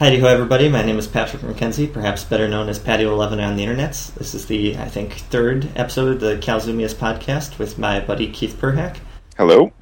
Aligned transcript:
Howdy 0.00 0.18
ho, 0.18 0.28
everybody. 0.28 0.70
My 0.70 0.80
name 0.80 0.98
is 0.98 1.06
Patrick 1.06 1.42
McKenzie, 1.42 1.92
perhaps 1.92 2.24
better 2.24 2.48
known 2.48 2.70
as 2.70 2.78
Patio11 2.78 3.46
on 3.46 3.56
the 3.56 3.66
internets. 3.66 4.14
This 4.14 4.32
is 4.34 4.46
the, 4.46 4.74
I 4.78 4.88
think, 4.88 5.12
third 5.12 5.68
episode 5.76 6.14
of 6.14 6.20
the 6.20 6.36
Kalzumeus 6.38 6.94
podcast 6.94 7.58
with 7.58 7.78
my 7.78 8.00
buddy 8.00 8.26
Keith 8.32 8.56
Perhac. 8.58 8.96
Hello. 9.36 9.74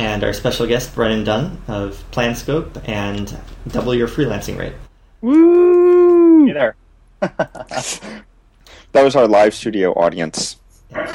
And 0.00 0.24
our 0.24 0.32
special 0.32 0.66
guest, 0.66 0.92
Brennan 0.96 1.22
Dunn 1.22 1.62
of 1.68 2.02
PlanScope 2.10 2.88
and 2.88 3.38
Double 3.68 3.94
Your 3.94 4.08
Freelancing 4.08 4.58
Rate. 4.58 4.72
Woo! 5.20 6.44
Hey 6.44 6.54
there. 6.54 6.74
that 7.20 8.24
was 8.94 9.14
our 9.14 9.28
live 9.28 9.54
studio 9.54 9.92
audience. 9.92 10.56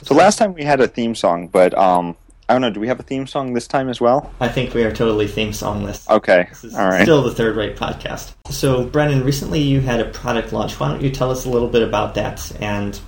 so 0.00 0.14
last 0.14 0.38
time 0.38 0.54
we 0.54 0.64
had 0.64 0.80
a 0.80 0.88
theme 0.88 1.14
song, 1.14 1.48
but 1.48 1.76
um, 1.76 2.16
I 2.52 2.54
don't 2.56 2.60
know. 2.60 2.70
Do 2.70 2.80
we 2.80 2.88
have 2.88 3.00
a 3.00 3.02
theme 3.02 3.26
song 3.26 3.54
this 3.54 3.66
time 3.66 3.88
as 3.88 3.98
well? 3.98 4.30
I 4.38 4.46
think 4.46 4.74
we 4.74 4.84
are 4.84 4.92
totally 4.92 5.26
theme 5.26 5.52
songless. 5.52 6.06
Okay. 6.10 6.48
This 6.50 6.64
is 6.64 6.74
All 6.74 6.86
right. 6.86 7.00
still 7.00 7.22
the 7.22 7.34
third 7.34 7.56
rate 7.56 7.76
podcast. 7.76 8.34
So, 8.50 8.84
Brennan, 8.84 9.24
recently 9.24 9.62
you 9.62 9.80
had 9.80 10.00
a 10.00 10.10
product 10.10 10.52
launch. 10.52 10.78
Why 10.78 10.88
don't 10.88 11.00
you 11.00 11.08
tell 11.08 11.30
us 11.30 11.46
a 11.46 11.48
little 11.48 11.70
bit 11.70 11.80
about 11.80 12.14
that 12.16 12.52
and 12.60 13.00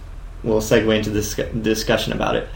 we'll 0.44 0.62
segue 0.62 0.96
into 0.96 1.10
this 1.10 1.34
discussion 1.60 2.14
about 2.14 2.36
it. 2.36 2.48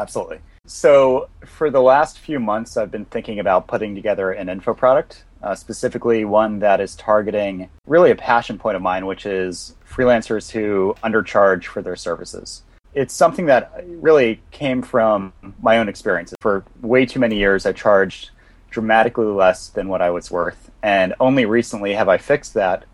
Absolutely. 0.00 0.40
So, 0.66 1.28
for 1.46 1.70
the 1.70 1.80
last 1.80 2.18
few 2.18 2.40
months, 2.40 2.76
I've 2.76 2.90
been 2.90 3.04
thinking 3.04 3.38
about 3.38 3.68
putting 3.68 3.94
together 3.94 4.32
an 4.32 4.48
info 4.48 4.74
product, 4.74 5.22
uh, 5.44 5.54
specifically 5.54 6.24
one 6.24 6.58
that 6.58 6.80
is 6.80 6.96
targeting 6.96 7.68
really 7.86 8.10
a 8.10 8.16
passion 8.16 8.58
point 8.58 8.74
of 8.74 8.82
mine, 8.82 9.06
which 9.06 9.26
is 9.26 9.76
freelancers 9.88 10.50
who 10.50 10.96
undercharge 11.04 11.66
for 11.66 11.82
their 11.82 11.94
services. 11.94 12.62
It's 12.94 13.14
something 13.14 13.46
that 13.46 13.84
really 13.86 14.40
came 14.50 14.82
from 14.82 15.32
my 15.62 15.78
own 15.78 15.88
experiences. 15.88 16.36
For 16.40 16.64
way 16.82 17.06
too 17.06 17.20
many 17.20 17.36
years, 17.38 17.64
I 17.66 17.72
charged 17.72 18.30
dramatically 18.70 19.26
less 19.26 19.68
than 19.68 19.88
what 19.88 20.02
I 20.02 20.10
was 20.10 20.30
worth. 20.30 20.70
And 20.82 21.14
only 21.20 21.44
recently 21.46 21.94
have 21.94 22.08
I 22.08 22.18
fixed 22.18 22.54
that. 22.54 22.84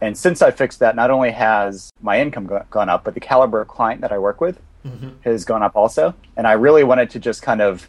And 0.00 0.16
since 0.16 0.40
I 0.40 0.50
fixed 0.50 0.78
that, 0.80 0.96
not 0.96 1.10
only 1.10 1.30
has 1.32 1.92
my 2.00 2.20
income 2.20 2.46
go- 2.46 2.64
gone 2.70 2.88
up, 2.88 3.04
but 3.04 3.14
the 3.14 3.20
caliber 3.20 3.60
of 3.60 3.68
client 3.68 4.00
that 4.02 4.12
I 4.12 4.18
work 4.18 4.40
with 4.40 4.60
Mm-hmm. 4.82 5.08
has 5.24 5.44
gone 5.44 5.62
up 5.62 5.76
also. 5.76 6.14
And 6.38 6.46
I 6.46 6.52
really 6.52 6.84
wanted 6.84 7.10
to 7.10 7.18
just 7.18 7.42
kind 7.42 7.60
of 7.60 7.86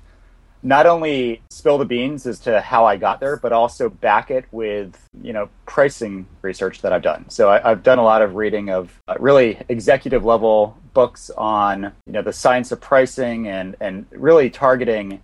not 0.64 0.86
only 0.86 1.42
spill 1.50 1.78
the 1.78 1.86
beans 1.86 2.26
as 2.28 2.40
to 2.42 2.62
how 2.62 2.86
I 2.86 2.98
got 2.98 3.20
there, 3.20 3.38
but 3.38 3.52
also 3.52 3.90
back 3.90 4.32
it 4.32 4.46
with 4.52 4.98
you 5.22 5.34
know 5.34 5.50
pricing 5.66 6.28
research 6.42 6.82
that 6.82 6.94
I've 6.94 7.02
done. 7.02 7.30
So 7.30 7.50
I, 7.50 7.70
have 7.70 7.84
done 7.84 8.00
a 8.00 8.04
lot 8.04 8.22
of 8.22 8.36
reading 8.36 8.70
of 8.70 9.02
uh, 9.08 9.16
really 9.20 9.60
executive 9.70 10.24
level 10.24 10.78
books 10.94 11.30
on 11.38 11.92
you 12.06 12.14
know 12.14 12.22
the 12.22 12.34
science 12.34 12.72
of 12.72 12.82
pricing 12.82 13.48
and 13.48 13.76
and 13.80 14.06
really 14.12 14.50
targeting 14.50 15.22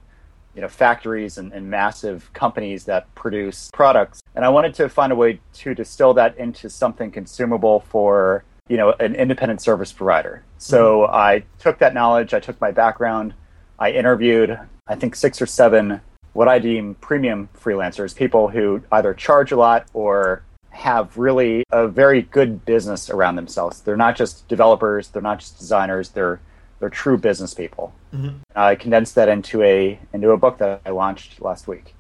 you 0.56 0.62
know 0.62 0.68
factories 0.68 1.38
and, 1.38 1.54
and 1.54 1.70
massive 1.70 2.32
companies 2.34 2.86
that 2.86 3.14
produce 3.14 3.70
products. 3.74 4.22
And 4.36 4.44
I 4.44 4.50
wanted 4.50 4.74
to 4.76 4.90
find 4.90 5.12
a 5.12 5.16
way 5.16 5.40
to 5.56 5.76
distill 5.76 6.16
that 6.16 6.38
into 6.38 6.70
something 6.70 7.12
consumable 7.12 7.82
for 7.82 8.44
you 8.68 8.78
know 8.78 8.94
an 9.00 9.16
independent 9.16 9.62
service 9.62 9.94
provider. 9.94 10.44
So 10.58 11.02
mm-hmm. 11.02 11.16
I 11.16 11.44
took 11.60 11.78
that 11.80 11.94
knowledge, 11.94 12.34
I 12.34 12.40
took 12.40 12.60
my 12.60 12.72
background, 12.72 13.36
I 13.78 13.92
interviewed 13.92 14.60
I 14.88 14.96
think 14.96 15.16
six 15.16 15.42
or 15.42 15.46
seven 15.46 16.02
what 16.34 16.48
I 16.48 16.60
deem 16.60 16.94
premium 16.96 17.50
freelancers, 17.60 18.16
people 18.16 18.48
who 18.48 18.84
either 18.92 19.14
charge 19.16 19.52
a 19.52 19.56
lot 19.56 19.88
or 19.94 20.44
have 20.70 21.18
really 21.18 21.64
a 21.72 21.88
very 21.88 22.22
good 22.22 22.64
business 22.64 23.10
around 23.10 23.38
themselves. 23.38 23.82
They're 23.82 23.98
not 23.98 24.16
just 24.16 24.48
developers, 24.48 25.08
they're 25.08 25.24
not 25.24 25.40
just 25.40 25.58
designers, 25.58 26.10
they're 26.10 26.40
they're 26.80 26.90
true 26.90 27.18
business 27.18 27.56
people. 27.56 27.92
Mm-hmm. 28.14 28.38
I 28.56 28.76
condensed 28.76 29.16
that 29.16 29.30
into 29.30 29.64
a 29.64 30.00
into 30.14 30.30
a 30.30 30.38
book 30.38 30.60
that 30.60 30.82
I 30.86 30.92
launched 30.92 31.42
last 31.42 31.68
week. 31.68 31.96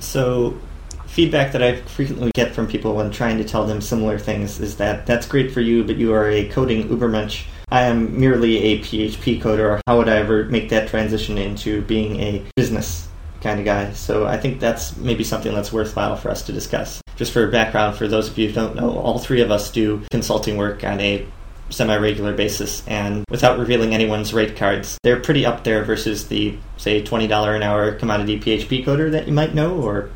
So 0.00 0.58
feedback 1.06 1.52
that 1.52 1.62
I 1.62 1.76
frequently 1.82 2.32
get 2.34 2.54
from 2.54 2.66
people 2.66 2.94
when 2.94 3.10
trying 3.10 3.38
to 3.38 3.44
tell 3.44 3.64
them 3.66 3.80
similar 3.80 4.18
things 4.18 4.60
is 4.60 4.76
that 4.76 5.06
that's 5.06 5.26
great 5.26 5.52
for 5.52 5.60
you, 5.60 5.84
but 5.84 5.96
you 5.96 6.12
are 6.12 6.28
a 6.28 6.48
coding 6.48 6.88
ubermensch. 6.88 7.44
I 7.70 7.82
am 7.82 8.18
merely 8.18 8.58
a 8.58 8.78
PHP 8.80 9.40
coder. 9.40 9.80
How 9.86 9.98
would 9.98 10.08
I 10.08 10.16
ever 10.16 10.44
make 10.44 10.70
that 10.70 10.88
transition 10.88 11.38
into 11.38 11.82
being 11.82 12.20
a 12.20 12.44
business 12.56 13.08
kind 13.40 13.58
of 13.58 13.66
guy? 13.66 13.92
So 13.92 14.26
I 14.26 14.36
think 14.38 14.60
that's 14.60 14.96
maybe 14.96 15.24
something 15.24 15.54
that's 15.54 15.72
worthwhile 15.72 16.16
for 16.16 16.30
us 16.30 16.42
to 16.44 16.52
discuss. 16.52 17.02
Just 17.16 17.32
for 17.32 17.46
background, 17.48 17.96
for 17.96 18.08
those 18.08 18.28
of 18.28 18.38
you 18.38 18.48
who 18.48 18.54
don't 18.54 18.74
know, 18.74 18.98
all 18.98 19.18
three 19.18 19.42
of 19.42 19.50
us 19.50 19.70
do 19.70 20.02
consulting 20.10 20.56
work 20.56 20.84
on 20.84 21.00
a 21.00 21.26
semi-regular 21.70 22.32
basis 22.32 22.82
and 22.88 23.26
without 23.30 23.58
revealing 23.58 23.92
anyone's 23.92 24.32
rate 24.32 24.56
cards 24.56 24.96
they're 25.02 25.20
pretty 25.20 25.44
up 25.44 25.64
there 25.64 25.84
versus 25.84 26.28
the 26.28 26.56
say 26.78 27.02
$20 27.02 27.54
an 27.54 27.62
hour 27.62 27.92
commodity 27.92 28.40
php 28.40 28.82
coder 28.86 29.10
that 29.10 29.26
you 29.26 29.34
might 29.34 29.54
know 29.54 29.78
or 29.78 30.08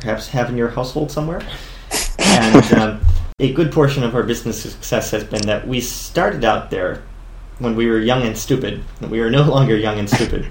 perhaps 0.00 0.28
have 0.28 0.48
in 0.50 0.56
your 0.56 0.68
household 0.68 1.10
somewhere. 1.10 1.42
And 2.18 2.72
um, 2.74 3.00
a 3.38 3.52
good 3.52 3.70
portion 3.70 4.02
of 4.02 4.14
our 4.14 4.22
business 4.22 4.62
success 4.62 5.10
has 5.10 5.22
been 5.22 5.42
that 5.42 5.68
we 5.68 5.78
started 5.78 6.42
out 6.42 6.70
there 6.70 7.02
when 7.58 7.76
we 7.76 7.86
were 7.86 7.98
young 7.98 8.22
and 8.22 8.38
stupid. 8.38 8.82
And 9.02 9.10
we 9.10 9.20
are 9.20 9.28
no 9.28 9.42
longer 9.50 9.76
young 9.76 9.98
and 9.98 10.08
stupid. 10.08 10.50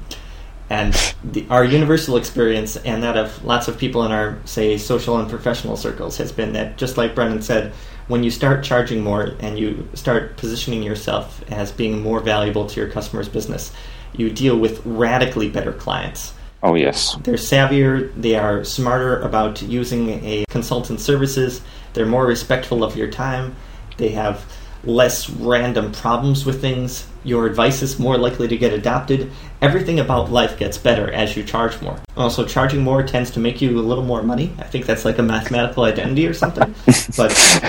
And 0.69 0.93
the, 1.23 1.47
our 1.49 1.63
universal 1.63 2.15
experience 2.15 2.77
and 2.77 3.01
that 3.01 3.17
of 3.17 3.43
lots 3.43 3.67
of 3.67 3.79
people 3.79 4.05
in 4.05 4.11
our, 4.11 4.37
say, 4.45 4.77
social 4.77 5.17
and 5.17 5.27
professional 5.27 5.77
circles 5.77 6.17
has 6.17 6.31
been 6.31 6.53
that, 6.53 6.77
just 6.77 6.95
like 6.95 7.15
Brennan 7.15 7.41
said, 7.41 7.73
when 8.07 8.23
you 8.23 8.29
start 8.29 8.63
charging 8.63 9.01
more 9.01 9.35
and 9.39 9.57
you 9.57 9.89
start 9.95 10.37
positioning 10.37 10.83
yourself 10.83 11.43
as 11.51 11.71
being 11.71 12.03
more 12.03 12.19
valuable 12.19 12.67
to 12.67 12.79
your 12.79 12.89
customer's 12.91 13.27
business, 13.27 13.73
you 14.13 14.29
deal 14.29 14.59
with 14.59 14.85
radically 14.85 15.49
better 15.49 15.73
clients 15.73 16.35
Oh, 16.65 16.73
yes. 16.73 17.15
They're 17.21 17.35
savvier, 17.35 18.11
they 18.19 18.35
are 18.35 18.63
smarter 18.63 19.19
about 19.21 19.61
using 19.61 20.09
a 20.25 20.45
consultant 20.49 20.99
services, 20.99 21.61
they're 21.93 22.07
more 22.07 22.25
respectful 22.25 22.83
of 22.83 22.97
your 22.97 23.07
time, 23.07 23.55
they 23.97 24.09
have 24.09 24.43
less 24.83 25.29
random 25.29 25.91
problems 25.91 26.43
with 26.43 26.61
things, 26.61 27.05
your 27.23 27.45
advice 27.45 27.83
is 27.83 27.99
more 27.99 28.17
likely 28.17 28.47
to 28.47 28.57
get 28.57 28.73
adopted. 28.73 29.31
Everything 29.61 29.99
about 29.99 30.31
life 30.31 30.57
gets 30.57 30.77
better 30.77 31.11
as 31.11 31.37
you 31.37 31.43
charge 31.43 31.79
more. 31.81 31.99
Also, 32.17 32.45
charging 32.47 32.81
more 32.81 33.03
tends 33.03 33.29
to 33.31 33.39
make 33.39 33.61
you 33.61 33.79
a 33.79 33.81
little 33.81 34.03
more 34.03 34.23
money. 34.23 34.51
I 34.57 34.63
think 34.63 34.87
that's 34.87 35.05
like 35.05 35.19
a 35.19 35.23
mathematical 35.23 35.83
identity 35.83 36.27
or 36.27 36.33
something. 36.33 36.73
but 37.17 37.61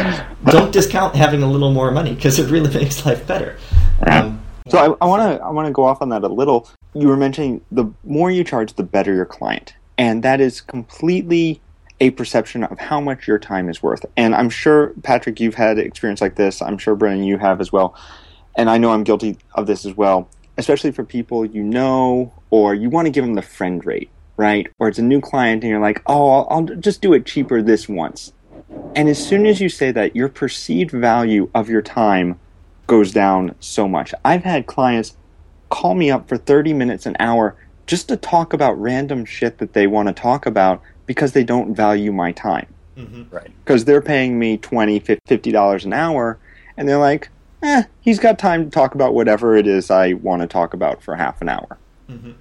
don't 0.46 0.72
discount 0.72 1.16
having 1.16 1.42
a 1.42 1.50
little 1.50 1.72
more 1.72 1.90
money 1.90 2.14
because 2.14 2.38
it 2.38 2.50
really 2.50 2.72
makes 2.78 3.04
life 3.04 3.26
better. 3.26 3.58
Um, 4.06 4.42
so 4.68 4.96
I 5.00 5.06
want 5.06 5.22
to 5.22 5.44
I 5.44 5.50
want 5.50 5.66
to 5.66 5.72
go 5.72 5.84
off 5.84 6.02
on 6.02 6.08
that 6.10 6.22
a 6.22 6.28
little. 6.28 6.68
You 6.94 7.08
were 7.08 7.16
mentioning 7.16 7.60
the 7.70 7.86
more 8.04 8.30
you 8.30 8.42
charge, 8.42 8.74
the 8.74 8.82
better 8.82 9.14
your 9.14 9.26
client, 9.26 9.74
and 9.98 10.22
that 10.22 10.40
is 10.40 10.60
completely 10.60 11.60
a 12.00 12.10
perception 12.10 12.64
of 12.64 12.78
how 12.78 13.00
much 13.00 13.26
your 13.26 13.38
time 13.38 13.68
is 13.68 13.82
worth. 13.82 14.04
And 14.16 14.34
I'm 14.34 14.50
sure 14.50 14.92
Patrick, 15.02 15.40
you've 15.40 15.54
had 15.54 15.78
experience 15.78 16.20
like 16.20 16.34
this. 16.34 16.60
I'm 16.60 16.78
sure 16.78 16.94
Brennan, 16.94 17.24
you 17.24 17.38
have 17.38 17.60
as 17.60 17.72
well. 17.72 17.94
And 18.56 18.68
I 18.68 18.78
know 18.78 18.90
I'm 18.92 19.04
guilty 19.04 19.38
of 19.54 19.66
this 19.66 19.86
as 19.86 19.96
well, 19.96 20.28
especially 20.58 20.90
for 20.90 21.04
people 21.04 21.44
you 21.44 21.62
know 21.62 22.32
or 22.50 22.74
you 22.74 22.90
want 22.90 23.06
to 23.06 23.10
give 23.10 23.24
them 23.24 23.34
the 23.34 23.42
friend 23.42 23.84
rate, 23.84 24.10
right? 24.36 24.66
Or 24.78 24.88
it's 24.88 24.98
a 24.98 25.02
new 25.02 25.20
client 25.20 25.62
and 25.62 25.70
you're 25.70 25.80
like, 25.80 26.02
oh, 26.06 26.30
I'll, 26.30 26.46
I'll 26.50 26.62
just 26.62 27.00
do 27.00 27.12
it 27.12 27.24
cheaper 27.26 27.62
this 27.62 27.88
once. 27.88 28.32
And 28.94 29.08
as 29.08 29.24
soon 29.24 29.46
as 29.46 29.60
you 29.60 29.68
say 29.68 29.90
that, 29.92 30.16
your 30.16 30.28
perceived 30.28 30.90
value 30.90 31.50
of 31.54 31.68
your 31.68 31.82
time 31.82 32.38
goes 32.86 33.12
down 33.12 33.54
so 33.60 33.88
much. 33.88 34.14
I've 34.24 34.44
had 34.44 34.66
clients 34.66 35.16
call 35.68 35.94
me 35.94 36.10
up 36.10 36.28
for 36.28 36.36
30 36.36 36.72
minutes 36.72 37.06
an 37.06 37.16
hour 37.18 37.56
just 37.86 38.08
to 38.08 38.16
talk 38.16 38.52
about 38.52 38.80
random 38.80 39.24
shit 39.24 39.58
that 39.58 39.72
they 39.72 39.86
want 39.86 40.08
to 40.08 40.14
talk 40.14 40.46
about 40.46 40.82
because 41.06 41.32
they 41.32 41.44
don't 41.44 41.74
value 41.74 42.12
my 42.12 42.32
time. 42.32 42.66
Mm-hmm. 42.96 43.34
Right. 43.34 43.50
Because 43.64 43.84
they're 43.84 44.02
paying 44.02 44.38
me 44.38 44.58
$20, 44.58 45.20
$50 45.26 45.84
an 45.84 45.92
hour 45.92 46.38
and 46.76 46.88
they're 46.88 46.98
like, 46.98 47.28
eh, 47.62 47.84
he's 48.00 48.18
got 48.18 48.38
time 48.38 48.64
to 48.64 48.70
talk 48.70 48.94
about 48.94 49.14
whatever 49.14 49.56
it 49.56 49.66
is 49.66 49.90
I 49.90 50.14
want 50.14 50.42
to 50.42 50.48
talk 50.48 50.74
about 50.74 51.02
for 51.02 51.16
half 51.16 51.40
an 51.42 51.48
hour. 51.48 51.78
Mm-hmm. 52.08 52.32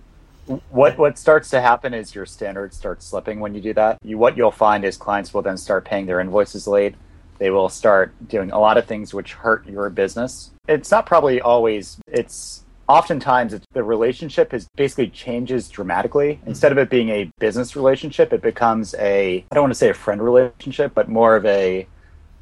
What 0.69 0.99
what 0.99 1.17
starts 1.17 1.49
to 1.49 1.61
happen 1.61 1.95
is 1.95 2.13
your 2.13 2.27
standards 2.27 2.77
start 2.77 3.01
slipping 3.01 3.39
when 3.39 3.55
you 3.55 3.61
do 3.61 3.73
that. 3.73 3.97
You, 4.03 4.19
what 4.19 4.37
you'll 4.37 4.51
find 4.51 4.85
is 4.85 4.95
clients 4.95 5.33
will 5.33 5.41
then 5.41 5.57
start 5.57 5.85
paying 5.85 6.05
their 6.05 6.19
invoices 6.19 6.67
late 6.67 6.93
they 7.37 7.49
will 7.49 7.69
start 7.69 8.13
doing 8.27 8.51
a 8.51 8.59
lot 8.59 8.77
of 8.77 8.85
things 8.85 9.13
which 9.13 9.33
hurt 9.33 9.67
your 9.67 9.89
business. 9.89 10.51
It's 10.67 10.91
not 10.91 11.05
probably 11.05 11.41
always, 11.41 11.97
it's 12.07 12.63
oftentimes 12.87 13.53
it's, 13.53 13.65
the 13.73 13.83
relationship 13.83 14.53
is 14.53 14.67
basically 14.75 15.09
changes 15.09 15.69
dramatically. 15.69 16.35
Mm-hmm. 16.35 16.49
Instead 16.49 16.71
of 16.71 16.77
it 16.77 16.89
being 16.89 17.09
a 17.09 17.31
business 17.39 17.75
relationship, 17.75 18.33
it 18.33 18.41
becomes 18.41 18.95
a, 18.95 19.45
I 19.51 19.55
don't 19.55 19.63
want 19.63 19.73
to 19.73 19.79
say 19.79 19.89
a 19.89 19.93
friend 19.93 20.21
relationship, 20.21 20.93
but 20.93 21.09
more 21.09 21.35
of 21.35 21.45
a, 21.45 21.87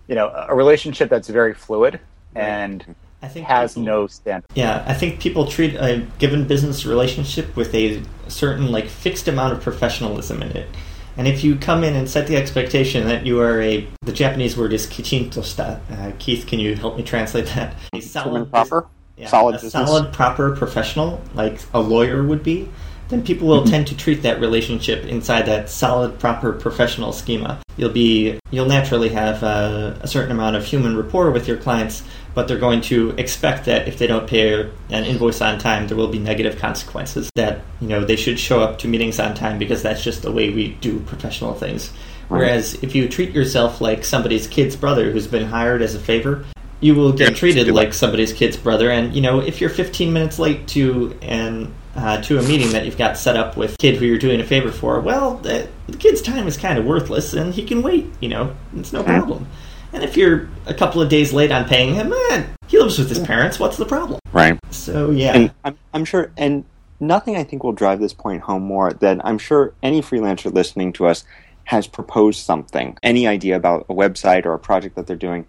you 0.07 0.15
know, 0.15 0.29
a 0.47 0.55
relationship 0.55 1.09
that's 1.09 1.29
very 1.29 1.53
fluid 1.53 1.99
and 2.35 2.95
I 3.21 3.29
think 3.29 3.47
has 3.47 3.73
people, 3.73 3.83
no 3.83 4.07
standard. 4.07 4.47
Yeah, 4.53 4.83
I 4.85 4.93
think 4.93 5.21
people 5.21 5.47
treat 5.47 5.75
a 5.75 6.05
given 6.19 6.45
business 6.45 6.85
relationship 6.85 7.55
with 7.55 7.73
a 7.73 8.03
certain 8.27 8.71
like 8.71 8.87
fixed 8.87 9.29
amount 9.29 9.53
of 9.53 9.61
professionalism 9.61 10.41
in 10.41 10.51
it. 10.51 10.67
And 11.15 11.27
if 11.27 11.43
you 11.43 11.55
come 11.55 11.83
in 11.83 11.95
and 11.95 12.09
set 12.09 12.27
the 12.27 12.35
expectation 12.35 13.07
that 13.07 13.25
you 13.25 13.39
are 13.39 13.61
a, 13.61 13.87
the 14.01 14.11
Japanese 14.11 14.57
word 14.57 14.73
is 14.73 14.87
kichintosta. 14.87 15.79
Uh, 15.91 16.11
Keith, 16.17 16.47
can 16.47 16.59
you 16.59 16.75
help 16.75 16.97
me 16.97 17.03
translate 17.03 17.45
that? 17.47 17.75
A 17.93 17.99
solid, 17.99 18.49
proper, 18.49 18.87
yeah, 19.15 19.27
solid, 19.27 19.55
a 19.55 19.69
solid, 19.69 20.11
proper 20.11 20.55
professional, 20.55 21.21
like 21.35 21.59
a 21.73 21.79
lawyer 21.79 22.23
would 22.23 22.43
be. 22.43 22.69
Then 23.09 23.23
people 23.23 23.47
will 23.47 23.65
tend 23.65 23.87
to 23.87 23.97
treat 23.97 24.21
that 24.23 24.39
relationship 24.39 25.05
inside 25.05 25.45
that 25.45 25.69
solid, 25.69 26.19
proper 26.19 26.53
professional 26.53 27.11
schema. 27.11 27.59
You'll 27.77 27.91
be 27.91 28.39
you'll 28.51 28.67
naturally 28.67 29.09
have 29.09 29.43
uh, 29.43 29.95
a 30.01 30.07
certain 30.07 30.31
amount 30.31 30.55
of 30.55 30.65
human 30.65 30.95
rapport 30.95 31.31
with 31.31 31.47
your 31.47 31.57
clients, 31.57 32.03
but 32.33 32.47
they're 32.47 32.59
going 32.59 32.81
to 32.81 33.11
expect 33.11 33.65
that 33.65 33.87
if 33.87 33.97
they 33.97 34.07
don't 34.07 34.27
pay 34.27 34.61
an 34.89 35.03
invoice 35.03 35.41
on 35.41 35.59
time, 35.59 35.87
there 35.87 35.97
will 35.97 36.07
be 36.07 36.19
negative 36.19 36.57
consequences. 36.57 37.29
That 37.35 37.61
you 37.81 37.87
know 37.87 38.03
they 38.03 38.15
should 38.15 38.39
show 38.39 38.61
up 38.61 38.79
to 38.79 38.87
meetings 38.87 39.19
on 39.19 39.33
time 39.35 39.57
because 39.57 39.81
that's 39.81 40.03
just 40.03 40.21
the 40.21 40.31
way 40.31 40.49
we 40.49 40.73
do 40.81 40.99
professional 41.01 41.53
things. 41.53 41.91
Whereas 42.29 42.75
if 42.75 42.95
you 42.95 43.07
treat 43.09 43.31
yourself 43.31 43.81
like 43.81 44.03
somebody's 44.03 44.47
kid's 44.47 44.75
brother 44.75 45.11
who's 45.11 45.27
been 45.27 45.45
hired 45.45 45.81
as 45.81 45.93
a 45.93 45.99
favor, 45.99 46.45
you 46.79 46.95
will 46.95 47.11
get 47.11 47.35
treated 47.35 47.67
like 47.67 47.93
somebody's 47.93 48.33
kid's 48.33 48.57
brother. 48.57 48.89
And 48.89 49.13
you 49.13 49.21
know, 49.21 49.39
if 49.39 49.61
you're 49.61 49.69
15 49.69 50.11
minutes 50.11 50.39
late 50.39 50.67
to 50.69 51.17
an 51.21 51.73
uh, 51.95 52.21
to 52.21 52.39
a 52.39 52.43
meeting 52.43 52.71
that 52.71 52.85
you've 52.85 52.97
got 52.97 53.17
set 53.17 53.35
up 53.35 53.55
with 53.55 53.75
a 53.75 53.77
kid 53.77 53.97
who 53.97 54.05
you're 54.05 54.17
doing 54.17 54.39
a 54.39 54.43
favor 54.43 54.71
for, 54.71 54.99
well, 54.99 55.37
the, 55.37 55.67
the 55.87 55.97
kid's 55.97 56.21
time 56.21 56.47
is 56.47 56.57
kind 56.57 56.79
of 56.79 56.85
worthless, 56.85 57.33
and 57.33 57.53
he 57.53 57.63
can 57.63 57.81
wait. 57.81 58.07
You 58.19 58.29
know, 58.29 58.55
it's 58.75 58.93
no 58.93 59.03
problem. 59.03 59.47
And 59.91 60.03
if 60.03 60.17
you're 60.17 60.49
a 60.65 60.73
couple 60.73 61.01
of 61.01 61.09
days 61.09 61.33
late 61.33 61.51
on 61.51 61.65
paying 61.65 61.93
him, 61.93 62.09
man, 62.09 62.49
he 62.67 62.79
lives 62.79 62.97
with 62.97 63.09
his 63.09 63.19
parents. 63.19 63.59
What's 63.59 63.77
the 63.77 63.85
problem? 63.85 64.19
Right. 64.31 64.59
So 64.71 65.11
yeah, 65.11 65.33
And 65.33 65.51
I'm, 65.63 65.77
I'm 65.93 66.05
sure, 66.05 66.31
and 66.35 66.65
nothing 66.99 67.35
I 67.35 67.43
think 67.43 67.63
will 67.63 67.73
drive 67.73 67.99
this 67.99 68.13
point 68.13 68.41
home 68.41 68.63
more 68.63 68.91
than 68.91 69.21
I'm 69.23 69.37
sure 69.37 69.73
any 69.83 70.01
freelancer 70.01 70.51
listening 70.51 70.93
to 70.93 71.05
us 71.05 71.23
has 71.65 71.85
proposed 71.85 72.39
something, 72.39 72.97
any 73.03 73.27
idea 73.27 73.55
about 73.55 73.85
a 73.87 73.93
website 73.93 74.45
or 74.45 74.53
a 74.53 74.59
project 74.59 74.95
that 74.95 75.05
they're 75.05 75.15
doing, 75.15 75.45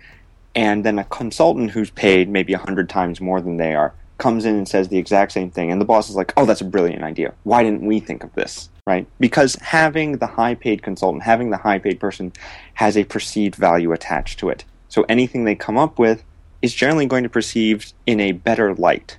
and 0.55 0.85
then 0.85 0.99
a 0.99 1.05
consultant 1.05 1.71
who's 1.71 1.91
paid 1.91 2.29
maybe 2.29 2.53
a 2.53 2.59
hundred 2.59 2.89
times 2.91 3.21
more 3.21 3.41
than 3.41 3.57
they 3.57 3.75
are 3.75 3.95
comes 4.25 4.47
in 4.47 4.57
and 4.57 4.67
says 4.67 4.89
the 4.89 4.97
exact 4.97 5.33
same 5.33 5.51
thing, 5.51 5.71
and 5.71 5.79
the 5.81 5.85
boss 5.85 6.09
is 6.09 6.17
like, 6.17 6.33
"Oh, 6.39 6.47
that's 6.47 6.63
a 6.63 6.65
brilliant 6.65 7.05
idea. 7.05 7.35
Why 7.43 7.63
didn't 7.63 7.85
we 7.87 8.01
think 8.01 8.25
of 8.25 8.33
this?" 8.35 8.71
Right? 8.87 9.07
Because 9.21 9.55
having 9.57 10.19
the 10.19 10.27
high-paid 10.27 10.83
consultant, 10.83 11.23
having 11.25 11.51
the 11.51 11.59
high-paid 11.59 12.01
person, 12.01 12.33
has 12.75 12.97
a 12.97 13.05
perceived 13.05 13.55
value 13.55 13.93
attached 13.93 14.39
to 14.41 14.49
it. 14.49 14.65
So 14.89 15.05
anything 15.09 15.45
they 15.45 15.55
come 15.55 15.77
up 15.79 15.99
with 15.99 16.25
is 16.63 16.73
generally 16.75 17.05
going 17.07 17.23
to 17.25 17.29
be 17.29 17.33
perceived 17.35 17.93
in 18.07 18.19
a 18.21 18.33
better 18.33 18.75
light 18.75 19.19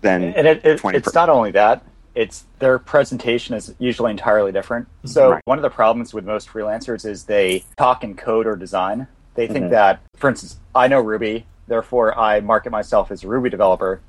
than 0.00 0.22
and 0.34 0.46
it, 0.46 0.64
it, 0.64 0.78
20 0.78 0.98
it's 0.98 1.14
not 1.14 1.28
only 1.28 1.50
that 1.52 1.84
it's 2.14 2.44
their 2.60 2.78
presentation 2.78 3.54
is 3.54 3.74
usually 3.78 4.10
entirely 4.10 4.50
different 4.52 4.86
so 5.04 5.20
Mm-hmm. 5.22 5.32
Right. 5.34 5.42
one 5.44 5.58
of 5.58 5.62
the 5.62 5.70
problems 5.70 6.14
with 6.14 6.24
most 6.24 6.48
freelancers 6.48 7.04
is 7.04 7.24
they 7.24 7.64
talk 7.76 8.02
in 8.04 8.14
code 8.14 8.46
or 8.46 8.56
design 8.56 9.06
they 9.34 9.46
think 9.46 9.66
Mhm. 9.66 9.70
that 9.70 10.00
for 10.16 10.28
instance 10.30 10.58
i 10.74 10.86
know 10.88 11.00
ruby 11.00 11.46
therefore 11.66 12.16
i 12.18 12.38
market 12.40 12.70
myself 12.70 13.10
as 13.10 13.24
a 13.24 13.28
ruby 13.28 13.50
developer 13.50 14.00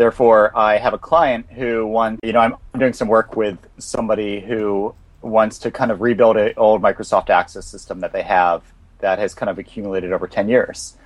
therefore 0.00 0.50
i 0.56 0.78
have 0.78 0.94
a 0.94 0.98
client 0.98 1.44
who 1.50 1.86
wants 1.86 2.18
you 2.22 2.32
know 2.32 2.40
i'm 2.40 2.54
doing 2.78 2.92
some 2.92 3.08
work 3.08 3.36
with 3.36 3.58
somebody 3.78 4.40
who 4.40 4.94
wants 5.22 5.58
to 5.58 5.70
kind 5.70 5.90
of 5.90 6.00
rebuild 6.00 6.36
an 6.36 6.52
old 6.56 6.80
microsoft 6.80 7.28
access 7.28 7.66
system 7.66 8.00
that 8.00 8.12
they 8.12 8.22
have 8.22 8.62
that 9.00 9.18
has 9.18 9.34
kind 9.34 9.50
of 9.50 9.58
accumulated 9.58 10.12
over 10.12 10.26
10 10.26 10.48
years 10.48 10.96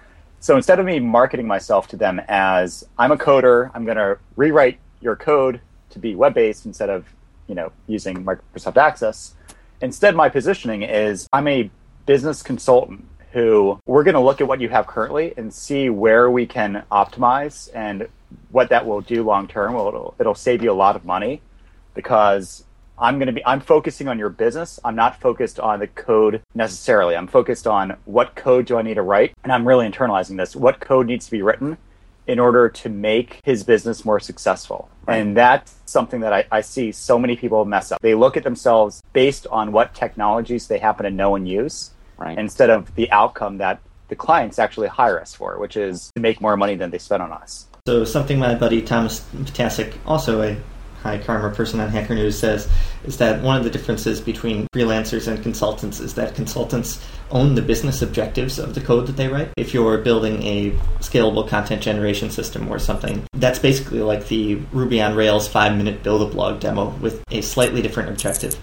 so 0.44 0.56
instead 0.56 0.78
of 0.78 0.84
me 0.84 1.00
marketing 1.00 1.46
myself 1.46 1.88
to 1.88 1.96
them 1.96 2.20
as 2.28 2.84
I'm 2.98 3.12
a 3.12 3.16
coder, 3.16 3.70
I'm 3.72 3.86
going 3.86 3.96
to 3.96 4.18
rewrite 4.36 4.78
your 5.00 5.16
code 5.16 5.58
to 5.88 5.98
be 5.98 6.14
web 6.14 6.34
based 6.34 6.66
instead 6.66 6.90
of 6.90 7.06
you 7.48 7.54
know 7.54 7.72
using 7.86 8.22
Microsoft 8.22 8.76
Access. 8.76 9.36
Instead, 9.80 10.14
my 10.14 10.28
positioning 10.28 10.82
is 10.82 11.26
I'm 11.32 11.48
a 11.48 11.70
business 12.04 12.42
consultant 12.42 13.06
who 13.32 13.80
we're 13.86 14.04
going 14.04 14.16
to 14.16 14.20
look 14.20 14.42
at 14.42 14.46
what 14.46 14.60
you 14.60 14.68
have 14.68 14.86
currently 14.86 15.32
and 15.38 15.50
see 15.50 15.88
where 15.88 16.30
we 16.30 16.44
can 16.44 16.84
optimize 16.92 17.70
and 17.74 18.06
what 18.50 18.68
that 18.70 18.86
will 18.86 19.00
do 19.00 19.22
long 19.22 19.48
term. 19.48 19.74
Well, 19.74 19.88
it'll, 19.88 20.14
it'll 20.18 20.34
save 20.34 20.62
you 20.62 20.70
a 20.70 20.74
lot 20.74 20.96
of 20.96 21.04
money 21.04 21.42
because 21.94 22.64
I'm 22.98 23.18
going 23.18 23.26
to 23.26 23.32
be 23.32 23.44
I'm 23.44 23.60
focusing 23.60 24.08
on 24.08 24.18
your 24.18 24.30
business. 24.30 24.78
I'm 24.84 24.94
not 24.94 25.20
focused 25.20 25.58
on 25.58 25.80
the 25.80 25.88
code 25.88 26.42
necessarily. 26.54 27.16
I'm 27.16 27.26
focused 27.26 27.66
on 27.66 27.96
what 28.04 28.34
code 28.34 28.66
do 28.66 28.76
I 28.76 28.82
need 28.82 28.94
to 28.94 29.02
write 29.02 29.34
and 29.42 29.52
I'm 29.52 29.66
really 29.66 29.88
internalizing 29.88 30.36
this. 30.36 30.54
What 30.54 30.80
code 30.80 31.06
needs 31.06 31.26
to 31.26 31.30
be 31.30 31.42
written 31.42 31.76
in 32.26 32.38
order 32.38 32.68
to 32.68 32.88
make 32.88 33.40
his 33.44 33.64
business 33.64 34.04
more 34.04 34.18
successful. 34.18 34.88
And 35.06 35.36
that's 35.36 35.74
something 35.84 36.20
that 36.20 36.32
I, 36.32 36.46
I 36.50 36.60
see 36.62 36.90
so 36.90 37.18
many 37.18 37.36
people 37.36 37.64
mess 37.64 37.92
up. 37.92 38.00
They 38.00 38.14
look 38.14 38.36
at 38.36 38.44
themselves 38.44 39.02
based 39.12 39.46
on 39.48 39.72
what 39.72 39.94
technologies 39.94 40.66
they 40.66 40.78
happen 40.78 41.04
to 41.04 41.10
know 41.10 41.34
and 41.34 41.46
use 41.46 41.90
right. 42.16 42.38
instead 42.38 42.70
of 42.70 42.94
the 42.94 43.10
outcome 43.10 43.58
that 43.58 43.80
the 44.08 44.16
clients 44.16 44.58
actually 44.58 44.88
hire 44.88 45.20
us 45.20 45.34
for, 45.34 45.58
which 45.58 45.76
is 45.76 46.10
to 46.14 46.20
make 46.20 46.40
more 46.40 46.56
money 46.56 46.76
than 46.76 46.90
they 46.90 46.98
spend 46.98 47.22
on 47.22 47.32
us. 47.32 47.66
So 47.86 48.02
something 48.06 48.38
my 48.38 48.54
buddy 48.54 48.80
Thomas 48.80 49.20
Ptacek, 49.34 49.92
also 50.06 50.40
a 50.40 50.56
high 51.02 51.18
karma 51.18 51.54
person 51.54 51.80
on 51.80 51.90
Hacker 51.90 52.14
News, 52.14 52.38
says 52.38 52.66
is 53.04 53.18
that 53.18 53.42
one 53.42 53.58
of 53.58 53.64
the 53.64 53.68
differences 53.68 54.22
between 54.22 54.66
freelancers 54.74 55.28
and 55.28 55.42
consultants 55.42 56.00
is 56.00 56.14
that 56.14 56.34
consultants 56.34 57.06
own 57.30 57.56
the 57.56 57.60
business 57.60 58.00
objectives 58.00 58.58
of 58.58 58.74
the 58.74 58.80
code 58.80 59.06
that 59.08 59.18
they 59.18 59.28
write. 59.28 59.50
If 59.58 59.74
you're 59.74 59.98
building 59.98 60.42
a 60.44 60.70
scalable 61.00 61.46
content 61.46 61.82
generation 61.82 62.30
system 62.30 62.70
or 62.70 62.78
something, 62.78 63.22
that's 63.34 63.58
basically 63.58 64.00
like 64.00 64.28
the 64.28 64.54
Ruby 64.72 65.02
on 65.02 65.14
Rails 65.14 65.46
five 65.46 65.76
minute 65.76 66.02
build 66.02 66.22
a 66.22 66.32
blog 66.32 66.60
demo 66.60 66.88
with 67.02 67.22
a 67.30 67.42
slightly 67.42 67.82
different 67.82 68.08
objective. 68.08 68.56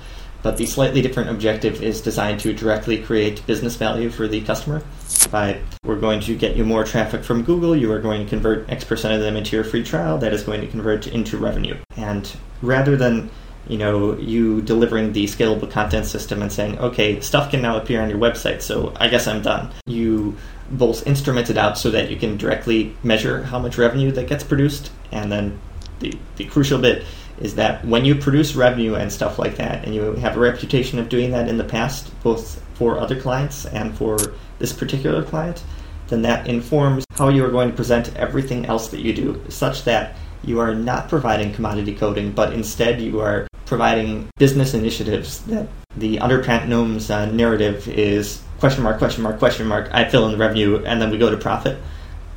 But 0.43 0.57
the 0.57 0.65
slightly 0.65 1.01
different 1.01 1.29
objective 1.29 1.83
is 1.83 2.01
designed 2.01 2.39
to 2.41 2.53
directly 2.53 2.97
create 3.01 3.45
business 3.45 3.75
value 3.75 4.09
for 4.09 4.27
the 4.27 4.41
customer. 4.41 4.81
By 5.29 5.61
we're 5.83 5.99
going 5.99 6.19
to 6.21 6.35
get 6.35 6.55
you 6.55 6.65
more 6.65 6.83
traffic 6.83 7.23
from 7.23 7.43
Google, 7.43 7.75
you 7.75 7.91
are 7.91 7.99
going 7.99 8.23
to 8.23 8.29
convert 8.29 8.69
X 8.69 8.83
percent 8.83 9.13
of 9.13 9.21
them 9.21 9.35
into 9.35 9.55
your 9.55 9.63
free 9.63 9.83
trial. 9.83 10.17
That 10.17 10.33
is 10.33 10.43
going 10.43 10.61
to 10.61 10.67
convert 10.67 11.07
into 11.07 11.37
revenue. 11.37 11.77
And 11.95 12.31
rather 12.61 12.95
than 12.97 13.29
you 13.67 13.77
know 13.77 14.17
you 14.17 14.61
delivering 14.61 15.13
the 15.13 15.25
scalable 15.25 15.69
content 15.69 16.05
system 16.07 16.41
and 16.41 16.51
saying, 16.51 16.79
okay, 16.79 17.19
stuff 17.19 17.51
can 17.51 17.61
now 17.61 17.77
appear 17.77 18.01
on 18.01 18.09
your 18.09 18.19
website, 18.19 18.61
so 18.61 18.93
I 18.99 19.07
guess 19.07 19.27
I'm 19.27 19.41
done. 19.41 19.71
You 19.85 20.35
both 20.71 21.05
instrument 21.05 21.49
it 21.49 21.57
out 21.57 21.77
so 21.77 21.91
that 21.91 22.09
you 22.09 22.15
can 22.15 22.37
directly 22.37 22.95
measure 23.03 23.43
how 23.43 23.59
much 23.59 23.77
revenue 23.77 24.11
that 24.13 24.27
gets 24.27 24.43
produced, 24.43 24.91
and 25.11 25.31
then 25.31 25.59
the, 25.99 26.17
the 26.37 26.45
crucial 26.45 26.79
bit 26.79 27.05
is 27.41 27.55
that 27.55 27.83
when 27.85 28.05
you 28.05 28.15
produce 28.15 28.55
revenue 28.55 28.95
and 28.95 29.11
stuff 29.11 29.39
like 29.39 29.57
that, 29.57 29.83
and 29.83 29.93
you 29.95 30.13
have 30.13 30.37
a 30.37 30.39
reputation 30.39 30.99
of 30.99 31.09
doing 31.09 31.31
that 31.31 31.49
in 31.49 31.57
the 31.57 31.63
past, 31.63 32.11
both 32.23 32.63
for 32.75 32.99
other 32.99 33.19
clients 33.19 33.65
and 33.65 33.97
for 33.97 34.17
this 34.59 34.71
particular 34.71 35.23
client, 35.23 35.63
then 36.07 36.21
that 36.21 36.47
informs 36.47 37.05
how 37.15 37.29
you 37.29 37.43
are 37.43 37.51
going 37.51 37.69
to 37.69 37.75
present 37.75 38.15
everything 38.15 38.65
else 38.65 38.89
that 38.89 39.01
you 39.01 39.13
do, 39.13 39.43
such 39.49 39.83
that 39.83 40.15
you 40.43 40.59
are 40.59 40.73
not 40.73 41.09
providing 41.09 41.53
commodity 41.53 41.95
coding, 41.95 42.31
but 42.31 42.53
instead 42.53 43.01
you 43.01 43.19
are 43.19 43.47
providing 43.65 44.29
business 44.37 44.73
initiatives 44.73 45.39
that 45.43 45.67
the 45.95 46.17
Underpant 46.17 46.67
Gnomes 46.67 47.09
uh, 47.09 47.25
narrative 47.27 47.87
is 47.87 48.41
question 48.59 48.83
mark, 48.83 48.97
question 48.97 49.23
mark, 49.23 49.39
question 49.39 49.67
mark, 49.67 49.89
I 49.91 50.09
fill 50.09 50.25
in 50.25 50.31
the 50.31 50.37
revenue, 50.37 50.83
and 50.85 51.01
then 51.01 51.09
we 51.09 51.17
go 51.17 51.29
to 51.29 51.37
profit. 51.37 51.77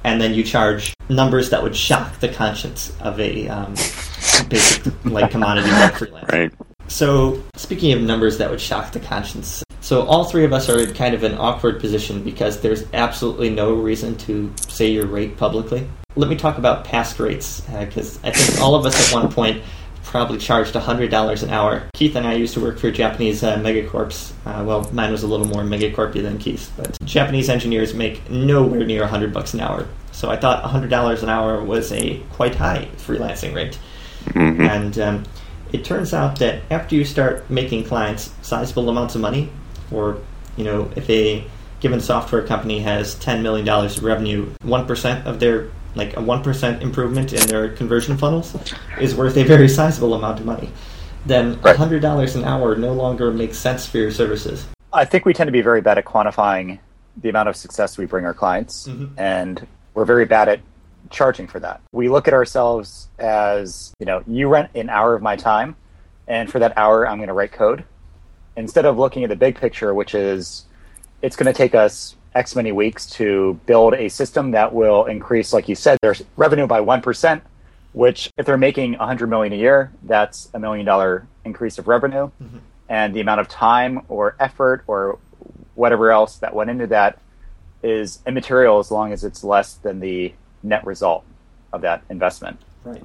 And 0.04 0.20
then 0.20 0.34
you 0.34 0.44
charge 0.44 0.94
numbers 1.08 1.50
that 1.50 1.62
would 1.62 1.74
shock 1.74 2.20
the 2.20 2.28
conscience 2.28 2.92
of 3.00 3.18
a 3.18 3.48
um, 3.48 3.74
basic 4.48 5.04
like 5.04 5.30
commodity 5.30 5.70
like 5.70 5.94
freelancer. 5.94 6.32
Right. 6.32 6.52
So, 6.88 7.42
speaking 7.56 7.92
of 7.92 8.02
numbers 8.02 8.38
that 8.38 8.50
would 8.50 8.60
shock 8.60 8.92
the 8.92 9.00
conscience, 9.00 9.64
so 9.80 10.02
all 10.02 10.24
three 10.24 10.44
of 10.44 10.52
us 10.52 10.68
are 10.68 10.80
in 10.80 10.94
kind 10.94 11.14
of 11.14 11.22
an 11.24 11.34
awkward 11.38 11.80
position 11.80 12.22
because 12.22 12.60
there's 12.60 12.84
absolutely 12.92 13.50
no 13.50 13.74
reason 13.74 14.16
to 14.18 14.52
say 14.68 14.90
your 14.90 15.06
rate 15.06 15.36
publicly. 15.36 15.88
Let 16.16 16.30
me 16.30 16.36
talk 16.36 16.58
about 16.58 16.84
past 16.84 17.18
rates 17.18 17.60
because 17.62 18.18
I 18.22 18.30
think 18.30 18.60
all 18.60 18.74
of 18.74 18.86
us 18.86 19.12
at 19.12 19.14
one 19.14 19.32
point 19.32 19.62
probably 20.04 20.38
charged 20.38 20.74
$100 20.74 21.42
an 21.42 21.50
hour. 21.50 21.88
Keith 21.94 22.14
and 22.14 22.26
I 22.26 22.34
used 22.34 22.54
to 22.54 22.60
work 22.60 22.78
for 22.78 22.90
Japanese 22.90 23.42
uh, 23.42 23.56
megacorps. 23.56 24.32
Uh, 24.46 24.62
well, 24.64 24.88
mine 24.92 25.10
was 25.10 25.22
a 25.22 25.26
little 25.26 25.46
more 25.46 25.62
megacorpy 25.62 26.22
than 26.22 26.38
Keith's, 26.38 26.70
but 26.76 26.96
Japanese 27.04 27.48
engineers 27.48 27.94
make 27.94 28.30
nowhere 28.30 28.84
near 28.84 29.00
100 29.00 29.32
bucks 29.32 29.54
an 29.54 29.60
hour. 29.60 29.88
So 30.12 30.30
I 30.30 30.36
thought 30.36 30.62
$100 30.62 31.22
an 31.22 31.28
hour 31.28 31.62
was 31.62 31.90
a 31.92 32.20
quite 32.32 32.54
high 32.54 32.88
freelancing 32.96 33.54
rate. 33.54 33.78
Mhm. 34.26 34.68
And 34.68 34.98
um, 34.98 35.24
it 35.72 35.84
turns 35.84 36.14
out 36.14 36.38
that 36.38 36.62
after 36.70 36.94
you 36.94 37.04
start 37.04 37.48
making 37.50 37.84
clients 37.84 38.30
sizable 38.42 38.88
amounts 38.88 39.16
of 39.16 39.20
money, 39.20 39.50
or 39.90 40.18
you 40.56 40.64
know, 40.64 40.90
if 40.94 41.10
a 41.10 41.44
given 41.80 42.00
software 42.00 42.42
company 42.42 42.78
has 42.80 43.16
ten 43.16 43.42
million 43.42 43.66
dollars 43.66 43.98
of 43.98 44.04
revenue, 44.04 44.48
one 44.62 44.86
percent 44.86 45.26
of 45.26 45.40
their 45.40 45.68
like 45.94 46.16
a 46.16 46.20
one 46.20 46.42
percent 46.42 46.82
improvement 46.82 47.32
in 47.32 47.46
their 47.48 47.68
conversion 47.70 48.16
funnels 48.16 48.56
is 49.00 49.14
worth 49.14 49.36
a 49.36 49.44
very 49.44 49.68
sizable 49.68 50.14
amount 50.14 50.40
of 50.40 50.46
money. 50.46 50.70
Then 51.26 51.58
Right. 51.62 51.76
hundred 51.76 52.02
dollars 52.02 52.36
an 52.36 52.44
hour 52.44 52.76
no 52.76 52.92
longer 52.92 53.30
makes 53.30 53.56
sense 53.58 53.86
for 53.86 53.98
your 53.98 54.10
services. 54.10 54.66
I 54.92 55.04
think 55.04 55.24
we 55.24 55.32
tend 55.32 55.48
to 55.48 55.52
be 55.52 55.62
very 55.62 55.80
bad 55.80 55.98
at 55.98 56.04
quantifying 56.04 56.78
the 57.20 57.28
amount 57.28 57.48
of 57.48 57.56
success 57.56 57.96
we 57.96 58.06
bring 58.06 58.24
our 58.24 58.34
clients, 58.34 58.88
Mhm. 58.88 59.10
and 59.16 59.66
we're 59.94 60.04
very 60.04 60.24
bad 60.24 60.48
at 60.48 60.60
charging 61.10 61.46
for 61.46 61.60
that. 61.60 61.80
We 61.92 62.08
look 62.08 62.26
at 62.28 62.34
ourselves 62.34 63.08
as, 63.18 63.92
you 64.00 64.06
know, 64.06 64.22
you 64.26 64.48
rent 64.48 64.70
an 64.74 64.90
hour 64.90 65.14
of 65.14 65.22
my 65.22 65.36
time, 65.36 65.76
and 66.26 66.50
for 66.50 66.58
that 66.58 66.72
hour, 66.76 67.06
I'm 67.08 67.18
going 67.18 67.28
to 67.28 67.34
write 67.34 67.52
code. 67.52 67.84
Instead 68.56 68.84
of 68.84 68.98
looking 68.98 69.22
at 69.24 69.30
the 69.30 69.36
big 69.36 69.56
picture, 69.56 69.92
which 69.94 70.14
is 70.14 70.64
it's 71.22 71.36
going 71.36 71.46
to 71.46 71.56
take 71.56 71.74
us 71.74 72.16
X 72.34 72.56
many 72.56 72.72
weeks 72.72 73.06
to 73.10 73.58
build 73.66 73.94
a 73.94 74.08
system 74.08 74.50
that 74.52 74.72
will 74.72 75.04
increase, 75.04 75.52
like 75.52 75.68
you 75.68 75.74
said, 75.74 75.98
there's 76.02 76.22
revenue 76.36 76.66
by 76.66 76.80
1%, 76.80 77.40
which 77.92 78.30
if 78.36 78.46
they're 78.46 78.56
making 78.56 78.98
100 78.98 79.28
million 79.28 79.52
a 79.52 79.56
year, 79.56 79.92
that's 80.02 80.48
a 80.54 80.58
million 80.58 80.84
dollar 80.84 81.26
increase 81.44 81.78
of 81.78 81.86
revenue. 81.88 82.30
Mm-hmm. 82.42 82.58
And 82.88 83.14
the 83.14 83.20
amount 83.20 83.40
of 83.40 83.48
time 83.48 84.02
or 84.08 84.36
effort 84.40 84.84
or 84.86 85.18
whatever 85.74 86.10
else 86.10 86.36
that 86.38 86.54
went 86.54 86.70
into 86.70 86.86
that 86.88 87.18
is 87.82 88.20
immaterial 88.26 88.78
as 88.78 88.90
long 88.90 89.12
as 89.12 89.24
it's 89.24 89.44
less 89.44 89.74
than 89.74 90.00
the 90.00 90.32
net 90.62 90.84
result 90.86 91.24
of 91.72 91.82
that 91.82 92.02
investment. 92.08 92.58
Right. 92.84 93.02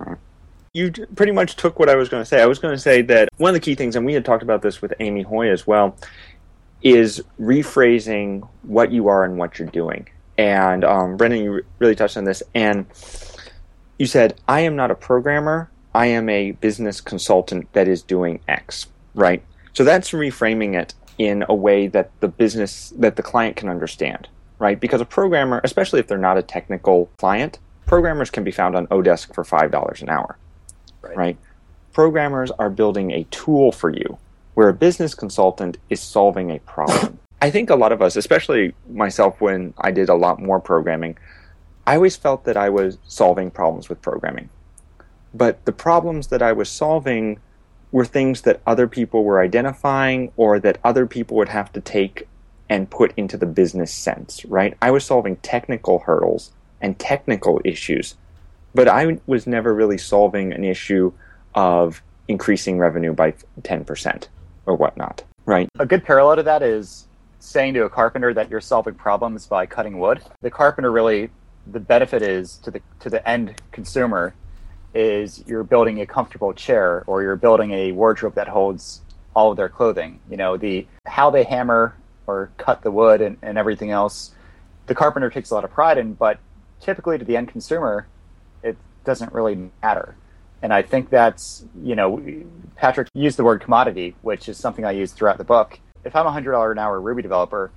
You 0.74 0.92
pretty 1.16 1.32
much 1.32 1.56
took 1.56 1.80
what 1.80 1.90
I 1.90 1.96
was 1.96 2.10
going 2.10 2.22
to 2.22 2.26
say. 2.26 2.42
I 2.42 2.46
was 2.46 2.60
going 2.60 2.74
to 2.74 2.80
say 2.80 3.02
that 3.04 3.30
one 3.38 3.50
of 3.50 3.54
the 3.56 3.60
key 3.60 3.76
things, 3.76 3.96
and 3.96 4.06
we 4.06 4.14
had 4.14 4.24
talked 4.24 4.44
about 4.44 4.62
this 4.62 4.82
with 4.82 4.94
Amy 5.00 5.24
Hoy 5.24 5.50
as 5.50 5.66
well, 5.66 5.98
is 6.82 7.22
rephrasing 7.40 8.48
what 8.64 8.92
you 8.92 9.08
are 9.08 9.24
and 9.24 9.38
what 9.38 9.60
you're 9.60 9.68
doing. 9.68 10.08
And 10.38 10.86
um, 10.86 11.18
Brennan, 11.18 11.44
you 11.44 11.66
really 11.80 11.96
touched 11.96 12.18
on 12.18 12.24
this. 12.24 12.42
And 12.56 12.86
you 13.98 14.06
said, 14.06 14.40
I 14.48 14.62
am 14.62 14.76
not 14.76 14.92
a 14.92 14.96
programmer. 14.96 15.70
I 15.94 16.08
am 16.08 16.30
a 16.30 16.52
business 16.52 17.02
consultant 17.02 17.72
that 17.74 17.88
is 17.88 18.02
doing 18.02 18.40
X, 18.48 18.88
right? 19.14 19.44
So 19.74 19.84
that's 19.84 20.12
reframing 20.12 20.80
it 20.80 20.94
in 21.18 21.44
a 21.50 21.54
way 21.54 21.88
that 21.88 22.12
the 22.22 22.30
business, 22.30 22.94
that 22.98 23.18
the 23.18 23.24
client 23.24 23.58
can 23.58 23.68
understand, 23.68 24.30
right? 24.60 24.80
Because 24.80 25.02
a 25.02 25.06
programmer, 25.06 25.60
especially 25.64 26.00
if 26.00 26.08
they're 26.08 26.18
not 26.18 26.38
a 26.38 26.42
technical 26.42 27.08
client, 27.18 27.60
programmers 27.86 28.30
can 28.30 28.44
be 28.46 28.52
found 28.52 28.76
on 28.76 28.88
Odesk 28.88 29.34
for 29.34 29.44
$5 29.44 30.02
an 30.02 30.10
hour, 30.10 30.38
right? 31.02 31.18
right? 31.18 31.38
Programmers 31.92 32.52
are 32.52 32.70
building 32.70 33.12
a 33.12 33.26
tool 33.26 33.74
for 33.74 33.90
you 33.90 34.18
where 34.60 34.68
a 34.68 34.74
business 34.74 35.16
consultant 35.16 35.78
is 35.90 36.02
solving 36.02 36.52
a 36.52 36.60
problem. 36.60 37.18
I 37.42 37.50
think 37.50 37.70
a 37.70 37.78
lot 37.78 37.94
of 37.94 38.02
us, 38.02 38.18
especially 38.18 38.74
myself 38.90 39.40
when 39.40 39.74
I 39.78 39.92
did 39.92 40.10
a 40.10 40.16
lot 40.16 40.42
more 40.42 40.60
programming, 40.60 41.18
I 41.88 41.96
always 41.96 42.18
felt 42.18 42.44
that 42.44 42.58
I 42.58 42.68
was 42.68 42.98
solving 43.08 43.52
problems 43.52 43.88
with 43.88 44.02
programming. 44.02 44.50
But 45.34 45.64
the 45.64 45.72
problems 45.72 46.28
that 46.28 46.42
I 46.42 46.52
was 46.52 46.68
solving 46.68 47.40
were 47.94 48.04
things 48.04 48.42
that 48.42 48.60
other 48.68 48.86
people 48.86 49.24
were 49.24 49.40
identifying 49.40 50.34
or 50.36 50.60
that 50.60 50.78
other 50.84 51.06
people 51.06 51.38
would 51.38 51.48
have 51.48 51.72
to 51.72 51.80
take 51.80 52.28
and 52.68 52.90
put 52.90 53.14
into 53.16 53.38
the 53.38 53.46
business 53.46 53.94
sense, 53.94 54.44
right? 54.44 54.76
I 54.82 54.92
was 54.92 55.06
solving 55.06 55.38
technical 55.38 56.00
hurdles 56.00 56.52
and 56.82 57.00
technical 57.00 57.62
issues, 57.64 58.18
but 58.76 58.90
I 58.90 59.20
was 59.26 59.48
never 59.48 59.74
really 59.74 59.98
solving 59.98 60.52
an 60.52 60.66
issue 60.66 61.14
of 61.56 62.02
increasing 62.28 62.78
revenue 62.78 63.14
by 63.14 63.36
10% 63.62 64.28
or 64.66 64.76
whatnot, 64.76 65.24
right? 65.46 65.70
A 65.80 65.86
good 65.86 66.04
parallel 66.04 66.38
to 66.38 66.44
that 66.44 66.62
is 66.62 67.08
saying 67.40 67.74
to 67.74 67.84
a 67.84 67.90
carpenter 67.90 68.34
that 68.34 68.50
you're 68.50 68.62
solving 68.62 68.96
problems 68.96 69.46
by 69.46 69.66
cutting 69.66 70.00
wood. 70.00 70.22
The 70.42 70.52
carpenter 70.52 70.92
really 70.92 71.30
the 71.72 71.80
benefit 71.80 72.22
is 72.22 72.58
to 72.58 72.72
the 72.72 72.82
to 73.00 73.10
the 73.10 73.28
end 73.28 73.62
consumer 73.72 74.34
is 74.94 75.44
you're 75.46 75.64
building 75.64 76.02
a 76.02 76.06
comfortable 76.06 76.54
chair 76.54 77.04
or 77.06 77.22
you're 77.22 77.36
building 77.36 77.72
a 77.72 77.92
wardrobe 77.92 78.36
that 78.36 78.48
holds 78.48 79.02
all 79.36 79.52
of 79.52 79.58
their 79.58 79.70
clothing. 79.70 80.20
You 80.30 80.38
know, 80.38 80.58
the 80.58 80.88
how 81.06 81.30
they 81.30 81.44
hammer 81.44 81.96
or 82.28 82.52
cut 82.58 82.82
the 82.82 82.92
wood 82.92 83.22
and, 83.22 83.38
and 83.42 83.58
everything 83.58 83.92
else, 83.92 84.32
the 84.88 84.96
carpenter 84.96 85.30
takes 85.30 85.52
a 85.52 85.56
lot 85.56 85.64
of 85.64 85.72
pride 85.72 85.98
in, 85.98 86.14
but 86.14 86.40
typically 86.80 87.18
to 87.18 87.26
the 87.26 87.38
end 87.38 87.50
consumer, 87.50 88.08
it 88.64 88.78
doesn't 89.04 89.34
really 89.34 89.70
matter. 89.82 90.16
And 90.62 90.74
I 90.74 90.82
think 90.82 91.10
that's, 91.10 91.66
you 91.84 91.96
know, 91.96 92.22
Patrick 92.76 93.08
used 93.14 93.38
the 93.38 93.44
word 93.44 93.62
commodity, 93.62 94.16
which 94.22 94.50
is 94.50 94.58
something 94.58 94.86
I 94.86 94.92
use 94.92 95.12
throughout 95.12 95.38
the 95.38 95.44
book. 95.44 95.80
If 96.04 96.16
I'm 96.16 96.26
a 96.26 96.32
$100 96.32 96.72
an 96.72 96.80
hour 96.80 97.00
Ruby 97.00 97.22
developer 97.22 97.72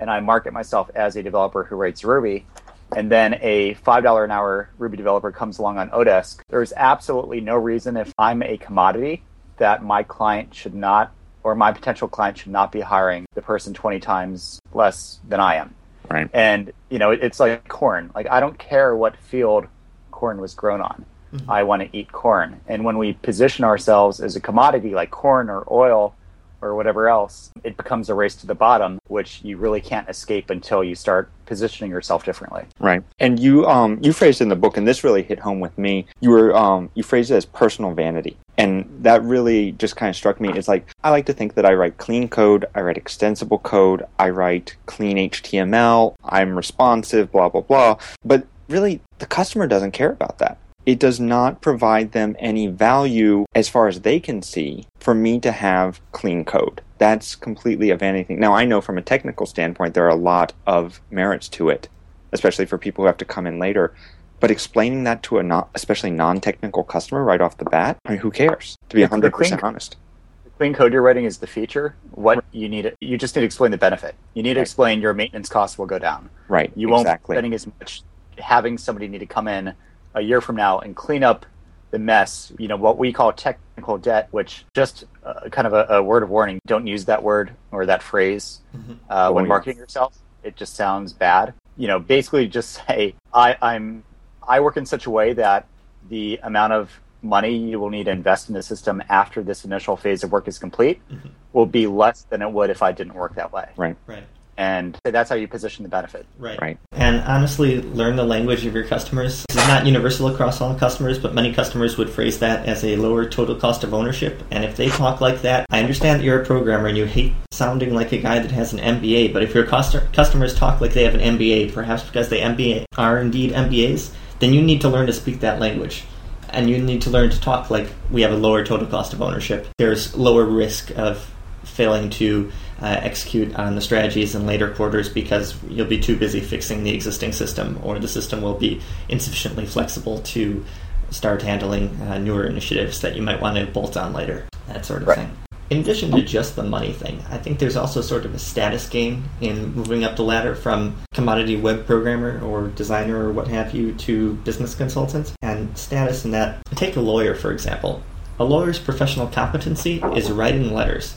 and 0.00 0.10
I 0.10 0.20
market 0.20 0.52
myself 0.52 0.90
as 0.94 1.16
a 1.16 1.22
developer 1.22 1.64
who 1.64 1.76
writes 1.76 2.04
Ruby, 2.04 2.46
and 2.94 3.10
then 3.10 3.38
a 3.40 3.74
$5 3.74 4.24
an 4.24 4.30
hour 4.30 4.70
Ruby 4.78 4.96
developer 4.96 5.32
comes 5.32 5.58
along 5.58 5.78
on 5.78 5.90
Odesk, 5.90 6.40
there's 6.48 6.72
absolutely 6.76 7.40
no 7.40 7.56
reason 7.56 7.96
if 7.96 8.12
I'm 8.18 8.42
a 8.42 8.56
commodity 8.58 9.22
that 9.56 9.82
my 9.82 10.02
client 10.02 10.54
should 10.54 10.74
not, 10.74 11.12
or 11.42 11.54
my 11.54 11.72
potential 11.72 12.08
client 12.08 12.38
should 12.38 12.52
not 12.52 12.70
be 12.70 12.80
hiring 12.80 13.26
the 13.34 13.42
person 13.42 13.72
20 13.72 13.98
times 14.00 14.60
less 14.72 15.20
than 15.26 15.40
I 15.40 15.56
am. 15.56 15.74
Right. 16.10 16.28
And, 16.32 16.72
you 16.90 16.98
know, 16.98 17.10
it's 17.10 17.40
like 17.40 17.66
corn. 17.68 18.10
Like, 18.14 18.28
I 18.30 18.40
don't 18.40 18.58
care 18.58 18.94
what 18.94 19.16
field 19.16 19.66
corn 20.10 20.40
was 20.40 20.54
grown 20.54 20.80
on. 20.80 21.04
Mm-hmm. 21.36 21.50
I 21.50 21.62
want 21.62 21.82
to 21.82 21.96
eat 21.96 22.12
corn. 22.12 22.60
And 22.66 22.84
when 22.84 22.98
we 22.98 23.14
position 23.14 23.64
ourselves 23.64 24.20
as 24.20 24.36
a 24.36 24.40
commodity 24.40 24.90
like 24.90 25.10
corn 25.10 25.48
or 25.48 25.64
oil, 25.70 26.14
or 26.60 26.74
whatever 26.74 27.08
else, 27.08 27.50
it 27.64 27.76
becomes 27.76 28.08
a 28.08 28.14
race 28.14 28.34
to 28.36 28.46
the 28.46 28.54
bottom, 28.54 28.98
which 29.08 29.40
you 29.42 29.56
really 29.56 29.80
can't 29.80 30.08
escape 30.08 30.50
until 30.50 30.82
you 30.82 30.94
start 30.94 31.30
positioning 31.44 31.90
yourself 31.90 32.24
differently. 32.24 32.64
Right. 32.78 33.02
And 33.18 33.38
you 33.38 33.66
um 33.66 33.98
you 34.02 34.12
phrased 34.12 34.40
in 34.40 34.48
the 34.48 34.56
book, 34.56 34.76
and 34.76 34.86
this 34.86 35.04
really 35.04 35.22
hit 35.22 35.38
home 35.38 35.60
with 35.60 35.76
me. 35.78 36.06
You 36.20 36.30
were 36.30 36.56
um 36.56 36.90
you 36.94 37.02
phrased 37.02 37.30
it 37.30 37.36
as 37.36 37.44
personal 37.44 37.92
vanity. 37.92 38.36
And 38.58 38.88
that 39.02 39.22
really 39.22 39.72
just 39.72 39.96
kind 39.96 40.08
of 40.08 40.16
struck 40.16 40.40
me. 40.40 40.50
It's 40.50 40.68
like 40.68 40.88
I 41.04 41.10
like 41.10 41.26
to 41.26 41.32
think 41.32 41.54
that 41.54 41.66
I 41.66 41.74
write 41.74 41.98
clean 41.98 42.28
code, 42.28 42.64
I 42.74 42.80
write 42.80 42.96
extensible 42.96 43.58
code, 43.58 44.04
I 44.18 44.30
write 44.30 44.76
clean 44.86 45.16
HTML, 45.18 46.16
I'm 46.24 46.56
responsive, 46.56 47.30
blah 47.32 47.48
blah 47.48 47.60
blah. 47.60 47.98
But 48.24 48.46
really 48.68 49.00
the 49.18 49.26
customer 49.26 49.66
doesn't 49.66 49.92
care 49.92 50.10
about 50.10 50.38
that 50.38 50.58
it 50.86 51.00
does 51.00 51.18
not 51.18 51.60
provide 51.60 52.12
them 52.12 52.36
any 52.38 52.68
value 52.68 53.44
as 53.54 53.68
far 53.68 53.88
as 53.88 54.02
they 54.02 54.20
can 54.20 54.40
see 54.40 54.86
for 55.00 55.14
me 55.14 55.40
to 55.40 55.50
have 55.50 56.00
clean 56.12 56.44
code. 56.44 56.80
That's 56.98 57.34
completely 57.34 57.90
a 57.90 57.96
vanity 57.96 58.24
thing. 58.24 58.40
Now, 58.40 58.54
I 58.54 58.64
know 58.64 58.80
from 58.80 58.96
a 58.96 59.02
technical 59.02 59.46
standpoint, 59.46 59.94
there 59.94 60.06
are 60.06 60.08
a 60.08 60.14
lot 60.14 60.52
of 60.66 61.00
merits 61.10 61.48
to 61.50 61.68
it, 61.68 61.88
especially 62.32 62.66
for 62.66 62.78
people 62.78 63.02
who 63.02 63.06
have 63.06 63.16
to 63.18 63.24
come 63.24 63.46
in 63.46 63.58
later. 63.58 63.92
But 64.38 64.50
explaining 64.50 65.04
that 65.04 65.22
to 65.24 65.38
a 65.38 65.42
not, 65.42 65.70
especially 65.74 66.10
non-technical 66.10 66.84
customer 66.84 67.24
right 67.24 67.40
off 67.40 67.56
the 67.56 67.64
bat, 67.64 67.96
I 68.06 68.12
mean, 68.12 68.18
who 68.20 68.30
cares? 68.30 68.76
To 68.90 68.96
be 68.96 69.02
hundred 69.02 69.32
percent 69.32 69.62
honest, 69.64 69.96
the 70.44 70.50
clean 70.50 70.74
code 70.74 70.92
you're 70.92 71.02
writing 71.02 71.24
is 71.24 71.38
the 71.38 71.46
feature. 71.46 71.96
What 72.10 72.44
you 72.52 72.68
need, 72.68 72.94
you 73.00 73.16
just 73.16 73.34
need 73.34 73.40
to 73.40 73.46
explain 73.46 73.70
the 73.70 73.78
benefit. 73.78 74.14
You 74.34 74.42
need 74.42 74.54
to 74.54 74.60
explain 74.60 75.00
your 75.00 75.14
maintenance 75.14 75.48
costs 75.48 75.78
will 75.78 75.86
go 75.86 75.98
down. 75.98 76.28
Right. 76.48 76.70
You 76.76 76.90
won't 76.90 77.08
be 77.08 77.14
spending 77.24 77.54
as 77.54 77.66
much 77.66 78.02
having 78.38 78.76
somebody 78.76 79.08
need 79.08 79.20
to 79.20 79.26
come 79.26 79.48
in 79.48 79.74
a 80.16 80.20
year 80.22 80.40
from 80.40 80.56
now 80.56 80.80
and 80.80 80.96
clean 80.96 81.22
up 81.22 81.46
the 81.90 81.98
mess, 81.98 82.52
you 82.58 82.66
know, 82.66 82.76
what 82.76 82.98
we 82.98 83.12
call 83.12 83.32
technical 83.32 83.96
debt, 83.96 84.28
which 84.32 84.64
just 84.74 85.04
uh, 85.24 85.48
kind 85.50 85.66
of 85.66 85.72
a, 85.72 85.86
a, 85.94 86.02
word 86.02 86.22
of 86.22 86.30
warning, 86.30 86.58
don't 86.66 86.86
use 86.86 87.04
that 87.04 87.22
word 87.22 87.52
or 87.70 87.86
that 87.86 88.02
phrase 88.02 88.60
mm-hmm. 88.76 88.94
uh, 89.08 89.30
when 89.30 89.44
oh, 89.44 89.48
marketing 89.48 89.78
yourself. 89.78 90.18
It 90.42 90.56
just 90.56 90.74
sounds 90.74 91.12
bad. 91.12 91.54
You 91.76 91.86
know, 91.86 91.98
basically 92.00 92.48
just 92.48 92.70
say, 92.86 93.14
I, 93.32 93.56
I'm, 93.62 94.02
I 94.46 94.60
work 94.60 94.76
in 94.76 94.86
such 94.86 95.06
a 95.06 95.10
way 95.10 95.32
that 95.34 95.68
the 96.08 96.40
amount 96.42 96.72
of 96.72 97.00
money 97.22 97.56
you 97.56 97.78
will 97.78 97.90
need 97.90 98.04
to 98.04 98.10
invest 98.10 98.48
in 98.48 98.54
the 98.54 98.62
system 98.62 99.02
after 99.08 99.42
this 99.42 99.64
initial 99.64 99.96
phase 99.96 100.22
of 100.22 100.32
work 100.32 100.48
is 100.48 100.58
complete 100.58 101.00
mm-hmm. 101.10 101.28
will 101.52 101.66
be 101.66 101.86
less 101.86 102.22
than 102.22 102.42
it 102.42 102.50
would 102.50 102.70
if 102.70 102.82
I 102.82 102.92
didn't 102.92 103.14
work 103.14 103.34
that 103.36 103.52
way. 103.52 103.68
Right. 103.76 103.96
Right 104.06 104.24
and 104.56 104.98
that's 105.04 105.28
how 105.28 105.36
you 105.36 105.48
position 105.48 105.82
the 105.82 105.88
benefit. 105.88 106.26
Right. 106.38 106.60
Right. 106.60 106.78
And 106.92 107.20
honestly, 107.22 107.82
learn 107.82 108.16
the 108.16 108.24
language 108.24 108.64
of 108.64 108.74
your 108.74 108.84
customers. 108.84 109.44
This 109.48 109.62
is 109.62 109.68
not 109.68 109.86
universal 109.86 110.28
across 110.28 110.60
all 110.60 110.74
customers, 110.74 111.18
but 111.18 111.34
many 111.34 111.52
customers 111.52 111.98
would 111.98 112.08
phrase 112.08 112.38
that 112.38 112.66
as 112.66 112.84
a 112.84 112.96
lower 112.96 113.28
total 113.28 113.56
cost 113.56 113.84
of 113.84 113.92
ownership. 113.92 114.42
And 114.50 114.64
if 114.64 114.76
they 114.76 114.88
talk 114.88 115.20
like 115.20 115.42
that, 115.42 115.66
I 115.70 115.80
understand 115.80 116.20
that 116.20 116.24
you're 116.24 116.40
a 116.40 116.46
programmer 116.46 116.88
and 116.88 116.96
you 116.96 117.04
hate 117.04 117.34
sounding 117.52 117.94
like 117.94 118.12
a 118.12 118.18
guy 118.18 118.38
that 118.38 118.50
has 118.50 118.72
an 118.72 118.78
MBA. 118.78 119.32
But 119.32 119.42
if 119.42 119.54
your 119.54 119.64
customers 119.66 120.54
talk 120.54 120.80
like 120.80 120.92
they 120.92 121.04
have 121.04 121.14
an 121.14 121.38
MBA, 121.38 121.72
perhaps 121.72 122.02
because 122.02 122.28
they 122.28 122.40
MBA 122.40 122.86
are 122.96 123.18
indeed 123.18 123.52
MBAs, 123.52 124.12
then 124.38 124.52
you 124.52 124.62
need 124.62 124.80
to 124.82 124.88
learn 124.88 125.06
to 125.06 125.12
speak 125.12 125.40
that 125.40 125.60
language. 125.60 126.04
And 126.50 126.70
you 126.70 126.78
need 126.78 127.02
to 127.02 127.10
learn 127.10 127.30
to 127.30 127.40
talk 127.40 127.70
like 127.70 127.88
we 128.10 128.22
have 128.22 128.32
a 128.32 128.36
lower 128.36 128.64
total 128.64 128.86
cost 128.86 129.12
of 129.12 129.20
ownership. 129.20 129.66
There's 129.78 130.16
lower 130.16 130.44
risk 130.44 130.96
of 130.96 131.30
failing 131.64 132.08
to 132.10 132.52
uh, 132.80 133.00
execute 133.02 133.54
on 133.56 133.74
the 133.74 133.80
strategies 133.80 134.34
in 134.34 134.46
later 134.46 134.70
quarters 134.70 135.08
because 135.08 135.56
you'll 135.68 135.86
be 135.86 135.98
too 135.98 136.16
busy 136.16 136.40
fixing 136.40 136.84
the 136.84 136.92
existing 136.92 137.32
system, 137.32 137.80
or 137.82 137.98
the 137.98 138.08
system 138.08 138.42
will 138.42 138.54
be 138.54 138.80
insufficiently 139.08 139.66
flexible 139.66 140.20
to 140.20 140.64
start 141.10 141.42
handling 141.42 141.88
uh, 142.02 142.18
newer 142.18 142.44
initiatives 142.46 143.00
that 143.00 143.16
you 143.16 143.22
might 143.22 143.40
want 143.40 143.56
to 143.56 143.66
bolt 143.66 143.96
on 143.96 144.12
later, 144.12 144.46
that 144.68 144.84
sort 144.84 145.02
of 145.02 145.08
right. 145.08 145.18
thing. 145.18 145.36
In 145.68 145.78
addition 145.78 146.12
to 146.12 146.22
just 146.22 146.54
the 146.54 146.62
money 146.62 146.92
thing, 146.92 147.20
I 147.28 147.38
think 147.38 147.58
there's 147.58 147.76
also 147.76 148.00
sort 148.00 148.24
of 148.24 148.34
a 148.34 148.38
status 148.38 148.88
gain 148.88 149.24
in 149.40 149.74
moving 149.74 150.04
up 150.04 150.14
the 150.14 150.22
ladder 150.22 150.54
from 150.54 150.96
commodity 151.12 151.56
web 151.56 151.86
programmer 151.86 152.40
or 152.40 152.68
designer 152.68 153.26
or 153.26 153.32
what 153.32 153.48
have 153.48 153.74
you 153.74 153.92
to 153.94 154.34
business 154.44 154.76
consultant. 154.76 155.32
And 155.42 155.76
status 155.76 156.24
in 156.24 156.30
that, 156.32 156.64
take 156.76 156.94
a 156.94 157.00
lawyer, 157.00 157.34
for 157.34 157.50
example. 157.50 158.00
A 158.38 158.44
lawyer's 158.44 158.78
professional 158.78 159.26
competency 159.26 160.00
is 160.14 160.30
writing 160.30 160.72
letters 160.72 161.16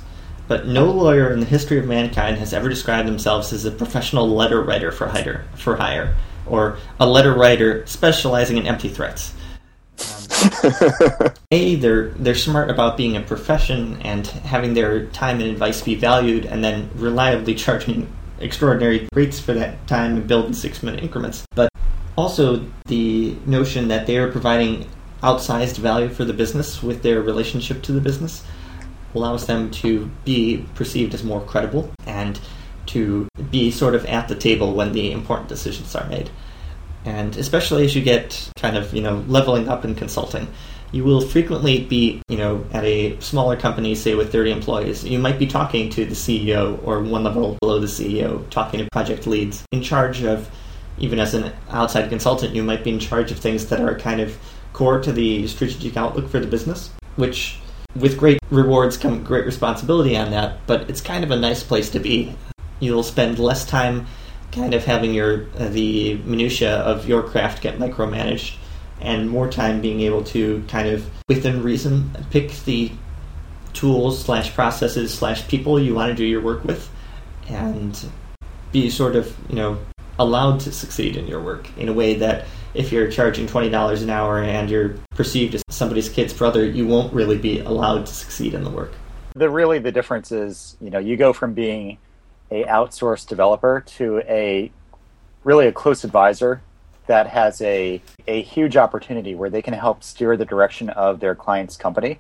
but 0.50 0.68
no 0.68 0.92
lawyer 0.92 1.32
in 1.32 1.40
the 1.40 1.46
history 1.46 1.78
of 1.78 1.86
mankind 1.86 2.38
has 2.40 2.54
ever 2.54 2.68
described 2.68 3.08
themselves 3.08 3.54
as 3.54 3.64
a 3.64 3.72
professional 3.72 4.28
letter 4.28 4.62
writer 4.62 4.92
for 4.92 5.08
hire, 5.08 5.46
for 5.56 5.78
hire 5.78 6.16
or 6.48 6.78
a 7.00 7.08
letter 7.08 7.34
writer 7.34 7.86
specializing 7.86 8.58
in 8.58 8.66
empty 8.68 8.90
threats. 8.90 9.34
Um, 10.64 11.32
a, 11.52 11.76
they're 11.76 12.10
they're 12.10 12.36
smart 12.36 12.70
about 12.70 12.98
being 12.98 13.16
a 13.16 13.22
profession 13.22 14.02
and 14.02 14.26
having 14.26 14.74
their 14.74 15.06
time 15.08 15.40
and 15.40 15.50
advice 15.50 15.82
be 15.82 15.96
valued, 15.96 16.46
and 16.46 16.64
then 16.64 16.90
reliably 16.96 17.54
charging 17.66 18.12
extraordinary 18.40 19.08
rates 19.14 19.40
for 19.40 19.54
that 19.54 19.86
time 19.86 20.16
and 20.16 20.28
build 20.28 20.48
in 20.48 20.54
six 20.54 20.82
minute 20.82 21.04
increments. 21.04 21.46
But 21.54 21.70
also 22.18 22.66
the 22.86 23.36
notion 23.46 23.90
that 23.90 24.08
they 24.08 24.18
are 24.18 24.32
providing 24.32 24.88
outsized 25.22 25.78
value 25.78 26.10
for 26.10 26.26
the 26.26 26.34
business 26.34 26.82
with 26.82 27.04
their 27.04 27.22
relationship 27.22 27.84
to 27.84 27.92
the 27.92 28.02
business, 28.02 28.44
allows 29.16 29.46
them 29.46 29.72
to 29.72 30.10
be 30.26 30.66
perceived 30.76 31.14
as 31.14 31.24
more 31.24 31.42
credible 31.42 31.92
and 32.06 32.40
to 32.88 33.28
be 33.52 33.72
sort 33.72 33.96
of 33.96 34.06
at 34.06 34.28
the 34.28 34.36
table 34.36 34.74
when 34.74 34.92
the 34.94 35.12
important 35.12 35.48
decisions 35.48 35.96
are 35.96 36.08
made. 36.08 36.30
And 37.06 37.36
especially 37.38 37.86
as 37.86 37.96
you 37.96 38.02
get 38.02 38.50
kind 38.58 38.78
of, 38.78 38.94
you 38.94 39.02
know, 39.02 39.24
leveling 39.28 39.70
up 39.70 39.86
in 39.86 39.96
consulting, 39.96 40.48
you 40.92 41.04
will 41.04 41.22
frequently 41.22 41.84
be, 41.86 42.22
you 42.30 42.38
know, 42.38 42.66
at 42.74 42.84
a 42.84 43.20
smaller 43.20 43.56
company, 43.56 43.94
say 43.94 44.16
with 44.16 44.32
30 44.32 44.52
employees, 44.52 45.04
you 45.04 45.20
might 45.20 45.38
be 45.38 45.46
talking 45.46 45.90
to 45.92 46.06
the 46.06 46.16
CEO 46.16 46.80
or 46.84 47.02
one 47.02 47.24
level 47.24 47.58
below 47.62 47.80
the 47.80 47.88
CEO, 47.88 48.48
talking 48.50 48.80
to 48.80 48.88
project 48.92 49.28
leads 49.28 49.64
in 49.72 49.82
charge 49.82 50.24
of, 50.24 50.50
even 50.98 51.20
as 51.20 51.34
an 51.34 51.54
outside 51.70 52.10
consultant, 52.10 52.56
you 52.56 52.64
might 52.64 52.84
be 52.84 52.90
in 52.90 53.00
charge 53.00 53.32
of 53.32 53.38
things 53.38 53.68
that 53.68 53.80
are 53.80 53.98
kind 53.98 54.20
of 54.20 54.38
core 54.74 55.00
to 55.00 55.12
the 55.12 55.48
strategic 55.48 55.96
outlook 55.96 56.28
for 56.28 56.40
the 56.40 56.48
business, 56.48 56.90
which 57.16 57.60
with 57.96 58.18
great 58.18 58.40
rewards 58.50 58.98
come 58.98 59.24
great 59.24 59.46
responsibility 59.46 60.16
on 60.18 60.32
that, 60.32 60.66
but 60.68 60.90
it's 60.90 61.02
kind 61.02 61.24
of 61.24 61.32
a 61.32 61.36
nice 61.36 61.64
place 61.64 61.90
to 61.92 62.00
be. 62.00 62.36
You'll 62.80 63.04
spend 63.04 63.40
less 63.40 63.66
time 63.66 64.08
kind 64.52 64.74
of 64.74 64.86
having 64.86 65.14
your 65.14 65.48
uh, 65.58 65.68
the 65.70 66.16
minutia 66.26 66.78
of 66.78 67.08
your 67.08 67.22
craft 67.24 67.62
get 67.62 67.78
micromanaged 67.78 68.56
and 69.02 69.30
more 69.30 69.50
time 69.50 69.82
being 69.82 70.02
able 70.02 70.24
to 70.24 70.64
kind 70.68 70.88
of 70.88 71.10
within 71.28 71.64
reason 71.64 72.12
pick 72.32 72.52
the 72.66 72.92
tools 73.74 74.24
slash 74.24 74.54
processes 74.54 75.14
slash 75.14 75.48
people 75.48 75.80
you 75.80 75.94
want 75.94 76.10
to 76.10 76.16
do 76.16 76.26
your 76.26 76.42
work 76.42 76.64
with 76.66 76.90
and 77.48 78.10
be 78.72 78.90
sort 78.90 79.16
of 79.16 79.36
you 79.50 79.56
know 79.56 79.78
allowed 80.20 80.60
to 80.60 80.72
succeed 80.72 81.16
in 81.16 81.28
your 81.28 81.42
work 81.42 81.68
in 81.78 81.90
a 81.90 81.94
way 81.94 82.14
that 82.14 82.46
if 82.74 82.92
you're 82.92 83.10
charging 83.10 83.48
$20 83.48 84.04
an 84.04 84.10
hour 84.10 84.44
and 84.44 84.70
you're 84.70 84.96
perceived 85.16 85.56
as 85.56 85.64
somebody's 85.70 86.10
kid's 86.10 86.34
brother 86.34 86.64
you 86.64 86.86
won't 86.86 87.12
really 87.14 87.38
be 87.38 87.60
allowed 87.62 88.06
to 88.06 88.14
succeed 88.14 88.54
in 88.54 88.64
the 88.64 88.70
work 88.70 88.94
the 89.36 89.50
really 89.50 89.80
the 89.80 89.92
difference 89.92 90.32
is 90.32 90.78
you 90.80 90.90
know 90.90 91.00
you 91.00 91.18
go 91.18 91.34
from 91.34 91.54
being 91.54 91.98
a 92.52 92.64
outsourced 92.66 93.28
developer 93.28 93.82
to 93.86 94.20
a 94.28 94.72
really 95.44 95.68
a 95.68 95.72
close 95.72 96.04
advisor 96.04 96.62
that 97.10 97.26
has 97.26 97.60
a, 97.62 98.00
a 98.28 98.44
huge 98.44 98.78
opportunity 98.78 99.34
where 99.34 99.50
they 99.50 99.64
can 99.64 99.74
help 99.74 100.04
steer 100.04 100.38
the 100.38 100.46
direction 100.46 100.90
of 100.90 101.20
their 101.20 101.34
client's 101.34 101.76
company. 101.76 102.20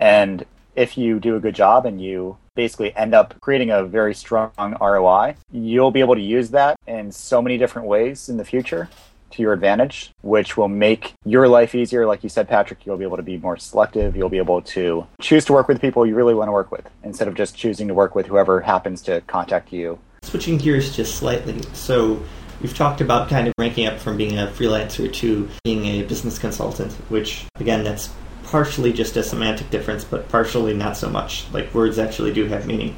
And 0.00 0.44
if 0.76 0.96
you 0.96 1.18
do 1.18 1.36
a 1.36 1.40
good 1.40 1.54
job 1.54 1.86
and 1.86 2.00
you 2.00 2.36
basically 2.54 2.94
end 2.96 3.14
up 3.14 3.34
creating 3.40 3.70
a 3.70 3.84
very 3.84 4.14
strong 4.14 4.52
ROI, 4.58 5.34
you'll 5.50 5.90
be 5.90 6.00
able 6.00 6.14
to 6.14 6.20
use 6.20 6.50
that 6.50 6.78
in 6.86 7.10
so 7.10 7.42
many 7.42 7.58
different 7.58 7.88
ways 7.88 8.28
in 8.28 8.36
the 8.36 8.44
future 8.44 8.88
to 9.30 9.42
your 9.42 9.52
advantage, 9.52 10.12
which 10.22 10.56
will 10.56 10.68
make 10.68 11.14
your 11.24 11.48
life 11.48 11.74
easier. 11.74 12.06
Like 12.06 12.22
you 12.22 12.28
said, 12.28 12.48
Patrick, 12.48 12.86
you'll 12.86 12.96
be 12.96 13.04
able 13.04 13.16
to 13.16 13.22
be 13.22 13.38
more 13.38 13.56
selective. 13.56 14.16
You'll 14.16 14.28
be 14.28 14.38
able 14.38 14.62
to 14.62 15.06
choose 15.20 15.44
to 15.46 15.52
work 15.52 15.66
with 15.66 15.80
people 15.80 16.06
you 16.06 16.14
really 16.14 16.34
want 16.34 16.48
to 16.48 16.52
work 16.52 16.70
with 16.70 16.88
instead 17.02 17.26
of 17.26 17.34
just 17.34 17.56
choosing 17.56 17.88
to 17.88 17.94
work 17.94 18.14
with 18.14 18.26
whoever 18.26 18.60
happens 18.60 19.02
to 19.02 19.20
contact 19.22 19.72
you. 19.72 19.98
Switching 20.22 20.58
gears 20.58 20.94
just 20.94 21.16
slightly. 21.16 21.60
So, 21.72 22.22
We've 22.60 22.74
talked 22.74 23.02
about 23.02 23.28
kind 23.28 23.48
of 23.48 23.54
ranking 23.58 23.86
up 23.86 23.98
from 23.98 24.16
being 24.16 24.38
a 24.38 24.46
freelancer 24.46 25.12
to 25.12 25.48
being 25.62 25.84
a 25.84 26.02
business 26.04 26.38
consultant, 26.38 26.90
which, 27.10 27.44
again, 27.56 27.84
that's 27.84 28.08
partially 28.46 28.92
just 28.92 29.16
a 29.16 29.22
semantic 29.22 29.70
difference, 29.70 30.04
but 30.04 30.28
partially 30.28 30.74
not 30.74 30.96
so 30.96 31.10
much. 31.10 31.46
Like, 31.52 31.74
words 31.74 31.98
actually 31.98 32.32
do 32.32 32.46
have 32.46 32.66
meaning. 32.66 32.96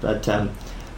But 0.00 0.28
um, 0.28 0.50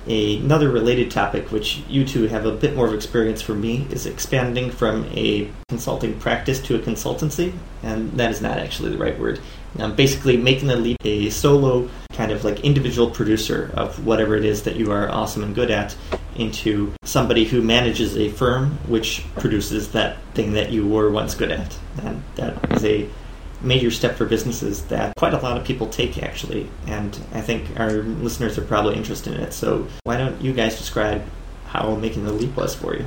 another 0.06 0.70
related 0.70 1.10
topic, 1.10 1.50
which 1.50 1.82
you 1.88 2.04
two 2.04 2.26
have 2.28 2.46
a 2.46 2.52
bit 2.52 2.74
more 2.74 2.86
of 2.86 2.94
experience 2.94 3.42
for 3.42 3.54
me, 3.54 3.86
is 3.90 4.06
expanding 4.06 4.70
from 4.70 5.04
a 5.12 5.50
consulting 5.68 6.18
practice 6.18 6.60
to 6.62 6.76
a 6.76 6.78
consultancy, 6.78 7.52
and 7.82 8.12
that 8.12 8.30
is 8.30 8.40
not 8.40 8.58
actually 8.58 8.90
the 8.90 8.98
right 8.98 9.18
word. 9.18 9.40
Um, 9.78 9.94
basically, 9.94 10.36
making 10.36 10.68
the 10.68 10.76
leap 10.76 10.98
a 11.04 11.30
solo 11.30 11.88
kind 12.12 12.32
of 12.32 12.44
like 12.44 12.60
individual 12.60 13.10
producer 13.10 13.70
of 13.74 14.04
whatever 14.04 14.36
it 14.36 14.44
is 14.44 14.64
that 14.64 14.76
you 14.76 14.90
are 14.90 15.08
awesome 15.10 15.42
and 15.42 15.54
good 15.54 15.70
at 15.70 15.96
into 16.36 16.92
somebody 17.04 17.44
who 17.44 17.62
manages 17.62 18.16
a 18.16 18.28
firm 18.30 18.78
which 18.88 19.24
produces 19.36 19.92
that 19.92 20.18
thing 20.34 20.52
that 20.52 20.70
you 20.70 20.86
were 20.86 21.10
once 21.10 21.34
good 21.34 21.50
at. 21.50 21.78
And 22.02 22.22
that 22.36 22.72
is 22.72 22.84
a 22.84 23.08
major 23.62 23.90
step 23.90 24.16
for 24.16 24.24
businesses 24.24 24.84
that 24.86 25.14
quite 25.16 25.34
a 25.34 25.38
lot 25.38 25.56
of 25.56 25.64
people 25.64 25.86
take 25.86 26.22
actually 26.22 26.68
and 26.86 27.20
i 27.34 27.40
think 27.40 27.78
our 27.78 27.92
listeners 27.92 28.56
are 28.56 28.64
probably 28.64 28.94
interested 28.96 29.34
in 29.34 29.40
it. 29.40 29.52
So 29.52 29.86
why 30.04 30.16
don't 30.16 30.40
you 30.40 30.52
guys 30.52 30.78
describe 30.78 31.22
how 31.66 31.94
making 31.96 32.24
the 32.24 32.32
leap 32.32 32.56
was 32.56 32.74
for 32.74 32.96
you? 32.96 33.06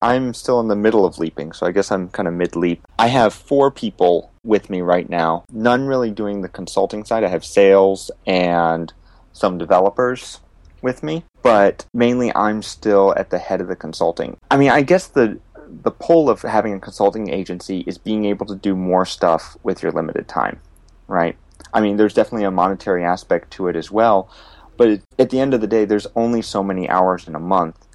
I'm 0.00 0.34
still 0.34 0.58
in 0.60 0.68
the 0.68 0.76
middle 0.76 1.04
of 1.04 1.18
leaping 1.18 1.52
so 1.52 1.66
i 1.66 1.72
guess 1.72 1.92
i'm 1.92 2.08
kind 2.08 2.26
of 2.26 2.34
mid 2.34 2.56
leap 2.56 2.82
i 2.98 3.08
have 3.08 3.32
four 3.34 3.70
people 3.70 4.32
with 4.44 4.70
me 4.70 4.80
right 4.80 5.08
now 5.08 5.44
none 5.52 5.86
really 5.86 6.10
doing 6.10 6.40
the 6.40 6.48
consulting 6.48 7.04
side. 7.04 7.22
I 7.22 7.28
have 7.28 7.44
sales 7.44 8.10
and 8.26 8.92
some 9.32 9.58
developers 9.58 10.40
with 10.80 11.02
me 11.02 11.24
but 11.42 11.86
mainly 11.94 12.34
i'm 12.34 12.62
still 12.62 13.14
at 13.16 13.30
the 13.30 13.38
head 13.38 13.60
of 13.60 13.68
the 13.68 13.76
consulting. 13.76 14.36
I 14.50 14.56
mean 14.56 14.70
i 14.70 14.82
guess 14.82 15.06
the 15.06 15.38
the 15.82 15.90
pull 15.90 16.28
of 16.28 16.42
having 16.42 16.74
a 16.74 16.80
consulting 16.80 17.30
agency 17.30 17.80
is 17.86 17.98
being 17.98 18.24
able 18.24 18.46
to 18.46 18.54
do 18.54 18.76
more 18.76 19.06
stuff 19.06 19.56
with 19.62 19.82
your 19.82 19.92
limited 19.92 20.28
time, 20.28 20.60
right? 21.08 21.36
I 21.72 21.80
mean, 21.80 21.96
there's 21.96 22.14
definitely 22.14 22.44
a 22.44 22.50
monetary 22.50 23.04
aspect 23.04 23.50
to 23.52 23.68
it 23.68 23.76
as 23.76 23.90
well, 23.90 24.30
but 24.76 24.88
it, 24.88 25.02
at 25.18 25.30
the 25.30 25.40
end 25.40 25.54
of 25.54 25.60
the 25.60 25.66
day, 25.66 25.84
there's 25.84 26.06
only 26.14 26.42
so 26.42 26.62
many 26.62 26.88
hours 26.88 27.26
in 27.26 27.34
a 27.34 27.40
month, 27.40 27.86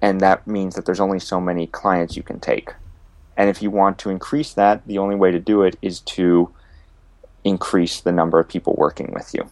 and 0.00 0.20
that 0.20 0.46
means 0.46 0.74
that 0.74 0.86
there's 0.86 1.00
only 1.00 1.18
so 1.18 1.40
many 1.40 1.66
clients 1.66 2.16
you 2.16 2.22
can 2.22 2.40
take. 2.40 2.72
And 3.36 3.50
if 3.50 3.60
you 3.60 3.70
want 3.70 3.98
to 3.98 4.10
increase 4.10 4.54
that, 4.54 4.86
the 4.86 4.98
only 4.98 5.14
way 5.14 5.30
to 5.30 5.38
do 5.38 5.62
it 5.62 5.76
is 5.82 6.00
to 6.00 6.50
increase 7.44 8.00
the 8.00 8.12
number 8.12 8.40
of 8.40 8.48
people 8.48 8.74
working 8.78 9.12
with 9.12 9.34
you. 9.34 9.48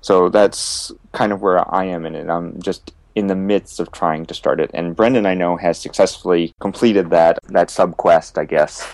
So 0.00 0.28
that's 0.28 0.92
kind 1.12 1.32
of 1.32 1.40
where 1.40 1.72
I 1.74 1.84
am 1.84 2.04
in 2.06 2.14
it. 2.14 2.28
I'm 2.28 2.60
just 2.60 2.92
in 3.16 3.26
the 3.26 3.34
midst 3.34 3.80
of 3.80 3.90
trying 3.90 4.26
to 4.26 4.34
start 4.34 4.60
it. 4.60 4.70
And 4.74 4.94
Brennan, 4.94 5.24
I 5.26 5.34
know, 5.34 5.56
has 5.56 5.78
successfully 5.78 6.54
completed 6.60 7.10
that 7.10 7.38
that 7.48 7.70
sub 7.70 7.96
quest, 7.96 8.38
I 8.38 8.44
guess. 8.44 8.86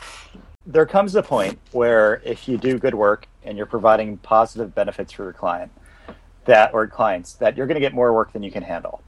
There 0.65 0.87
comes 0.87 1.17
a 1.17 1.23
point 1.25 1.59
where 1.73 2.23
if 2.25 2.49
you 2.49 2.57
do 2.57 2.79
good 2.79 2.95
work 2.95 3.27
and 3.43 3.57
you're 3.57 3.67
providing 3.67 4.17
positive 4.19 4.75
benefits 4.75 5.13
for 5.13 5.25
your 5.25 5.33
client, 5.33 5.73
that 6.45 6.73
or 6.73 6.87
clients, 6.87 7.35
that 7.35 7.57
you're 7.57 7.67
going 7.67 7.75
to 7.75 7.81
get 7.81 7.93
more 7.93 8.13
work 8.15 8.33
than 8.33 8.45
you 8.45 8.53
can 8.53 8.63
handle. 8.63 9.03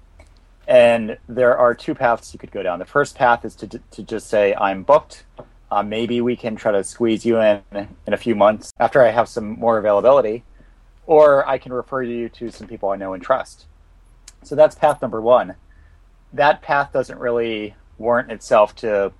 And 0.67 1.17
there 1.29 1.57
are 1.57 1.75
two 1.75 1.95
paths 1.95 2.35
you 2.35 2.39
could 2.41 2.51
go 2.51 2.65
down. 2.65 2.81
The 2.81 2.85
first 2.85 3.15
path 3.15 3.45
is 3.45 3.55
to 3.57 3.69
to 3.69 4.03
just 4.03 4.29
say 4.29 4.55
I'm 4.55 4.83
booked. 4.83 5.25
Uh, 5.71 5.83
maybe 5.83 6.21
we 6.21 6.35
can 6.35 6.57
try 6.57 6.73
to 6.73 6.83
squeeze 6.83 7.25
you 7.25 7.41
in 7.41 7.63
in 7.73 8.13
a 8.13 8.17
few 8.17 8.35
months 8.35 8.73
after 8.81 9.01
I 9.01 9.11
have 9.11 9.29
some 9.29 9.59
more 9.61 9.79
availability, 9.79 10.43
or 11.07 11.47
I 11.49 11.59
can 11.59 11.73
refer 11.73 12.03
you 12.03 12.29
to 12.31 12.51
some 12.51 12.67
people 12.67 12.89
I 12.89 12.97
know 12.97 13.13
and 13.13 13.23
trust. 13.23 13.67
So 14.45 14.55
that's 14.55 14.75
path 14.75 15.01
number 15.03 15.21
one. 15.21 15.55
That 16.33 16.63
path 16.63 16.93
doesn't 16.93 17.19
really 17.19 17.75
warrant 17.99 18.31
itself 18.31 18.75
to 18.77 19.13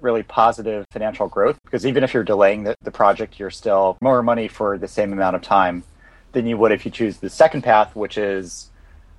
really 0.00 0.22
positive 0.22 0.84
financial 0.90 1.28
growth 1.28 1.58
because 1.64 1.86
even 1.86 2.02
if 2.02 2.12
you're 2.12 2.24
delaying 2.24 2.64
the, 2.64 2.74
the 2.82 2.90
project, 2.90 3.38
you're 3.38 3.50
still 3.50 3.96
more 4.00 4.22
money 4.22 4.48
for 4.48 4.76
the 4.78 4.88
same 4.88 5.12
amount 5.12 5.36
of 5.36 5.42
time 5.42 5.84
than 6.32 6.46
you 6.46 6.56
would 6.56 6.72
if 6.72 6.84
you 6.84 6.90
choose 6.90 7.18
the 7.18 7.30
second 7.30 7.62
path, 7.62 7.94
which 7.94 8.18
is 8.18 8.70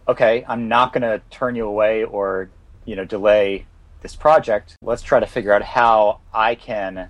okay, 0.08 0.44
I'm 0.48 0.68
not 0.68 0.92
going 0.92 1.04
to 1.04 1.22
turn 1.30 1.56
you 1.56 1.66
away 1.66 2.04
or 2.04 2.50
you 2.86 2.96
know 2.96 3.06
delay 3.06 3.66
this 4.02 4.16
project. 4.16 4.76
Let's 4.82 5.02
try 5.02 5.20
to 5.20 5.28
figure 5.28 5.54
out 5.54 5.64
how 5.64 6.20
I 6.34 6.56
can 6.56 7.10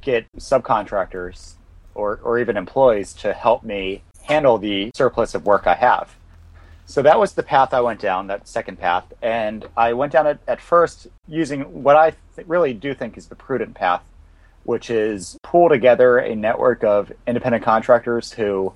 get 0.00 0.26
subcontractors 0.36 1.54
or, 1.94 2.20
or 2.22 2.38
even 2.38 2.56
employees 2.56 3.12
to 3.14 3.32
help 3.32 3.64
me 3.64 4.02
handle 4.22 4.58
the 4.58 4.90
surplus 4.94 5.34
of 5.34 5.46
work 5.46 5.66
I 5.66 5.74
have. 5.74 6.14
So 6.88 7.02
that 7.02 7.20
was 7.20 7.34
the 7.34 7.42
path 7.42 7.74
I 7.74 7.82
went 7.82 8.00
down, 8.00 8.28
that 8.28 8.48
second 8.48 8.78
path. 8.78 9.04
And 9.20 9.68
I 9.76 9.92
went 9.92 10.10
down 10.10 10.26
it 10.26 10.38
at 10.48 10.58
first 10.58 11.06
using 11.26 11.82
what 11.82 11.96
I 11.96 12.14
th- 12.34 12.48
really 12.48 12.72
do 12.72 12.94
think 12.94 13.18
is 13.18 13.26
the 13.26 13.34
prudent 13.34 13.74
path, 13.74 14.02
which 14.64 14.88
is 14.88 15.38
pull 15.42 15.68
together 15.68 16.16
a 16.16 16.34
network 16.34 16.82
of 16.82 17.12
independent 17.26 17.62
contractors 17.62 18.32
who 18.32 18.72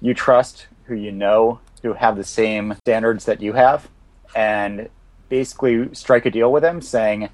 you 0.00 0.14
trust, 0.14 0.68
who 0.84 0.94
you 0.94 1.12
know, 1.12 1.60
who 1.82 1.92
have 1.92 2.16
the 2.16 2.24
same 2.24 2.76
standards 2.86 3.26
that 3.26 3.42
you 3.42 3.52
have, 3.52 3.90
and 4.34 4.88
basically 5.28 5.94
strike 5.94 6.24
a 6.24 6.30
deal 6.30 6.50
with 6.50 6.62
them 6.62 6.80
saying, 6.80 7.28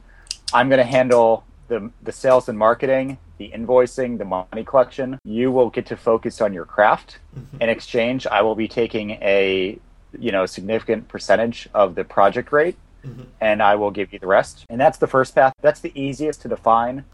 I'm 0.53 0.69
going 0.69 0.79
to 0.79 0.85
handle 0.85 1.45
the, 1.69 1.93
the 2.03 2.11
sales 2.11 2.49
and 2.49 2.59
marketing, 2.59 3.19
the 3.39 3.53
invoicing, 3.55 4.19
the 4.19 4.25
money 4.25 4.65
collection. 4.65 5.21
You 5.25 5.53
will 5.53 5.71
get 5.71 5.87
to 5.87 5.97
focus 5.97 6.41
on 6.41 6.53
your 6.53 6.65
craft. 6.65 7.21
Mm-hmm. 7.39 7.63
In 7.63 7.69
exchange, 7.69 8.27
I 8.27 8.43
will 8.43 8.57
be 8.57 8.67
taking 8.67 9.13
a 9.23 9.79
you 10.19 10.33
know 10.33 10.43
a 10.43 10.49
significant 10.49 11.09
percentage 11.09 11.69
of 11.75 11.95
the 11.95 12.05
project 12.05 12.53
rate 12.53 12.77
mm-hmm. 13.05 13.23
and 13.41 13.63
i 13.63 13.75
will 13.75 13.91
give 13.91 14.13
you 14.13 14.19
the 14.19 14.27
rest. 14.27 14.65
And 14.69 14.81
that's 14.81 14.99
the 14.99 15.07
first 15.07 15.35
path. 15.35 15.53
That's 15.61 15.81
the 15.81 15.93
easiest 15.95 16.43
to 16.43 16.49
define 16.49 17.05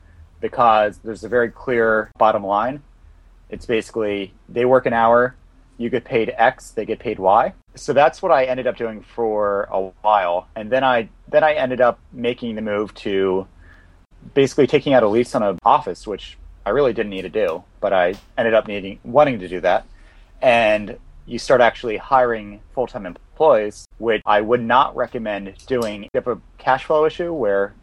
because 0.41 0.99
there's 0.99 1.25
a 1.25 1.29
very 1.29 1.51
clear 1.51 2.11
bottom 2.19 2.45
line. 2.45 2.83
It's 3.49 3.67
basically 3.67 4.33
they 4.49 4.65
work 4.65 4.87
an 4.87 4.93
hour 4.93 5.37
you 5.79 5.91
get 5.91 6.05
paid 6.05 6.33
x 6.37 6.71
they 6.71 6.85
get 6.85 6.99
paid 6.99 7.19
y. 7.19 7.53
So 7.75 7.93
that's 7.93 8.23
what 8.23 8.31
i 8.31 8.45
ended 8.45 8.67
up 8.67 8.77
doing 8.77 9.03
for 9.03 9.69
a 9.71 9.81
while. 10.03 10.49
And 10.55 10.71
then 10.71 10.85
i 10.85 11.09
then 11.29 11.45
i 11.45 11.55
ended 11.55 11.81
up 11.81 11.99
making 12.13 12.55
the 12.55 12.63
move 12.63 12.95
to 12.95 13.47
basically 14.35 14.67
taking 14.67 14.95
out 14.95 15.03
a 15.03 15.09
lease 15.09 15.35
on 15.35 15.43
an 15.43 15.59
office 15.65 16.07
which 16.07 16.39
I 16.65 16.71
really 16.71 16.93
didn't 16.93 17.11
need 17.11 17.23
to 17.23 17.29
do, 17.29 17.65
but 17.81 17.93
I 17.93 18.15
ended 18.39 18.55
up 18.55 18.69
needing 18.69 19.01
wanting 19.03 19.41
to 19.41 19.49
do 19.49 19.61
that. 19.61 19.85
And 20.41 20.99
you 21.27 21.39
start 21.39 21.61
actually 21.61 21.97
hiring 21.97 22.61
full 22.75 22.87
time 22.87 23.07
employees, 23.07 23.87
which 23.99 24.23
I 24.27 24.41
would 24.41 24.63
not 24.63 24.95
recommend 24.97 25.55
doing. 25.67 26.05
You 26.05 26.09
have 26.15 26.27
a 26.29 26.41
cash 26.59 26.85
flow 26.85 27.05
issue 27.05 27.33
where 27.33 27.75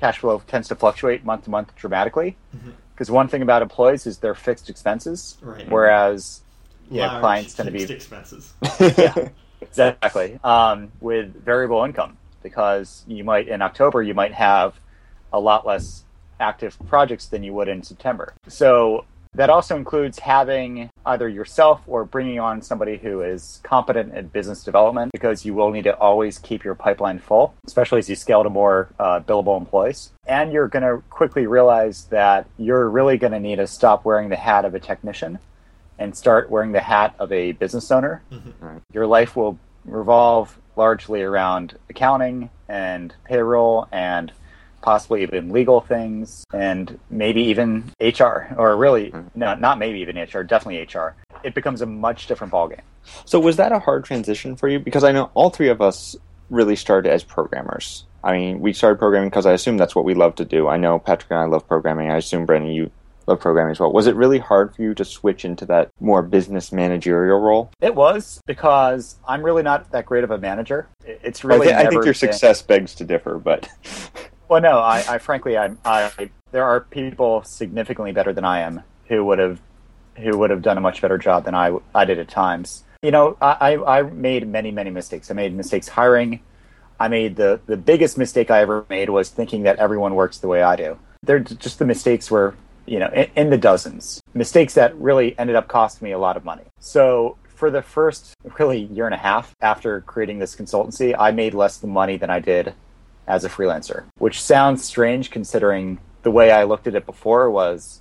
cash 0.00 0.18
flow 0.18 0.42
tends 0.46 0.68
to 0.68 0.74
fluctuate 0.74 1.24
month 1.24 1.44
to 1.44 1.50
month 1.50 1.74
dramatically. 1.76 2.36
Because 2.94 3.10
one 3.10 3.26
thing 3.28 3.42
about 3.42 3.62
employees 3.62 4.06
is 4.06 4.18
they're 4.18 4.34
fixed 4.34 4.70
expenses, 4.70 5.36
Right. 5.40 5.68
whereas 5.68 6.42
yeah, 6.90 7.06
Large 7.08 7.20
clients 7.20 7.54
tend 7.54 7.66
to 7.66 7.72
be 7.72 7.86
fixed 7.86 8.10
be 8.10 8.16
expenses. 8.16 8.52
yeah, 8.98 9.28
exactly. 9.60 10.38
Um, 10.44 10.92
with 11.00 11.34
variable 11.44 11.82
income, 11.84 12.16
because 12.42 13.02
you 13.08 13.24
might 13.24 13.48
in 13.48 13.62
October 13.62 14.02
you 14.02 14.14
might 14.14 14.32
have 14.32 14.78
a 15.32 15.40
lot 15.40 15.66
less 15.66 16.04
active 16.38 16.76
projects 16.86 17.26
than 17.26 17.42
you 17.42 17.52
would 17.54 17.68
in 17.68 17.82
September. 17.82 18.34
So 18.48 19.04
that 19.34 19.50
also 19.50 19.76
includes 19.76 20.18
having 20.18 20.90
either 21.06 21.28
yourself 21.28 21.80
or 21.86 22.04
bringing 22.04 22.38
on 22.38 22.62
somebody 22.62 22.96
who 22.96 23.20
is 23.22 23.60
competent 23.62 24.14
in 24.14 24.28
business 24.28 24.62
development, 24.62 25.12
because 25.12 25.44
you 25.44 25.54
will 25.54 25.70
need 25.70 25.84
to 25.84 25.96
always 25.98 26.38
keep 26.38 26.64
your 26.64 26.74
pipeline 26.74 27.18
full, 27.18 27.54
especially 27.66 27.98
as 27.98 28.08
you 28.08 28.16
scale 28.16 28.42
to 28.42 28.50
more 28.50 28.88
uh, 28.98 29.20
billable 29.20 29.58
employees. 29.58 30.12
And 30.26 30.52
you're 30.52 30.68
going 30.68 30.82
to 30.82 31.02
quickly 31.10 31.46
realize 31.46 32.04
that 32.06 32.46
you're 32.58 32.88
really 32.88 33.18
going 33.18 33.32
to 33.32 33.40
need 33.40 33.56
to 33.56 33.66
stop 33.66 34.04
wearing 34.04 34.28
the 34.28 34.36
hat 34.36 34.64
of 34.64 34.74
a 34.74 34.80
technician 34.80 35.38
and 35.98 36.16
start 36.16 36.50
wearing 36.50 36.72
the 36.72 36.80
hat 36.80 37.14
of 37.18 37.30
a 37.32 37.52
business 37.52 37.90
owner. 37.90 38.22
Your 38.92 39.06
life 39.06 39.36
will 39.36 39.58
revolve 39.84 40.58
largely 40.76 41.22
around 41.22 41.78
accounting 41.88 42.50
and 42.68 43.14
payroll 43.24 43.86
and 43.92 44.32
possibly 44.84 45.22
even 45.22 45.48
legal 45.48 45.80
things 45.80 46.44
and 46.52 47.00
maybe 47.08 47.40
even 47.40 47.90
HR 48.00 48.54
or 48.58 48.76
really 48.76 49.10
hmm. 49.10 49.22
no 49.34 49.54
not 49.54 49.78
maybe 49.78 49.98
even 50.00 50.16
HR 50.16 50.42
definitely 50.42 50.82
HR 50.82 51.16
it 51.42 51.54
becomes 51.54 51.80
a 51.80 51.86
much 51.86 52.26
different 52.26 52.52
ballgame 52.52 52.82
So 53.24 53.40
was 53.40 53.56
that 53.56 53.72
a 53.72 53.78
hard 53.78 54.04
transition 54.04 54.56
for 54.56 54.68
you? 54.68 54.78
Because 54.78 55.04
I 55.04 55.12
know 55.12 55.30
all 55.34 55.50
three 55.50 55.68
of 55.68 55.80
us 55.80 56.16
really 56.50 56.76
started 56.76 57.10
as 57.10 57.24
programmers. 57.24 58.04
I 58.22 58.32
mean, 58.32 58.60
we 58.60 58.72
started 58.72 58.98
programming 58.98 59.30
because 59.30 59.46
I 59.46 59.52
assume 59.52 59.76
that's 59.76 59.94
what 59.94 60.04
we 60.04 60.14
love 60.14 60.34
to 60.36 60.44
do. 60.44 60.68
I 60.68 60.76
know 60.76 60.98
Patrick 60.98 61.30
and 61.30 61.40
I 61.40 61.44
love 61.44 61.66
programming. 61.66 62.10
I 62.10 62.16
assume 62.16 62.46
Brennan, 62.46 62.70
you 62.70 62.90
love 63.26 63.40
programming 63.40 63.72
as 63.72 63.80
well. 63.80 63.92
Was 63.92 64.06
it 64.06 64.14
really 64.14 64.38
hard 64.38 64.74
for 64.74 64.82
you 64.82 64.94
to 64.94 65.04
switch 65.04 65.44
into 65.44 65.66
that 65.66 65.90
more 66.00 66.22
business 66.22 66.72
managerial 66.72 67.40
role? 67.40 67.70
it 67.80 67.94
was 67.94 68.40
because 68.46 69.16
I'm 69.26 69.42
really 69.42 69.62
not 69.62 69.90
that 69.92 70.06
great 70.06 70.24
of 70.24 70.30
a 70.30 70.38
manager 70.38 70.88
It- 71.06 71.20
it's 71.22 71.44
I, 71.44 71.48
really 71.48 71.72
I 71.72 71.82
think 71.82 71.94
your 71.94 72.04
been- 72.04 72.14
success 72.14 72.62
begs 72.62 72.94
to 72.96 73.04
differ, 73.04 73.38
but 73.38 73.68
Well, 74.48 74.60
no, 74.60 74.78
I, 74.78 75.04
I 75.08 75.18
frankly, 75.18 75.56
I, 75.56 75.74
I, 75.84 76.30
there 76.50 76.64
are 76.64 76.80
people 76.80 77.42
significantly 77.44 78.12
better 78.12 78.32
than 78.32 78.44
I 78.44 78.60
am 78.60 78.82
who 79.08 79.24
would 79.24 79.38
have, 79.38 79.60
who 80.16 80.36
would 80.38 80.50
have 80.50 80.62
done 80.62 80.78
a 80.78 80.80
much 80.80 81.00
better 81.00 81.18
job 81.18 81.44
than 81.44 81.54
I, 81.54 81.76
I 81.94 82.04
did 82.04 82.18
at 82.18 82.28
times. 82.28 82.84
You 83.02 83.10
know, 83.10 83.36
I, 83.40 83.76
I 83.76 84.02
made 84.02 84.46
many, 84.46 84.70
many 84.70 84.90
mistakes. 84.90 85.30
I 85.30 85.34
made 85.34 85.54
mistakes 85.54 85.88
hiring. 85.88 86.40
I 86.98 87.08
made 87.08 87.36
the, 87.36 87.60
the 87.66 87.76
biggest 87.76 88.16
mistake 88.16 88.50
I 88.50 88.60
ever 88.60 88.86
made 88.88 89.10
was 89.10 89.28
thinking 89.28 89.64
that 89.64 89.78
everyone 89.78 90.14
works 90.14 90.38
the 90.38 90.48
way 90.48 90.62
I 90.62 90.76
do. 90.76 90.98
They're 91.22 91.40
just 91.40 91.78
the 91.78 91.84
mistakes 91.84 92.30
were, 92.30 92.54
you 92.86 92.98
know, 92.98 93.08
in, 93.08 93.30
in 93.36 93.50
the 93.50 93.58
dozens. 93.58 94.22
Mistakes 94.32 94.74
that 94.74 94.94
really 94.96 95.36
ended 95.38 95.56
up 95.56 95.68
costing 95.68 96.06
me 96.06 96.12
a 96.12 96.18
lot 96.18 96.36
of 96.36 96.44
money. 96.44 96.64
So 96.78 97.36
for 97.48 97.70
the 97.70 97.82
first 97.82 98.34
really 98.58 98.84
year 98.84 99.06
and 99.06 99.14
a 99.14 99.18
half 99.18 99.54
after 99.60 100.02
creating 100.02 100.38
this 100.38 100.54
consultancy, 100.54 101.14
I 101.18 101.30
made 101.30 101.54
less 101.54 101.78
the 101.78 101.86
money 101.86 102.16
than 102.16 102.30
I 102.30 102.40
did 102.40 102.74
as 103.26 103.44
a 103.44 103.48
freelancer, 103.48 104.04
which 104.18 104.40
sounds 104.42 104.84
strange 104.84 105.30
considering 105.30 105.98
the 106.22 106.30
way 106.30 106.50
I 106.50 106.64
looked 106.64 106.86
at 106.86 106.94
it 106.94 107.06
before 107.06 107.50
was, 107.50 108.00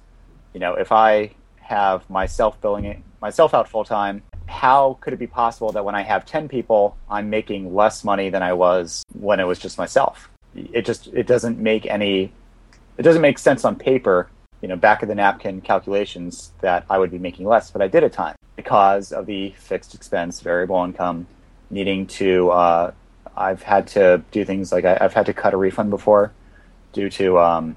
you 0.54 0.60
know, 0.60 0.76
if 0.76 0.92
I 0.92 1.32
have 1.62 2.10
myself 2.10 2.60
billing 2.62 2.86
it 2.86 3.00
myself 3.22 3.54
out 3.54 3.70
full 3.70 3.86
time, 3.86 4.22
how 4.48 4.98
could 5.02 5.14
it 5.14 5.20
be 5.20 5.28
possible 5.28 5.72
that 5.72 5.86
when 5.86 5.96
I 5.96 6.02
have 6.02 6.26
10 6.26 6.50
people, 6.50 6.98
I'm 7.10 7.30
making 7.30 7.74
less 7.74 8.04
money 8.04 8.30
than 8.30 8.44
I 8.44 8.54
was 8.54 9.04
when 9.14 9.40
it 9.40 9.46
was 9.46 9.60
just 9.60 9.78
myself? 9.78 10.30
It 10.56 10.86
just 10.86 11.08
it 11.08 11.26
doesn't 11.26 11.58
make 11.58 11.86
any 11.86 12.32
it 12.98 13.02
doesn't 13.02 13.22
make 13.22 13.40
sense 13.40 13.66
on 13.66 13.76
paper, 13.76 14.30
you 14.62 14.68
know, 14.68 14.76
back 14.76 15.02
of 15.02 15.10
the 15.10 15.16
napkin 15.16 15.62
calculations 15.62 16.52
that 16.62 16.86
I 16.90 17.00
would 17.00 17.12
be 17.12 17.18
making 17.18 17.48
less, 17.48 17.72
but 17.72 17.82
I 17.82 17.88
did 17.88 18.04
at 18.04 18.14
time 18.14 18.36
because 18.56 19.12
of 19.12 19.26
the 19.26 19.52
fixed 19.58 19.96
expense, 19.96 20.42
variable 20.42 20.84
income, 20.84 21.26
needing 21.72 22.06
to 22.06 22.52
uh, 22.52 22.92
I've 23.36 23.64
had 23.64 23.88
to 23.90 24.24
do 24.32 24.46
things 24.46 24.72
like 24.72 24.86
I, 24.86 24.98
I've 25.00 25.14
had 25.14 25.26
to 25.28 25.34
cut 25.34 25.54
a 25.54 25.58
refund 25.58 25.90
before 25.90 26.32
due 26.92 27.10
to 27.10 27.40
um, 27.40 27.76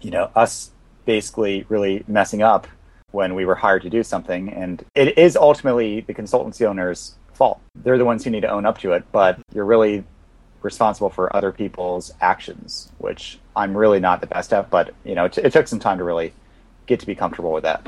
you 0.00 0.10
know 0.10 0.30
us 0.34 0.70
basically 1.04 1.64
really 1.68 2.04
messing 2.06 2.42
up 2.42 2.66
when 3.12 3.34
we 3.34 3.44
were 3.44 3.54
hired 3.54 3.82
to 3.82 3.90
do 3.90 4.02
something, 4.02 4.52
and 4.52 4.84
it 4.94 5.16
is 5.18 5.36
ultimately 5.36 6.00
the 6.02 6.14
consultancy 6.14 6.66
owner's 6.66 7.14
fault. 7.32 7.60
They're 7.74 7.98
the 7.98 8.04
ones 8.04 8.24
who 8.24 8.30
need 8.30 8.42
to 8.42 8.50
own 8.50 8.66
up 8.66 8.78
to 8.78 8.92
it, 8.92 9.04
but 9.12 9.38
you're 9.52 9.64
really 9.64 10.04
responsible 10.62 11.10
for 11.10 11.34
other 11.34 11.52
people's 11.52 12.12
actions, 12.20 12.90
which 12.98 13.38
I'm 13.54 13.76
really 13.76 14.00
not 14.00 14.20
the 14.20 14.26
best 14.26 14.52
at. 14.52 14.70
But 14.70 14.94
you 15.04 15.14
know, 15.14 15.26
it, 15.26 15.38
it 15.38 15.52
took 15.52 15.68
some 15.68 15.78
time 15.78 15.98
to 15.98 16.04
really 16.04 16.32
get 16.86 17.00
to 17.00 17.06
be 17.06 17.14
comfortable 17.14 17.52
with 17.52 17.64
that. 17.64 17.86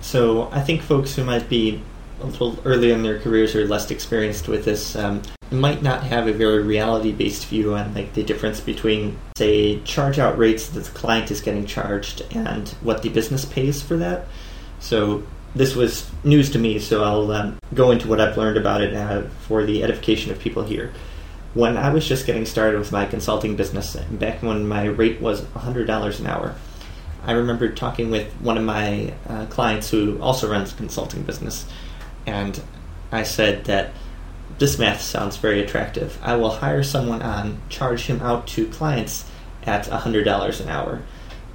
So 0.00 0.50
I 0.52 0.60
think 0.60 0.82
folks 0.82 1.14
who 1.14 1.24
might 1.24 1.48
be 1.48 1.80
a 2.20 2.26
little 2.26 2.58
early 2.64 2.90
in 2.90 3.02
their 3.02 3.18
careers 3.18 3.54
or 3.54 3.66
less 3.66 3.90
experienced 3.90 4.48
with 4.48 4.64
this 4.64 4.96
um, 4.96 5.22
might 5.50 5.82
not 5.82 6.02
have 6.02 6.26
a 6.26 6.32
very 6.32 6.62
reality-based 6.62 7.46
view 7.46 7.74
on 7.74 7.94
like 7.94 8.12
the 8.14 8.22
difference 8.22 8.60
between, 8.60 9.18
say, 9.36 9.80
charge-out 9.82 10.36
rates 10.38 10.68
that 10.68 10.84
the 10.84 10.90
client 10.90 11.30
is 11.30 11.40
getting 11.40 11.66
charged 11.66 12.22
and 12.32 12.68
what 12.80 13.02
the 13.02 13.08
business 13.08 13.44
pays 13.44 13.82
for 13.82 13.96
that. 13.96 14.26
So 14.80 15.22
this 15.54 15.74
was 15.74 16.10
news 16.24 16.50
to 16.50 16.58
me, 16.58 16.78
so 16.78 17.04
I'll 17.04 17.30
um, 17.32 17.58
go 17.74 17.90
into 17.90 18.08
what 18.08 18.20
I've 18.20 18.36
learned 18.36 18.56
about 18.56 18.82
it 18.82 18.94
uh, 18.94 19.22
for 19.40 19.64
the 19.64 19.82
edification 19.82 20.32
of 20.32 20.38
people 20.38 20.64
here. 20.64 20.92
When 21.54 21.76
I 21.76 21.92
was 21.92 22.06
just 22.06 22.26
getting 22.26 22.44
started 22.44 22.78
with 22.78 22.92
my 22.92 23.06
consulting 23.06 23.56
business, 23.56 23.96
back 23.96 24.42
when 24.42 24.68
my 24.68 24.84
rate 24.84 25.20
was 25.20 25.40
$100 25.42 26.20
an 26.20 26.26
hour, 26.26 26.54
I 27.24 27.32
remember 27.32 27.70
talking 27.70 28.10
with 28.10 28.30
one 28.34 28.58
of 28.58 28.64
my 28.64 29.14
uh, 29.28 29.46
clients 29.46 29.90
who 29.90 30.20
also 30.20 30.50
runs 30.50 30.72
a 30.72 30.76
consulting 30.76 31.22
business, 31.22 31.66
and 32.26 32.60
I 33.12 33.22
said 33.22 33.64
that 33.66 33.92
this 34.58 34.78
math 34.78 35.00
sounds 35.00 35.36
very 35.36 35.60
attractive. 35.62 36.18
I 36.22 36.36
will 36.36 36.50
hire 36.50 36.82
someone 36.82 37.22
on, 37.22 37.60
charge 37.68 38.06
him 38.06 38.20
out 38.22 38.46
to 38.48 38.66
clients 38.68 39.24
at 39.64 39.84
$100 39.86 40.60
an 40.60 40.68
hour, 40.68 41.02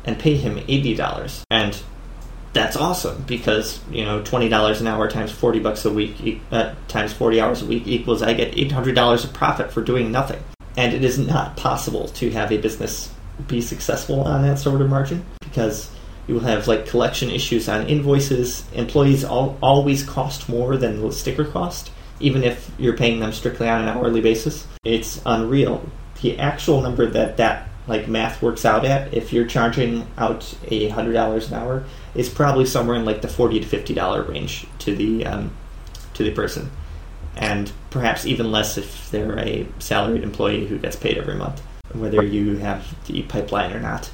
and 0.06 0.20
pay 0.20 0.36
him 0.36 0.58
$80. 0.58 1.44
And 1.50 1.82
that's 2.54 2.76
awesome 2.76 3.24
because 3.24 3.80
you 3.90 4.04
know 4.04 4.22
twenty 4.24 4.50
dollars 4.50 4.82
an 4.82 4.88
hour 4.88 5.10
times 5.10 5.32
forty 5.32 5.60
bucks 5.60 5.86
a 5.86 5.90
week 5.90 6.42
uh, 6.52 6.74
times 6.90 7.14
forty 7.14 7.40
hours 7.40 7.62
a 7.62 7.66
week 7.66 7.88
equals 7.88 8.22
I 8.22 8.34
get 8.34 8.58
eight 8.58 8.74
hundred 8.74 8.94
dollars 8.96 9.24
of 9.24 9.32
profit 9.32 9.72
for 9.72 9.82
doing 9.82 10.12
nothing. 10.12 10.44
And 10.76 10.94
it 10.94 11.04
is 11.04 11.18
not 11.18 11.56
possible 11.58 12.08
to 12.10 12.30
have 12.32 12.52
a 12.52 12.58
business 12.58 13.10
be 13.48 13.62
successful 13.62 14.22
on 14.22 14.42
that 14.44 14.60
sort 14.60 14.82
of 14.82 14.90
margin 14.90 15.26
because 15.40 15.90
you 16.28 16.36
will 16.36 16.42
have 16.42 16.68
like 16.68 16.88
collection 16.88 17.30
issues 17.30 17.68
on 17.68 17.88
invoices. 17.88 18.64
Employees 18.74 19.24
all, 19.24 19.58
always 19.62 20.04
cost 20.04 20.48
more 20.48 20.78
than 20.78 21.02
the 21.02 21.12
sticker 21.12 21.46
cost, 21.46 21.92
even 22.20 22.44
if 22.44 22.72
you're 22.78 22.98
paying 22.98 23.20
them 23.20 23.32
strictly 23.32 23.68
on 23.68 23.82
an 23.82 23.90
hourly 23.90 24.22
basis. 24.22 24.68
It's 24.84 25.22
unreal. 25.26 25.84
The 26.22 26.40
actual 26.40 26.82
number 26.82 27.08
that 27.08 27.38
that 27.38 27.68
like 27.88 28.08
math 28.08 28.42
works 28.42 28.64
out 28.64 28.86
at, 28.86 29.14
if 29.14 29.34
you're 29.34 29.48
charging 29.48 30.08
out 30.18 30.56
a 30.68 30.90
hundred 30.90 31.14
dollars 31.14 31.50
an 31.50 31.56
hour, 31.56 31.84
is 32.14 32.30
probably 32.30 32.66
somewhere 32.66 32.96
in 32.96 33.06
like 33.06 33.22
the 33.22 33.28
forty 33.28 33.60
to 33.60 33.66
fifty 33.66 33.94
dollar 33.94 34.24
range 34.24 34.68
to 34.80 34.96
the 34.96 35.26
um, 35.26 35.52
to 36.14 36.24
the 36.24 36.32
person, 36.32 36.70
and 37.36 37.72
perhaps 37.90 38.26
even 38.26 38.52
less 38.52 38.78
if 38.78 39.10
they're 39.10 39.38
a 39.40 39.68
salaried 39.80 40.24
employee 40.24 40.68
who 40.68 40.78
gets 40.78 40.96
paid 40.96 41.18
every 41.18 41.36
month, 41.36 41.60
whether 41.94 42.24
you 42.24 42.58
have 42.58 42.96
the 43.08 43.24
pipeline 43.24 43.74
or 43.74 43.80
not. 43.80 44.12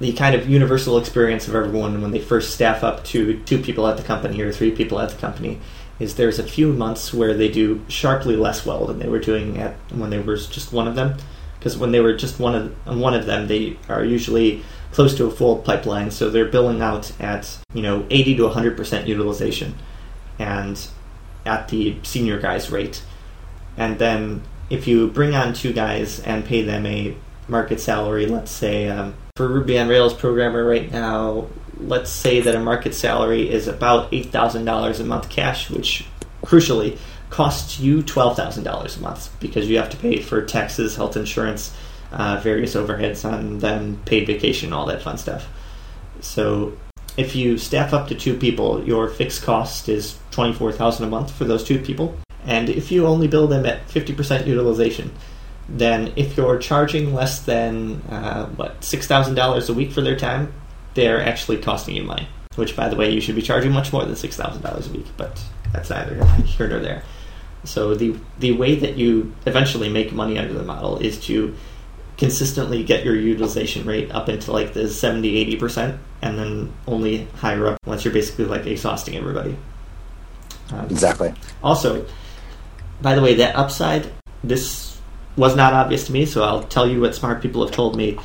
The 0.00 0.12
kind 0.12 0.34
of 0.34 0.48
universal 0.48 0.98
experience 0.98 1.46
of 1.46 1.54
everyone 1.54 2.02
when 2.02 2.10
they 2.10 2.20
first 2.20 2.52
staff 2.52 2.82
up 2.82 3.04
to 3.06 3.38
two 3.44 3.58
people 3.58 3.86
at 3.86 3.96
the 3.96 4.02
company 4.02 4.40
or 4.40 4.52
three 4.52 4.72
people 4.72 4.98
at 4.98 5.10
the 5.10 5.16
company 5.16 5.60
is 6.00 6.16
there's 6.16 6.40
a 6.40 6.44
few 6.44 6.72
months 6.72 7.14
where 7.14 7.34
they 7.34 7.48
do 7.48 7.84
sharply 7.88 8.34
less 8.34 8.66
well 8.66 8.86
than 8.86 8.98
they 8.98 9.08
were 9.08 9.20
doing 9.20 9.58
at 9.58 9.74
when 9.92 10.10
they 10.10 10.18
were 10.18 10.36
just 10.36 10.72
one 10.72 10.88
of 10.88 10.96
them 10.96 11.16
because 11.64 11.78
when 11.78 11.92
they 11.92 12.00
were 12.00 12.12
just 12.12 12.38
one 12.38 12.54
of 12.54 13.00
one 13.00 13.14
of 13.14 13.24
them, 13.24 13.46
they 13.46 13.78
are 13.88 14.04
usually 14.04 14.62
close 14.92 15.14
to 15.14 15.24
a 15.24 15.30
full 15.30 15.56
pipeline, 15.56 16.10
so 16.10 16.28
they're 16.28 16.44
billing 16.44 16.82
out 16.82 17.10
at 17.18 17.58
you 17.72 17.80
know 17.80 18.06
80 18.10 18.36
to 18.36 18.42
100 18.44 18.76
percent 18.76 19.08
utilization, 19.08 19.74
and 20.38 20.86
at 21.46 21.68
the 21.68 21.96
senior 22.02 22.38
guys 22.38 22.70
rate. 22.70 23.02
And 23.78 23.98
then 23.98 24.42
if 24.68 24.86
you 24.86 25.08
bring 25.08 25.34
on 25.34 25.54
two 25.54 25.72
guys 25.72 26.20
and 26.20 26.44
pay 26.44 26.60
them 26.60 26.84
a 26.84 27.16
market 27.48 27.80
salary, 27.80 28.26
let's 28.26 28.50
say 28.50 28.90
um, 28.90 29.14
for 29.36 29.48
Ruby 29.48 29.76
on 29.80 29.88
Rails 29.88 30.14
programmer 30.14 30.64
right 30.64 30.92
now, 30.92 31.48
let's 31.78 32.08
say 32.08 32.38
that 32.42 32.54
a 32.54 32.60
market 32.60 32.94
salary 32.94 33.50
is 33.50 33.66
about 33.66 34.14
eight 34.14 34.26
thousand 34.26 34.64
dollars 34.64 35.00
a 35.00 35.04
month 35.04 35.28
cash, 35.28 35.68
which 35.70 36.06
crucially 36.44 36.96
costs 37.30 37.80
you 37.80 38.00
$12,000 38.04 38.96
a 38.96 39.00
month 39.00 39.40
because 39.40 39.68
you 39.68 39.76
have 39.76 39.90
to 39.90 39.96
pay 39.96 40.20
for 40.20 40.46
taxes, 40.46 40.94
health 40.94 41.16
insurance, 41.16 41.74
uh, 42.12 42.38
various 42.44 42.76
overheads 42.76 43.28
on 43.28 43.58
them, 43.58 44.00
paid 44.04 44.24
vacation, 44.24 44.72
all 44.72 44.86
that 44.86 45.02
fun 45.02 45.18
stuff. 45.18 45.48
So 46.20 46.78
if 47.16 47.34
you 47.34 47.58
staff 47.58 47.92
up 47.92 48.06
to 48.08 48.14
two 48.14 48.38
people, 48.38 48.84
your 48.86 49.08
fixed 49.08 49.42
cost 49.42 49.88
is 49.88 50.16
twenty 50.30 50.52
four 50.52 50.70
thousand 50.70 51.06
a 51.06 51.10
month 51.10 51.32
for 51.32 51.44
those 51.44 51.64
two 51.64 51.80
people. 51.80 52.16
And 52.46 52.68
if 52.68 52.92
you 52.92 53.08
only 53.08 53.26
bill 53.26 53.48
them 53.48 53.66
at 53.66 53.90
fifty 53.90 54.12
percent 54.12 54.46
utilization, 54.46 55.10
then 55.68 56.12
if 56.16 56.36
you're 56.36 56.58
charging 56.58 57.14
less 57.14 57.40
than 57.40 58.02
uh, 58.10 58.46
what 58.50 58.82
six 58.84 59.06
thousand 59.06 59.34
dollars 59.34 59.68
a 59.68 59.74
week 59.74 59.92
for 59.92 60.00
their 60.00 60.16
time, 60.16 60.52
they're 60.94 61.22
actually 61.22 61.58
costing 61.58 61.96
you 61.96 62.02
money. 62.02 62.28
Which, 62.56 62.76
by 62.76 62.88
the 62.88 62.96
way, 62.96 63.10
you 63.10 63.20
should 63.20 63.34
be 63.34 63.42
charging 63.42 63.72
much 63.72 63.92
more 63.92 64.04
than 64.04 64.16
six 64.16 64.36
thousand 64.36 64.62
dollars 64.62 64.88
a 64.88 64.92
week, 64.92 65.06
but 65.16 65.42
that's 65.72 65.90
neither 65.90 66.24
here 66.24 66.68
nor 66.70 66.80
there. 66.80 67.02
So 67.64 67.94
the 67.94 68.16
the 68.38 68.52
way 68.52 68.74
that 68.76 68.96
you 68.96 69.34
eventually 69.46 69.88
make 69.88 70.12
money 70.12 70.38
under 70.38 70.52
the 70.52 70.62
model 70.62 70.98
is 70.98 71.18
to 71.26 71.54
consistently 72.16 72.84
get 72.84 73.04
your 73.04 73.16
utilization 73.16 73.86
rate 73.86 74.10
up 74.12 74.28
into 74.28 74.52
like 74.52 74.72
the 74.72 74.88
70 74.88 75.58
80% 75.58 75.98
and 76.22 76.38
then 76.38 76.72
only 76.86 77.24
higher 77.36 77.66
up 77.66 77.78
once 77.86 78.04
you're 78.04 78.14
basically 78.14 78.44
like 78.44 78.66
exhausting 78.66 79.16
everybody 79.16 79.56
um, 80.70 80.86
exactly 80.86 81.34
also 81.60 82.06
by 83.02 83.16
the 83.16 83.20
way 83.20 83.34
that 83.34 83.56
upside 83.56 84.12
this 84.44 84.93
was 85.36 85.56
not 85.56 85.72
obvious 85.72 86.06
to 86.06 86.12
me 86.12 86.26
so 86.26 86.42
i'll 86.42 86.62
tell 86.64 86.88
you 86.88 87.00
what 87.00 87.14
smart 87.14 87.42
people 87.42 87.64
have 87.64 87.74
told 87.74 87.96
me 87.96 88.18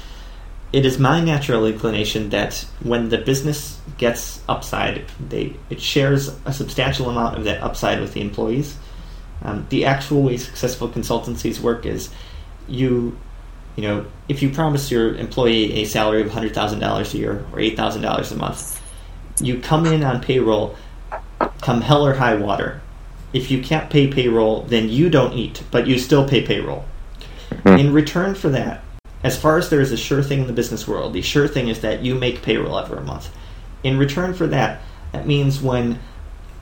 it 0.71 0.85
is 0.85 0.99
my 0.99 1.19
natural 1.19 1.65
inclination 1.65 2.29
that 2.29 2.65
when 2.83 3.09
the 3.09 3.17
business 3.17 3.79
gets 3.97 4.41
upside 4.47 5.03
they 5.29 5.55
it 5.69 5.81
shares 5.81 6.35
a 6.45 6.53
substantial 6.53 7.09
amount 7.09 7.37
of 7.37 7.43
that 7.43 7.61
upside 7.61 7.99
with 7.99 8.13
the 8.13 8.21
employees 8.21 8.77
um, 9.41 9.65
the 9.69 9.85
actual 9.85 10.21
way 10.21 10.37
successful 10.37 10.89
consultancies 10.89 11.59
work 11.59 11.85
is 11.85 12.09
you 12.67 13.17
you 13.79 13.87
know, 13.87 14.05
if 14.27 14.41
you 14.41 14.49
promise 14.49 14.91
your 14.91 15.15
employee 15.15 15.71
a 15.75 15.85
salary 15.85 16.21
of 16.21 16.27
$100,000 16.27 17.13
a 17.13 17.17
year 17.17 17.45
or 17.53 17.59
$8,000 17.59 18.31
a 18.31 18.35
month, 18.35 18.81
you 19.39 19.57
come 19.61 19.85
in 19.85 20.03
on 20.03 20.21
payroll, 20.21 20.75
come 21.61 21.79
hell 21.79 22.05
or 22.05 22.15
high 22.15 22.35
water. 22.35 22.81
If 23.31 23.49
you 23.49 23.63
can't 23.63 23.89
pay 23.89 24.09
payroll, 24.09 24.63
then 24.63 24.89
you 24.89 25.09
don't 25.09 25.31
eat, 25.31 25.63
but 25.71 25.87
you 25.87 25.97
still 25.97 26.27
pay 26.27 26.45
payroll. 26.45 26.83
Hmm. 27.63 27.77
In 27.77 27.93
return 27.93 28.35
for 28.35 28.49
that, 28.49 28.83
as 29.23 29.37
far 29.37 29.57
as 29.57 29.69
there 29.69 29.81
is 29.81 29.91
a 29.91 29.97
sure 29.97 30.23
thing 30.23 30.41
in 30.41 30.47
the 30.47 30.53
business 30.53 30.87
world, 30.87 31.13
the 31.13 31.21
sure 31.21 31.47
thing 31.47 31.67
is 31.67 31.81
that 31.81 32.01
you 32.01 32.15
make 32.15 32.41
payroll 32.41 32.79
every 32.79 33.01
month. 33.01 33.29
In 33.83 33.97
return 33.97 34.33
for 34.33 34.47
that, 34.47 34.81
that 35.11 35.27
means 35.27 35.61
when 35.61 35.99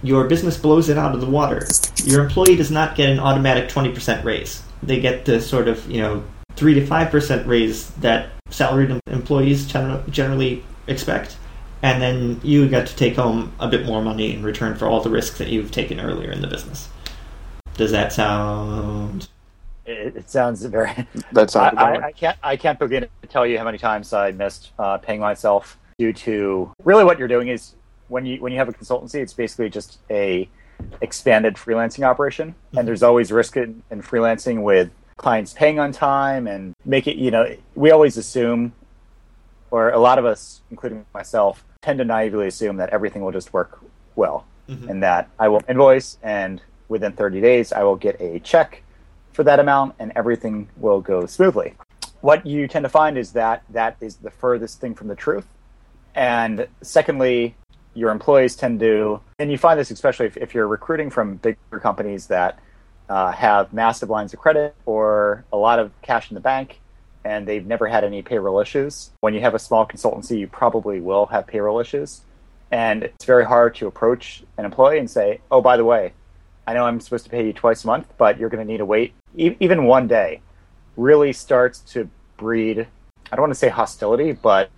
your 0.04 0.28
business 0.28 0.58
blows 0.58 0.89
it 0.89 0.97
out 0.97 1.13
of 1.13 1.21
the 1.21 1.28
water, 1.28 1.65
your 2.04 2.23
employee 2.23 2.56
does 2.56 2.71
not 2.71 2.95
get 2.95 3.10
an 3.10 3.19
automatic 3.19 3.69
20% 3.69 4.23
raise. 4.23 4.62
They 4.82 5.00
get 5.00 5.26
the 5.26 5.41
sort 5.41 5.67
of, 5.67 5.89
you 5.89 6.02
know, 6.02 6.23
three 6.56 6.73
to 6.73 6.86
five 6.86 7.12
percent 7.12 7.47
raise 7.47 7.89
that 7.95 8.30
salaried 8.50 9.00
employees 9.08 9.65
generally 9.65 10.63
expect, 10.88 11.38
and 11.82 12.02
then 12.02 12.39
you 12.43 12.67
get 12.67 12.88
to 12.88 12.95
take 12.95 13.15
home 13.15 13.54
a 13.60 13.67
bit 13.67 13.86
more 13.86 14.02
money 14.02 14.34
in 14.34 14.43
return 14.43 14.76
for 14.76 14.88
all 14.88 15.02
the 15.02 15.10
risk 15.10 15.38
that 15.38 15.50
you've 15.50 15.71
taken 15.71 16.00
earlier 16.00 16.32
in 16.32 16.41
the 16.41 16.47
business. 16.47 16.89
Does 17.76 17.91
that 17.91 18.13
sound? 18.13 19.28
It, 19.88 20.17
it 20.17 20.30
sounds 20.30 20.63
very. 20.65 20.91
That 21.32 21.50
sounds. 21.50 21.78
I, 21.78 21.95
I, 21.95 22.06
I, 22.08 22.12
can't. 22.12 22.38
I 22.43 22.58
can't 22.58 22.78
begin 22.78 23.08
to 23.21 23.28
tell 23.28 23.47
you 23.47 23.58
how 23.58 23.63
many 23.63 23.78
times 23.78 24.13
I 24.13 24.32
missed 24.32 24.71
uh, 24.78 24.97
paying 24.97 25.19
myself 25.19 25.80
due 25.97 26.13
to 26.13 26.71
really 26.84 27.04
what 27.04 27.17
you're 27.17 27.28
doing 27.28 27.47
is 27.47 27.73
when 28.08 28.26
you 28.26 28.39
when 28.41 28.52
you 28.52 28.60
have 28.60 28.69
a 28.69 28.73
consultancy, 28.73 29.15
it's 29.15 29.34
basically 29.34 29.69
just 29.69 30.00
a 30.10 30.47
expanded 31.02 31.56
freelancing 31.56 32.04
operation, 32.04 32.50
mm-hmm. 32.50 32.80
and 32.80 32.88
there's 32.88 33.02
always 33.02 33.32
risk 33.32 33.58
in, 33.58 33.82
in 33.89 34.02
freelancing 34.02 34.62
with 34.62 34.91
clients 35.17 35.54
paying 35.54 35.80
on 35.80 35.91
time 35.91 36.47
and 36.47 36.76
make 36.86 37.08
it, 37.08 37.17
you 37.17 37.32
know, 37.32 37.56
we 37.73 37.89
always 37.89 38.17
assume, 38.17 38.71
or 39.71 39.89
a 39.89 39.97
lot 39.97 40.19
of 40.19 40.26
us, 40.26 40.62
including 40.69 41.06
myself, 41.13 41.65
tend 41.82 41.97
to 41.97 42.06
naively 42.06 42.47
assume 42.47 42.78
that 42.78 42.89
everything 42.89 43.23
will 43.23 43.32
just 43.32 43.52
work 43.52 43.80
well 44.15 44.45
mm-hmm. 44.69 44.89
and 44.89 45.04
that 45.04 45.30
I 45.39 45.47
will 45.47 45.62
invoice 45.67 46.17
and 46.21 46.62
within 46.88 47.13
30 47.13 47.41
days 47.41 47.73
I 47.73 47.84
will 47.84 47.95
get 47.95 48.19
a 48.21 48.39
check 48.39 48.84
for 49.38 49.43
that 49.43 49.60
amount 49.60 49.93
and 50.00 50.12
everything 50.15 50.67
will 50.78 51.00
go 51.00 51.28
smoothly. 51.28 51.76
What 52.21 52.43
you 52.47 52.67
tend 52.67 52.86
to 52.86 52.89
find 52.89 53.19
is 53.19 53.34
that 53.34 53.62
that 53.69 53.95
is 54.02 54.15
the 54.15 54.32
furthest 54.32 54.82
thing 54.82 54.95
from 54.95 55.10
the 55.10 55.15
truth. 55.15 55.45
And 56.15 56.67
secondly, 56.82 57.56
your 57.93 58.10
employees 58.10 58.56
tend 58.56 58.80
to, 58.80 59.21
and 59.38 59.52
you 59.52 59.60
find 59.60 59.80
this 59.80 59.91
especially 59.91 60.26
if, 60.26 60.38
if 60.38 60.56
you're 60.56 60.67
recruiting 60.67 61.12
from 61.12 61.36
bigger 61.36 61.80
companies 61.80 62.26
that 62.28 62.58
uh, 63.10 63.32
have 63.32 63.71
massive 63.73 64.10
lines 64.10 64.34
of 64.34 64.39
credit 64.39 64.76
or 64.88 65.45
a 65.54 65.58
lot 65.58 65.78
of 65.78 65.91
cash 66.02 66.32
in 66.32 66.34
the 66.34 66.41
bank 66.41 66.80
and 67.23 67.47
they've 67.47 67.67
never 67.67 67.86
had 67.86 68.04
any 68.04 68.23
payroll 68.23 68.60
issues. 68.60 69.12
When 69.19 69.36
you 69.36 69.41
have 69.41 69.54
a 69.54 69.60
small 69.60 69.86
consultancy, 69.86 70.39
you 70.39 70.47
probably 70.47 71.00
will 71.00 71.28
have 71.28 71.45
payroll 71.45 71.80
issues. 71.80 72.21
And 72.71 73.04
it's 73.04 73.26
very 73.26 73.45
hard 73.45 73.76
to 73.76 73.86
approach 73.86 74.43
an 74.58 74.65
employee 74.65 74.97
and 74.97 75.08
say, 75.08 75.41
oh, 75.52 75.62
by 75.62 75.78
the 75.78 75.86
way, 75.86 76.13
I 76.67 76.73
know 76.73 76.86
I'm 76.86 76.99
supposed 76.99 77.23
to 77.25 77.32
pay 77.32 77.47
you 77.47 77.53
twice 77.53 77.84
a 77.84 77.88
month, 77.88 78.13
but 78.17 78.38
you're 78.38 78.49
going 78.49 78.65
to 78.65 78.71
need 78.71 78.77
to 78.77 78.86
wait 78.86 79.13
e- 79.36 79.56
even 79.60 79.86
one 79.86 80.08
day. 80.08 80.41
Really 80.95 81.34
starts 81.34 81.80
to 81.93 82.10
breed, 82.38 82.86
I 83.32 83.36
don't 83.36 83.41
want 83.41 83.53
to 83.53 83.60
say 83.60 83.69
hostility, 83.69 84.34
but. 84.34 84.69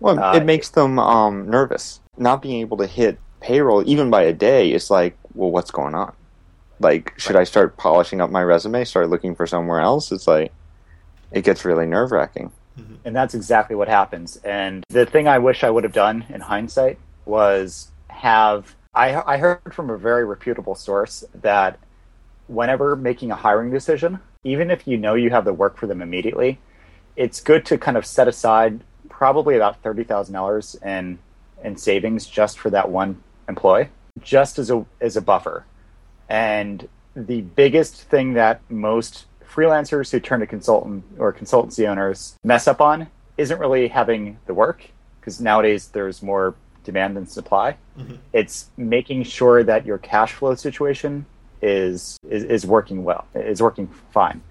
Well, 0.00 0.18
uh, 0.18 0.34
it 0.34 0.44
makes 0.44 0.70
them 0.70 0.98
um, 0.98 1.48
nervous. 1.48 2.00
Not 2.16 2.42
being 2.42 2.60
able 2.60 2.78
to 2.78 2.86
hit 2.86 3.18
payroll 3.40 3.88
even 3.88 4.10
by 4.10 4.22
a 4.22 4.32
day 4.32 4.72
is 4.72 4.90
like, 4.90 5.16
well, 5.34 5.50
what's 5.50 5.70
going 5.70 5.94
on? 5.94 6.14
like 6.80 7.18
should 7.18 7.34
right. 7.34 7.42
I 7.42 7.44
start 7.44 7.76
polishing 7.76 8.20
up 8.20 8.30
my 8.30 8.42
resume, 8.42 8.84
start 8.84 9.10
looking 9.10 9.34
for 9.34 9.46
somewhere 9.46 9.80
else? 9.80 10.12
It's 10.12 10.26
like 10.26 10.52
it 11.32 11.44
gets 11.44 11.64
really 11.64 11.86
nerve 11.86 12.12
wracking. 12.12 12.52
Mm-hmm. 12.78 12.94
And 13.04 13.16
that's 13.16 13.34
exactly 13.34 13.76
what 13.76 13.88
happens. 13.88 14.36
And 14.38 14.84
the 14.88 15.06
thing 15.06 15.28
I 15.28 15.38
wish 15.38 15.64
I 15.64 15.70
would 15.70 15.84
have 15.84 15.92
done 15.92 16.24
in 16.28 16.40
hindsight 16.40 16.98
was 17.24 17.90
have 18.08 18.74
I, 18.94 19.34
I 19.34 19.38
heard 19.38 19.74
from 19.74 19.90
a 19.90 19.98
very 19.98 20.24
reputable 20.24 20.74
source 20.74 21.24
that 21.34 21.78
whenever 22.46 22.94
making 22.96 23.30
a 23.30 23.36
hiring 23.36 23.70
decision, 23.70 24.20
even 24.44 24.70
if 24.70 24.86
you 24.86 24.96
know 24.96 25.14
you 25.14 25.30
have 25.30 25.44
the 25.44 25.52
work 25.52 25.76
for 25.76 25.86
them 25.86 26.00
immediately, 26.00 26.58
it's 27.16 27.40
good 27.40 27.64
to 27.66 27.78
kind 27.78 27.96
of 27.96 28.06
set 28.06 28.28
aside 28.28 28.80
probably 29.08 29.56
about 29.56 29.82
thirty 29.82 30.04
thousand 30.04 30.34
dollars 30.34 30.76
in 30.84 31.18
in 31.62 31.76
savings 31.76 32.26
just 32.26 32.58
for 32.58 32.70
that 32.70 32.90
one 32.90 33.22
employee, 33.48 33.88
just 34.20 34.58
as 34.58 34.70
a 34.70 34.84
as 35.00 35.16
a 35.16 35.22
buffer. 35.22 35.64
And 36.28 36.88
the 37.16 37.42
biggest 37.42 38.02
thing 38.02 38.34
that 38.34 38.60
most 38.68 39.26
freelancers 39.48 40.10
who 40.10 40.20
turn 40.20 40.40
to 40.40 40.46
consultant 40.46 41.04
or 41.18 41.32
consultancy 41.32 41.88
owners 41.88 42.36
mess 42.42 42.66
up 42.66 42.80
on 42.80 43.08
isn't 43.38 43.58
really 43.58 43.88
having 43.88 44.38
the 44.46 44.54
work 44.54 44.90
because 45.20 45.40
nowadays 45.40 45.88
there's 45.88 46.22
more 46.22 46.54
demand 46.84 47.16
and 47.16 47.28
supply. 47.28 47.76
Mm-hmm. 47.98 48.16
It's 48.32 48.70
making 48.76 49.24
sure 49.24 49.64
that 49.64 49.84
your 49.84 49.98
cash 49.98 50.32
flow 50.32 50.54
situation 50.54 51.26
is, 51.62 52.18
is 52.28 52.44
is 52.44 52.66
working 52.66 53.04
well, 53.04 53.26
is 53.34 53.60
working 53.60 53.88
fine. 54.12 54.42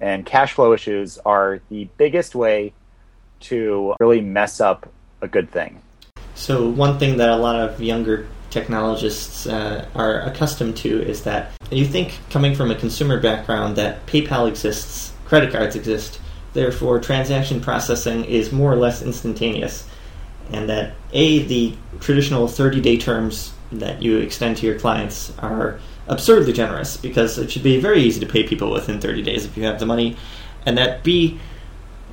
And 0.00 0.24
cash 0.24 0.52
flow 0.52 0.72
issues 0.72 1.18
are 1.18 1.60
the 1.68 1.88
biggest 1.96 2.34
way 2.34 2.72
to 3.40 3.94
really 4.00 4.20
mess 4.20 4.60
up 4.60 4.88
a 5.20 5.28
good 5.28 5.50
thing. 5.50 5.80
So 6.34 6.68
one 6.68 6.98
thing 6.98 7.16
that 7.18 7.28
a 7.28 7.36
lot 7.36 7.56
of 7.56 7.80
younger 7.80 8.26
technologists 8.50 9.46
uh, 9.46 9.88
are 9.94 10.20
accustomed 10.20 10.76
to 10.78 11.02
is 11.02 11.22
that 11.24 11.52
you 11.70 11.84
think, 11.84 12.18
coming 12.30 12.54
from 12.54 12.70
a 12.70 12.74
consumer 12.74 13.20
background, 13.20 13.76
that 13.76 14.06
PayPal 14.06 14.48
exists, 14.48 15.12
credit 15.24 15.52
cards 15.52 15.74
exist, 15.74 16.20
therefore 16.52 17.00
transaction 17.00 17.60
processing 17.60 18.24
is 18.24 18.52
more 18.52 18.72
or 18.72 18.76
less 18.76 19.02
instantaneous, 19.02 19.88
and 20.52 20.68
that 20.68 20.94
A, 21.12 21.42
the 21.42 21.74
traditional 22.00 22.48
30 22.48 22.80
day 22.80 22.96
terms 22.96 23.52
that 23.72 24.02
you 24.02 24.18
extend 24.18 24.56
to 24.58 24.66
your 24.66 24.78
clients 24.78 25.32
are 25.38 25.80
absurdly 26.06 26.52
generous 26.52 26.96
because 26.96 27.38
it 27.38 27.50
should 27.50 27.62
be 27.62 27.80
very 27.80 28.00
easy 28.00 28.20
to 28.20 28.26
pay 28.26 28.44
people 28.44 28.70
within 28.70 29.00
30 29.00 29.22
days 29.22 29.44
if 29.44 29.56
you 29.56 29.64
have 29.64 29.80
the 29.80 29.86
money, 29.86 30.16
and 30.66 30.78
that 30.78 31.02
B, 31.02 31.38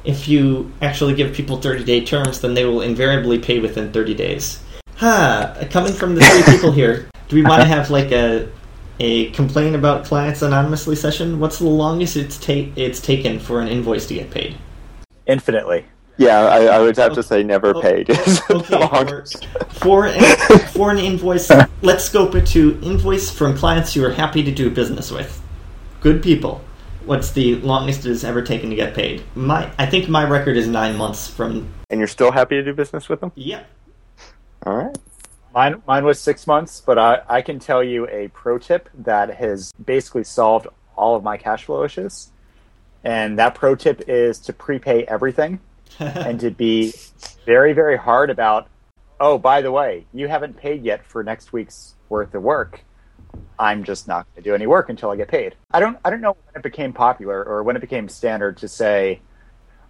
if 0.03 0.27
you 0.27 0.71
actually 0.81 1.13
give 1.13 1.33
people 1.33 1.57
30 1.61 1.83
day 1.83 2.03
terms, 2.03 2.41
then 2.41 2.53
they 2.53 2.65
will 2.65 2.81
invariably 2.81 3.37
pay 3.37 3.59
within 3.59 3.91
30 3.91 4.13
days 4.13 4.63
huh, 5.01 5.55
coming 5.71 5.91
from 5.91 6.15
the 6.15 6.21
three 6.21 6.53
people 6.53 6.71
here, 6.71 7.09
do 7.27 7.35
we 7.35 7.41
want 7.41 7.59
to 7.59 7.65
uh-huh. 7.65 7.75
have 7.75 7.89
like 7.89 8.11
a 8.11 8.47
a 8.99 9.31
complain 9.31 9.73
about 9.73 10.05
clients 10.05 10.43
anonymously 10.43 10.95
session? 10.95 11.39
What's 11.39 11.57
the 11.57 11.67
longest 11.67 12.15
it's 12.15 12.37
take 12.37 12.71
it's 12.77 13.01
taken 13.01 13.39
for 13.39 13.59
an 13.59 13.67
invoice 13.67 14.05
to 14.07 14.13
get 14.13 14.29
paid? 14.29 14.55
Infinitely. 15.25 15.85
Yeah, 16.17 16.41
I, 16.41 16.65
I 16.65 16.79
would 16.79 16.97
have 16.97 17.13
okay. 17.13 17.21
to 17.21 17.23
say 17.23 17.43
never 17.43 17.73
paid. 17.73 18.09
okay, 18.49 18.85
for, 18.89 19.25
for, 19.69 20.05
an, 20.05 20.59
for 20.67 20.91
an 20.91 20.99
invoice, 20.99 21.49
let's 21.81 22.05
scope 22.05 22.35
it 22.35 22.45
to 22.47 22.79
invoice 22.81 23.31
from 23.31 23.57
clients 23.57 23.95
you 23.95 24.05
are 24.05 24.11
happy 24.11 24.43
to 24.43 24.51
do 24.51 24.69
business 24.69 25.11
with. 25.11 25.41
Good 26.01 26.21
people. 26.21 26.61
What's 27.05 27.31
the 27.31 27.55
longest 27.55 28.05
it 28.05 28.09
has 28.09 28.23
ever 28.23 28.41
taken 28.41 28.69
to 28.69 28.75
get 28.75 28.93
paid? 28.93 29.23
My, 29.35 29.71
I 29.79 29.87
think 29.87 30.07
my 30.09 30.23
record 30.23 30.57
is 30.57 30.67
nine 30.67 30.95
months 30.95 31.27
from. 31.27 31.73
And 31.89 31.99
you're 31.99 32.07
still 32.07 32.31
happy 32.31 32.55
to 32.55 32.63
do 32.63 32.73
business 32.73 33.09
with 33.09 33.21
them? 33.21 33.31
Yeah. 33.35 33.63
All 34.65 34.75
right. 34.75 34.97
Mine, 35.53 35.81
mine 35.87 36.05
was 36.05 36.19
six 36.19 36.45
months, 36.45 36.81
but 36.85 36.97
I, 36.97 37.21
I 37.27 37.41
can 37.41 37.59
tell 37.59 37.83
you 37.83 38.07
a 38.07 38.27
pro 38.29 38.57
tip 38.57 38.89
that 38.99 39.33
has 39.35 39.73
basically 39.73 40.23
solved 40.23 40.67
all 40.95 41.15
of 41.15 41.23
my 41.23 41.37
cash 41.37 41.65
flow 41.65 41.83
issues. 41.83 42.31
And 43.03 43.39
that 43.39 43.55
pro 43.55 43.75
tip 43.75 44.03
is 44.07 44.37
to 44.41 44.53
prepay 44.53 45.03
everything 45.05 45.59
and 45.99 46.39
to 46.39 46.51
be 46.51 46.93
very, 47.45 47.73
very 47.73 47.97
hard 47.97 48.29
about 48.29 48.67
oh, 49.21 49.37
by 49.37 49.61
the 49.61 49.71
way, 49.71 50.05
you 50.11 50.27
haven't 50.27 50.57
paid 50.57 50.83
yet 50.83 51.05
for 51.05 51.23
next 51.23 51.53
week's 51.53 51.93
worth 52.09 52.33
of 52.33 52.41
work. 52.41 52.81
I'm 53.57 53.83
just 53.83 54.07
not 54.07 54.25
going 54.25 54.43
to 54.43 54.49
do 54.49 54.55
any 54.55 54.65
work 54.65 54.89
until 54.89 55.11
I 55.11 55.15
get 55.15 55.29
paid. 55.29 55.55
I 55.69 55.79
don't 55.79 55.97
I 56.03 56.09
don't 56.09 56.19
know 56.19 56.35
when 56.45 56.59
it 56.59 56.63
became 56.63 56.91
popular 56.91 57.41
or 57.43 57.63
when 57.63 57.75
it 57.75 57.79
became 57.79 58.09
standard 58.09 58.57
to 58.57 58.67
say 58.67 59.21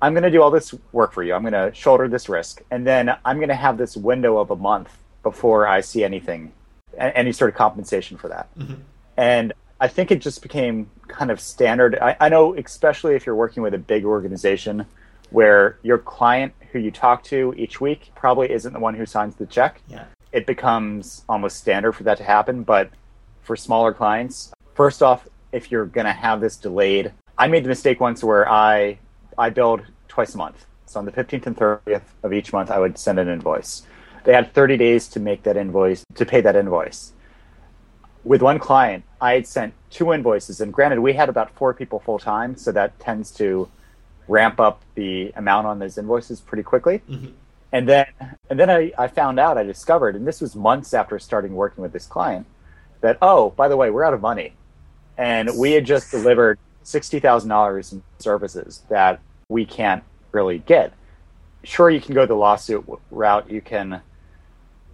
I'm 0.01 0.13
going 0.13 0.23
to 0.23 0.31
do 0.31 0.41
all 0.41 0.51
this 0.51 0.75
work 0.91 1.13
for 1.13 1.23
you. 1.23 1.33
I'm 1.33 1.41
going 1.41 1.53
to 1.53 1.73
shoulder 1.73 2.07
this 2.07 2.27
risk 2.27 2.61
and 2.69 2.85
then 2.85 3.15
I'm 3.25 3.37
going 3.37 3.49
to 3.49 3.55
have 3.55 3.77
this 3.77 3.95
window 3.95 4.37
of 4.37 4.51
a 4.51 4.55
month 4.55 4.95
before 5.23 5.65
I 5.65 5.81
see 5.81 6.03
anything 6.03 6.51
any 6.97 7.31
sort 7.31 7.49
of 7.49 7.55
compensation 7.55 8.17
for 8.17 8.27
that. 8.27 8.53
Mm-hmm. 8.57 8.75
And 9.15 9.53
I 9.79 9.87
think 9.87 10.11
it 10.11 10.19
just 10.19 10.41
became 10.41 10.89
kind 11.07 11.31
of 11.31 11.39
standard. 11.39 11.97
I, 11.99 12.17
I 12.19 12.29
know 12.29 12.53
especially 12.55 13.15
if 13.15 13.25
you're 13.25 13.35
working 13.35 13.63
with 13.63 13.73
a 13.73 13.79
big 13.79 14.03
organization 14.03 14.85
where 15.31 15.77
your 15.81 15.97
client 15.97 16.53
who 16.71 16.79
you 16.79 16.91
talk 16.91 17.23
to 17.23 17.53
each 17.57 17.81
week 17.81 18.11
probably 18.15 18.51
isn't 18.51 18.73
the 18.73 18.79
one 18.79 18.93
who 18.93 19.05
signs 19.05 19.35
the 19.35 19.45
check. 19.45 19.81
Yeah. 19.87 20.05
It 20.31 20.45
becomes 20.45 21.23
almost 21.27 21.57
standard 21.57 21.93
for 21.93 22.03
that 22.03 22.17
to 22.17 22.23
happen, 22.23 22.63
but 22.63 22.89
for 23.41 23.55
smaller 23.55 23.93
clients. 23.93 24.53
First 24.75 25.01
off, 25.01 25.27
if 25.51 25.71
you're 25.71 25.85
going 25.85 26.05
to 26.05 26.13
have 26.13 26.39
this 26.39 26.55
delayed, 26.55 27.11
I 27.37 27.47
made 27.47 27.63
the 27.63 27.69
mistake 27.69 27.99
once 27.99 28.23
where 28.23 28.49
I 28.49 28.99
I 29.37 29.49
billed 29.49 29.81
twice 30.07 30.35
a 30.35 30.37
month. 30.37 30.65
So 30.85 30.99
on 30.99 31.05
the 31.05 31.11
15th 31.11 31.45
and 31.47 31.57
30th 31.57 32.03
of 32.23 32.33
each 32.33 32.51
month, 32.53 32.69
I 32.69 32.79
would 32.79 32.97
send 32.97 33.17
an 33.19 33.27
invoice. 33.27 33.83
They 34.23 34.33
had 34.33 34.53
30 34.53 34.77
days 34.77 35.07
to 35.09 35.19
make 35.19 35.43
that 35.43 35.57
invoice 35.57 36.03
to 36.15 36.25
pay 36.25 36.41
that 36.41 36.55
invoice. 36.55 37.13
With 38.23 38.41
one 38.41 38.59
client, 38.59 39.03
I 39.19 39.33
had 39.33 39.47
sent 39.47 39.73
two 39.89 40.13
invoices, 40.13 40.61
and 40.61 40.71
granted, 40.71 40.99
we 40.99 41.13
had 41.13 41.27
about 41.27 41.49
four 41.55 41.73
people 41.73 41.99
full 41.99 42.19
time, 42.19 42.55
so 42.55 42.71
that 42.71 42.99
tends 42.99 43.31
to 43.31 43.67
ramp 44.27 44.59
up 44.59 44.81
the 44.95 45.31
amount 45.35 45.67
on 45.67 45.79
those 45.79 45.97
invoices 45.97 46.39
pretty 46.39 46.63
quickly. 46.63 47.01
Mm-hmm. 47.09 47.31
And 47.73 47.87
then, 47.87 48.05
and 48.49 48.59
then 48.59 48.69
I, 48.69 48.91
I 48.97 49.07
found 49.07 49.39
out, 49.39 49.57
I 49.57 49.63
discovered, 49.63 50.15
and 50.15 50.27
this 50.27 50.41
was 50.41 50.55
months 50.55 50.93
after 50.93 51.17
starting 51.19 51.55
working 51.55 51.81
with 51.81 51.93
this 51.93 52.05
client, 52.05 52.45
that 53.01 53.17
oh 53.21 53.49
by 53.51 53.67
the 53.67 53.75
way 53.75 53.89
we're 53.89 54.03
out 54.03 54.13
of 54.13 54.21
money 54.21 54.53
and 55.17 55.49
we 55.57 55.73
had 55.73 55.85
just 55.85 56.09
delivered 56.09 56.57
$60000 56.85 57.91
in 57.91 58.03
services 58.19 58.83
that 58.89 59.19
we 59.49 59.65
can't 59.65 60.03
really 60.31 60.59
get 60.59 60.93
sure 61.63 61.89
you 61.89 61.99
can 61.99 62.15
go 62.15 62.25
the 62.25 62.33
lawsuit 62.33 62.83
route 63.11 63.49
you 63.51 63.61
can 63.61 64.01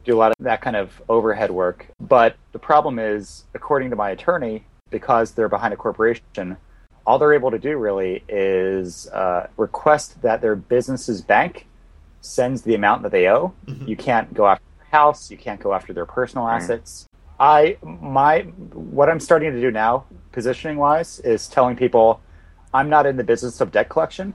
do 0.04 0.16
a 0.16 0.18
lot 0.18 0.32
of 0.32 0.44
that 0.44 0.62
kind 0.62 0.76
of 0.76 1.02
overhead 1.08 1.52
work 1.52 1.86
but 2.00 2.36
the 2.54 2.60
problem 2.60 2.98
is 2.98 3.46
according 3.54 3.90
to 3.90 3.96
my 3.96 4.10
attorney 4.10 4.66
because 4.90 5.32
they're 5.32 5.50
behind 5.50 5.74
a 5.74 5.78
corporation 5.78 6.58
all 7.08 7.18
they're 7.18 7.34
able 7.34 7.52
to 7.52 7.60
do 7.60 7.78
really 7.78 8.24
is 8.30 9.08
uh, 9.10 9.48
request 9.58 10.22
that 10.22 10.42
their 10.42 10.56
business's 10.56 11.22
bank 11.22 11.66
sends 12.22 12.62
the 12.62 12.76
amount 12.76 13.02
that 13.02 13.12
they 13.12 13.28
owe 13.28 13.54
mm-hmm. 13.66 13.88
you 13.88 13.96
can't 13.96 14.32
go 14.34 14.46
after 14.46 14.64
their 14.78 14.88
house 14.92 15.32
you 15.32 15.38
can't 15.38 15.60
go 15.60 15.74
after 15.74 15.94
their 15.94 16.06
personal 16.06 16.46
mm-hmm. 16.46 16.62
assets 16.62 17.08
I 17.40 17.78
my 17.84 18.42
what 18.42 19.10
I'm 19.10 19.20
starting 19.20 19.52
to 19.52 19.62
do 19.62 19.72
now, 19.72 20.06
positioning 20.32 20.78
wise, 20.78 21.20
is 21.20 21.48
telling 21.48 21.76
people 21.76 22.22
I'm 22.74 22.90
not 22.90 23.06
in 23.06 23.18
the 23.18 23.24
business 23.24 23.62
of 23.62 23.72
debt 23.72 23.90
collection, 23.90 24.34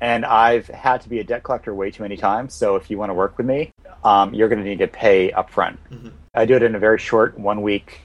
and 0.00 0.24
I've 0.24 0.66
had 0.66 1.00
to 1.02 1.08
be 1.08 1.20
a 1.20 1.24
debt 1.24 1.44
collector 1.44 1.74
way 1.74 1.90
too 1.90 2.02
many 2.02 2.16
times. 2.16 2.54
So 2.54 2.76
if 2.76 2.90
you 2.90 2.98
want 2.98 3.10
to 3.10 3.14
work 3.14 3.38
with 3.38 3.46
me, 3.46 3.72
um, 4.02 4.34
you're 4.34 4.48
going 4.48 4.62
to 4.62 4.68
need 4.68 4.80
to 4.80 4.88
pay 4.88 5.30
upfront. 5.30 5.78
Mm-hmm. 5.90 6.08
I 6.34 6.44
do 6.44 6.56
it 6.56 6.62
in 6.62 6.74
a 6.74 6.78
very 6.78 6.98
short 6.98 7.38
one 7.38 7.62
week. 7.62 8.00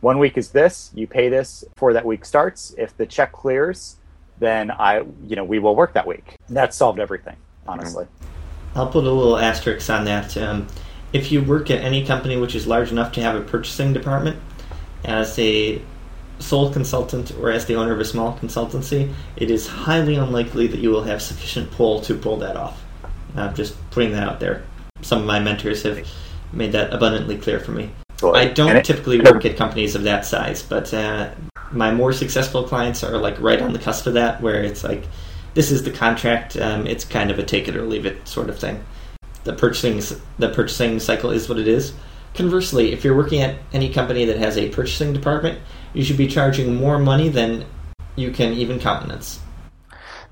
One 0.00 0.18
week 0.18 0.38
is 0.38 0.50
this. 0.50 0.90
You 0.94 1.06
pay 1.06 1.28
this 1.28 1.64
before 1.74 1.92
that 1.92 2.06
week 2.06 2.24
starts. 2.24 2.74
If 2.78 2.96
the 2.96 3.06
check 3.06 3.32
clears, 3.32 3.96
then 4.38 4.70
I, 4.70 5.02
you 5.26 5.36
know, 5.36 5.44
we 5.44 5.58
will 5.58 5.76
work 5.76 5.92
that 5.94 6.06
week. 6.06 6.36
That 6.48 6.72
solved 6.74 6.98
everything, 6.98 7.36
honestly. 7.66 8.06
I'll 8.74 8.88
put 8.88 9.04
a 9.04 9.10
little 9.10 9.36
asterisk 9.36 9.90
on 9.90 10.04
that. 10.06 10.36
Um, 10.36 10.68
if 11.12 11.30
you 11.30 11.42
work 11.42 11.70
at 11.70 11.82
any 11.82 12.06
company 12.06 12.36
which 12.36 12.54
is 12.54 12.66
large 12.66 12.90
enough 12.90 13.12
to 13.12 13.20
have 13.20 13.34
a 13.34 13.42
purchasing 13.42 13.92
department, 13.92 14.40
as 15.04 15.38
a 15.38 15.82
sole 16.38 16.72
consultant 16.72 17.32
or 17.32 17.50
as 17.50 17.66
the 17.66 17.74
owner 17.74 17.92
of 17.92 18.00
a 18.00 18.04
small 18.04 18.38
consultancy, 18.38 19.12
it 19.36 19.50
is 19.50 19.66
highly 19.66 20.14
unlikely 20.16 20.66
that 20.68 20.80
you 20.80 20.90
will 20.90 21.02
have 21.02 21.20
sufficient 21.20 21.70
pull 21.72 22.00
to 22.02 22.14
pull 22.14 22.36
that 22.38 22.56
off. 22.56 22.82
I'm 23.36 23.54
just 23.54 23.76
putting 23.90 24.12
that 24.12 24.22
out 24.22 24.40
there. 24.40 24.64
Some 25.02 25.20
of 25.20 25.26
my 25.26 25.40
mentors 25.40 25.82
have 25.82 26.06
made 26.52 26.72
that 26.72 26.92
abundantly 26.92 27.36
clear 27.36 27.60
for 27.60 27.72
me. 27.72 27.90
I 28.22 28.46
don't 28.46 28.84
typically 28.84 29.20
work 29.20 29.44
at 29.44 29.56
companies 29.56 29.94
of 29.94 30.02
that 30.04 30.24
size, 30.26 30.62
but 30.62 30.92
uh, 30.92 31.30
my 31.72 31.92
more 31.92 32.12
successful 32.12 32.64
clients 32.64 33.02
are 33.02 33.16
like 33.18 33.40
right 33.40 33.60
on 33.60 33.72
the 33.72 33.78
cusp 33.78 34.06
of 34.06 34.14
that, 34.14 34.40
where 34.40 34.62
it's 34.62 34.84
like, 34.84 35.04
this 35.54 35.70
is 35.70 35.82
the 35.82 35.90
contract. 35.90 36.56
Um, 36.56 36.86
it's 36.86 37.04
kind 37.04 37.30
of 37.30 37.38
a 37.38 37.42
take 37.42 37.66
it 37.66 37.76
or 37.76 37.82
leave 37.82 38.06
it 38.06 38.28
sort 38.28 38.48
of 38.48 38.58
thing 38.58 38.84
the 39.44 39.52
purchasing 39.54 40.00
the 40.38 40.48
purchasing 40.50 41.00
cycle 41.00 41.30
is 41.30 41.48
what 41.48 41.58
it 41.58 41.68
is. 41.68 41.92
Conversely, 42.34 42.92
if 42.92 43.04
you're 43.04 43.16
working 43.16 43.42
at 43.42 43.58
any 43.72 43.92
company 43.92 44.24
that 44.26 44.38
has 44.38 44.56
a 44.56 44.68
purchasing 44.68 45.12
department, 45.12 45.58
you 45.94 46.04
should 46.04 46.16
be 46.16 46.28
charging 46.28 46.76
more 46.76 46.98
money 46.98 47.28
than 47.28 47.64
you 48.16 48.30
can 48.30 48.52
even 48.52 48.78
countenance. 48.78 49.40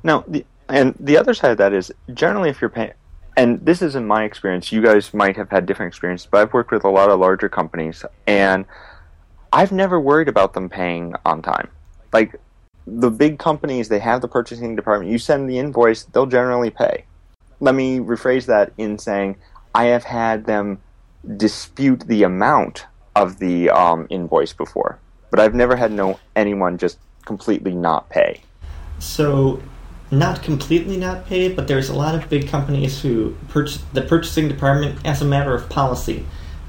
Now, 0.05 0.25
the, 0.29 0.45
and 0.69 0.95
the 1.01 1.17
other 1.17 1.35
side 1.35 1.51
of 1.51 1.59
that 1.59 1.73
is 1.73 1.93
generally 2.15 2.51
if 2.51 2.61
you're 2.61 2.71
paying, 2.71 2.93
and 3.39 3.65
this 3.65 3.81
is 3.81 3.95
in 3.95 4.07
my 4.07 4.25
experience, 4.25 4.71
you 4.71 4.83
guys 4.83 5.15
might 5.15 5.37
have 5.37 5.49
had 5.51 5.65
different 5.65 5.91
experiences, 5.91 6.29
but 6.31 6.43
I've 6.43 6.53
worked 6.53 6.71
with 6.71 6.85
a 6.85 6.91
lot 6.91 7.09
of 7.09 7.19
larger 7.19 7.49
companies, 7.49 8.05
and 8.27 8.67
I've 9.53 9.73
never 9.73 9.99
worried 9.99 10.29
about 10.29 10.53
them 10.53 10.69
paying 10.69 11.15
on 11.25 11.41
time. 11.41 11.69
Like 12.13 12.37
the 12.87 13.11
big 13.11 13.39
companies, 13.39 13.89
they 13.89 14.01
have 14.01 14.21
the 14.21 14.29
purchasing 14.29 14.77
department. 14.77 15.11
You 15.11 15.19
send 15.19 15.49
the 15.49 15.59
invoice, 15.59 16.05
they'll 16.05 16.27
generally 16.27 16.71
pay 16.71 17.05
let 17.61 17.75
me 17.75 17.99
rephrase 17.99 18.47
that 18.47 18.73
in 18.79 18.99
saying 18.99 19.37
I 19.75 19.87
have 19.87 20.05
had 20.05 20.47
them 20.47 20.81
dispute 21.37 22.01
the 22.07 22.23
amount 22.23 22.87
of 23.17 23.39
the 23.39 23.71
um, 23.71 24.07
invoice 24.11 24.53
before, 24.53 24.99
but 25.31 25.41
I've 25.41 25.55
never 25.55 25.77
had 25.77 25.93
no 25.93 26.19
anyone 26.37 26.79
just 26.79 26.99
completely 27.25 27.75
not 27.75 28.09
pay. 28.09 28.41
So, 28.99 29.61
not 30.11 30.43
completely 30.43 30.97
not 30.97 31.27
paid, 31.27 31.55
but 31.55 31.69
there's 31.69 31.89
a 31.89 31.95
lot 31.95 32.15
of 32.15 32.29
big 32.29 32.49
companies 32.49 33.01
who 33.01 33.37
purchase 33.49 33.83
the 33.93 34.03
purchasing 34.03 34.49
department, 34.49 34.99
as 35.05 35.21
a 35.21 35.25
matter 35.25 35.55
of 35.55 35.69
policy, 35.69 36.25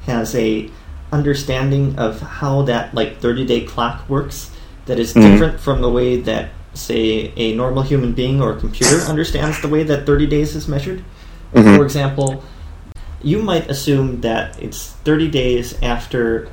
has 0.06 0.36
a 0.36 0.69
understanding 1.12 1.97
of 1.97 2.21
how 2.21 2.62
that 2.63 2.93
like 2.93 3.17
30 3.17 3.45
day 3.45 3.62
clock 3.65 4.08
works 4.10 4.52
that 4.86 4.99
is 4.99 5.13
mm-hmm. 5.13 5.21
different 5.21 5.60
from 5.60 5.82
the 5.82 5.89
way 5.89 6.17
that 6.17 6.52
say, 6.73 7.34
a 7.36 7.56
normal 7.56 7.84
human 7.84 8.13
being 8.13 8.41
or 8.41 8.54
a 8.54 8.60
computer 8.60 8.97
understands 9.02 9.62
the 9.62 9.67
way 9.67 9.84
that 9.84 10.06
30 10.06 10.28
days 10.28 10.56
is 10.56 10.67
measured. 10.67 11.04
Mm-hmm. 11.54 11.75
For 11.75 11.84
example, 11.84 12.43
you 13.21 13.41
might 13.41 13.69
assume 13.69 14.21
that 14.21 14.62
it's 14.62 14.91
30 14.91 15.30
days 15.30 15.82
after 15.82 16.49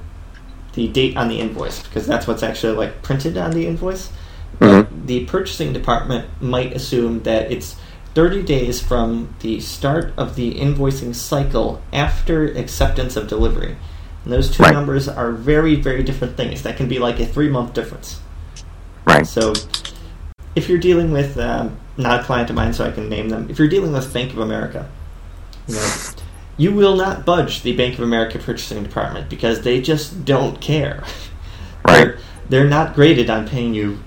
the 0.72 0.88
date 0.88 1.16
on 1.16 1.28
the 1.28 1.40
invoice 1.40 1.82
because 1.82 2.06
that's 2.06 2.26
what's 2.26 2.42
actually 2.42 2.76
like 2.76 3.02
printed 3.02 3.36
on 3.36 3.52
the 3.52 3.66
invoice. 3.66 4.10
Mm-hmm. 4.58 4.95
The 5.06 5.24
purchasing 5.26 5.72
department 5.72 6.28
might 6.42 6.72
assume 6.72 7.22
that 7.22 7.50
it's 7.52 7.76
30 8.14 8.42
days 8.42 8.80
from 8.80 9.34
the 9.40 9.60
start 9.60 10.12
of 10.16 10.36
the 10.36 10.54
invoicing 10.54 11.14
cycle 11.14 11.82
after 11.92 12.46
acceptance 12.46 13.14
of 13.14 13.28
delivery. 13.28 13.76
And 14.24 14.32
those 14.32 14.50
two 14.50 14.62
right. 14.62 14.72
numbers 14.72 15.06
are 15.06 15.30
very, 15.32 15.76
very 15.76 16.02
different 16.02 16.36
things. 16.36 16.62
That 16.62 16.76
can 16.76 16.88
be 16.88 16.98
like 16.98 17.20
a 17.20 17.26
three 17.26 17.48
month 17.48 17.74
difference. 17.74 18.20
Right. 19.06 19.26
So 19.26 19.52
if 20.56 20.68
you're 20.68 20.78
dealing 20.78 21.12
with 21.12 21.38
um, 21.38 21.78
not 21.96 22.20
a 22.20 22.24
client 22.24 22.50
of 22.50 22.56
mine, 22.56 22.72
so 22.72 22.84
I 22.84 22.90
can 22.90 23.08
name 23.08 23.28
them. 23.28 23.48
If 23.50 23.58
you're 23.58 23.68
dealing 23.68 23.92
with 23.92 24.12
Bank 24.12 24.32
of 24.32 24.38
America, 24.38 24.90
you, 25.68 25.74
know, 25.74 25.96
you 26.56 26.72
will 26.72 26.96
not 26.96 27.24
budge 27.24 27.62
the 27.62 27.76
Bank 27.76 27.94
of 27.94 28.00
America 28.00 28.38
purchasing 28.38 28.82
department 28.82 29.28
because 29.28 29.60
they 29.60 29.80
just 29.80 30.24
don't 30.24 30.60
care. 30.60 31.04
Right. 31.86 32.04
They're, 32.04 32.18
they're 32.48 32.68
not 32.68 32.96
graded 32.96 33.30
on 33.30 33.46
paying 33.46 33.72
you 33.72 34.00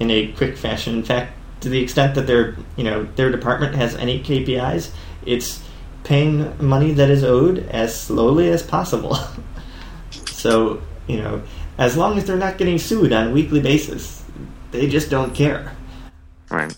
in 0.00 0.10
a 0.10 0.32
quick 0.32 0.56
fashion. 0.56 0.94
In 0.94 1.02
fact, 1.02 1.32
to 1.60 1.68
the 1.68 1.82
extent 1.82 2.14
that 2.14 2.26
their 2.26 2.56
you 2.76 2.84
know 2.84 3.04
their 3.16 3.30
department 3.30 3.74
has 3.74 3.94
any 3.96 4.22
KPIs, 4.22 4.90
it's 5.24 5.62
paying 6.02 6.54
money 6.64 6.92
that 6.92 7.10
is 7.10 7.24
owed 7.24 7.58
as 7.70 7.98
slowly 7.98 8.50
as 8.50 8.62
possible. 8.62 9.18
so 10.26 10.82
you 11.06 11.18
know, 11.18 11.42
as 11.78 11.96
long 11.96 12.18
as 12.18 12.24
they're 12.24 12.36
not 12.36 12.58
getting 12.58 12.78
sued 12.78 13.12
on 13.12 13.28
a 13.28 13.30
weekly 13.30 13.60
basis, 13.60 14.24
they 14.70 14.88
just 14.88 15.10
don't 15.10 15.34
care. 15.34 15.76
Right. 16.50 16.76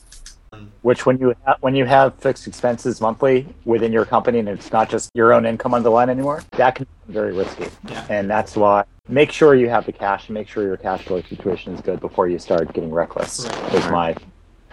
Which, 0.86 1.04
when 1.04 1.18
you 1.18 1.34
ha- 1.44 1.56
when 1.62 1.74
you 1.74 1.84
have 1.84 2.14
fixed 2.14 2.46
expenses 2.46 3.00
monthly 3.00 3.44
within 3.64 3.92
your 3.92 4.04
company, 4.04 4.38
and 4.38 4.48
it's 4.48 4.70
not 4.70 4.88
just 4.88 5.10
your 5.14 5.32
own 5.32 5.44
income 5.44 5.74
on 5.74 5.82
the 5.82 5.90
line 5.90 6.08
anymore, 6.08 6.44
that 6.52 6.76
can 6.76 6.86
be 7.08 7.12
very 7.12 7.32
risky. 7.32 7.66
Yeah. 7.88 8.06
And 8.08 8.30
that's 8.30 8.54
why 8.54 8.84
make 9.08 9.32
sure 9.32 9.56
you 9.56 9.68
have 9.68 9.84
the 9.84 9.90
cash 9.90 10.28
and 10.28 10.34
make 10.34 10.48
sure 10.48 10.62
your 10.62 10.76
cash 10.76 11.04
flow 11.04 11.22
situation 11.22 11.74
is 11.74 11.80
good 11.80 11.98
before 11.98 12.28
you 12.28 12.38
start 12.38 12.72
getting 12.72 12.92
reckless. 12.92 13.48
Right. 13.48 13.74
Is 13.74 13.90
my 13.90 14.16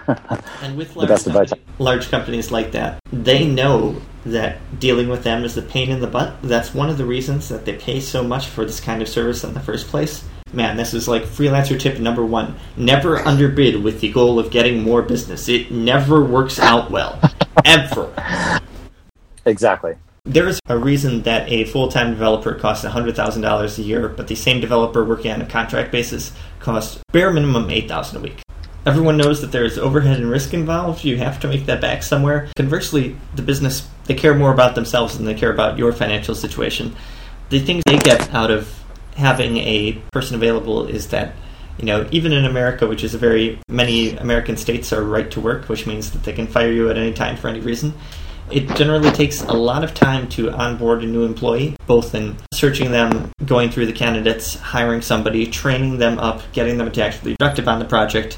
and 0.62 0.78
with 0.78 0.96
large, 0.96 1.24
company, 1.24 1.62
large 1.80 2.12
companies 2.12 2.52
like 2.52 2.74
that, 2.74 3.00
they 3.12 3.48
know 3.48 4.00
that 4.24 4.60
dealing 4.80 5.10
with 5.10 5.24
them 5.24 5.44
is 5.44 5.58
a 5.58 5.64
pain 5.64 5.90
in 5.90 6.00
the 6.00 6.06
butt. 6.06 6.36
That's 6.44 6.76
one 6.76 6.92
of 6.92 7.00
the 7.00 7.06
reasons 7.06 7.50
that 7.50 7.66
they 7.66 7.74
pay 7.74 8.00
so 8.00 8.24
much 8.24 8.46
for 8.46 8.66
this 8.66 8.80
kind 8.80 9.02
of 9.02 9.10
service 9.10 9.44
in 9.44 9.56
the 9.56 9.60
first 9.60 9.88
place 9.88 10.24
man, 10.54 10.78
this 10.78 10.94
is 10.94 11.08
like 11.08 11.24
freelancer 11.24 11.80
tip 11.80 12.00
number 12.00 12.26
one. 12.26 12.56
Never 12.78 13.20
underbid 13.20 13.84
with 13.84 14.02
the 14.02 14.12
goal 14.12 14.40
of 14.40 14.52
getting 14.52 14.82
more 14.82 15.02
business. 15.02 15.50
It 15.50 15.72
never 15.72 16.24
works 16.24 16.60
out 16.60 16.92
well. 16.92 17.20
Ever. 17.66 18.62
Exactly. 19.46 19.96
There 20.26 20.48
is 20.48 20.60
a 20.68 20.78
reason 20.78 21.24
that 21.24 21.52
a 21.52 21.66
full 21.66 21.90
time 21.90 22.12
developer 22.12 22.56
costs 22.56 22.86
$100,000 22.86 23.78
a 23.78 23.82
year, 23.82 24.08
but 24.08 24.28
the 24.28 24.36
same 24.36 24.62
developer 24.62 25.04
working 25.04 25.32
on 25.32 25.42
a 25.42 25.46
contract 25.46 25.92
basis 25.92 26.32
costs 26.60 27.02
bare 27.12 27.32
minimum 27.32 27.70
8000 27.70 28.18
a 28.18 28.22
week. 28.22 28.42
Everyone 28.86 29.18
knows 29.18 29.42
that 29.42 29.52
there's 29.52 29.78
overhead 29.78 30.20
and 30.20 30.30
risk 30.30 30.54
involved. 30.54 31.04
You 31.06 31.18
have 31.18 31.40
to 31.42 31.48
make 31.48 31.66
that 31.66 31.82
back 31.82 32.04
somewhere. 32.04 32.50
Conversely, 32.56 33.16
the 33.36 33.42
business, 33.42 33.88
they 34.06 34.14
care 34.14 34.34
more 34.34 34.54
about 34.54 34.76
themselves 34.76 35.18
than 35.18 35.26
they 35.26 35.34
care 35.34 35.54
about 35.54 35.78
your 35.78 35.94
financial 35.94 36.36
situation. 36.36 36.96
The 37.50 37.60
things 37.60 37.84
they 37.86 37.98
get 37.98 38.34
out 38.34 38.52
of 38.52 38.83
having 39.16 39.58
a 39.58 39.94
person 40.12 40.36
available 40.36 40.86
is 40.86 41.10
that 41.10 41.34
you 41.78 41.86
know, 41.86 42.08
even 42.12 42.32
in 42.32 42.46
America, 42.46 42.88
which 42.88 43.04
is 43.04 43.16
a 43.16 43.18
very 43.18 43.60
many 43.68 44.16
American 44.18 44.58
states 44.58 44.94
are 44.94 45.04
right 45.04 45.30
to 45.32 45.42
work, 45.42 45.70
which 45.70 45.88
means 45.88 46.12
that 46.12 46.24
they 46.24 46.34
can 46.34 46.48
fire 46.48 46.72
you 46.72 46.90
at 46.90 46.98
any 46.98 47.14
time 47.14 47.36
for 47.36 47.48
any 47.48 47.60
reason. 47.60 47.94
It 48.52 48.76
generally 48.76 49.10
takes 49.10 49.42
a 49.42 49.54
lot 49.54 49.84
of 49.84 49.94
time 49.94 50.30
to 50.30 50.52
onboard 50.52 51.04
a 51.04 51.08
new 51.08 51.24
employee, 51.24 51.76
both 51.88 52.14
in 52.14 52.36
searching 52.54 52.92
them, 52.92 53.32
going 53.46 53.72
through 53.72 53.88
the 53.88 53.94
candidates, 53.94 54.56
hiring 54.60 55.02
somebody, 55.02 55.48
training 55.48 55.98
them 55.98 56.20
up, 56.20 56.44
getting 56.52 56.78
them 56.78 56.92
to 56.92 57.04
actually 57.04 57.32
be 57.32 57.38
productive 57.38 57.68
on 57.68 57.80
the 57.80 57.86
project, 57.86 58.38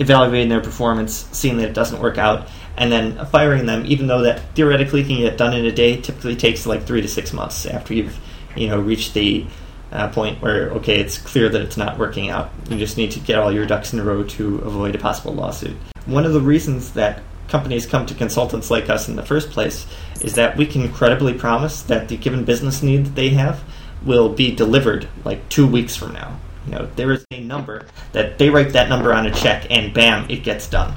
evaluating 0.00 0.48
their 0.48 0.60
performance, 0.60 1.28
seeing 1.32 1.58
that 1.58 1.68
it 1.68 1.74
doesn't 1.74 2.00
work 2.00 2.18
out, 2.18 2.48
and 2.76 2.90
then 2.90 3.24
firing 3.26 3.66
them, 3.66 3.84
even 3.86 4.06
though 4.06 4.22
that 4.22 4.40
theoretically 4.56 5.04
can 5.04 5.18
get 5.18 5.36
done 5.36 5.54
in 5.54 5.64
a 5.66 5.72
day, 5.72 6.00
typically 6.00 6.34
takes 6.34 6.66
like 6.66 6.84
three 6.84 7.02
to 7.02 7.08
six 7.08 7.32
months 7.32 7.66
after 7.66 7.94
you've, 7.94 8.18
you 8.56 8.66
know, 8.66 8.80
reached 8.80 9.14
the 9.14 9.46
uh, 9.92 10.08
point 10.08 10.40
where 10.42 10.70
okay, 10.72 11.00
it's 11.00 11.18
clear 11.18 11.48
that 11.48 11.60
it's 11.62 11.76
not 11.76 11.98
working 11.98 12.30
out. 12.30 12.50
You 12.68 12.78
just 12.78 12.96
need 12.96 13.10
to 13.12 13.20
get 13.20 13.38
all 13.38 13.52
your 13.52 13.66
ducks 13.66 13.92
in 13.92 14.00
a 14.00 14.04
row 14.04 14.24
to 14.24 14.58
avoid 14.58 14.94
a 14.94 14.98
possible 14.98 15.34
lawsuit. 15.34 15.76
One 16.06 16.26
of 16.26 16.32
the 16.32 16.40
reasons 16.40 16.92
that 16.94 17.22
companies 17.48 17.86
come 17.86 18.06
to 18.06 18.14
consultants 18.14 18.70
like 18.70 18.88
us 18.88 19.08
in 19.08 19.16
the 19.16 19.24
first 19.24 19.50
place 19.50 19.86
is 20.22 20.34
that 20.34 20.56
we 20.56 20.66
can 20.66 20.90
credibly 20.92 21.34
promise 21.34 21.82
that 21.82 22.08
the 22.08 22.16
given 22.16 22.44
business 22.44 22.82
need 22.82 23.06
that 23.06 23.14
they 23.14 23.28
have 23.30 23.62
will 24.04 24.30
be 24.30 24.54
delivered 24.54 25.06
like 25.24 25.48
two 25.48 25.66
weeks 25.66 25.94
from 25.94 26.12
now. 26.14 26.38
You 26.66 26.72
know, 26.72 26.88
there 26.96 27.12
is 27.12 27.24
a 27.30 27.40
number 27.40 27.86
that 28.12 28.38
they 28.38 28.48
write 28.48 28.72
that 28.72 28.88
number 28.88 29.12
on 29.12 29.26
a 29.26 29.34
check 29.34 29.66
and 29.70 29.92
bam, 29.92 30.30
it 30.30 30.44
gets 30.44 30.66
done. 30.68 30.94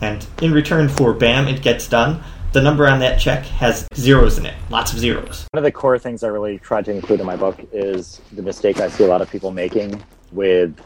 And 0.00 0.26
in 0.42 0.52
return 0.52 0.88
for 0.88 1.12
bam, 1.12 1.48
it 1.48 1.62
gets 1.62 1.88
done, 1.88 2.22
the 2.52 2.62
number 2.62 2.86
on 2.86 3.00
that 3.00 3.20
check 3.20 3.44
has 3.44 3.86
zeros 3.94 4.38
in 4.38 4.46
it, 4.46 4.54
lots 4.70 4.92
of 4.92 4.98
zeros. 4.98 5.46
One 5.52 5.58
of 5.58 5.64
the 5.64 5.72
core 5.72 5.98
things 5.98 6.22
I 6.22 6.28
really 6.28 6.58
tried 6.58 6.84
to 6.86 6.92
include 6.92 7.20
in 7.20 7.26
my 7.26 7.36
book 7.36 7.60
is 7.72 8.20
the 8.32 8.42
mistake 8.42 8.80
I 8.80 8.88
see 8.88 9.04
a 9.04 9.08
lot 9.08 9.20
of 9.20 9.30
people 9.30 9.50
making 9.50 10.02
with 10.32 10.80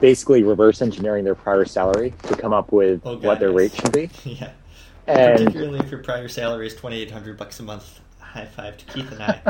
basically 0.00 0.42
reverse 0.42 0.82
engineering 0.82 1.24
their 1.24 1.34
prior 1.34 1.64
salary 1.64 2.14
to 2.24 2.36
come 2.36 2.52
up 2.52 2.72
with 2.72 3.02
oh, 3.04 3.16
God, 3.16 3.24
what 3.24 3.40
their 3.40 3.50
yes. 3.50 3.58
rate 3.58 3.74
should 3.74 3.92
be. 3.92 4.10
yeah. 4.30 4.52
And 5.06 5.38
particularly 5.38 5.80
if 5.80 5.90
your 5.90 6.02
prior 6.02 6.28
salary 6.28 6.68
is 6.68 6.76
twenty 6.76 7.00
eight 7.00 7.10
hundred 7.10 7.36
bucks 7.36 7.58
a 7.60 7.64
month. 7.64 8.00
High 8.20 8.46
five 8.46 8.78
to 8.78 8.84
Keith 8.86 9.12
and 9.12 9.22
I. 9.22 9.42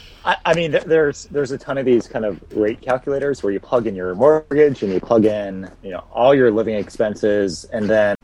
I, 0.24 0.36
I 0.44 0.54
mean, 0.54 0.72
there's 0.86 1.24
there's 1.26 1.50
a 1.50 1.58
ton 1.58 1.78
of 1.78 1.84
these 1.84 2.06
kind 2.06 2.24
of 2.24 2.40
rate 2.52 2.80
calculators 2.80 3.42
where 3.42 3.52
you 3.52 3.60
plug 3.60 3.86
in 3.86 3.94
your 3.94 4.14
mortgage 4.14 4.82
and 4.82 4.92
you 4.92 5.00
plug 5.00 5.24
in, 5.24 5.70
you 5.82 5.90
know, 5.90 6.04
all 6.12 6.34
your 6.34 6.50
living 6.50 6.76
expenses, 6.76 7.64
and 7.72 7.88
then 7.88 8.16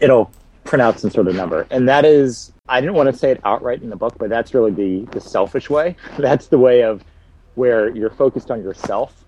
it'll 0.00 0.30
print 0.64 0.82
out 0.82 0.98
some 0.98 1.10
sort 1.10 1.28
of 1.28 1.36
number. 1.36 1.66
And 1.70 1.88
that 1.88 2.04
is, 2.04 2.52
I 2.68 2.80
didn't 2.80 2.94
want 2.94 3.10
to 3.10 3.16
say 3.16 3.30
it 3.30 3.40
outright 3.44 3.82
in 3.82 3.90
the 3.90 3.96
book, 3.96 4.16
but 4.18 4.28
that's 4.28 4.54
really 4.54 4.72
the 4.72 5.10
the 5.12 5.20
selfish 5.20 5.70
way. 5.70 5.96
That's 6.18 6.48
the 6.48 6.58
way 6.58 6.82
of 6.82 7.04
where 7.54 7.88
you're 7.88 8.10
focused 8.10 8.50
on 8.50 8.62
yourself 8.62 9.24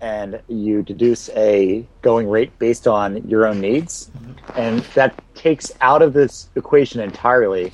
and 0.00 0.40
you 0.48 0.82
deduce 0.82 1.30
a 1.30 1.86
going 2.02 2.28
rate 2.28 2.56
based 2.58 2.86
on 2.86 3.26
your 3.26 3.46
own 3.46 3.60
needs, 3.60 4.10
mm-hmm. 4.10 4.60
and 4.60 4.80
that 4.94 5.20
takes 5.34 5.72
out 5.80 6.02
of 6.02 6.12
this 6.12 6.50
equation 6.56 7.00
entirely 7.00 7.72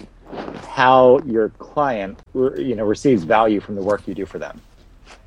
how 0.68 1.18
your 1.20 1.51
client 1.51 2.18
you 2.35 2.74
know 2.74 2.85
receives 2.85 3.24
value 3.24 3.61
from 3.61 3.74
the 3.74 3.83
work 3.83 4.07
you 4.07 4.14
do 4.14 4.26
for 4.26 4.39
them. 4.39 4.61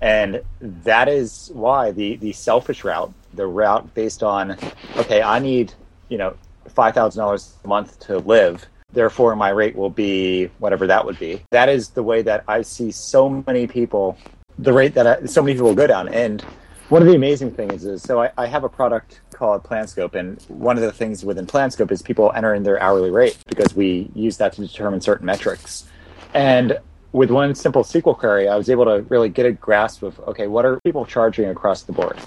And 0.01 0.41
that 0.62 1.08
is 1.08 1.51
why 1.54 1.91
the 1.91 2.16
the 2.18 2.34
selfish 2.34 2.84
route 2.84 3.14
the 3.34 3.47
route 3.47 3.93
based 3.95 4.22
on 4.22 4.58
okay 4.95 5.24
i 5.24 5.39
need 5.39 5.74
you 6.10 6.18
know 6.18 6.36
$5000 6.70 7.51
a 7.64 7.68
month 7.68 7.99
to 8.01 8.20
live 8.20 8.66
therefore 8.91 9.36
my 9.36 9.49
rate 9.49 9.76
will 9.76 9.89
be 9.89 10.45
whatever 10.60 10.88
that 10.88 11.04
would 11.06 11.20
be. 11.20 11.41
That 11.51 11.68
is 11.68 11.89
the 11.89 12.04
way 12.04 12.22
that 12.22 12.43
i 12.47 12.62
see 12.62 12.91
so 12.91 13.43
many 13.47 13.68
people 13.68 14.18
the 14.60 14.74
rate 14.74 14.93
that 14.93 15.08
I, 15.08 15.26
so 15.26 15.41
many 15.41 15.56
people 15.56 15.74
go 15.74 15.88
down. 15.88 16.10
And 16.10 16.41
one 16.89 17.01
of 17.01 17.08
the 17.08 17.16
amazing 17.16 17.51
things 17.51 17.86
is 17.86 18.01
so 18.01 18.22
I, 18.22 18.32
I, 18.38 18.45
have 18.45 18.64
a 18.64 18.70
product 18.70 19.22
called 19.44 19.62
PlanScope, 19.62 20.16
and 20.16 20.41
one 20.44 20.78
of 20.78 20.84
the 20.84 20.91
things 20.94 21.26
within 21.26 21.46
PlanScope 21.46 21.91
is 21.91 22.02
people 22.02 22.32
enter 22.34 22.56
in 22.56 22.64
their 22.64 22.82
hourly 22.82 23.12
rate 23.12 23.38
because 23.46 23.76
we 23.76 24.10
use 24.16 24.38
that 24.38 24.54
to 24.54 24.62
determine 24.62 25.02
certain 25.02 25.26
metrics. 25.26 25.86
And 26.34 26.80
with 27.12 27.30
one 27.30 27.54
simple 27.54 27.84
SQL 27.84 28.18
query, 28.18 28.48
I 28.48 28.56
was 28.56 28.70
able 28.70 28.86
to 28.86 29.02
really 29.10 29.28
get 29.28 29.46
a 29.46 29.52
grasp 29.52 30.02
of 30.02 30.18
okay, 30.22 30.48
what 30.48 30.64
are 30.64 30.80
people 30.86 31.06
charging 31.06 31.50
across 31.50 31.82
the 31.82 31.91
board? 31.91 32.18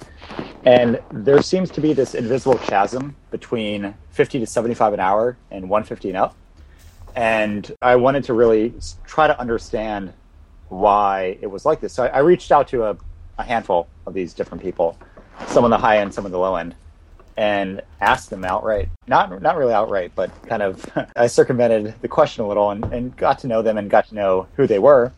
And 0.67 1.01
there 1.11 1.41
seems 1.41 1.71
to 1.71 1.81
be 1.81 1.95
this 1.95 2.15
invisible 2.15 2.59
chasm 2.59 3.17
between 3.31 3.95
50 4.11 4.41
to 4.41 4.47
75 4.47 4.93
an 4.93 5.01
hour 5.01 5.39
and 5.51 5.71
150 5.71 6.11
and 6.11 6.19
up. 6.19 6.37
And 7.15 7.75
I 7.81 7.97
wanted 7.97 8.25
to 8.25 8.35
really 8.35 8.75
try 9.07 9.27
to 9.27 9.41
understand 9.41 10.13
why 10.69 11.39
it 11.41 11.47
was 11.47 11.65
like 11.65 11.81
this. 11.81 11.95
So 11.95 12.05
I, 12.05 12.19
reached 12.19 12.53
out 12.53 12.69
to 12.69 12.85
a 12.85 12.99
a 13.39 13.43
handful 13.43 13.87
of 14.07 14.13
these 14.13 14.35
different 14.35 14.63
people, 14.63 14.99
some 15.49 15.65
on 15.65 15.71
the 15.71 15.79
high 15.79 15.99
end, 15.99 16.13
some 16.13 16.25
on 16.25 16.33
the 16.33 16.39
low 16.39 16.57
end, 16.57 16.75
and 17.37 17.83
asked 18.01 18.31
them 18.31 18.45
outright. 18.45 18.89
Not 19.07 19.43
not 19.43 19.57
really 19.57 19.75
outright, 19.75 20.13
but 20.15 20.31
kind 20.47 20.63
of 20.63 20.85
I 21.17 21.27
circumvented 21.27 21.95
the 22.01 22.09
question 22.09 22.45
a 22.45 22.49
little 22.49 22.71
and, 22.71 22.85
and 22.87 23.17
got 23.17 23.41
to 23.41 23.47
know 23.47 23.63
them 23.63 23.79
and 23.79 23.91
got 23.91 24.09
to 24.09 24.15
know 24.15 24.47
who 24.57 24.67
they 24.67 24.79
were. 24.79 25.13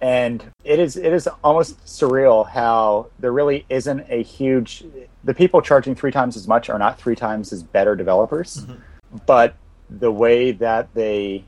And 0.00 0.42
it 0.64 0.78
is 0.78 0.96
it 0.96 1.12
is 1.12 1.28
almost 1.44 1.84
surreal 1.84 2.48
how 2.48 3.08
there 3.18 3.32
really 3.32 3.66
isn't 3.68 4.06
a 4.08 4.22
huge 4.22 4.84
the 5.24 5.34
people 5.34 5.60
charging 5.60 5.94
three 5.94 6.10
times 6.10 6.36
as 6.36 6.48
much 6.48 6.70
are 6.70 6.78
not 6.78 6.98
three 6.98 7.16
times 7.16 7.52
as 7.52 7.62
better 7.62 7.94
developers, 7.94 8.64
mm-hmm. 8.64 9.18
but 9.26 9.54
the 9.90 10.10
way 10.10 10.52
that 10.52 10.92
they 10.94 11.44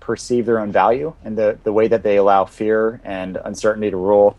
perceive 0.00 0.46
their 0.46 0.60
own 0.60 0.70
value 0.70 1.12
and 1.24 1.36
the, 1.36 1.58
the 1.64 1.72
way 1.72 1.88
that 1.88 2.02
they 2.02 2.16
allow 2.16 2.44
fear 2.44 3.00
and 3.04 3.38
uncertainty 3.44 3.90
to 3.90 3.96
rule 3.96 4.36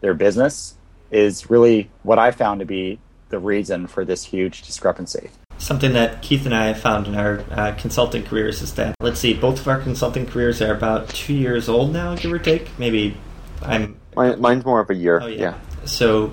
their 0.00 0.14
business 0.14 0.74
is 1.10 1.50
really 1.50 1.90
what 2.02 2.18
I 2.18 2.30
found 2.30 2.60
to 2.60 2.66
be 2.66 3.00
the 3.28 3.38
reason 3.38 3.86
for 3.86 4.04
this 4.04 4.24
huge 4.24 4.62
discrepancy. 4.62 5.30
Something 5.58 5.92
that 5.94 6.22
Keith 6.22 6.46
and 6.46 6.54
I 6.54 6.72
found 6.72 7.08
in 7.08 7.16
our 7.16 7.44
uh, 7.50 7.74
consulting 7.76 8.22
careers 8.22 8.62
is 8.62 8.74
that, 8.74 8.94
let's 9.00 9.18
see, 9.18 9.34
both 9.34 9.60
of 9.60 9.68
our 9.68 9.80
consulting 9.80 10.26
careers 10.26 10.62
are 10.62 10.72
about 10.72 11.08
two 11.08 11.34
years 11.34 11.68
old 11.68 11.92
now, 11.92 12.14
give 12.14 12.32
or 12.32 12.38
take. 12.38 12.78
Maybe 12.78 13.16
I'm. 13.62 13.98
Mine, 14.14 14.40
mine's 14.40 14.64
more 14.64 14.80
of 14.80 14.90
a 14.90 14.94
year. 14.94 15.20
Oh, 15.20 15.26
yeah. 15.26 15.40
yeah. 15.40 15.84
So 15.84 16.32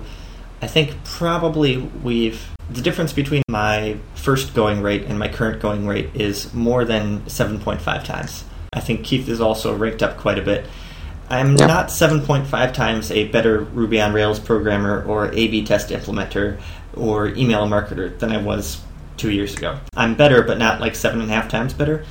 I 0.62 0.66
think 0.66 1.02
probably 1.04 1.78
we've. 1.78 2.48
The 2.70 2.80
difference 2.82 3.12
between 3.12 3.42
my 3.48 3.96
first 4.14 4.54
going 4.54 4.82
rate 4.82 5.04
and 5.04 5.18
my 5.18 5.28
current 5.28 5.62
going 5.62 5.86
rate 5.86 6.10
is 6.14 6.52
more 6.52 6.84
than 6.84 7.20
7.5 7.22 8.04
times. 8.04 8.44
I 8.72 8.80
think 8.80 9.04
Keith 9.04 9.28
is 9.28 9.40
also 9.40 9.76
ranked 9.76 10.02
up 10.02 10.18
quite 10.18 10.38
a 10.38 10.42
bit. 10.42 10.66
I'm 11.28 11.56
yeah. 11.56 11.66
not 11.66 11.88
7.5 11.88 12.72
times 12.72 13.10
a 13.10 13.28
better 13.28 13.60
Ruby 13.60 14.00
on 14.00 14.12
Rails 14.12 14.38
programmer 14.38 15.04
or 15.04 15.32
A 15.32 15.48
B 15.48 15.64
test 15.64 15.90
implementer 15.90 16.60
or 16.96 17.28
email 17.28 17.66
marketer 17.66 18.18
than 18.18 18.32
I 18.32 18.38
was 18.38 18.80
two 19.16 19.30
years 19.30 19.56
ago. 19.56 19.78
I'm 19.94 20.14
better, 20.14 20.42
but 20.42 20.58
not 20.58 20.80
like 20.80 20.94
seven 20.94 21.20
and 21.20 21.30
a 21.30 21.34
half 21.34 21.48
times 21.48 21.72
better. 21.72 22.04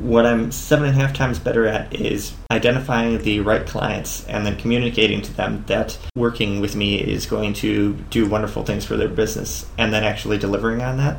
What 0.00 0.24
I'm 0.24 0.50
seven 0.52 0.88
and 0.88 0.96
a 0.96 1.00
half 1.00 1.14
times 1.14 1.38
better 1.38 1.66
at 1.66 1.94
is 1.94 2.32
identifying 2.50 3.18
the 3.18 3.40
right 3.40 3.66
clients 3.66 4.26
and 4.26 4.46
then 4.46 4.56
communicating 4.56 5.20
to 5.22 5.32
them 5.34 5.64
that 5.66 5.98
working 6.14 6.60
with 6.60 6.74
me 6.74 6.98
is 6.98 7.26
going 7.26 7.52
to 7.54 7.94
do 8.08 8.28
wonderful 8.28 8.64
things 8.64 8.84
for 8.84 8.96
their 8.96 9.08
business 9.08 9.66
and 9.76 9.92
then 9.92 10.04
actually 10.04 10.38
delivering 10.38 10.80
on 10.80 10.96
that. 10.98 11.18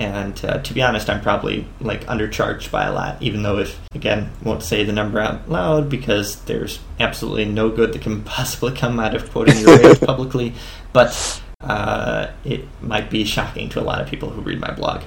And 0.00 0.44
uh, 0.44 0.58
to 0.58 0.74
be 0.74 0.82
honest, 0.82 1.10
I'm 1.10 1.20
probably 1.20 1.66
like 1.80 2.04
undercharged 2.06 2.70
by 2.70 2.84
a 2.84 2.92
lot, 2.92 3.20
even 3.20 3.42
though 3.42 3.58
if, 3.58 3.80
again, 3.94 4.30
won't 4.44 4.62
say 4.62 4.84
the 4.84 4.92
number 4.92 5.18
out 5.18 5.48
loud 5.48 5.88
because 5.88 6.36
there's 6.42 6.78
absolutely 7.00 7.46
no 7.46 7.68
good 7.68 7.92
that 7.92 8.02
can 8.02 8.22
possibly 8.24 8.74
come 8.76 9.00
out 9.00 9.14
of 9.14 9.30
quoting 9.30 9.58
your 9.58 9.76
rate 9.78 10.00
publicly. 10.04 10.54
But 10.92 11.42
uh, 11.60 12.30
it 12.44 12.64
might 12.80 13.10
be 13.10 13.24
shocking 13.24 13.68
to 13.68 13.80
a 13.80 13.82
lot 13.82 14.00
of 14.00 14.08
people 14.08 14.30
who 14.30 14.40
read 14.40 14.60
my 14.60 14.70
blog, 14.72 15.02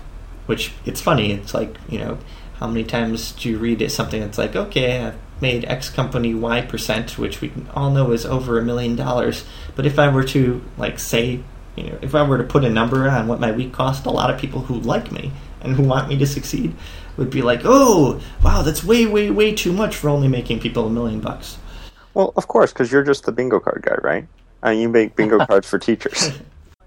which 0.45 0.73
it's 0.85 1.01
funny. 1.01 1.31
It's 1.31 1.53
like, 1.53 1.75
you 1.89 1.99
know, 1.99 2.17
how 2.55 2.67
many 2.67 2.83
times 2.83 3.31
do 3.31 3.49
you 3.49 3.57
read 3.57 3.89
something 3.91 4.21
that's 4.21 4.37
like, 4.37 4.55
okay, 4.55 4.99
I've 4.99 5.15
made 5.41 5.65
X 5.65 5.89
company 5.89 6.33
Y 6.33 6.61
percent, 6.61 7.17
which 7.17 7.41
we 7.41 7.51
all 7.73 7.89
know 7.89 8.11
is 8.11 8.25
over 8.25 8.59
a 8.59 8.63
million 8.63 8.95
dollars. 8.95 9.45
But 9.75 9.85
if 9.85 9.97
I 9.97 10.09
were 10.09 10.23
to 10.25 10.61
like 10.77 10.99
say 10.99 11.43
you 11.77 11.85
know, 11.85 11.97
if 12.01 12.13
I 12.13 12.21
were 12.23 12.37
to 12.37 12.43
put 12.43 12.65
a 12.65 12.69
number 12.69 13.09
on 13.09 13.27
what 13.27 13.39
my 13.39 13.51
week 13.51 13.71
cost, 13.71 14.05
a 14.05 14.11
lot 14.11 14.29
of 14.29 14.39
people 14.39 14.59
who 14.61 14.75
like 14.81 15.09
me 15.09 15.31
and 15.61 15.75
who 15.75 15.83
want 15.83 16.09
me 16.09 16.17
to 16.17 16.27
succeed 16.27 16.75
would 17.15 17.29
be 17.29 17.41
like, 17.41 17.61
"Oh, 17.63 18.19
wow, 18.43 18.61
that's 18.61 18.83
way, 18.83 19.05
way, 19.05 19.31
way 19.31 19.55
too 19.55 19.71
much 19.71 19.95
for 19.95 20.09
only 20.09 20.27
making 20.27 20.59
people 20.59 20.85
a 20.85 20.89
million 20.89 21.21
bucks." 21.21 21.57
Well, 22.13 22.33
of 22.35 22.49
course, 22.49 22.73
because 22.73 22.91
you're 22.91 23.03
just 23.03 23.23
the 23.23 23.31
bingo 23.31 23.61
card 23.61 23.83
guy, 23.83 23.95
right? 24.03 24.27
Uh, 24.63 24.69
you 24.69 24.89
make 24.89 25.15
bingo 25.15 25.45
cards 25.45 25.67
for 25.67 25.79
teachers. 25.79 26.31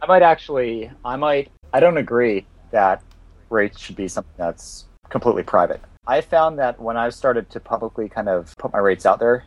I 0.00 0.06
might 0.06 0.22
actually, 0.22 0.90
I 1.04 1.16
might, 1.16 1.50
I 1.72 1.80
don't 1.80 1.96
agree 1.96 2.46
that 2.70 3.02
rates 3.50 3.80
should 3.80 3.96
be 3.96 4.08
something 4.08 4.34
that's 4.36 4.84
completely 5.08 5.42
private. 5.42 5.80
I 6.06 6.20
found 6.20 6.58
that 6.58 6.80
when 6.80 6.96
I 6.96 7.08
started 7.08 7.48
to 7.50 7.60
publicly 7.60 8.08
kind 8.08 8.28
of 8.28 8.54
put 8.58 8.72
my 8.72 8.78
rates 8.78 9.06
out 9.06 9.18
there, 9.18 9.44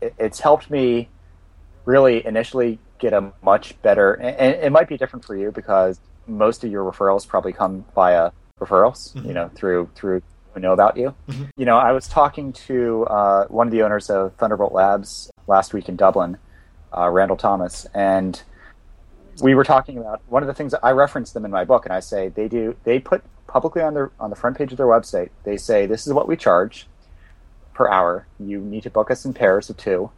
it, 0.00 0.14
it's 0.18 0.40
helped 0.40 0.70
me 0.70 1.08
really 1.84 2.24
initially 2.26 2.78
get 2.98 3.12
a 3.12 3.32
much 3.42 3.80
better. 3.82 4.14
And 4.14 4.54
it 4.54 4.72
might 4.72 4.88
be 4.88 4.96
different 4.96 5.24
for 5.24 5.36
you 5.36 5.50
because 5.50 6.00
most 6.26 6.64
of 6.64 6.70
your 6.70 6.90
referrals 6.90 7.26
probably 7.26 7.52
come 7.52 7.84
via 7.94 8.30
referrals, 8.60 9.14
mm-hmm. 9.14 9.28
you 9.28 9.34
know, 9.34 9.50
through 9.54 9.90
through 9.94 10.22
who 10.52 10.60
know 10.60 10.72
about 10.72 10.96
you. 10.96 11.14
Mm-hmm. 11.28 11.44
You 11.56 11.66
know, 11.66 11.76
I 11.76 11.92
was 11.92 12.08
talking 12.08 12.52
to 12.52 13.04
uh, 13.06 13.46
one 13.46 13.66
of 13.66 13.72
the 13.72 13.82
owners 13.82 14.10
of 14.10 14.34
Thunderbolt 14.36 14.72
Labs 14.72 15.30
last 15.46 15.72
week 15.74 15.88
in 15.88 15.96
Dublin, 15.96 16.38
uh, 16.96 17.08
Randall 17.08 17.36
Thomas, 17.36 17.86
and 17.94 18.42
we 19.40 19.54
were 19.54 19.64
talking 19.64 19.98
about 19.98 20.20
one 20.28 20.42
of 20.42 20.46
the 20.46 20.54
things 20.54 20.72
that 20.72 20.84
I 20.84 20.90
reference 20.92 21.32
them 21.32 21.44
in 21.44 21.50
my 21.50 21.64
book, 21.64 21.86
and 21.86 21.92
I 21.92 22.00
say 22.00 22.28
they 22.28 22.48
do 22.48 22.76
they 22.84 22.98
put 22.98 23.22
publicly 23.46 23.82
on 23.82 23.94
their 23.94 24.10
on 24.18 24.30
the 24.30 24.36
front 24.36 24.56
page 24.58 24.72
of 24.72 24.78
their 24.78 24.86
website. 24.86 25.30
They 25.44 25.56
say 25.56 25.86
this 25.86 26.06
is 26.06 26.12
what 26.12 26.28
we 26.28 26.36
charge 26.36 26.86
per 27.74 27.88
hour. 27.88 28.26
You 28.40 28.60
need 28.60 28.82
to 28.84 28.90
book 28.90 29.10
us 29.10 29.24
in 29.24 29.32
pairs 29.32 29.70
of 29.70 29.76
two, 29.76 30.10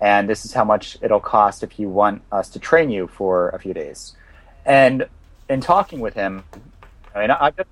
and 0.00 0.28
this 0.28 0.44
is 0.44 0.52
how 0.52 0.64
much 0.64 0.96
it'll 1.02 1.20
cost 1.20 1.62
if 1.62 1.78
you 1.78 1.88
want 1.88 2.22
us 2.32 2.48
to 2.50 2.58
train 2.58 2.90
you 2.90 3.06
for 3.06 3.50
a 3.50 3.58
few 3.58 3.74
days. 3.74 4.16
And 4.64 5.06
in 5.48 5.60
talking 5.60 6.00
with 6.00 6.14
him, 6.14 6.44
I 7.14 7.20
mean, 7.20 7.30
I've 7.30 7.56
done, 7.56 7.66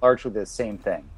largely 0.00 0.30
the 0.30 0.46
same 0.46 0.78
thing. 0.78 1.08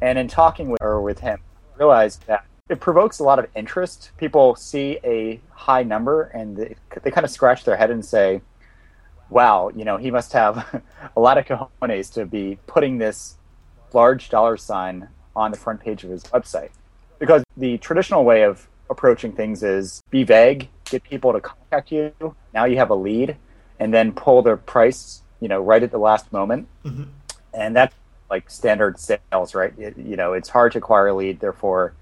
And 0.00 0.18
in 0.18 0.28
talking 0.28 0.70
with 0.70 0.80
or 0.80 1.00
with 1.00 1.20
him, 1.20 1.40
I 1.74 1.78
realized 1.78 2.26
that 2.26 2.44
it 2.68 2.80
provokes 2.80 3.18
a 3.18 3.24
lot 3.24 3.38
of 3.38 3.46
interest. 3.54 4.10
People 4.16 4.54
see 4.56 4.98
a 5.04 5.40
high 5.50 5.82
number 5.82 6.24
and 6.24 6.56
they, 6.56 6.76
they 7.02 7.10
kind 7.10 7.24
of 7.24 7.30
scratch 7.30 7.64
their 7.64 7.76
head 7.76 7.90
and 7.90 8.04
say, 8.04 8.40
wow, 9.28 9.70
you 9.74 9.84
know, 9.84 9.96
he 9.96 10.10
must 10.10 10.32
have 10.32 10.82
a 11.16 11.20
lot 11.20 11.36
of 11.36 11.44
cojones 11.44 12.12
to 12.14 12.24
be 12.24 12.58
putting 12.66 12.98
this 12.98 13.36
large 13.92 14.28
dollar 14.28 14.56
sign 14.56 15.08
on 15.36 15.50
the 15.50 15.58
front 15.58 15.80
page 15.80 16.04
of 16.04 16.10
his 16.10 16.24
website. 16.24 16.70
Because 17.18 17.44
the 17.56 17.78
traditional 17.78 18.24
way 18.24 18.42
of 18.42 18.66
approaching 18.90 19.32
things 19.32 19.62
is 19.62 20.02
be 20.10 20.24
vague, 20.24 20.68
get 20.84 21.02
people 21.02 21.32
to 21.32 21.40
contact 21.40 21.92
you. 21.92 22.12
Now 22.52 22.64
you 22.64 22.76
have 22.76 22.90
a 22.90 22.94
lead, 22.94 23.36
and 23.78 23.92
then 23.92 24.12
pull 24.12 24.42
their 24.42 24.56
price, 24.56 25.22
you 25.40 25.48
know, 25.48 25.60
right 25.60 25.82
at 25.82 25.90
the 25.90 25.98
last 25.98 26.32
moment. 26.32 26.68
Mm-hmm. 26.84 27.04
And 27.52 27.76
that's 27.76 27.94
like 28.30 28.50
standard 28.50 28.98
sales, 28.98 29.54
right? 29.54 29.72
It, 29.78 29.96
you 29.96 30.16
know, 30.16 30.32
it's 30.32 30.48
hard 30.48 30.72
to 30.72 30.78
acquire 30.78 31.08
a 31.08 31.14
lead, 31.14 31.40
therefore, 31.40 31.94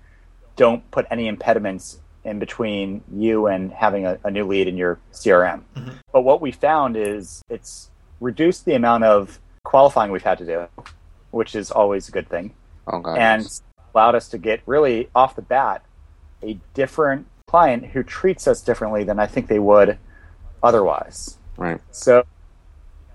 don't 0.57 0.89
put 0.91 1.07
any 1.11 1.29
impediments 1.29 1.99
in 2.25 2.39
between 2.39 3.03
you 3.13 3.47
and 3.47 3.73
having 3.73 4.07
a, 4.07 4.19
a 4.25 4.31
new 4.31 4.47
lead 4.47 4.69
in 4.69 4.77
your 4.77 4.99
CRM. 5.13 5.63
Mm-hmm. 5.77 5.91
But 6.13 6.23
what 6.23 6.41
we 6.41 6.53
found 6.53 6.97
is 6.97 7.43
it's 7.49 7.91
reduced 8.21 8.65
the 8.65 8.75
amount 8.75 9.05
of 9.05 9.41
qualifying 9.65 10.13
we've 10.13 10.23
had 10.23 10.39
to 10.39 10.47
do, 10.47 10.69
which 11.31 11.55
is 11.55 11.71
always 11.71 12.09
a 12.09 12.13
good 12.13 12.29
thing. 12.29 12.55
Okay. 12.93 13.19
And 13.19 13.47
allowed 13.95 14.15
us 14.15 14.29
to 14.29 14.39
get 14.39 14.61
really 14.67 15.09
off 15.15 15.37
the 15.37 15.43
bat 15.43 15.85
a 16.43 16.59
different 16.75 17.27
client 17.47 17.87
who 17.87 18.03
treats 18.03 18.47
us 18.47 18.61
differently 18.61 19.05
than 19.05 19.19
I 19.19 19.27
think 19.27 19.49
they 19.49 19.59
would 19.59 19.99
otherwise. 20.63 21.37
Right. 21.57 21.81
So, 21.91 22.25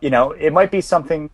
you 0.01 0.09
know, 0.09 0.31
it 0.31 0.53
might 0.53 0.71
be 0.71 0.81
something. 0.81 1.29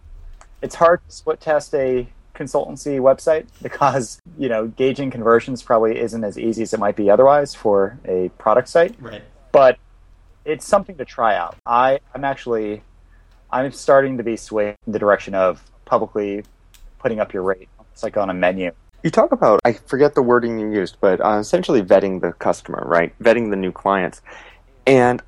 It's 0.62 0.76
hard 0.76 1.02
to 1.08 1.14
split 1.14 1.42
test 1.42 1.74
a 1.76 2.08
consultancy 2.36 3.00
website 3.00 3.46
because 3.62 4.22
you 4.38 4.50
know 4.50 4.68
gauging 4.68 5.12
conversions 5.12 5.62
probably 5.62 6.00
isn't 6.00 6.24
as 6.24 6.38
easy 6.38 6.64
as 6.64 6.74
it 6.74 6.80
might 6.80 6.96
be 6.96 7.10
otherwise 7.10 7.54
for 7.56 8.00
a 8.06 8.30
product 8.38 8.70
site. 8.70 8.96
Right. 9.00 9.24
But 9.52 9.78
it's 10.46 10.66
something 10.66 10.98
to 10.98 11.06
try 11.06 11.36
out. 11.36 11.56
I 11.66 12.00
I'm 12.14 12.24
actually 12.24 12.82
I'm 13.52 13.72
starting 13.72 14.18
to 14.18 14.24
be 14.24 14.36
swayed 14.36 14.76
in 14.86 14.94
the 14.94 15.00
direction 15.00 15.36
of 15.36 15.64
publicly 15.86 16.44
putting 17.00 17.20
up 17.20 17.34
your 17.34 17.44
rate. 17.44 17.70
It's 17.92 18.04
like 18.04 18.18
on 18.18 18.30
a 18.30 18.34
menu. 18.34 18.72
You 19.04 19.12
talk 19.12 19.32
about 19.32 19.60
I 19.66 19.74
forget 19.74 20.16
the 20.16 20.24
wording 20.24 20.60
you 20.60 20.72
used, 20.72 20.98
but 21.02 21.24
uh, 21.24 21.38
essentially 21.40 21.82
vetting 21.82 22.22
the 22.22 22.32
customer, 22.34 22.84
right? 22.86 23.18
Vetting 23.20 23.50
the 23.50 23.58
new 23.58 23.72
clients, 23.72 24.22
and 24.88 25.22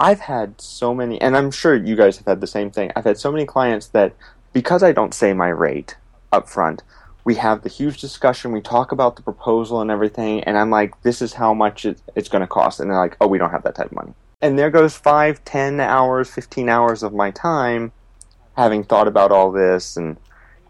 I've 0.00 0.20
had 0.20 0.60
so 0.60 0.94
many, 0.94 1.20
and 1.20 1.36
I'm 1.36 1.50
sure 1.50 1.74
you 1.74 1.94
guys 1.96 2.16
have 2.18 2.26
had 2.26 2.40
the 2.40 2.46
same 2.46 2.70
thing. 2.70 2.90
I've 2.96 3.04
had 3.04 3.18
so 3.18 3.30
many 3.30 3.44
clients 3.44 3.88
that 3.88 4.14
because 4.52 4.82
I 4.82 4.92
don't 4.92 5.12
say 5.12 5.32
my 5.32 5.48
rate, 5.48 5.96
up 6.32 6.48
front. 6.48 6.82
We 7.24 7.34
have 7.34 7.62
the 7.62 7.68
huge 7.68 8.00
discussion. 8.00 8.52
We 8.52 8.60
talk 8.60 8.92
about 8.92 9.16
the 9.16 9.22
proposal 9.22 9.80
and 9.80 9.90
everything, 9.90 10.42
and 10.44 10.56
I'm 10.56 10.70
like, 10.70 11.02
"This 11.02 11.20
is 11.20 11.34
how 11.34 11.52
much 11.52 11.84
it, 11.84 12.00
it's 12.14 12.28
going 12.28 12.40
to 12.40 12.46
cost," 12.46 12.80
and 12.80 12.90
they're 12.90 12.98
like, 12.98 13.16
"Oh, 13.20 13.26
we 13.26 13.38
don't 13.38 13.50
have 13.50 13.64
that 13.64 13.74
type 13.74 13.86
of 13.86 13.92
money." 13.92 14.14
And 14.40 14.58
there 14.58 14.70
goes 14.70 14.96
five, 14.96 15.44
ten 15.44 15.80
hours, 15.80 16.30
fifteen 16.30 16.68
hours 16.68 17.02
of 17.02 17.12
my 17.12 17.30
time 17.30 17.92
having 18.56 18.82
thought 18.82 19.08
about 19.08 19.30
all 19.30 19.52
this, 19.52 19.96
and 19.96 20.16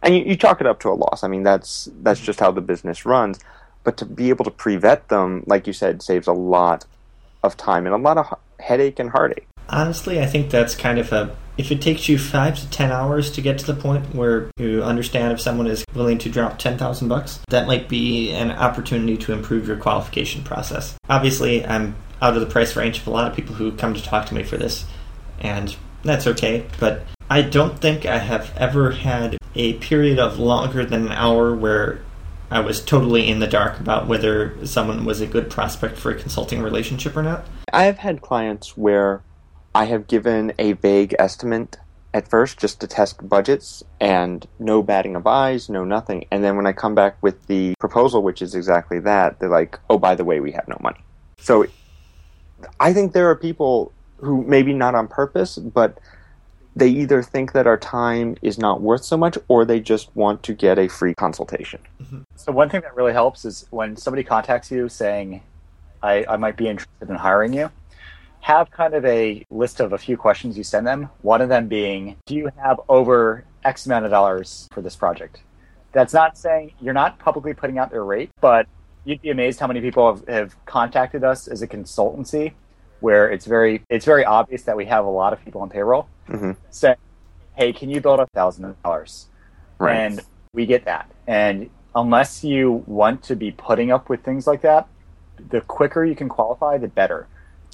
and 0.02 0.14
you, 0.14 0.24
you 0.24 0.36
chalk 0.36 0.60
it 0.60 0.66
up 0.66 0.80
to 0.80 0.88
a 0.90 0.94
loss. 0.94 1.22
I 1.22 1.28
mean, 1.28 1.42
that's 1.42 1.88
that's 2.02 2.20
just 2.20 2.40
how 2.40 2.50
the 2.50 2.60
business 2.60 3.04
runs. 3.04 3.38
But 3.84 3.96
to 3.98 4.04
be 4.04 4.28
able 4.28 4.44
to 4.44 4.50
pre-vet 4.50 5.08
them, 5.08 5.44
like 5.46 5.66
you 5.66 5.72
said, 5.72 6.02
saves 6.02 6.26
a 6.26 6.32
lot 6.32 6.84
of 7.42 7.56
time 7.56 7.86
and 7.86 7.94
a 7.94 7.98
lot 7.98 8.18
of 8.18 8.34
headache 8.60 8.98
and 8.98 9.10
heartache. 9.10 9.46
Honestly, 9.68 10.20
I 10.20 10.26
think 10.26 10.50
that's 10.50 10.74
kind 10.74 10.98
of 10.98 11.12
a 11.12 11.34
if 11.58 11.72
it 11.72 11.82
takes 11.82 12.08
you 12.08 12.16
five 12.16 12.58
to 12.58 12.70
ten 12.70 12.92
hours 12.92 13.30
to 13.32 13.42
get 13.42 13.58
to 13.58 13.66
the 13.66 13.74
point 13.74 14.14
where 14.14 14.50
you 14.56 14.82
understand 14.82 15.32
if 15.32 15.40
someone 15.40 15.66
is 15.66 15.84
willing 15.94 16.16
to 16.18 16.30
drop 16.30 16.58
ten 16.58 16.78
thousand 16.78 17.08
bucks, 17.08 17.40
that 17.48 17.66
might 17.66 17.88
be 17.88 18.32
an 18.32 18.52
opportunity 18.52 19.16
to 19.16 19.32
improve 19.32 19.66
your 19.66 19.76
qualification 19.76 20.42
process. 20.44 20.96
Obviously, 21.10 21.66
I'm 21.66 21.96
out 22.22 22.34
of 22.34 22.40
the 22.40 22.46
price 22.46 22.76
range 22.76 22.98
of 22.98 23.06
a 23.08 23.10
lot 23.10 23.28
of 23.28 23.36
people 23.36 23.56
who 23.56 23.72
come 23.72 23.92
to 23.92 24.02
talk 24.02 24.26
to 24.26 24.34
me 24.34 24.44
for 24.44 24.56
this, 24.56 24.86
and 25.40 25.76
that's 26.04 26.28
okay. 26.28 26.64
But 26.78 27.02
I 27.28 27.42
don't 27.42 27.78
think 27.78 28.06
I 28.06 28.18
have 28.18 28.56
ever 28.56 28.92
had 28.92 29.36
a 29.54 29.74
period 29.74 30.18
of 30.18 30.38
longer 30.38 30.84
than 30.84 31.06
an 31.06 31.12
hour 31.12 31.54
where 31.54 32.00
I 32.50 32.60
was 32.60 32.82
totally 32.82 33.28
in 33.28 33.40
the 33.40 33.46
dark 33.46 33.78
about 33.78 34.06
whether 34.06 34.64
someone 34.64 35.04
was 35.04 35.20
a 35.20 35.26
good 35.26 35.50
prospect 35.50 35.98
for 35.98 36.10
a 36.10 36.14
consulting 36.14 36.62
relationship 36.62 37.16
or 37.16 37.22
not. 37.22 37.46
I've 37.72 37.98
had 37.98 38.22
clients 38.22 38.76
where 38.76 39.22
I 39.74 39.84
have 39.86 40.06
given 40.06 40.52
a 40.58 40.72
vague 40.72 41.14
estimate 41.18 41.76
at 42.14 42.28
first 42.28 42.58
just 42.58 42.80
to 42.80 42.86
test 42.86 43.28
budgets 43.28 43.82
and 44.00 44.46
no 44.58 44.82
batting 44.82 45.14
of 45.14 45.26
eyes, 45.26 45.68
no 45.68 45.84
nothing. 45.84 46.26
And 46.30 46.42
then 46.42 46.56
when 46.56 46.66
I 46.66 46.72
come 46.72 46.94
back 46.94 47.22
with 47.22 47.46
the 47.46 47.74
proposal, 47.78 48.22
which 48.22 48.40
is 48.40 48.54
exactly 48.54 48.98
that, 49.00 49.38
they're 49.38 49.48
like, 49.48 49.78
oh, 49.90 49.98
by 49.98 50.14
the 50.14 50.24
way, 50.24 50.40
we 50.40 50.52
have 50.52 50.66
no 50.68 50.78
money. 50.80 50.98
So 51.38 51.66
I 52.80 52.92
think 52.92 53.12
there 53.12 53.28
are 53.30 53.36
people 53.36 53.92
who 54.18 54.42
maybe 54.44 54.72
not 54.72 54.94
on 54.94 55.06
purpose, 55.06 55.58
but 55.58 55.98
they 56.74 56.88
either 56.88 57.22
think 57.22 57.52
that 57.52 57.66
our 57.66 57.76
time 57.76 58.36
is 58.40 58.58
not 58.58 58.80
worth 58.80 59.04
so 59.04 59.16
much 59.16 59.36
or 59.48 59.64
they 59.64 59.80
just 59.80 60.14
want 60.16 60.42
to 60.44 60.54
get 60.54 60.78
a 60.78 60.88
free 60.88 61.14
consultation. 61.14 61.80
Mm-hmm. 62.02 62.20
So, 62.36 62.52
one 62.52 62.70
thing 62.70 62.82
that 62.82 62.94
really 62.94 63.12
helps 63.12 63.44
is 63.44 63.66
when 63.70 63.96
somebody 63.96 64.22
contacts 64.22 64.70
you 64.70 64.88
saying, 64.88 65.42
I, 66.02 66.24
I 66.28 66.36
might 66.36 66.56
be 66.56 66.68
interested 66.68 67.08
in 67.08 67.16
hiring 67.16 67.52
you, 67.52 67.70
have 68.48 68.70
kind 68.70 68.94
of 68.94 69.04
a 69.04 69.44
list 69.50 69.78
of 69.78 69.92
a 69.92 69.98
few 69.98 70.16
questions 70.16 70.56
you 70.56 70.64
send 70.64 70.86
them. 70.86 71.10
One 71.20 71.42
of 71.42 71.50
them 71.50 71.68
being, 71.68 72.16
do 72.24 72.34
you 72.34 72.48
have 72.56 72.80
over 72.88 73.44
X 73.62 73.84
amount 73.84 74.06
of 74.06 74.10
dollars 74.10 74.66
for 74.72 74.80
this 74.80 74.96
project? 74.96 75.42
That's 75.92 76.14
not 76.14 76.38
saying 76.38 76.72
you're 76.80 76.94
not 76.94 77.18
publicly 77.18 77.52
putting 77.52 77.76
out 77.76 77.90
their 77.90 78.04
rate, 78.04 78.30
but 78.40 78.66
you'd 79.04 79.20
be 79.20 79.28
amazed 79.28 79.60
how 79.60 79.66
many 79.66 79.82
people 79.82 80.14
have, 80.14 80.26
have 80.28 80.64
contacted 80.64 81.24
us 81.24 81.46
as 81.46 81.60
a 81.60 81.68
consultancy 81.68 82.54
where 83.00 83.28
it's 83.30 83.44
very 83.44 83.82
it's 83.90 84.06
very 84.06 84.24
obvious 84.24 84.62
that 84.62 84.76
we 84.78 84.86
have 84.86 85.04
a 85.04 85.10
lot 85.10 85.34
of 85.34 85.44
people 85.44 85.60
on 85.60 85.68
payroll 85.68 86.08
mm-hmm. 86.26 86.52
saying, 86.70 86.96
"Hey, 87.54 87.74
can 87.74 87.90
you 87.90 88.00
build 88.00 88.18
a 88.18 88.26
thousand 88.28 88.74
dollars?" 88.82 89.26
And 89.78 90.20
we 90.54 90.64
get 90.64 90.86
that. 90.86 91.10
And 91.26 91.68
unless 91.94 92.42
you 92.42 92.82
want 92.86 93.22
to 93.24 93.36
be 93.36 93.50
putting 93.50 93.92
up 93.92 94.08
with 94.08 94.24
things 94.24 94.46
like 94.46 94.62
that, 94.62 94.88
the 95.50 95.60
quicker 95.60 96.02
you 96.02 96.16
can 96.16 96.30
qualify, 96.30 96.78
the 96.78 96.88
better 96.88 97.28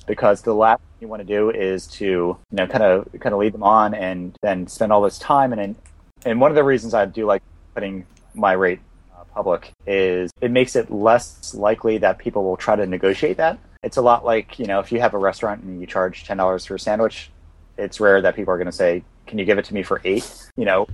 because 0.07 0.43
the 0.43 0.55
last 0.55 0.79
thing 0.79 0.89
you 1.01 1.09
want 1.09 1.21
to 1.21 1.27
do 1.27 1.51
is 1.51 1.87
to 1.87 2.05
you 2.05 2.39
know 2.53 2.67
kind 2.67 2.83
of 2.83 3.09
kind 3.21 3.33
of 3.33 3.39
lead 3.39 3.55
them 3.55 3.63
on 3.63 3.95
and 3.95 4.37
then 4.43 4.67
spend 4.67 4.93
all 4.93 5.03
this 5.03 5.19
time 5.19 5.53
and 5.53 5.77
and 6.25 6.41
one 6.41 6.51
of 6.51 6.55
the 6.55 6.65
reasons 6.65 6.95
I 6.95 7.05
do 7.07 7.27
like 7.27 7.43
putting 7.75 8.07
my 8.35 8.53
rate 8.53 8.81
uh, 9.15 9.25
public 9.25 9.73
is 9.87 10.31
it 10.41 10.51
makes 10.51 10.77
it 10.77 10.91
less 10.91 11.55
likely 11.55 11.99
that 11.99 12.19
people 12.19 12.45
will 12.45 12.57
try 12.57 12.77
to 12.77 12.87
negotiate 12.87 13.37
that. 13.37 13.59
It's 13.83 13.97
a 13.97 14.03
lot 14.03 14.25
like 14.25 14.59
you 14.59 14.67
know 14.67 14.81
if 14.81 14.91
you 14.91 15.01
have 15.01 15.15
a 15.15 15.19
restaurant 15.19 15.63
and 15.63 15.81
you 15.81 15.87
charge 15.87 16.25
ten 16.25 16.39
dollars 16.39 16.65
for 16.65 16.75
a 16.75 16.79
sandwich, 16.79 17.31
it's 17.77 18.01
rare 18.01 18.23
that 18.23 18.35
people 18.35 18.53
are 18.53 18.57
going 18.57 18.67
to 18.67 18.73
say, 18.73 19.05
"Can 19.27 19.39
you 19.39 19.45
give 19.45 19.59
it 19.59 19.65
to 19.67 19.75
me 19.75 19.83
for 19.83 20.01
eight? 20.05 20.51
You 20.57 20.65
know, 20.65 20.87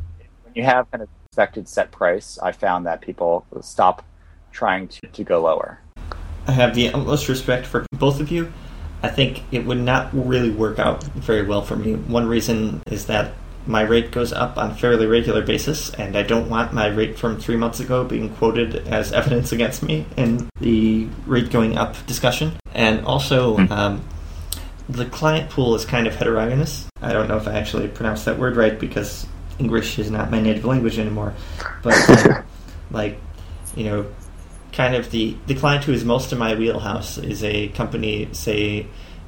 when 0.45 0.55
you 0.55 0.65
have 0.65 0.91
kind 0.91 1.03
of 1.03 1.09
expected 1.27 1.69
set 1.69 1.93
price, 1.93 2.39
I 2.43 2.51
found 2.51 2.87
that 2.87 3.01
people 3.01 3.47
stop 3.61 4.05
trying 4.51 4.89
to, 4.89 5.07
to 5.07 5.25
go 5.25 5.43
lower. 5.43 5.81
I 6.49 6.53
have 6.53 6.75
the 6.75 6.89
utmost 6.89 7.29
respect 7.29 7.67
for 7.67 7.87
both 7.93 8.19
of 8.19 8.33
you. 8.33 8.53
I 9.03 9.09
think 9.09 9.43
it 9.51 9.65
would 9.65 9.79
not 9.79 10.11
really 10.13 10.51
work 10.51 10.79
out 10.79 11.03
very 11.05 11.43
well 11.43 11.63
for 11.63 11.77
me. 11.77 11.95
One 11.95 12.27
reason 12.29 12.83
is 12.87 13.07
that 13.07 13.33
my 13.67 13.83
rate 13.83 14.11
goes 14.11 14.33
up 14.33 14.57
on 14.57 14.71
a 14.71 14.75
fairly 14.75 15.07
regular 15.07 15.45
basis, 15.45 15.91
and 15.95 16.17
I 16.17 16.23
don't 16.23 16.49
want 16.49 16.73
my 16.73 16.87
rate 16.87 17.19
from 17.19 17.39
three 17.39 17.57
months 17.57 17.81
ago 17.81 18.05
being 18.05 18.31
quoted 18.37 18.89
as 18.89 19.13
evidence 19.21 19.53
against 19.53 19.83
me 19.83 20.07
in 20.17 20.49
the 20.61 21.09
rate 21.27 21.51
going 21.51 21.77
up 21.77 21.95
discussion. 22.07 22.53
And 22.75 23.05
also, 23.05 23.57
mm-hmm. 23.57 23.73
um, 23.73 24.05
the 24.89 25.07
client 25.07 25.51
pool 25.51 25.75
is 25.75 25.85
kind 25.85 26.07
of 26.07 26.17
heterogeneous. 26.17 26.89
I 27.01 27.13
don't 27.13 27.29
know 27.29 27.37
if 27.37 27.47
I 27.47 27.53
actually 27.55 27.89
pronounced 27.89 28.25
that 28.25 28.39
word 28.39 28.57
right 28.57 28.79
because 28.79 29.27
English 29.59 29.99
is 29.99 30.11
not 30.11 30.31
my 30.31 30.41
native 30.41 30.65
language 30.65 30.99
anymore. 30.99 31.35
But, 31.83 32.27
um, 32.27 32.45
like, 32.91 33.19
you 33.77 33.85
know, 33.85 34.07
kind 34.73 34.95
of 34.95 35.11
the 35.11 35.37
the 35.47 35.55
client 35.55 35.85
who 35.85 35.93
is 35.93 36.05
most 36.05 36.33
in 36.33 36.39
my 36.39 36.55
wheelhouse 36.55 37.19
is 37.19 37.43
a 37.45 37.69
company, 37.69 38.29
say, 38.33 38.87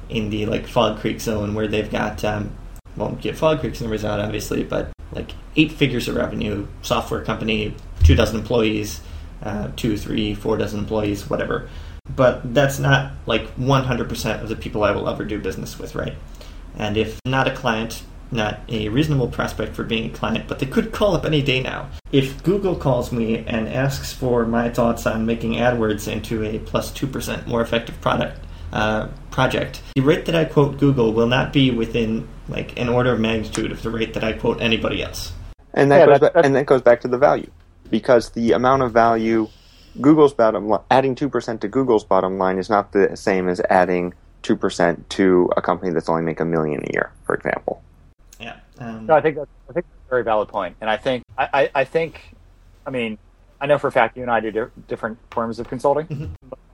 in 0.09 0.29
the 0.29 0.45
like 0.45 0.67
Fog 0.67 0.99
Creek 0.99 1.19
zone 1.19 1.53
where 1.53 1.67
they've 1.67 1.91
got 1.91 2.23
um, 2.23 2.55
won't 2.95 3.21
get 3.21 3.37
Fog 3.37 3.59
Creek's 3.59 3.81
numbers 3.81 4.05
out 4.05 4.19
obviously, 4.19 4.63
but 4.63 4.91
like 5.11 5.31
eight 5.55 5.71
figures 5.71 6.07
of 6.07 6.15
revenue, 6.15 6.67
software 6.81 7.23
company, 7.23 7.75
two 8.03 8.15
dozen 8.15 8.39
employees, 8.39 9.01
uh, 9.43 9.69
two, 9.75 9.97
three, 9.97 10.33
four 10.33 10.57
dozen 10.57 10.79
employees, 10.79 11.29
whatever. 11.29 11.69
But 12.15 12.53
that's 12.53 12.79
not 12.79 13.13
like 13.25 13.55
100% 13.55 14.41
of 14.41 14.49
the 14.49 14.55
people 14.55 14.83
I 14.83 14.91
will 14.91 15.07
ever 15.07 15.23
do 15.23 15.39
business 15.39 15.79
with, 15.79 15.95
right? 15.95 16.15
And 16.75 16.97
if 16.97 17.19
not 17.25 17.47
a 17.47 17.55
client, 17.55 18.03
not 18.33 18.59
a 18.69 18.89
reasonable 18.89 19.27
prospect 19.27 19.75
for 19.75 19.83
being 19.83 20.09
a 20.09 20.13
client, 20.13 20.47
but 20.47 20.59
they 20.59 20.65
could 20.65 20.91
call 20.91 21.15
up 21.15 21.25
any 21.25 21.41
day 21.41 21.61
now. 21.61 21.87
If 22.11 22.43
Google 22.43 22.75
calls 22.75 23.11
me 23.11 23.43
and 23.47 23.67
asks 23.69 24.11
for 24.11 24.45
my 24.45 24.69
thoughts 24.69 25.05
on 25.05 25.25
making 25.25 25.53
AdWords 25.53 26.11
into 26.11 26.43
a 26.43 26.59
plus 26.59 26.91
2% 26.91 27.47
more 27.47 27.61
effective 27.61 27.99
product, 28.01 28.39
uh, 28.71 29.07
project, 29.31 29.81
the 29.95 30.01
rate 30.01 30.25
that 30.25 30.35
I 30.35 30.45
quote 30.45 30.77
Google 30.79 31.13
will 31.13 31.27
not 31.27 31.53
be 31.53 31.71
within 31.71 32.27
like 32.49 32.77
an 32.79 32.89
order 32.89 33.13
of 33.13 33.19
magnitude 33.19 33.71
of 33.71 33.81
the 33.83 33.89
rate 33.89 34.13
that 34.15 34.23
I 34.23 34.33
quote 34.33 34.61
anybody 34.61 35.03
else. 35.03 35.31
And 35.73 35.91
that 35.91 35.99
Yeah, 35.99 36.05
goes 36.07 36.19
that- 36.19 36.33
back, 36.33 36.45
and 36.45 36.55
that 36.55 36.65
goes 36.65 36.81
back 36.81 37.01
to 37.01 37.07
the 37.07 37.17
value 37.17 37.49
because 37.89 38.29
the 38.31 38.51
amount 38.53 38.81
of 38.83 38.91
value 38.91 39.47
Google's 40.01 40.33
bottom 40.33 40.69
li- 40.69 40.79
adding 40.89 41.13
two 41.13 41.29
percent 41.29 41.61
to 41.61 41.67
Google's 41.67 42.03
bottom 42.03 42.39
line 42.39 42.57
is 42.57 42.67
not 42.69 42.93
the 42.93 43.15
same 43.15 43.47
as 43.47 43.61
adding 43.69 44.13
two 44.41 44.55
percent 44.55 45.07
to 45.11 45.49
a 45.55 45.61
company 45.61 45.91
that's 45.91 46.09
only 46.09 46.23
make 46.23 46.39
a 46.39 46.45
million 46.45 46.83
a 46.83 46.93
year, 46.93 47.11
for 47.25 47.35
example. 47.35 47.81
Um, 48.83 49.05
No, 49.05 49.15
I 49.15 49.21
think 49.21 49.35
that's, 49.37 49.49
I 49.69 49.73
think 49.73 49.85
that's 49.85 50.07
a 50.07 50.09
very 50.09 50.23
valid 50.23 50.49
point, 50.49 50.75
and 50.81 50.89
I 50.89 50.97
think 50.97 51.23
I, 51.37 51.49
I, 51.53 51.69
I 51.75 51.83
think, 51.85 52.35
I 52.85 52.89
mean, 52.89 53.17
I 53.61 53.65
know 53.65 53.77
for 53.77 53.87
a 53.87 53.91
fact 53.91 54.17
you 54.17 54.23
and 54.23 54.31
I 54.31 54.39
do 54.41 54.51
di- 54.51 54.81
different 54.87 55.17
forms 55.31 55.59
of 55.59 55.67
consulting. 55.69 56.07
Mhm. 56.07 56.29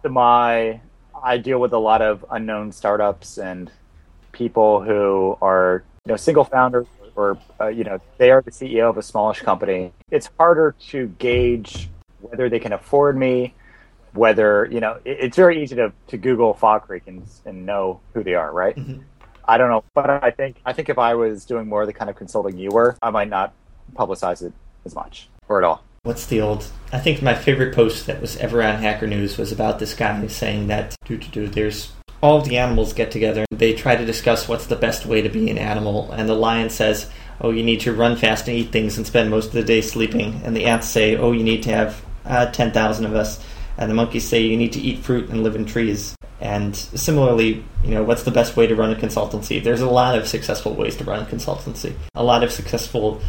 My, 0.09 0.79
I 1.21 1.37
deal 1.37 1.59
with 1.59 1.73
a 1.73 1.77
lot 1.77 2.01
of 2.01 2.25
unknown 2.31 2.71
startups 2.71 3.37
and 3.37 3.69
people 4.31 4.81
who 4.81 5.37
are 5.41 5.83
you 6.05 6.11
know 6.13 6.15
single 6.17 6.45
founders 6.45 6.87
or 7.15 7.37
uh, 7.59 7.67
you 7.67 7.83
know 7.83 7.99
they 8.17 8.31
are 8.31 8.41
the 8.41 8.51
CEO 8.51 8.89
of 8.89 8.97
a 8.97 9.01
smallish 9.03 9.41
company. 9.41 9.91
It's 10.09 10.29
harder 10.39 10.73
to 10.89 11.07
gauge 11.19 11.89
whether 12.21 12.47
they 12.49 12.59
can 12.59 12.71
afford 12.73 13.17
me, 13.17 13.53
whether 14.13 14.67
you 14.71 14.79
know 14.79 14.99
it, 15.03 15.17
it's 15.19 15.35
very 15.35 15.61
easy 15.61 15.75
to, 15.75 15.91
to 16.07 16.17
Google 16.17 16.53
Fog 16.53 16.83
Creek 16.83 17.03
and, 17.07 17.23
and 17.45 17.65
know 17.65 17.99
who 18.13 18.23
they 18.23 18.33
are, 18.35 18.51
right? 18.51 18.75
Mhm. 18.75 19.01
I 19.49 19.57
don't 19.57 19.69
know, 19.69 19.83
but 19.95 20.09
I 20.09 20.29
think 20.29 20.61
I 20.63 20.73
think 20.73 20.89
if 20.89 20.99
I 20.99 21.15
was 21.15 21.43
doing 21.43 21.67
more 21.67 21.81
of 21.81 21.87
the 21.87 21.93
kind 21.93 22.09
of 22.09 22.15
consulting 22.15 22.57
you 22.57 22.69
were, 22.69 22.95
I 23.01 23.09
might 23.09 23.29
not 23.29 23.53
publicize 23.95 24.43
it 24.43 24.53
as 24.85 24.93
much 24.93 25.27
or 25.47 25.57
at 25.57 25.63
all. 25.63 25.83
what's 26.03 26.27
the 26.27 26.39
old 26.39 26.65
i 26.93 26.99
think 26.99 27.21
my 27.21 27.33
favorite 27.33 27.73
post 27.75 28.05
that 28.05 28.21
was 28.21 28.37
ever 28.37 28.61
on 28.63 28.75
hacker 28.75 29.07
news 29.07 29.37
was 29.37 29.51
about 29.51 29.79
this 29.79 29.93
guy 29.95 30.25
saying 30.27 30.67
that 30.67 30.95
do 31.05 31.17
do 31.17 31.27
do 31.27 31.47
there's 31.47 31.91
all 32.21 32.41
the 32.41 32.57
animals 32.57 32.93
get 32.93 33.11
together 33.11 33.45
and 33.49 33.59
they 33.59 33.73
try 33.73 33.95
to 33.95 34.05
discuss 34.05 34.47
what's 34.47 34.67
the 34.67 34.75
best 34.75 35.05
way 35.05 35.21
to 35.21 35.29
be 35.29 35.49
an 35.49 35.57
animal. 35.57 36.11
And 36.11 36.27
the 36.27 36.33
lion 36.35 36.69
says 36.69 37.09
oh 37.41 37.51
you 37.51 37.63
need 37.63 37.79
to 37.81 37.93
run 37.93 38.17
fast 38.17 38.47
and 38.47 38.57
eat 38.57 38.71
things 38.71 38.97
and 38.97 39.07
spend 39.07 39.29
most 39.29 39.47
of 39.47 39.53
the 39.53 39.63
day 39.63 39.81
sleeping. 39.81 40.41
And 40.43 40.55
the 40.55 40.65
ants 40.65 40.87
say 40.87 41.15
oh 41.15 41.31
you 41.31 41.43
need 41.43 41.63
to 41.63 41.71
have 41.71 42.03
uh, 42.25 42.51
10000 42.51 43.05
of 43.05 43.15
us 43.15 43.43
and 43.79 43.89
the 43.89 43.95
monkeys 43.95 44.27
say 44.27 44.39
you 44.39 44.55
need 44.55 44.73
to 44.73 44.79
eat 44.79 44.99
fruit 44.99 45.29
and 45.29 45.41
live 45.41 45.55
in 45.55 45.65
trees 45.65 46.15
and 46.39 46.75
similarly 46.75 47.63
you 47.83 47.91
know 47.91 48.03
what's 48.03 48.23
the 48.23 48.31
best 48.31 48.55
way 48.55 48.67
to 48.67 48.75
run 48.75 48.91
a 48.91 48.95
consultancy 48.95 49.61
there's 49.63 49.81
a 49.81 49.89
lot 49.89 50.15
of 50.15 50.27
successful 50.27 50.75
ways 50.75 50.95
to 50.95 51.03
run 51.03 51.23
a 51.23 51.25
consultancy 51.25 51.93
a 52.15 52.23
lot 52.23 52.43
of 52.43 52.51
successful 52.51 53.19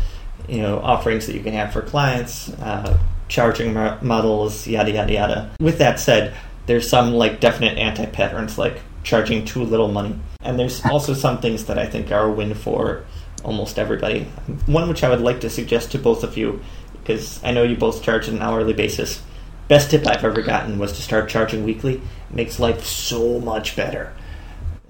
you 0.49 0.61
know 0.61 0.81
offerings 0.81 1.27
that 1.27 1.35
you 1.35 1.43
can 1.43 1.53
have 1.53 1.73
for 1.73 1.83
clients, 1.83 2.51
uh, 2.61 2.99
charging 3.29 3.73
mo- 3.75 3.99
models, 4.03 4.67
yada 4.67 4.91
yada 4.91 5.13
yada. 5.13 5.51
With 5.61 5.79
that 5.79 6.01
said, 6.01 6.35
there's 6.67 6.89
some 6.89 7.13
like 7.13 7.41
definite 7.41 7.79
anti-patterns, 7.79 8.59
like 8.59 8.81
charging 9.03 9.45
too 9.45 9.63
little 9.63 9.89
money, 9.89 10.19
and 10.43 10.59
there's 10.59 10.85
also 10.85 11.15
some 11.15 11.41
things 11.41 11.65
that 11.67 11.79
I 11.79 11.87
think 11.87 12.11
are 12.11 12.25
a 12.25 12.33
win 12.33 12.55
for 12.55 13.05
almost 13.45 13.79
everybody. 13.79 14.25
One 14.67 14.89
which 14.89 15.05
I 15.05 15.09
would 15.09 15.21
like 15.21 15.41
to 15.41 15.51
suggest 15.51 15.93
to 15.93 15.99
both 15.99 16.25
of 16.25 16.37
you, 16.37 16.61
because 16.93 17.43
I 17.45 17.53
know 17.53 17.63
you 17.63 17.77
both 17.77 18.03
charge 18.03 18.29
on 18.29 18.37
an 18.37 18.43
hourly 18.43 18.75
basis. 18.75 19.23
Best 19.71 19.93
tip 19.93 20.05
I've 20.05 20.25
ever 20.25 20.43
gotten 20.43 20.81
was 20.81 20.93
to 20.95 21.01
start 21.01 21.29
charging 21.29 21.63
weekly. 21.63 21.95
It 21.95 22.35
makes 22.35 22.59
life 22.59 22.85
so 22.85 23.39
much 23.39 23.77
better. 23.77 24.13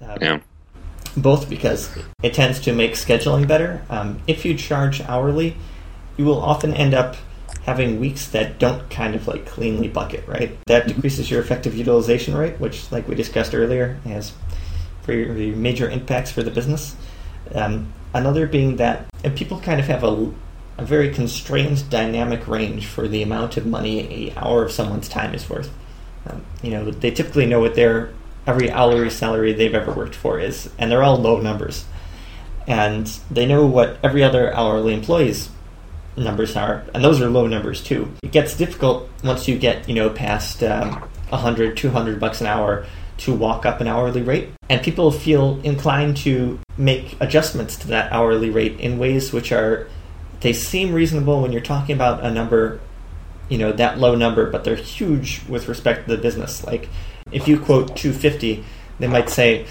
Um, 0.00 0.40
both 1.14 1.50
because 1.50 1.94
it 2.22 2.32
tends 2.32 2.58
to 2.60 2.72
make 2.72 2.92
scheduling 2.92 3.46
better. 3.46 3.82
Um, 3.90 4.22
if 4.26 4.46
you 4.46 4.56
charge 4.56 5.02
hourly, 5.02 5.54
you 6.16 6.24
will 6.24 6.40
often 6.40 6.72
end 6.72 6.94
up 6.94 7.16
having 7.66 8.00
weeks 8.00 8.26
that 8.28 8.58
don't 8.58 8.88
kind 8.88 9.14
of 9.14 9.28
like 9.28 9.44
cleanly 9.44 9.86
bucket, 9.86 10.26
right? 10.26 10.56
That 10.64 10.88
decreases 10.88 11.30
your 11.30 11.42
effective 11.42 11.76
utilization 11.76 12.34
rate, 12.34 12.58
which, 12.58 12.90
like 12.90 13.06
we 13.06 13.14
discussed 13.14 13.54
earlier, 13.54 14.00
has 14.04 14.32
very 15.02 15.50
major 15.50 15.90
impacts 15.90 16.30
for 16.30 16.42
the 16.42 16.50
business. 16.50 16.96
Um, 17.54 17.92
another 18.14 18.46
being 18.46 18.76
that 18.76 19.10
and 19.24 19.36
people 19.36 19.60
kind 19.60 19.78
of 19.78 19.88
have 19.88 20.04
a, 20.04 20.32
a 20.80 20.84
very 20.84 21.10
constrained 21.10 21.88
dynamic 21.90 22.48
range 22.48 22.86
for 22.86 23.06
the 23.06 23.22
amount 23.22 23.56
of 23.56 23.66
money 23.66 24.30
a 24.32 24.38
hour 24.38 24.64
of 24.64 24.72
someone's 24.72 25.08
time 25.08 25.34
is 25.34 25.48
worth. 25.48 25.70
Um, 26.26 26.44
you 26.62 26.70
know, 26.70 26.90
they 26.90 27.10
typically 27.10 27.46
know 27.46 27.60
what 27.60 27.74
their 27.74 28.12
every 28.46 28.70
hourly 28.70 29.10
salary 29.10 29.52
they've 29.52 29.74
ever 29.74 29.92
worked 29.92 30.14
for 30.14 30.38
is, 30.38 30.70
and 30.78 30.90
they're 30.90 31.02
all 31.02 31.18
low 31.18 31.40
numbers. 31.40 31.84
And 32.66 33.06
they 33.30 33.46
know 33.46 33.66
what 33.66 33.98
every 34.02 34.22
other 34.22 34.54
hourly 34.54 34.94
employee's 34.94 35.50
numbers 36.16 36.56
are, 36.56 36.84
and 36.94 37.04
those 37.04 37.20
are 37.20 37.28
low 37.28 37.46
numbers 37.46 37.82
too. 37.82 38.12
It 38.22 38.32
gets 38.32 38.56
difficult 38.56 39.08
once 39.22 39.48
you 39.48 39.58
get, 39.58 39.88
you 39.88 39.94
know, 39.94 40.10
past 40.10 40.62
um, 40.62 40.92
100, 41.30 41.76
200 41.76 42.20
bucks 42.20 42.40
an 42.40 42.46
hour 42.46 42.86
to 43.18 43.34
walk 43.34 43.66
up 43.66 43.80
an 43.80 43.86
hourly 43.86 44.22
rate. 44.22 44.48
And 44.68 44.82
people 44.82 45.10
feel 45.10 45.60
inclined 45.62 46.16
to 46.18 46.58
make 46.78 47.16
adjustments 47.20 47.76
to 47.76 47.88
that 47.88 48.10
hourly 48.12 48.50
rate 48.50 48.80
in 48.80 48.98
ways 48.98 49.32
which 49.32 49.52
are, 49.52 49.88
they 50.40 50.52
seem 50.52 50.92
reasonable 50.92 51.42
when 51.42 51.52
you're 51.52 51.60
talking 51.60 51.94
about 51.94 52.24
a 52.24 52.30
number, 52.30 52.80
you 53.48 53.58
know, 53.58 53.72
that 53.72 53.98
low 53.98 54.14
number, 54.14 54.50
but 54.50 54.64
they're 54.64 54.76
huge 54.76 55.42
with 55.48 55.68
respect 55.68 56.08
to 56.08 56.16
the 56.16 56.22
business. 56.22 56.64
Like, 56.64 56.88
if 57.30 57.46
you 57.46 57.58
quote 57.58 57.96
250, 57.96 58.64
they 58.98 59.06
might 59.06 59.28
say, 59.28 59.66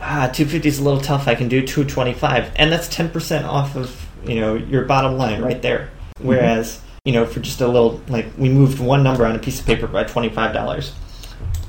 ah, 0.00 0.30
250 0.32 0.68
is 0.68 0.78
a 0.78 0.84
little 0.84 1.00
tough. 1.00 1.28
I 1.28 1.34
can 1.34 1.48
do 1.48 1.60
225, 1.60 2.52
and 2.56 2.70
that's 2.70 2.88
10% 2.88 3.44
off 3.44 3.76
of 3.76 4.06
you 4.24 4.40
know 4.40 4.54
your 4.54 4.84
bottom 4.84 5.16
line 5.16 5.42
right 5.42 5.60
there. 5.62 5.90
Whereas 6.20 6.80
you 7.04 7.12
know 7.12 7.24
for 7.24 7.40
just 7.40 7.60
a 7.60 7.66
little 7.66 8.00
like 8.08 8.26
we 8.36 8.48
moved 8.48 8.80
one 8.80 9.02
number 9.02 9.26
on 9.26 9.36
a 9.36 9.38
piece 9.38 9.60
of 9.60 9.66
paper 9.66 9.86
by 9.86 10.04
25 10.04 10.52
dollars, 10.52 10.92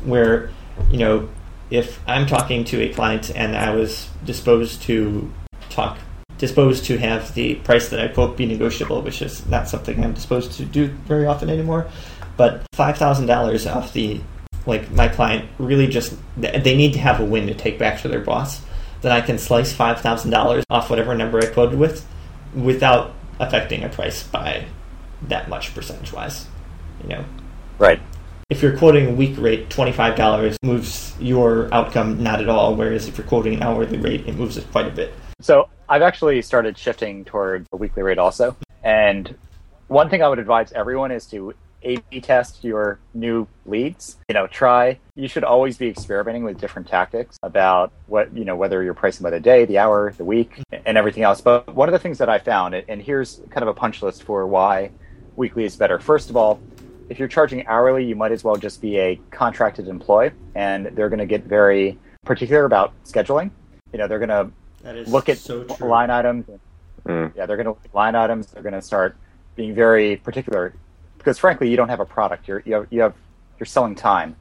where 0.04 0.50
you 0.90 0.98
know 0.98 1.30
if 1.70 2.00
I'm 2.08 2.26
talking 2.26 2.64
to 2.66 2.82
a 2.82 2.94
client 2.94 3.32
and 3.36 3.56
I 3.56 3.76
was 3.76 4.10
disposed 4.26 4.82
to 4.84 5.32
talk 5.70 5.98
disposed 6.38 6.86
to 6.86 6.98
have 6.98 7.34
the 7.34 7.56
price 7.56 7.90
that 7.90 8.00
I 8.00 8.08
quote 8.10 8.38
be 8.38 8.46
negotiable, 8.46 9.02
which 9.02 9.22
is 9.22 9.46
not 9.48 9.68
something 9.68 10.04
I'm 10.04 10.14
disposed 10.14 10.52
to 10.54 10.66
do 10.66 10.88
very 10.88 11.26
often 11.26 11.50
anymore. 11.50 11.88
But 12.38 12.66
five 12.74 12.98
thousand 12.98 13.26
dollars 13.26 13.66
off 13.66 13.94
the 13.94 14.22
like 14.66 14.92
my 14.92 15.08
client 15.08 15.50
really 15.58 15.88
just 15.88 16.16
they 16.36 16.76
need 16.76 16.94
to 16.94 17.00
have 17.00 17.20
a 17.20 17.26
win 17.26 17.48
to 17.48 17.54
take 17.54 17.80
back 17.80 18.02
to 18.02 18.08
their 18.08 18.20
boss. 18.22 18.62
Then 19.02 19.12
I 19.12 19.22
can 19.22 19.38
slice 19.38 19.74
five 19.74 20.02
thousand 20.02 20.32
dollars 20.32 20.64
off 20.70 20.90
whatever 20.90 21.16
number 21.16 21.40
I 21.40 21.48
quoted 21.48 21.80
with, 21.80 22.06
without 22.54 23.14
affecting 23.40 23.84
a 23.84 23.90
price 23.90 24.24
by 24.24 24.66
that 25.28 25.50
much 25.50 25.74
percentage 25.74 26.14
wise. 26.14 26.46
You 27.04 27.10
know, 27.10 27.26
Right. 27.80 28.00
if 28.50 28.62
you're 28.62 28.78
quoting 28.78 29.08
a 29.08 29.12
week 29.12 29.36
rate, 29.38 29.70
twenty 29.70 29.92
five 29.92 30.16
dollars 30.16 30.58
moves 30.64 31.14
your 31.20 31.74
outcome 31.74 32.22
not 32.22 32.42
at 32.42 32.50
all. 32.50 32.76
Whereas 32.76 33.08
if 33.08 33.18
you're 33.18 33.28
quoting 33.28 33.56
an 33.56 33.64
hourly 33.64 33.98
rate, 33.98 34.28
it 34.28 34.36
moves 34.36 34.58
it 34.58 34.72
quite 34.72 34.88
a 34.88 34.92
bit. 34.92 35.14
So 35.42 35.70
I've 35.90 36.02
actually 36.02 36.42
started 36.42 36.78
shifting 36.78 37.24
toward 37.24 37.66
a 37.72 37.78
weekly 37.78 38.04
rate 38.04 38.18
also. 38.18 38.58
And 38.84 39.34
one 39.88 40.10
thing 40.10 40.22
I 40.22 40.28
would 40.28 40.40
advise 40.40 40.74
everyone 40.74 41.12
is 41.12 41.26
to 41.28 41.54
A/B 41.82 42.20
test 42.20 42.62
your 42.64 43.00
new 43.14 43.48
leads. 43.66 44.18
You 44.28 44.34
know, 44.34 44.48
try. 44.48 45.00
You 45.16 45.30
should 45.30 45.46
always 45.46 45.78
be 45.78 45.88
experimenting 45.88 46.44
with 46.44 46.60
different 46.60 46.90
tactics 46.90 47.38
about 47.42 47.94
what 48.08 48.36
you 48.36 48.44
know 48.44 48.56
whether 48.56 48.84
you're 48.84 48.94
pricing 48.94 49.24
by 49.24 49.30
the 49.30 49.40
day, 49.40 49.64
the 49.64 49.78
hour, 49.78 50.12
the 50.18 50.26
week, 50.26 50.62
and 50.86 50.98
everything 50.98 51.24
else. 51.24 51.40
But 51.40 51.74
one 51.74 51.88
of 51.88 51.94
the 51.94 52.00
things 52.00 52.18
that 52.18 52.28
I 52.28 52.40
found, 52.40 52.76
and 52.76 53.02
here's 53.02 53.40
kind 53.50 53.64
of 53.64 53.70
a 53.70 53.74
punch 53.74 54.02
list 54.02 54.24
for 54.24 54.46
why 54.46 54.92
weekly 55.38 55.64
is 55.64 55.78
better. 55.78 56.00
First 56.00 56.30
of 56.30 56.36
all, 56.36 56.60
if 57.08 57.18
you're 57.18 57.30
charging 57.30 57.66
hourly, 57.68 58.04
you 58.04 58.16
might 58.16 58.34
as 58.34 58.44
well 58.44 58.58
just 58.58 58.82
be 58.82 59.00
a 59.00 59.16
contracted 59.32 59.88
employee, 59.88 60.32
and 60.56 60.88
they're 60.88 61.10
going 61.10 61.20
to 61.20 61.26
get 61.26 61.46
very 61.46 61.98
particular 62.26 62.66
about 62.66 62.92
scheduling. 63.06 63.52
You 63.94 64.00
know, 64.00 64.08
they're 64.10 64.20
going 64.20 64.30
to 64.30 64.52
look 65.08 65.30
at 65.30 65.38
so 65.38 65.64
true. 65.64 65.88
line 65.88 66.10
items. 66.10 66.46
Mm. 67.06 67.34
Yeah, 67.36 67.46
they're 67.46 67.58
going 67.58 67.76
to 67.76 67.90
line 67.94 68.16
items. 68.16 68.48
They're 68.48 68.64
going 68.64 68.74
to 68.74 68.82
start 68.82 69.16
being 69.56 69.74
very 69.74 70.18
particular 70.18 70.74
because, 71.18 71.38
frankly, 71.38 71.70
you 71.70 71.78
don't 71.78 71.90
have 71.90 72.00
a 72.00 72.06
product. 72.06 72.48
You're 72.48 72.62
you 72.66 72.74
have, 72.76 72.88
you 72.90 73.02
have 73.02 73.14
you're 73.60 73.66
selling 73.66 73.96
time. 73.96 74.36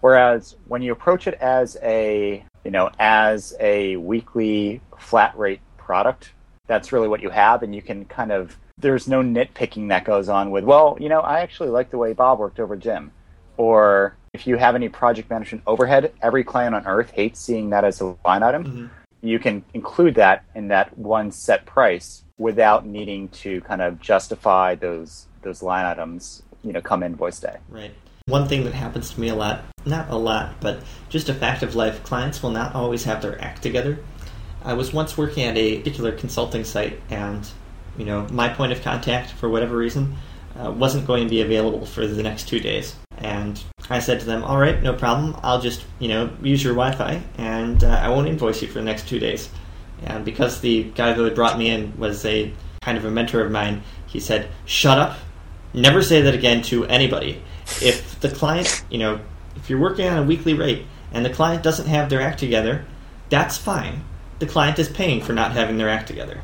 Whereas 0.00 0.56
when 0.66 0.82
you 0.82 0.92
approach 0.92 1.26
it 1.26 1.34
as 1.34 1.76
a 1.82 2.44
you 2.64 2.70
know 2.70 2.90
as 2.98 3.54
a 3.60 3.96
weekly 3.96 4.80
flat 4.98 5.36
rate 5.38 5.60
product, 5.76 6.32
that's 6.66 6.92
really 6.92 7.08
what 7.08 7.22
you 7.22 7.30
have, 7.30 7.62
and 7.62 7.74
you 7.74 7.82
can 7.82 8.04
kind 8.04 8.32
of 8.32 8.56
there's 8.78 9.08
no 9.08 9.22
nitpicking 9.22 9.88
that 9.88 10.04
goes 10.04 10.28
on 10.28 10.50
with, 10.50 10.64
well, 10.64 10.96
you 11.00 11.08
know, 11.08 11.20
I 11.20 11.40
actually 11.40 11.68
like 11.70 11.90
the 11.90 11.98
way 11.98 12.12
Bob 12.12 12.38
worked 12.38 12.60
over 12.60 12.76
Jim. 12.76 13.12
Or 13.56 14.16
if 14.32 14.46
you 14.46 14.56
have 14.56 14.74
any 14.74 14.88
project 14.88 15.30
management 15.30 15.62
overhead, 15.66 16.12
every 16.20 16.42
client 16.42 16.74
on 16.74 16.86
earth 16.86 17.10
hates 17.10 17.40
seeing 17.40 17.70
that 17.70 17.84
as 17.84 18.00
a 18.00 18.16
line 18.24 18.42
item. 18.42 18.64
Mm-hmm. 18.64 18.86
You 19.22 19.38
can 19.38 19.64
include 19.72 20.16
that 20.16 20.44
in 20.54 20.68
that 20.68 20.96
one 20.98 21.30
set 21.30 21.64
price 21.64 22.24
without 22.38 22.84
needing 22.84 23.28
to 23.28 23.60
kind 23.62 23.80
of 23.80 24.00
justify 24.00 24.74
those 24.74 25.26
those 25.42 25.62
line 25.62 25.84
items, 25.84 26.42
you 26.62 26.72
know, 26.72 26.80
come 26.80 27.02
invoice 27.02 27.40
day. 27.40 27.56
Right. 27.68 27.92
One 28.26 28.46
thing 28.46 28.64
that 28.64 28.74
happens 28.74 29.10
to 29.10 29.20
me 29.20 29.28
a 29.28 29.34
lot, 29.34 29.64
not 29.84 30.10
a 30.10 30.16
lot, 30.16 30.60
but 30.60 30.80
just 31.08 31.28
a 31.28 31.34
fact 31.34 31.62
of 31.62 31.74
life, 31.74 32.02
clients 32.04 32.42
will 32.42 32.50
not 32.50 32.74
always 32.74 33.04
have 33.04 33.20
their 33.22 33.40
act 33.42 33.62
together. 33.62 33.98
I 34.64 34.74
was 34.74 34.92
once 34.92 35.18
working 35.18 35.42
at 35.44 35.56
a 35.56 35.78
particular 35.78 36.12
consulting 36.12 36.62
site, 36.62 37.00
and 37.10 37.48
you 37.98 38.04
know, 38.04 38.26
my 38.30 38.48
point 38.48 38.72
of 38.72 38.82
contact, 38.82 39.32
for 39.32 39.48
whatever 39.48 39.76
reason, 39.76 40.16
uh, 40.56 40.70
wasn't 40.70 41.06
going 41.06 41.24
to 41.24 41.30
be 41.30 41.42
available 41.42 41.84
for 41.84 42.06
the 42.06 42.22
next 42.22 42.48
two 42.48 42.60
days. 42.60 42.94
And 43.18 43.62
I 43.90 43.98
said 43.98 44.20
to 44.20 44.26
them, 44.26 44.42
"All 44.44 44.58
right, 44.58 44.82
no 44.82 44.92
problem. 44.92 45.36
I'll 45.42 45.60
just 45.60 45.84
you 45.98 46.08
know 46.08 46.30
use 46.42 46.62
your 46.62 46.74
Wi-Fi, 46.74 47.22
and 47.38 47.82
uh, 47.84 47.88
I 47.88 48.08
won't 48.08 48.28
invoice 48.28 48.62
you 48.62 48.68
for 48.68 48.74
the 48.74 48.84
next 48.84 49.08
two 49.08 49.18
days." 49.18 49.48
And 50.04 50.24
because 50.24 50.60
the 50.60 50.84
guy 50.94 51.12
who 51.12 51.22
had 51.24 51.34
brought 51.34 51.58
me 51.58 51.70
in 51.70 51.96
was 51.98 52.24
a 52.24 52.52
kind 52.80 52.98
of 52.98 53.04
a 53.04 53.10
mentor 53.10 53.40
of 53.44 53.52
mine, 53.52 53.82
he 54.06 54.18
said, 54.20 54.48
"Shut 54.64 54.98
up. 54.98 55.18
Never 55.74 56.02
say 56.02 56.22
that 56.22 56.34
again 56.34 56.62
to 56.62 56.84
anybody. 56.86 57.42
If 57.80 58.20
the 58.20 58.28
client, 58.28 58.84
you 58.90 58.98
know, 58.98 59.20
if 59.56 59.70
you're 59.70 59.80
working 59.80 60.06
on 60.08 60.18
a 60.18 60.26
weekly 60.26 60.54
rate 60.54 60.84
and 61.12 61.24
the 61.24 61.30
client 61.30 61.62
doesn't 61.62 61.86
have 61.86 62.10
their 62.10 62.20
act 62.20 62.38
together, 62.40 62.84
that's 63.30 63.56
fine. 63.56 64.04
The 64.38 64.46
client 64.46 64.78
is 64.78 64.88
paying 64.88 65.22
for 65.22 65.32
not 65.32 65.52
having 65.52 65.78
their 65.78 65.88
act 65.88 66.08
together." 66.08 66.40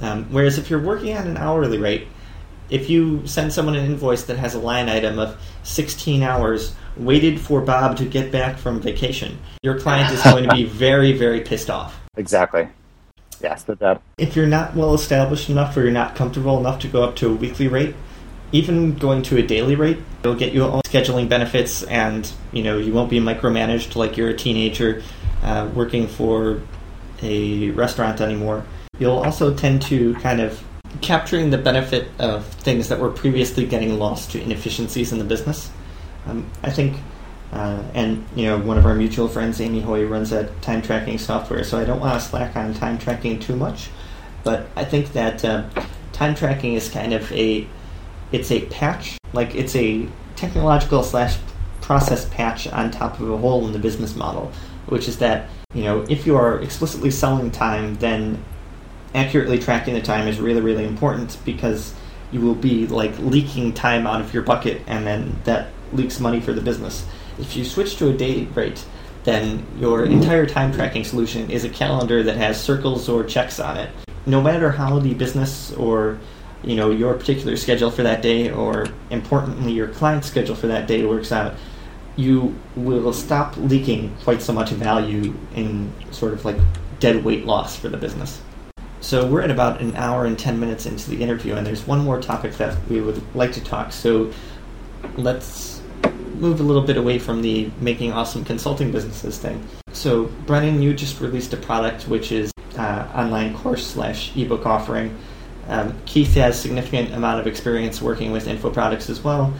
Um, 0.00 0.26
whereas 0.30 0.58
if 0.58 0.70
you're 0.70 0.80
working 0.80 1.16
on 1.16 1.26
an 1.26 1.36
hourly 1.36 1.78
rate, 1.78 2.06
if 2.70 2.90
you 2.90 3.26
send 3.26 3.52
someone 3.52 3.76
an 3.76 3.84
invoice 3.84 4.24
that 4.24 4.36
has 4.38 4.54
a 4.54 4.58
line 4.58 4.88
item 4.88 5.18
of 5.18 5.40
16 5.62 6.22
hours 6.22 6.74
waited 6.96 7.40
for 7.40 7.60
Bob 7.60 7.96
to 7.98 8.04
get 8.04 8.30
back 8.30 8.58
from 8.58 8.80
vacation, 8.80 9.38
your 9.62 9.78
client 9.78 10.12
is 10.12 10.22
going 10.22 10.48
to 10.48 10.54
be 10.54 10.64
very, 10.66 11.12
very 11.12 11.40
pissed 11.40 11.70
off. 11.70 12.00
Exactly. 12.16 12.68
Yes. 13.40 13.64
If 14.18 14.34
you're 14.34 14.46
not 14.46 14.74
well 14.74 14.94
established 14.94 15.48
enough 15.48 15.76
or 15.76 15.82
you're 15.82 15.92
not 15.92 16.16
comfortable 16.16 16.58
enough 16.58 16.80
to 16.80 16.88
go 16.88 17.04
up 17.04 17.14
to 17.16 17.30
a 17.30 17.34
weekly 17.34 17.68
rate, 17.68 17.94
even 18.50 18.96
going 18.96 19.22
to 19.22 19.36
a 19.36 19.42
daily 19.42 19.76
rate, 19.76 19.98
it'll 20.20 20.34
get 20.34 20.52
you 20.52 20.64
all 20.64 20.82
scheduling 20.82 21.28
benefits, 21.28 21.82
and 21.84 22.32
you 22.52 22.62
know 22.62 22.78
you 22.78 22.92
won't 22.92 23.10
be 23.10 23.20
micromanaged 23.20 23.94
like 23.94 24.16
you're 24.16 24.30
a 24.30 24.36
teenager 24.36 25.02
uh, 25.42 25.68
working 25.74 26.06
for 26.06 26.62
a 27.22 27.70
restaurant 27.70 28.20
anymore. 28.20 28.64
You'll 28.98 29.18
also 29.18 29.54
tend 29.54 29.82
to 29.82 30.14
kind 30.14 30.40
of 30.40 30.62
capturing 31.00 31.50
the 31.50 31.58
benefit 31.58 32.08
of 32.18 32.46
things 32.46 32.88
that 32.88 32.98
were 32.98 33.10
previously 33.10 33.66
getting 33.66 33.98
lost 33.98 34.32
to 34.32 34.42
inefficiencies 34.42 35.12
in 35.12 35.18
the 35.18 35.24
business. 35.24 35.70
Um, 36.26 36.50
I 36.62 36.70
think, 36.70 36.98
uh, 37.52 37.82
and 37.94 38.24
you 38.34 38.46
know, 38.46 38.58
one 38.58 38.78
of 38.78 38.86
our 38.86 38.94
mutual 38.94 39.28
friends, 39.28 39.60
Amy 39.60 39.80
Hoy, 39.80 40.04
runs 40.04 40.30
that 40.30 40.60
time 40.62 40.82
tracking 40.82 41.18
software, 41.18 41.64
so 41.64 41.78
I 41.78 41.84
don't 41.84 42.00
want 42.00 42.20
to 42.20 42.26
slack 42.26 42.56
on 42.56 42.74
time 42.74 42.98
tracking 42.98 43.38
too 43.38 43.56
much, 43.56 43.90
but 44.44 44.68
I 44.76 44.84
think 44.84 45.12
that 45.12 45.44
uh, 45.44 45.68
time 46.12 46.34
tracking 46.34 46.74
is 46.74 46.88
kind 46.88 47.12
of 47.12 47.30
a, 47.32 47.66
it's 48.32 48.50
a 48.50 48.66
patch, 48.66 49.18
like 49.32 49.54
it's 49.54 49.76
a 49.76 50.08
technological 50.36 51.02
slash 51.02 51.36
process 51.80 52.28
patch 52.28 52.66
on 52.68 52.90
top 52.90 53.18
of 53.18 53.30
a 53.30 53.36
hole 53.38 53.66
in 53.66 53.72
the 53.72 53.78
business 53.78 54.14
model, 54.14 54.52
which 54.86 55.08
is 55.08 55.18
that 55.18 55.48
you 55.74 55.82
know 55.84 56.04
if 56.10 56.26
you 56.26 56.36
are 56.36 56.60
explicitly 56.60 57.10
selling 57.10 57.50
time, 57.50 57.94
then 57.96 58.44
accurately 59.14 59.58
tracking 59.58 59.94
the 59.94 60.02
time 60.02 60.28
is 60.28 60.40
really 60.40 60.60
really 60.60 60.84
important 60.84 61.38
because 61.44 61.94
you 62.30 62.40
will 62.40 62.54
be 62.54 62.86
like 62.86 63.18
leaking 63.18 63.72
time 63.72 64.06
out 64.06 64.20
of 64.20 64.34
your 64.34 64.42
bucket 64.42 64.82
and 64.86 65.06
then 65.06 65.34
that 65.44 65.68
leaks 65.92 66.20
money 66.20 66.40
for 66.40 66.52
the 66.52 66.60
business. 66.60 67.06
If 67.38 67.56
you 67.56 67.64
switch 67.64 67.96
to 67.96 68.10
a 68.10 68.12
day 68.12 68.44
rate 68.54 68.84
then 69.24 69.66
your 69.78 70.04
entire 70.06 70.46
time 70.46 70.72
tracking 70.72 71.04
solution 71.04 71.50
is 71.50 71.64
a 71.64 71.68
calendar 71.68 72.22
that 72.22 72.36
has 72.36 72.60
circles 72.60 73.08
or 73.08 73.24
checks 73.24 73.60
on 73.60 73.76
it. 73.76 73.90
No 74.26 74.40
matter 74.40 74.70
how 74.70 74.98
the 74.98 75.14
business 75.14 75.72
or 75.72 76.18
you 76.62 76.76
know 76.76 76.90
your 76.90 77.14
particular 77.14 77.56
schedule 77.56 77.90
for 77.90 78.02
that 78.02 78.22
day 78.22 78.50
or 78.50 78.86
importantly 79.10 79.72
your 79.72 79.88
client's 79.88 80.26
schedule 80.26 80.56
for 80.56 80.66
that 80.66 80.86
day 80.88 81.04
works 81.04 81.30
out 81.30 81.54
you 82.16 82.58
will 82.74 83.12
stop 83.12 83.56
leaking 83.58 84.12
quite 84.24 84.42
so 84.42 84.52
much 84.52 84.70
value 84.70 85.32
in 85.54 85.92
sort 86.10 86.32
of 86.32 86.44
like 86.44 86.56
dead 86.98 87.24
weight 87.24 87.46
loss 87.46 87.76
for 87.76 87.88
the 87.88 87.96
business 87.96 88.40
so 89.00 89.26
we're 89.26 89.42
at 89.42 89.50
about 89.50 89.80
an 89.80 89.94
hour 89.96 90.24
and 90.26 90.38
10 90.38 90.58
minutes 90.58 90.86
into 90.86 91.10
the 91.10 91.22
interview, 91.22 91.54
and 91.54 91.66
there's 91.66 91.86
one 91.86 92.00
more 92.00 92.20
topic 92.20 92.54
that 92.54 92.76
we 92.88 93.00
would 93.00 93.22
like 93.34 93.52
to 93.52 93.62
talk. 93.62 93.92
So 93.92 94.32
let's 95.16 95.80
move 96.34 96.60
a 96.60 96.62
little 96.62 96.82
bit 96.82 96.96
away 96.96 97.18
from 97.18 97.42
the 97.42 97.70
making 97.80 98.12
awesome 98.12 98.44
consulting 98.44 98.90
businesses 98.90 99.38
thing. 99.38 99.64
So, 99.92 100.24
Brennan, 100.46 100.82
you 100.82 100.94
just 100.94 101.20
released 101.20 101.52
a 101.52 101.56
product 101.56 102.08
which 102.08 102.32
is 102.32 102.52
uh, 102.76 103.08
online 103.14 103.56
course 103.56 103.86
slash 103.86 104.36
ebook 104.36 104.66
offering. 104.66 105.16
Um, 105.68 105.94
Keith 106.06 106.34
has 106.34 106.58
significant 106.58 107.12
amount 107.12 107.40
of 107.40 107.46
experience 107.46 108.00
working 108.00 108.32
with 108.32 108.46
info 108.46 108.70
products 108.70 109.10
as 109.10 109.22
well, 109.22 109.52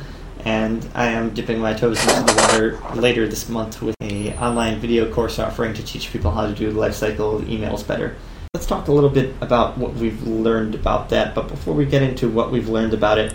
and 0.44 0.88
I 0.94 1.06
am 1.08 1.34
dipping 1.34 1.58
my 1.58 1.74
toes 1.74 2.00
into 2.00 2.32
the 2.32 2.40
water 2.40 2.78
later 2.94 3.28
this 3.28 3.48
month 3.48 3.82
with 3.82 3.96
a 4.00 4.34
online 4.38 4.78
video 4.78 5.12
course 5.12 5.38
offering 5.38 5.74
to 5.74 5.82
teach 5.82 6.10
people 6.12 6.30
how 6.30 6.46
to 6.46 6.54
do 6.54 6.72
lifecycle 6.72 7.42
emails 7.42 7.86
better. 7.86 8.16
Let's 8.58 8.66
talk 8.66 8.88
a 8.88 8.92
little 8.92 9.08
bit 9.08 9.36
about 9.40 9.78
what 9.78 9.94
we've 9.94 10.20
learned 10.26 10.74
about 10.74 11.10
that. 11.10 11.32
But 11.32 11.46
before 11.46 11.74
we 11.74 11.86
get 11.86 12.02
into 12.02 12.28
what 12.28 12.50
we've 12.50 12.68
learned 12.68 12.92
about 12.92 13.16
it, 13.16 13.32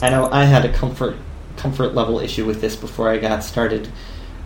I 0.00 0.08
know 0.08 0.30
I 0.32 0.44
had 0.46 0.64
a 0.64 0.72
comfort 0.72 1.18
comfort 1.58 1.94
level 1.94 2.20
issue 2.20 2.46
with 2.46 2.62
this 2.62 2.74
before 2.74 3.10
I 3.10 3.18
got 3.18 3.44
started. 3.44 3.90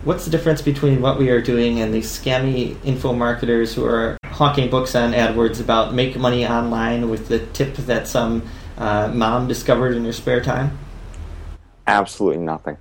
What's 0.03 0.25
the 0.25 0.31
difference 0.31 0.61
between 0.61 1.01
what 1.01 1.17
we 1.17 1.29
are 1.29 1.41
doing 1.41 1.79
and 1.79 1.93
these 1.93 2.11
scammy 2.11 2.75
info 2.83 3.13
marketers 3.13 3.73
who 3.73 3.85
are 3.85 4.17
hawking 4.25 4.69
books 4.69 4.95
on 4.95 5.13
AdWords 5.13 5.61
about 5.61 5.93
make 5.93 6.17
money 6.17 6.45
online 6.45 7.09
with 7.09 7.29
the 7.29 7.39
tip 7.53 7.75
that 7.77 8.05
some 8.05 8.45
uh, 8.77 9.07
mom 9.13 9.47
discovered 9.47 9.95
in 9.95 10.03
her 10.03 10.11
spare 10.11 10.41
time? 10.41 10.77
Absolutely 11.87 12.43
nothing. 12.43 12.75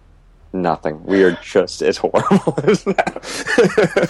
Nothing. 0.52 1.04
We 1.04 1.22
are 1.22 1.38
just 1.40 1.80
as 1.80 1.96
horrible 1.98 2.58
as 2.64 2.82
that. 2.82 3.24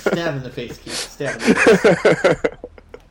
Stab 0.01 0.37
in 0.37 0.43
the 0.43 0.49
face, 0.49 0.79
Keith. 0.79 0.95
Stab 0.95 1.35
in 1.35 1.49
the 1.49 1.55
face. 1.55 2.57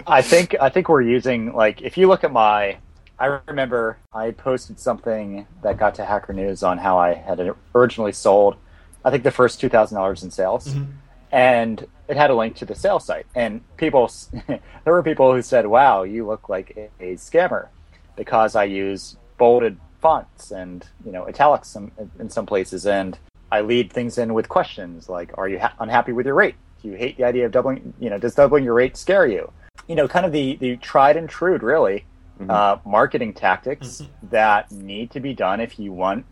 I 0.09 0.21
think 0.21 0.55
I 0.59 0.69
think 0.69 0.89
we're 0.89 1.01
using 1.01 1.53
like 1.53 1.81
if 1.81 1.97
you 1.97 2.07
look 2.07 2.23
at 2.23 2.31
my 2.31 2.77
I 3.17 3.39
remember 3.47 3.97
I 4.13 4.31
posted 4.31 4.79
something 4.79 5.45
that 5.61 5.77
got 5.77 5.95
to 5.95 6.05
Hacker 6.05 6.33
News 6.33 6.63
on 6.63 6.77
how 6.77 6.97
I 6.97 7.13
had 7.13 7.53
originally 7.75 8.13
sold 8.13 8.55
I 9.03 9.11
think 9.11 9.23
the 9.23 9.31
first 9.31 9.59
two 9.59 9.69
thousand 9.69 9.95
dollars 9.95 10.23
in 10.23 10.31
sales. 10.31 10.67
Mm-hmm. 10.67 10.91
And 11.31 11.87
it 12.07 12.17
had 12.17 12.31
a 12.31 12.35
link 12.35 12.55
to 12.55 12.65
the 12.65 12.73
sales 12.73 13.05
site. 13.05 13.27
And 13.35 13.61
people 13.77 14.11
there 14.47 14.93
were 14.93 15.03
people 15.03 15.33
who 15.33 15.41
said, 15.41 15.67
Wow, 15.67 16.03
you 16.03 16.25
look 16.25 16.49
like 16.49 16.75
a, 16.75 17.11
a 17.11 17.15
scammer 17.15 17.67
because 18.15 18.55
I 18.55 18.65
use 18.65 19.15
bolded 19.37 19.77
fonts 20.01 20.51
and 20.51 20.85
you 21.05 21.11
know 21.11 21.27
italics 21.27 21.67
some, 21.67 21.91
in 22.19 22.29
some 22.29 22.45
places 22.45 22.85
and 22.85 23.17
I 23.51 23.61
lead 23.61 23.91
things 23.91 24.17
in 24.17 24.33
with 24.33 24.47
questions 24.47 25.09
like 25.09 25.37
are 25.37 25.49
you 25.49 25.59
ha- 25.59 25.73
unhappy 25.79 26.13
with 26.13 26.25
your 26.25 26.35
rate? 26.35 26.55
Do 26.81 26.87
you 26.87 26.95
hate 26.95 27.17
the 27.17 27.25
idea 27.25 27.45
of 27.45 27.51
doubling 27.51 27.93
you 27.99 28.09
know 28.09 28.17
does 28.17 28.35
doubling 28.35 28.63
your 28.63 28.73
rate 28.73 28.97
scare 28.97 29.27
you? 29.27 29.51
You 29.87 29.95
know, 29.95 30.07
kind 30.07 30.25
of 30.25 30.31
the 30.31 30.55
the 30.57 30.77
tried 30.77 31.17
and 31.17 31.29
true, 31.29 31.57
really, 31.57 32.05
mm-hmm. 32.39 32.49
uh, 32.49 32.77
marketing 32.85 33.33
tactics 33.33 34.01
mm-hmm. 34.01 34.27
that 34.29 34.71
need 34.71 35.11
to 35.11 35.19
be 35.19 35.33
done 35.33 35.59
if 35.59 35.79
you 35.79 35.91
want 35.91 36.25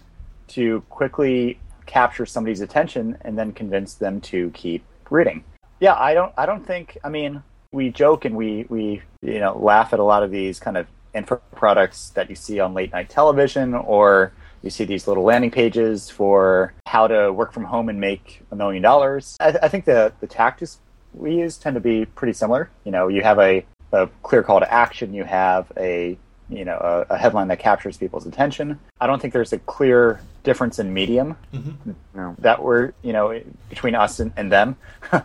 to 0.50 0.82
quickly 0.90 1.60
capture 1.86 2.26
somebody's 2.26 2.62
attention 2.62 3.18
and 3.22 3.38
then 3.38 3.52
convince 3.52 3.96
them 3.96 4.22
to 4.22 4.50
keep 4.52 4.84
reading. 5.10 5.44
Yeah, 5.80 5.96
I 5.96 6.14
don't. 6.14 6.34
I 6.38 6.46
don't 6.46 6.66
think. 6.66 6.98
I 7.04 7.10
mean, 7.10 7.44
we 7.72 7.90
joke 7.90 8.26
and 8.26 8.36
we 8.36 8.66
we 8.70 9.02
you 9.22 9.40
know 9.40 9.58
laugh 9.58 9.94
at 9.94 10.00
a 10.00 10.04
lot 10.04 10.24
of 10.24 10.32
these 10.32 10.60
kind 10.60 10.78
of 10.78 10.88
info 11.14 11.42
products 11.56 12.10
that 12.12 12.30
you 12.30 12.36
see 12.36 12.60
on 12.60 12.74
late 12.74 12.92
night 12.92 13.10
television 13.10 13.74
or 13.74 14.32
you 14.62 14.70
see 14.70 14.86
these 14.86 15.08
little 15.08 15.24
landing 15.24 15.52
pages 15.52 16.10
for 16.10 16.74
how 16.86 17.08
to 17.08 17.32
work 17.32 17.54
from 17.54 17.64
home 17.64 17.90
and 17.90 18.00
make 18.00 18.42
a 18.52 18.56
million 18.56 18.82
dollars. 18.82 19.38
I, 19.40 19.56
I 19.64 19.68
think 19.68 19.86
the 19.86 20.14
the 20.20 20.28
tactics 20.28 20.80
we 21.14 21.36
use 21.36 21.58
tend 21.58 21.76
to 21.76 21.80
be 21.80 22.06
pretty 22.06 22.34
similar. 22.34 22.70
You 22.84 22.92
know, 22.92 23.08
you 23.08 23.22
have 23.24 23.40
a, 23.40 23.66
a 23.92 24.08
clear 24.24 24.44
call 24.44 24.60
to 24.60 24.72
action. 24.72 25.14
You 25.14 25.24
have 25.24 25.72
a 25.78 26.18
you 26.50 26.64
know 26.64 26.78
a, 26.78 27.14
a, 27.14 27.18
headline 27.18 27.50
that 27.50 27.60
captures 27.60 27.98
people's 27.98 28.26
attention. 28.26 28.80
I 29.02 29.08
don't 29.08 29.22
think 29.22 29.34
there's 29.34 29.54
a 29.54 29.60
clear 29.60 30.22
difference 30.44 30.80
in 30.80 30.94
medium 30.94 31.36
mm-hmm. 31.54 31.92
no. 32.14 32.36
that 32.40 32.64
we're 32.64 32.94
you 33.02 33.14
know 33.14 33.42
between 33.70 33.96
us 33.96 34.20
and, 34.20 34.32
and 34.38 34.52
them. 34.52 34.78
yeah, 35.12 35.22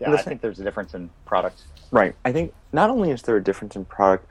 Listen, 0.00 0.14
I 0.14 0.22
think 0.22 0.40
there's 0.40 0.60
a 0.60 0.64
difference 0.64 0.94
in 0.94 1.10
product. 1.24 1.62
Right. 1.90 2.14
I 2.24 2.32
think 2.32 2.52
not 2.72 2.90
only 2.90 3.10
is 3.10 3.22
there 3.22 3.36
a 3.36 3.42
difference 3.42 3.76
in 3.76 3.84
product, 3.86 4.26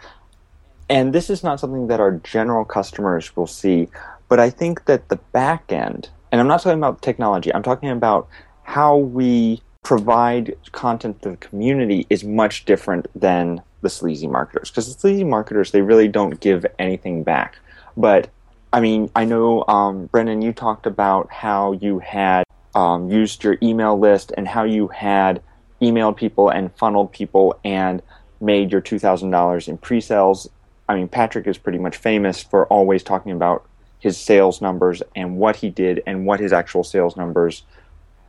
and 0.89 1.11
this 1.11 1.29
is 1.29 1.43
not 1.43 1.59
something 1.59 1.87
that 1.87 1.99
our 1.99 2.11
general 2.11 2.65
customers 2.65 3.35
will 3.35 3.47
see, 3.47 3.89
but 4.29 4.39
I 4.39 4.49
think 4.49 4.85
that 4.85 5.09
the 5.09 5.17
back 5.33 5.71
end, 5.71 6.09
and 6.31 6.39
I'm 6.39 6.47
not 6.47 6.61
talking 6.61 6.77
about 6.77 7.01
technology. 7.01 7.53
I'm 7.53 7.63
talking 7.63 7.89
about 7.89 8.27
how 8.63 8.97
we 8.97 9.61
provide 9.88 10.53
content 10.73 11.21
to 11.21 11.29
the 11.29 11.38
community 11.38 12.05
is 12.09 12.21
much 12.21 12.65
different 12.65 13.07
than 13.15 13.61
the 13.79 13.89
sleazy 13.89 14.27
marketers 14.27 14.69
because 14.69 14.85
the 14.93 14.99
sleazy 14.99 15.23
marketers 15.23 15.71
they 15.71 15.79
really 15.79 16.09
don't 16.09 16.41
give 16.41 16.65
anything 16.77 17.23
back. 17.23 17.57
But 17.95 18.29
I 18.73 18.81
mean, 18.81 19.09
I 19.15 19.23
know 19.23 19.63
um, 19.69 20.07
Brennan, 20.07 20.41
you 20.41 20.51
talked 20.51 20.88
about 20.88 21.31
how 21.31 21.71
you 21.71 21.99
had 21.99 22.43
um, 22.75 23.09
used 23.09 23.45
your 23.45 23.57
email 23.63 23.97
list 23.97 24.33
and 24.35 24.45
how 24.45 24.65
you 24.65 24.89
had 24.89 25.41
emailed 25.81 26.17
people 26.17 26.49
and 26.49 26.69
funneled 26.75 27.13
people 27.13 27.57
and 27.63 28.01
made 28.41 28.73
your 28.73 28.81
two 28.81 28.99
thousand 28.99 29.31
dollars 29.31 29.69
in 29.69 29.77
pre-sales. 29.77 30.49
I 30.89 30.95
mean, 30.95 31.07
Patrick 31.07 31.47
is 31.47 31.57
pretty 31.57 31.79
much 31.79 31.95
famous 31.95 32.43
for 32.43 32.67
always 32.67 33.03
talking 33.03 33.31
about 33.31 33.65
his 33.99 34.17
sales 34.17 34.59
numbers 34.59 35.01
and 35.15 35.38
what 35.38 35.55
he 35.55 35.69
did 35.69 36.03
and 36.05 36.25
what 36.25 36.41
his 36.41 36.51
actual 36.51 36.83
sales 36.83 37.15
numbers 37.15 37.63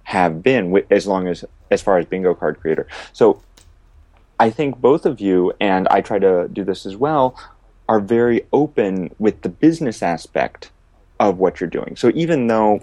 have 0.09 0.43
been 0.43 0.75
as 0.91 1.07
long 1.07 1.29
as 1.29 1.45
as 1.71 1.83
far 1.83 1.99
as 1.99 2.07
bingo 2.07 2.35
card 2.35 2.59
creator. 2.59 2.87
So 3.13 3.43
I 4.41 4.49
think 4.49 4.81
both 4.81 5.05
of 5.05 5.21
you 5.21 5.53
and 5.61 5.87
I 5.89 6.01
try 6.01 6.19
to 6.19 6.49
do 6.51 6.65
this 6.65 6.87
as 6.87 6.97
well 6.97 7.39
are 7.91 8.01
very 8.01 8.47
open 8.51 9.15
with 9.19 9.43
the 9.43 9.51
business 9.51 10.03
aspect 10.03 10.71
of 11.21 11.37
what 11.37 11.61
you're 11.61 11.69
doing. 11.69 11.95
So 11.95 12.11
even 12.15 12.47
though 12.47 12.81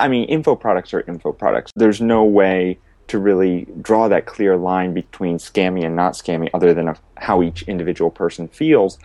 I 0.00 0.08
mean 0.08 0.24
info 0.24 0.56
products 0.56 0.92
are 0.94 1.02
info 1.02 1.30
products, 1.30 1.70
there's 1.76 2.00
no 2.00 2.24
way 2.24 2.80
to 3.06 3.20
really 3.20 3.68
draw 3.80 4.08
that 4.08 4.26
clear 4.26 4.56
line 4.56 4.94
between 4.94 5.38
scammy 5.38 5.84
and 5.84 5.94
not 5.94 6.14
scammy 6.14 6.50
other 6.54 6.74
than 6.74 6.96
how 7.18 7.40
each 7.40 7.62
individual 7.68 8.10
person 8.10 8.48
feels. 8.48 8.98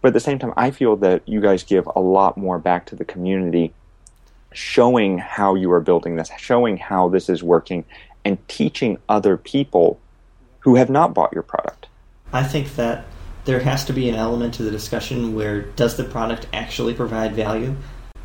But 0.00 0.08
at 0.08 0.14
the 0.14 0.20
same 0.28 0.40
time, 0.40 0.54
I 0.56 0.72
feel 0.72 0.96
that 0.96 1.22
you 1.28 1.40
guys 1.40 1.62
give 1.62 1.88
a 1.94 2.00
lot 2.00 2.36
more 2.36 2.58
back 2.58 2.84
to 2.86 2.96
the 2.96 3.04
community 3.04 3.72
showing 4.54 5.18
how 5.18 5.54
you 5.54 5.70
are 5.72 5.80
building 5.80 6.16
this, 6.16 6.30
showing 6.38 6.76
how 6.76 7.08
this 7.08 7.28
is 7.28 7.42
working, 7.42 7.84
and 8.24 8.36
teaching 8.48 8.98
other 9.08 9.36
people 9.36 10.00
who 10.60 10.76
have 10.76 10.90
not 10.90 11.14
bought 11.14 11.32
your 11.32 11.42
product. 11.42 11.88
I 12.32 12.44
think 12.44 12.76
that 12.76 13.04
there 13.44 13.60
has 13.60 13.84
to 13.86 13.92
be 13.92 14.08
an 14.08 14.14
element 14.14 14.54
to 14.54 14.62
the 14.62 14.70
discussion 14.70 15.34
where 15.34 15.62
does 15.62 15.96
the 15.96 16.04
product 16.04 16.46
actually 16.52 16.94
provide 16.94 17.34
value? 17.34 17.74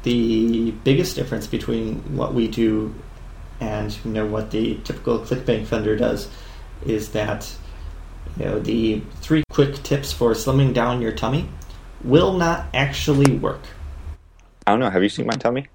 The 0.03 0.71
biggest 0.71 1.15
difference 1.15 1.47
between 1.47 2.15
what 2.15 2.33
we 2.33 2.47
do 2.47 2.93
and 3.59 3.97
you 4.05 4.11
know 4.11 4.25
what 4.25 4.51
the 4.51 4.75
typical 4.83 5.19
ClickBank 5.19 5.63
vendor 5.63 5.95
does 5.95 6.29
is 6.85 7.09
that 7.13 7.51
you 8.37 8.45
know 8.45 8.59
the 8.59 9.01
three 9.21 9.43
quick 9.51 9.81
tips 9.81 10.11
for 10.11 10.33
slimming 10.33 10.73
down 10.73 11.01
your 11.01 11.11
tummy 11.11 11.49
will 12.03 12.33
not 12.33 12.67
actually 12.73 13.37
work. 13.37 13.61
I 14.67 14.71
don't 14.71 14.79
know. 14.79 14.89
Have 14.89 15.01
you 15.01 15.09
seen 15.09 15.25
my 15.25 15.33
tummy? 15.33 15.67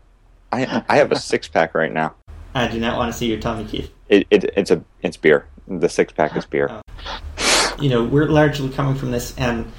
I 0.53 0.85
I 0.89 0.97
have 0.97 1.11
a 1.11 1.17
six 1.17 1.49
pack 1.49 1.75
right 1.75 1.93
now. 1.93 2.15
I 2.55 2.69
do 2.69 2.79
not 2.79 2.99
want 2.99 3.11
to 3.13 3.19
see 3.19 3.27
your 3.27 3.41
tummy, 3.41 3.65
Keith. 3.65 3.91
It, 4.09 4.27
it 4.31 4.45
it's 4.57 4.71
a 4.71 4.85
it's 5.01 5.17
beer. 5.17 5.47
The 5.67 5.89
six 5.89 6.13
pack 6.13 6.37
is 6.37 6.45
beer. 6.45 6.69
Oh. 6.71 7.77
You 7.81 7.89
know, 7.89 8.05
we're 8.05 8.27
largely 8.27 8.69
coming 8.69 8.95
from 8.95 9.11
this, 9.11 9.37
and 9.39 9.71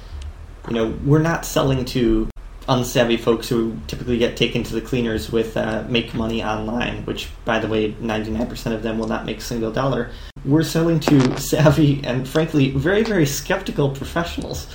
you 0.68 0.74
know, 0.74 0.98
we're 1.04 1.22
not 1.22 1.44
selling 1.44 1.84
to 1.86 2.28
unsavvy 2.68 3.20
folks 3.20 3.48
who 3.48 3.76
typically 3.86 4.18
get 4.18 4.36
taken 4.36 4.62
to 4.64 4.74
the 4.74 4.80
cleaners 4.80 5.30
with 5.30 5.56
uh, 5.56 5.84
make 5.88 6.14
money 6.14 6.42
online, 6.42 7.04
which, 7.04 7.28
by 7.44 7.58
the 7.58 7.68
way, 7.68 7.92
99% 7.92 8.72
of 8.72 8.82
them 8.82 8.98
will 8.98 9.06
not 9.06 9.26
make 9.26 9.38
a 9.38 9.42
single 9.42 9.70
dollar. 9.70 10.10
We're 10.44 10.62
selling 10.62 11.00
to 11.00 11.38
savvy 11.38 12.02
and, 12.04 12.26
frankly, 12.26 12.70
very, 12.70 13.02
very 13.02 13.26
skeptical 13.26 13.90
professionals 13.90 14.66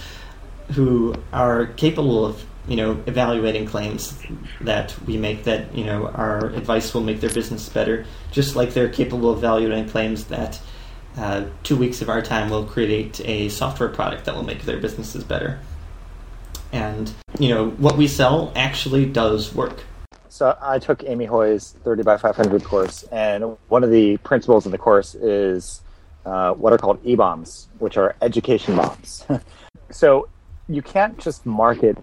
who 0.73 1.15
are 1.33 1.65
capable 1.65 2.25
of 2.25 2.45
you 2.69 2.75
know, 2.75 3.01
evaluating 3.07 3.65
claims 3.65 4.17
that 4.61 4.95
we 5.07 5.17
make 5.17 5.43
that, 5.45 5.75
you 5.75 5.83
know, 5.83 6.07
our 6.09 6.47
advice 6.51 6.93
will 6.93 7.01
make 7.01 7.19
their 7.19 7.31
business 7.31 7.67
better, 7.67 8.05
just 8.31 8.55
like 8.55 8.73
they're 8.73 8.89
capable 8.89 9.31
of 9.31 9.39
evaluating 9.39 9.89
claims 9.89 10.25
that 10.25 10.61
uh, 11.17 11.45
two 11.63 11.75
weeks 11.75 12.01
of 12.01 12.09
our 12.09 12.21
time 12.21 12.49
will 12.49 12.63
create 12.63 13.19
a 13.25 13.49
software 13.49 13.89
product 13.89 14.25
that 14.25 14.35
will 14.35 14.43
make 14.43 14.63
their 14.63 14.77
businesses 14.77 15.23
better. 15.23 15.59
And, 16.71 17.11
you 17.39 17.49
know, 17.49 17.71
what 17.71 17.97
we 17.97 18.07
sell 18.07 18.53
actually 18.55 19.07
does 19.07 19.53
work. 19.55 19.83
So 20.29 20.55
I 20.61 20.77
took 20.77 21.03
Amy 21.03 21.25
Hoy's 21.25 21.75
30 21.83 22.03
by 22.03 22.17
500 22.17 22.63
course, 22.63 23.03
and 23.11 23.57
one 23.67 23.83
of 23.83 23.89
the 23.89 24.17
principles 24.17 24.67
in 24.67 24.71
the 24.71 24.77
course 24.77 25.15
is 25.15 25.81
uh, 26.23 26.53
what 26.53 26.71
are 26.71 26.77
called 26.77 26.99
e-bombs, 27.03 27.67
which 27.79 27.97
are 27.97 28.15
education 28.21 28.75
bombs. 28.75 29.25
so 29.89 30.29
you 30.67 30.83
can't 30.83 31.17
just 31.17 31.47
market 31.47 31.97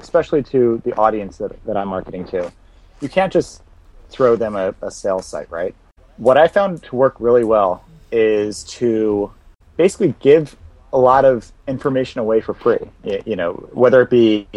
especially 0.00 0.42
to 0.44 0.80
the 0.84 0.94
audience 0.96 1.38
that, 1.38 1.64
that 1.64 1.76
I'm 1.76 1.88
marketing 1.88 2.26
to, 2.28 2.52
you 3.00 3.08
can't 3.08 3.32
just 3.32 3.62
throw 4.10 4.36
them 4.36 4.56
a, 4.56 4.74
a 4.82 4.90
sales 4.90 5.26
site, 5.26 5.50
right? 5.50 5.74
What 6.16 6.36
I 6.36 6.48
found 6.48 6.82
to 6.84 6.96
work 6.96 7.16
really 7.18 7.44
well 7.44 7.84
is 8.10 8.64
to 8.64 9.30
basically 9.76 10.14
give 10.20 10.56
a 10.92 10.98
lot 10.98 11.24
of 11.24 11.52
information 11.66 12.20
away 12.20 12.40
for 12.40 12.54
free. 12.54 12.90
You 13.04 13.36
know, 13.36 13.52
whether 13.72 14.02
it 14.02 14.10
be, 14.10 14.48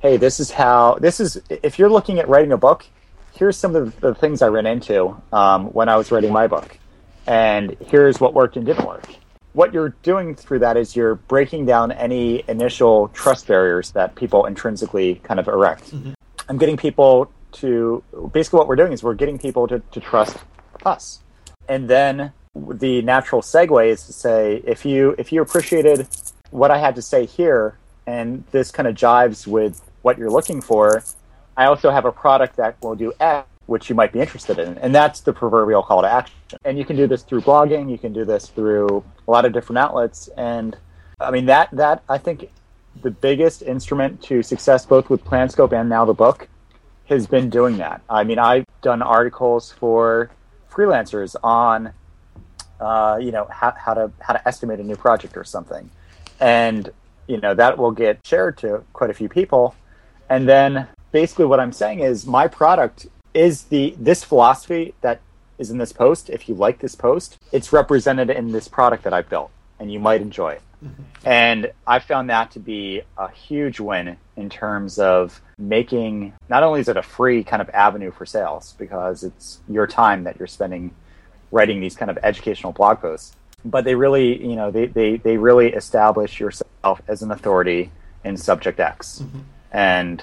hey, 0.00 0.16
this 0.16 0.38
is 0.38 0.50
how, 0.50 0.98
this 1.00 1.18
is, 1.20 1.40
if 1.48 1.78
you're 1.78 1.90
looking 1.90 2.18
at 2.18 2.28
writing 2.28 2.52
a 2.52 2.58
book, 2.58 2.86
here's 3.34 3.56
some 3.56 3.74
of 3.74 4.00
the, 4.00 4.14
things 4.14 4.42
I 4.42 4.48
ran 4.48 4.66
into 4.66 5.20
um, 5.32 5.66
when 5.66 5.88
I 5.88 5.96
was 5.96 6.12
writing 6.12 6.32
my 6.32 6.46
book. 6.46 6.76
And 7.26 7.76
here's 7.86 8.20
what 8.20 8.34
worked 8.34 8.56
and 8.56 8.64
didn't 8.64 8.86
work 8.86 9.04
what 9.58 9.74
you're 9.74 9.96
doing 10.04 10.36
through 10.36 10.60
that 10.60 10.76
is 10.76 10.94
you're 10.94 11.16
breaking 11.16 11.66
down 11.66 11.90
any 11.90 12.44
initial 12.46 13.08
trust 13.08 13.48
barriers 13.48 13.90
that 13.90 14.14
people 14.14 14.46
intrinsically 14.46 15.16
kind 15.24 15.40
of 15.40 15.48
erect. 15.48 15.90
Mm-hmm. 15.90 16.12
I'm 16.48 16.58
getting 16.58 16.76
people 16.76 17.28
to 17.54 18.04
basically 18.32 18.58
what 18.58 18.68
we're 18.68 18.76
doing 18.76 18.92
is 18.92 19.02
we're 19.02 19.14
getting 19.14 19.36
people 19.36 19.66
to, 19.66 19.80
to 19.80 19.98
trust 19.98 20.36
us. 20.86 21.18
And 21.68 21.90
then 21.90 22.32
the 22.54 23.02
natural 23.02 23.42
segue 23.42 23.88
is 23.88 24.06
to 24.06 24.12
say 24.12 24.62
if 24.64 24.84
you 24.84 25.16
if 25.18 25.32
you 25.32 25.42
appreciated 25.42 26.06
what 26.52 26.70
I 26.70 26.78
had 26.78 26.94
to 26.94 27.02
say 27.02 27.26
here 27.26 27.76
and 28.06 28.44
this 28.52 28.70
kind 28.70 28.86
of 28.86 28.94
jives 28.94 29.44
with 29.44 29.82
what 30.02 30.18
you're 30.18 30.30
looking 30.30 30.60
for, 30.60 31.02
I 31.56 31.64
also 31.64 31.90
have 31.90 32.04
a 32.04 32.12
product 32.12 32.54
that 32.58 32.80
will 32.80 32.94
do 32.94 33.12
X 33.18 33.48
which 33.68 33.90
you 33.90 33.94
might 33.94 34.12
be 34.12 34.18
interested 34.18 34.58
in. 34.58 34.78
And 34.78 34.94
that's 34.94 35.20
the 35.20 35.32
proverbial 35.32 35.82
call 35.82 36.00
to 36.00 36.10
action. 36.10 36.34
And 36.64 36.78
you 36.78 36.86
can 36.86 36.96
do 36.96 37.06
this 37.06 37.22
through 37.22 37.42
blogging, 37.42 37.90
you 37.90 37.98
can 37.98 38.14
do 38.14 38.24
this 38.24 38.48
through 38.48 39.04
a 39.26 39.30
lot 39.30 39.44
of 39.44 39.52
different 39.52 39.78
outlets. 39.78 40.28
And 40.38 40.74
I 41.20 41.30
mean, 41.30 41.44
that, 41.46 41.68
that 41.72 42.02
I 42.08 42.16
think 42.16 42.50
the 43.02 43.10
biggest 43.10 43.60
instrument 43.60 44.22
to 44.22 44.42
success, 44.42 44.86
both 44.86 45.10
with 45.10 45.22
PlanScope 45.22 45.78
and 45.78 45.86
now 45.86 46.06
the 46.06 46.14
book, 46.14 46.48
has 47.10 47.26
been 47.26 47.50
doing 47.50 47.76
that. 47.76 48.00
I 48.08 48.24
mean, 48.24 48.38
I've 48.38 48.64
done 48.80 49.02
articles 49.02 49.70
for 49.70 50.30
freelancers 50.70 51.36
on, 51.42 51.92
uh, 52.80 53.18
you 53.20 53.32
know, 53.32 53.46
how, 53.50 53.72
how 53.72 53.94
to 53.94 54.10
how 54.20 54.32
to 54.32 54.48
estimate 54.48 54.80
a 54.80 54.82
new 54.82 54.96
project 54.96 55.36
or 55.36 55.44
something, 55.44 55.90
and 56.40 56.90
you 57.26 57.38
know 57.38 57.54
that 57.54 57.78
will 57.78 57.90
get 57.90 58.20
shared 58.26 58.58
to 58.58 58.84
quite 58.92 59.10
a 59.10 59.14
few 59.14 59.28
people, 59.28 59.74
and 60.28 60.48
then 60.48 60.86
basically 61.10 61.46
what 61.46 61.60
I'm 61.60 61.72
saying 61.72 62.00
is 62.00 62.26
my 62.26 62.46
product 62.46 63.06
is 63.38 63.64
the 63.64 63.94
this 63.98 64.24
philosophy 64.24 64.94
that 65.00 65.20
is 65.58 65.70
in 65.70 65.78
this 65.78 65.92
post. 65.92 66.28
If 66.28 66.48
you 66.48 66.56
like 66.56 66.80
this 66.80 66.96
post, 66.96 67.38
it's 67.52 67.72
represented 67.72 68.30
in 68.30 68.50
this 68.50 68.66
product 68.66 69.04
that 69.04 69.14
I 69.14 69.22
built, 69.22 69.50
and 69.78 69.92
you 69.92 70.00
might 70.00 70.20
enjoy 70.20 70.50
it. 70.54 70.62
Mm-hmm. 70.84 71.02
And 71.24 71.72
I 71.86 72.00
found 72.00 72.30
that 72.30 72.50
to 72.52 72.60
be 72.60 73.02
a 73.16 73.30
huge 73.30 73.80
win 73.80 74.16
in 74.36 74.50
terms 74.50 74.98
of 74.98 75.40
making 75.56 76.32
not 76.48 76.62
only 76.62 76.80
is 76.80 76.88
it 76.88 76.96
a 76.96 77.02
free 77.02 77.42
kind 77.44 77.62
of 77.62 77.68
avenue 77.70 78.10
for 78.10 78.26
sales 78.26 78.74
because 78.78 79.24
it's 79.24 79.60
your 79.68 79.86
time 79.86 80.24
that 80.24 80.38
you're 80.38 80.46
spending 80.46 80.94
writing 81.50 81.80
these 81.80 81.96
kind 81.96 82.10
of 82.10 82.18
educational 82.22 82.72
blog 82.72 83.00
posts, 83.00 83.34
but 83.64 83.84
they 83.84 83.94
really, 83.94 84.40
you 84.40 84.54
know, 84.54 84.70
they, 84.70 84.86
they, 84.86 85.16
they 85.16 85.36
really 85.36 85.72
establish 85.72 86.38
yourself 86.38 87.00
as 87.08 87.22
an 87.22 87.30
authority 87.30 87.90
in 88.24 88.36
subject 88.36 88.78
X. 88.78 89.20
Mm-hmm. 89.22 89.40
And 89.72 90.22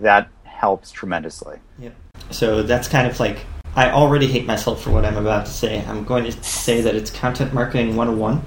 that 0.00 0.28
helps 0.44 0.90
tremendously. 0.90 1.58
Yep. 1.78 1.94
So 2.30 2.62
that's 2.62 2.88
kind 2.88 3.06
of 3.06 3.18
like 3.20 3.46
I 3.74 3.90
already 3.90 4.26
hate 4.26 4.46
myself 4.46 4.82
for 4.82 4.90
what 4.90 5.04
I'm 5.04 5.16
about 5.16 5.46
to 5.46 5.52
say. 5.52 5.84
I'm 5.84 6.04
going 6.04 6.24
to 6.24 6.32
say 6.42 6.80
that 6.80 6.94
it's 6.94 7.10
content 7.10 7.54
marketing 7.54 7.96
101. 7.96 8.42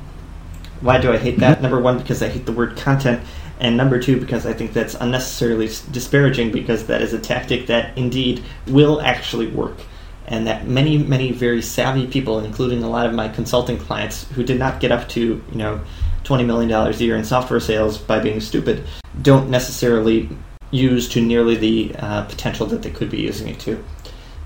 Why 0.81 0.97
do 0.97 1.13
I 1.13 1.17
hate 1.17 1.39
that? 1.39 1.53
Mm-hmm. 1.53 1.63
Number 1.63 1.79
one, 1.79 1.97
because 1.99 2.21
I 2.21 2.27
hate 2.27 2.45
the 2.45 2.51
word 2.51 2.75
content. 2.75 3.23
And 3.59 3.77
number 3.77 3.99
two, 3.99 4.19
because 4.19 4.45
I 4.45 4.53
think 4.53 4.73
that's 4.73 4.95
unnecessarily 4.95 5.67
disparaging 5.91 6.51
because 6.51 6.87
that 6.87 7.01
is 7.01 7.13
a 7.13 7.19
tactic 7.19 7.67
that 7.67 7.97
indeed 7.97 8.43
will 8.67 8.99
actually 9.01 9.47
work. 9.47 9.77
And 10.25 10.47
that 10.47 10.67
many, 10.67 10.97
many 10.97 11.31
very 11.31 11.61
savvy 11.61 12.07
people, 12.07 12.39
including 12.39 12.83
a 12.83 12.89
lot 12.89 13.05
of 13.05 13.13
my 13.13 13.29
consulting 13.29 13.77
clients 13.77 14.29
who 14.31 14.43
did 14.43 14.57
not 14.57 14.79
get 14.79 14.91
up 14.91 15.07
to, 15.09 15.21
you 15.21 15.57
know, 15.57 15.79
$20 16.23 16.45
million 16.45 16.71
a 16.71 16.91
year 16.97 17.15
in 17.15 17.23
software 17.23 17.59
sales 17.59 17.97
by 17.97 18.19
being 18.19 18.39
stupid, 18.39 18.83
don't 19.21 19.49
necessarily 19.49 20.29
use 20.71 21.07
to 21.09 21.21
nearly 21.21 21.55
the 21.55 21.95
uh, 21.99 22.23
potential 22.23 22.65
that 22.67 22.81
they 22.81 22.89
could 22.89 23.09
be 23.09 23.21
using 23.21 23.49
it 23.49 23.59
to. 23.61 23.83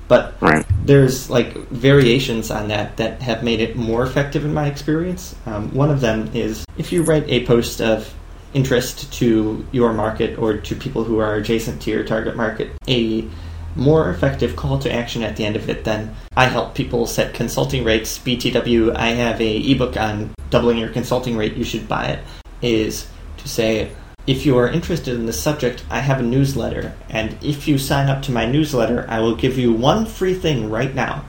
But 0.07 0.35
right. 0.39 0.65
there's 0.83 1.29
like 1.29 1.55
variations 1.69 2.51
on 2.51 2.67
that 2.67 2.97
that 2.97 3.21
have 3.21 3.43
made 3.43 3.59
it 3.59 3.75
more 3.75 4.03
effective 4.03 4.45
in 4.45 4.53
my 4.53 4.67
experience. 4.67 5.35
Um, 5.45 5.73
one 5.73 5.89
of 5.89 6.01
them 6.01 6.29
is 6.33 6.63
if 6.77 6.91
you 6.91 7.03
write 7.03 7.23
a 7.27 7.45
post 7.45 7.81
of 7.81 8.13
interest 8.53 9.11
to 9.13 9.65
your 9.71 9.93
market 9.93 10.37
or 10.37 10.57
to 10.57 10.75
people 10.75 11.03
who 11.03 11.19
are 11.19 11.35
adjacent 11.35 11.81
to 11.83 11.91
your 11.91 12.03
target 12.03 12.35
market, 12.35 12.71
a 12.87 13.27
more 13.75 14.09
effective 14.09 14.55
call 14.55 14.79
to 14.79 14.91
action 14.91 15.21
at 15.23 15.35
the 15.35 15.45
end 15.45 15.55
of 15.55 15.69
it 15.69 15.83
than 15.83 16.15
I 16.37 16.45
help 16.45 16.75
people 16.75 17.05
set 17.07 17.33
consulting 17.33 17.83
rates. 17.83 18.17
BTW, 18.19 18.95
I 18.95 19.09
have 19.09 19.41
a 19.41 19.57
ebook 19.57 19.97
on 19.97 20.33
doubling 20.49 20.77
your 20.77 20.89
consulting 20.89 21.35
rate. 21.35 21.55
You 21.55 21.65
should 21.65 21.87
buy 21.87 22.05
it 22.05 22.19
is 22.61 23.07
to 23.37 23.49
say, 23.49 23.91
if 24.27 24.45
you 24.45 24.57
are 24.57 24.67
interested 24.67 25.13
in 25.13 25.25
this 25.25 25.41
subject, 25.41 25.83
I 25.89 25.99
have 25.99 26.19
a 26.19 26.23
newsletter, 26.23 26.93
and 27.09 27.37
if 27.43 27.67
you 27.67 27.77
sign 27.77 28.09
up 28.09 28.23
to 28.23 28.31
my 28.31 28.45
newsletter, 28.45 29.05
I 29.07 29.19
will 29.19 29.35
give 29.35 29.57
you 29.57 29.71
one 29.71 30.05
free 30.05 30.33
thing 30.33 30.69
right 30.69 30.93
now, 30.93 31.23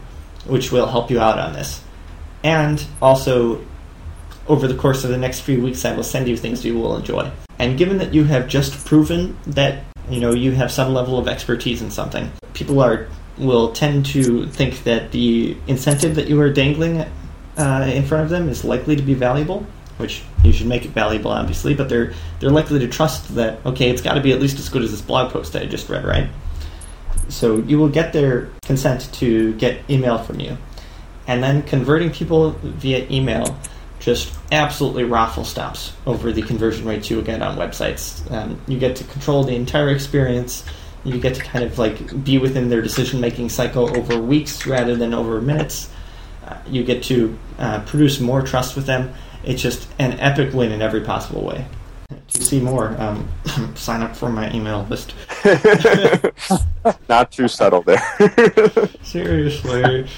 which 0.46 0.72
will 0.72 0.86
help 0.86 1.10
you 1.10 1.20
out 1.20 1.38
on 1.38 1.52
this. 1.52 1.82
And 2.42 2.84
also, 3.02 3.64
over 4.48 4.66
the 4.66 4.74
course 4.74 5.04
of 5.04 5.10
the 5.10 5.18
next 5.18 5.40
few 5.40 5.62
weeks, 5.62 5.84
I 5.84 5.94
will 5.94 6.04
send 6.04 6.28
you 6.28 6.36
things 6.36 6.64
you 6.64 6.78
will 6.78 6.96
enjoy. 6.96 7.30
And 7.58 7.76
given 7.76 7.98
that 7.98 8.14
you 8.14 8.24
have 8.24 8.48
just 8.48 8.84
proven 8.86 9.36
that 9.46 9.84
you 10.08 10.20
know 10.20 10.32
you 10.32 10.52
have 10.52 10.70
some 10.70 10.94
level 10.94 11.18
of 11.18 11.28
expertise 11.28 11.82
in 11.82 11.90
something, 11.90 12.30
people 12.54 12.80
are 12.80 13.08
will 13.38 13.72
tend 13.72 14.06
to 14.06 14.46
think 14.46 14.84
that 14.84 15.12
the 15.12 15.56
incentive 15.66 16.14
that 16.14 16.28
you 16.28 16.40
are 16.40 16.50
dangling 16.50 17.04
uh, 17.58 17.90
in 17.92 18.04
front 18.04 18.24
of 18.24 18.30
them 18.30 18.48
is 18.48 18.64
likely 18.64 18.96
to 18.96 19.02
be 19.02 19.12
valuable, 19.12 19.66
which 19.98 20.22
you 20.42 20.52
should 20.52 20.66
make 20.66 20.84
it 20.84 20.90
valuable, 20.90 21.30
obviously. 21.30 21.74
But 21.74 21.88
they're 21.88 22.12
they're 22.40 22.50
likely 22.50 22.78
to 22.80 22.88
trust 22.88 23.34
that 23.34 23.64
okay, 23.66 23.90
it's 23.90 24.02
got 24.02 24.14
to 24.14 24.20
be 24.20 24.32
at 24.32 24.40
least 24.40 24.58
as 24.58 24.68
good 24.68 24.82
as 24.82 24.90
this 24.90 25.00
blog 25.00 25.32
post 25.32 25.52
that 25.52 25.62
I 25.62 25.66
just 25.66 25.88
read, 25.88 26.04
right? 26.04 26.28
So 27.28 27.58
you 27.58 27.78
will 27.78 27.88
get 27.88 28.12
their 28.12 28.50
consent 28.62 29.12
to 29.14 29.54
get 29.54 29.88
email 29.90 30.18
from 30.18 30.40
you, 30.40 30.56
and 31.26 31.42
then 31.42 31.62
converting 31.62 32.10
people 32.10 32.52
via 32.62 33.06
email 33.10 33.58
just 33.98 34.32
absolutely 34.52 35.04
raffle 35.04 35.44
stops 35.44 35.92
over 36.06 36.30
the 36.30 36.42
conversion 36.42 36.86
rates 36.86 37.10
you 37.10 37.16
will 37.16 37.24
get 37.24 37.42
on 37.42 37.56
websites. 37.56 38.30
Um, 38.30 38.60
you 38.68 38.78
get 38.78 38.96
to 38.96 39.04
control 39.04 39.42
the 39.42 39.56
entire 39.56 39.90
experience. 39.90 40.64
You 41.04 41.18
get 41.18 41.34
to 41.36 41.42
kind 41.42 41.64
of 41.64 41.78
like 41.78 42.24
be 42.24 42.38
within 42.38 42.68
their 42.68 42.82
decision 42.82 43.20
making 43.20 43.48
cycle 43.48 43.96
over 43.96 44.20
weeks 44.20 44.66
rather 44.66 44.96
than 44.96 45.14
over 45.14 45.40
minutes. 45.40 45.90
Uh, 46.46 46.56
you 46.68 46.84
get 46.84 47.02
to 47.04 47.36
uh, 47.58 47.80
produce 47.80 48.20
more 48.20 48.42
trust 48.42 48.76
with 48.76 48.86
them. 48.86 49.12
It's 49.46 49.62
just 49.62 49.88
an 49.98 50.18
epic 50.18 50.52
win 50.52 50.72
in 50.72 50.82
every 50.82 51.00
possible 51.00 51.42
way. 51.42 51.64
To 52.28 52.42
see 52.42 52.60
more, 52.60 53.00
um, 53.00 53.28
sign 53.74 54.02
up 54.02 54.16
for 54.16 54.28
my 54.28 54.52
email 54.52 54.86
list. 54.90 55.14
Not 57.08 57.32
too 57.32 57.48
subtle 57.48 57.82
there. 57.82 58.02
Seriously. 59.02 60.08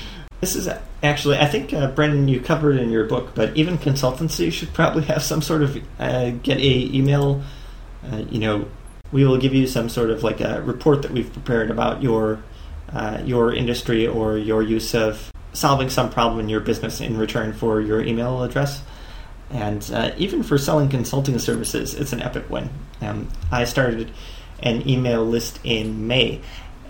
This 0.40 0.56
is 0.56 0.68
actually, 1.02 1.38
I 1.38 1.46
think, 1.46 1.72
uh, 1.72 1.88
Brennan, 1.88 2.28
you 2.28 2.40
covered 2.40 2.76
in 2.76 2.90
your 2.90 3.04
book, 3.04 3.34
but 3.34 3.56
even 3.56 3.76
consultancy 3.76 4.50
should 4.50 4.72
probably 4.72 5.02
have 5.04 5.22
some 5.22 5.42
sort 5.42 5.62
of 5.62 5.82
uh, 5.98 6.30
get 6.30 6.58
a 6.58 6.94
email. 6.94 7.42
Uh, 8.10 8.24
you 8.30 8.38
know, 8.38 8.66
we 9.12 9.24
will 9.24 9.38
give 9.38 9.54
you 9.54 9.66
some 9.66 9.88
sort 9.88 10.10
of 10.10 10.22
like 10.22 10.40
a 10.40 10.62
report 10.62 11.02
that 11.02 11.10
we've 11.10 11.32
prepared 11.32 11.70
about 11.70 12.02
your 12.02 12.42
uh, 12.92 13.20
your 13.24 13.52
industry 13.52 14.06
or 14.06 14.38
your 14.38 14.62
use 14.62 14.94
of 14.94 15.30
solving 15.52 15.90
some 15.90 16.08
problem 16.10 16.40
in 16.40 16.48
your 16.48 16.60
business 16.60 17.00
in 17.00 17.18
return 17.18 17.52
for 17.52 17.80
your 17.80 18.00
email 18.00 18.42
address. 18.42 18.82
And 19.50 19.90
uh, 19.92 20.12
even 20.18 20.42
for 20.42 20.58
selling 20.58 20.88
consulting 20.88 21.38
services, 21.38 21.94
it's 21.94 22.12
an 22.12 22.22
epic 22.22 22.50
win. 22.50 22.68
Um, 23.00 23.28
I 23.50 23.64
started 23.64 24.10
an 24.62 24.88
email 24.88 25.24
list 25.24 25.60
in 25.64 26.06
May, 26.06 26.40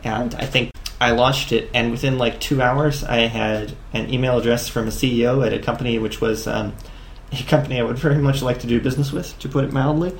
and 0.02 0.34
I 0.34 0.46
think 0.46 0.72
I 1.00 1.12
launched 1.12 1.52
it, 1.52 1.70
and 1.72 1.92
within 1.92 2.18
like 2.18 2.40
two 2.40 2.60
hours, 2.60 3.04
I 3.04 3.18
had 3.18 3.74
an 3.92 4.12
email 4.12 4.38
address 4.38 4.68
from 4.68 4.88
a 4.88 4.90
CEO 4.90 5.46
at 5.46 5.52
a 5.52 5.60
company 5.60 5.98
which 5.98 6.20
was 6.20 6.46
um, 6.46 6.74
a 7.32 7.42
company 7.44 7.78
I 7.78 7.84
would 7.84 7.98
very 7.98 8.18
much 8.18 8.42
like 8.42 8.58
to 8.60 8.66
do 8.66 8.80
business 8.80 9.12
with, 9.12 9.38
to 9.38 9.48
put 9.48 9.64
it 9.64 9.72
mildly. 9.72 10.16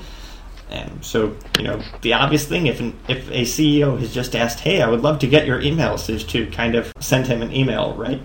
And 0.69 1.03
so, 1.03 1.35
you 1.57 1.63
know, 1.63 1.81
the 2.01 2.13
obvious 2.13 2.45
thing 2.45 2.67
if 2.67 2.79
an, 2.79 2.97
if 3.07 3.27
a 3.31 3.41
CEO 3.41 3.99
has 3.99 4.13
just 4.13 4.35
asked, 4.35 4.59
"Hey, 4.59 4.83
I 4.83 4.87
would 4.87 5.01
love 5.01 5.19
to 5.19 5.27
get 5.27 5.47
your 5.47 5.59
emails," 5.59 6.09
is 6.09 6.23
to 6.25 6.45
kind 6.51 6.75
of 6.75 6.93
send 6.99 7.25
him 7.25 7.41
an 7.41 7.51
email, 7.51 7.95
right? 7.95 8.21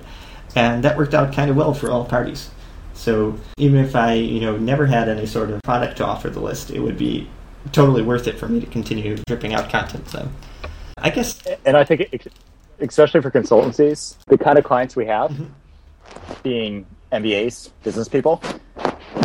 And 0.55 0.85
that 0.85 0.97
worked 0.97 1.15
out 1.15 1.33
kind 1.33 1.51
of 1.51 1.57
well 1.57 1.73
for 1.73 1.91
all 1.91 2.05
parties. 2.05 2.51
So 2.95 3.39
even 3.59 3.85
if 3.85 3.95
I, 3.97 4.15
you 4.15 4.41
know, 4.41 4.57
never 4.57 4.87
had 4.87 5.09
any 5.09 5.27
sort 5.27 5.51
of 5.51 5.61
product 5.63 5.97
to 5.99 6.07
offer 6.07 6.31
the 6.31 6.41
list, 6.41 6.71
it 6.71 6.81
would 6.81 6.97
be 6.99 7.29
totally 7.73 8.03
worth 8.03 8.27
it 8.27 8.39
for 8.39 8.49
me 8.49 8.61
to 8.61 8.67
continue 8.67 9.17
dripping 9.27 9.53
out 9.55 9.69
content. 9.69 10.09
So 10.09 10.29
I 10.99 11.11
guess, 11.11 11.41
and 11.67 11.77
I 11.77 11.85
think, 11.85 12.03
it, 12.13 12.33
especially 12.81 13.21
for 13.21 13.31
consultancies, 13.31 14.17
the 14.29 14.39
kind 14.39 14.59
of 14.59 14.65
clients 14.65 14.97
we 14.97 15.07
have, 15.07 15.31
Mm-hmm. 15.31 16.35
being 16.43 16.87
MBAs, 17.13 17.71
business 17.83 18.09
people, 18.09 18.43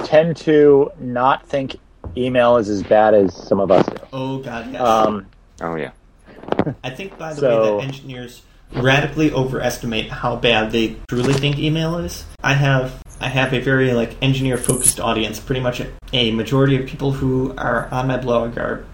tend 0.05 0.37
to 0.37 0.89
not 0.99 1.45
think 1.47 1.75
email 2.17 2.57
is 2.57 2.69
as 2.69 2.81
bad 2.83 3.13
as 3.13 3.35
some 3.47 3.59
of 3.59 3.69
us 3.71 3.85
do. 3.85 3.95
oh 4.13 4.39
god, 4.39 4.71
yes. 4.71 4.81
Um, 4.81 5.27
oh 5.61 5.75
yeah. 5.75 5.91
I 6.83 6.89
think, 6.89 7.17
by 7.17 7.33
the 7.33 7.41
So- 7.41 7.77
way, 7.77 7.81
that 7.81 7.87
engineers 7.87 8.41
radically 8.73 9.31
overestimate 9.31 10.09
how 10.11 10.35
bad 10.35 10.71
they 10.71 10.95
truly 11.09 11.33
think 11.33 11.57
email 11.59 11.97
is. 11.97 12.23
I 12.43 12.53
have 12.53 13.01
I 13.21 13.27
have 13.27 13.53
a 13.53 13.59
very 13.59 13.93
like 13.93 14.15
engineer 14.21 14.57
focused 14.57 14.99
audience. 14.99 15.39
Pretty 15.39 15.61
much 15.61 15.81
a 16.13 16.31
majority 16.31 16.77
of 16.77 16.87
people 16.87 17.11
who 17.11 17.53
are 17.57 17.87
on 17.91 18.07
my 18.07 18.17
blog 18.17 18.57
are 18.57 18.85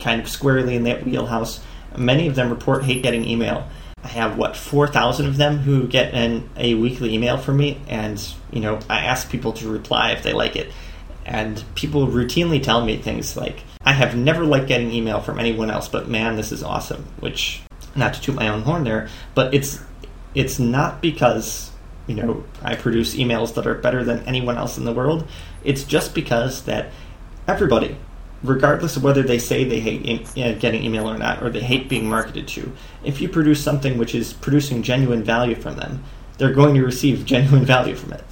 kind 0.00 0.20
of 0.20 0.28
squarely 0.28 0.76
in 0.76 0.84
that 0.84 1.04
wheelhouse. 1.04 1.60
Many 1.96 2.26
of 2.26 2.34
them 2.34 2.50
report 2.50 2.84
hate 2.84 3.02
getting 3.02 3.24
email. 3.24 3.68
I 4.02 4.08
have 4.08 4.36
what 4.36 4.56
four 4.56 4.86
thousand 4.86 5.26
of 5.26 5.36
them 5.36 5.58
who 5.58 5.86
get 5.86 6.12
an, 6.12 6.48
a 6.56 6.74
weekly 6.74 7.14
email 7.14 7.38
from 7.38 7.56
me, 7.56 7.80
and 7.88 8.22
you 8.50 8.60
know 8.60 8.78
I 8.88 9.04
ask 9.04 9.30
people 9.30 9.52
to 9.54 9.70
reply 9.70 10.12
if 10.12 10.22
they 10.22 10.32
like 10.32 10.56
it, 10.56 10.72
and 11.24 11.62
people 11.74 12.06
routinely 12.06 12.62
tell 12.62 12.84
me 12.84 12.96
things 12.96 13.36
like, 13.36 13.62
"I 13.82 13.92
have 13.92 14.16
never 14.16 14.44
liked 14.44 14.68
getting 14.68 14.92
email 14.92 15.20
from 15.20 15.38
anyone 15.38 15.70
else, 15.70 15.88
but 15.88 16.08
man, 16.08 16.36
this 16.36 16.52
is 16.52 16.62
awesome." 16.62 17.04
Which, 17.20 17.62
not 17.94 18.14
to 18.14 18.20
toot 18.20 18.34
my 18.34 18.48
own 18.48 18.62
horn 18.62 18.84
there, 18.84 19.08
but 19.34 19.54
it's 19.54 19.80
it's 20.34 20.58
not 20.58 21.00
because 21.00 21.70
you 22.06 22.14
know 22.14 22.44
I 22.62 22.74
produce 22.74 23.14
emails 23.14 23.54
that 23.54 23.66
are 23.66 23.74
better 23.74 24.04
than 24.04 24.20
anyone 24.24 24.56
else 24.56 24.78
in 24.78 24.84
the 24.84 24.92
world. 24.92 25.26
It's 25.62 25.84
just 25.84 26.14
because 26.14 26.62
that 26.64 26.90
everybody, 27.48 27.96
regardless 28.42 28.96
of 28.96 29.02
whether 29.02 29.22
they 29.22 29.38
say 29.38 29.64
they 29.64 29.80
hate 29.80 30.06
e- 30.36 30.42
uh, 30.42 30.54
getting 30.58 30.84
email 30.84 31.08
or 31.08 31.18
not, 31.18 31.42
or 31.42 31.50
they 31.50 31.60
hate 31.60 31.88
being 31.88 32.08
marketed 32.08 32.48
to, 32.48 32.72
if 33.04 33.20
you 33.20 33.28
produce 33.28 33.62
something 33.62 33.98
which 33.98 34.14
is 34.14 34.32
producing 34.32 34.82
genuine 34.82 35.24
value 35.24 35.54
from 35.54 35.76
them, 35.76 36.04
they're 36.38 36.52
going 36.52 36.74
to 36.74 36.84
receive 36.84 37.24
genuine 37.24 37.64
value 37.64 37.94
from 37.94 38.12
it. 38.12 38.24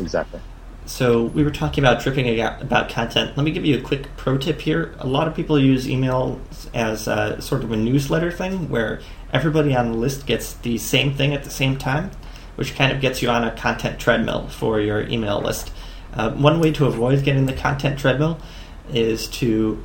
exactly. 0.00 0.40
So 0.86 1.24
we 1.24 1.42
were 1.42 1.50
talking 1.50 1.82
about 1.82 2.00
dripping 2.00 2.40
about 2.40 2.88
content. 2.88 3.36
Let 3.36 3.42
me 3.42 3.50
give 3.50 3.64
you 3.64 3.76
a 3.76 3.80
quick 3.80 4.06
pro 4.16 4.38
tip 4.38 4.60
here. 4.60 4.94
A 5.00 5.06
lot 5.06 5.26
of 5.26 5.34
people 5.34 5.58
use 5.58 5.88
email 5.88 6.40
as 6.72 7.08
a, 7.08 7.42
sort 7.42 7.64
of 7.64 7.72
a 7.72 7.76
newsletter 7.76 8.30
thing, 8.30 8.68
where 8.68 9.00
everybody 9.32 9.74
on 9.74 9.90
the 9.90 9.98
list 9.98 10.26
gets 10.26 10.52
the 10.52 10.78
same 10.78 11.12
thing 11.12 11.34
at 11.34 11.42
the 11.42 11.50
same 11.50 11.76
time, 11.76 12.12
which 12.56 12.74
kind 12.74 12.92
of 12.92 13.00
gets 13.00 13.22
you 13.22 13.28
on 13.28 13.44
a 13.44 13.54
content 13.56 13.98
treadmill 13.98 14.48
for 14.48 14.80
your 14.80 15.06
email 15.08 15.40
list. 15.40 15.72
Uh, 16.12 16.32
one 16.32 16.60
way 16.60 16.72
to 16.72 16.86
avoid 16.86 17.22
getting 17.24 17.46
the 17.46 17.52
content 17.52 17.98
treadmill 17.98 18.38
is 18.92 19.28
to 19.28 19.82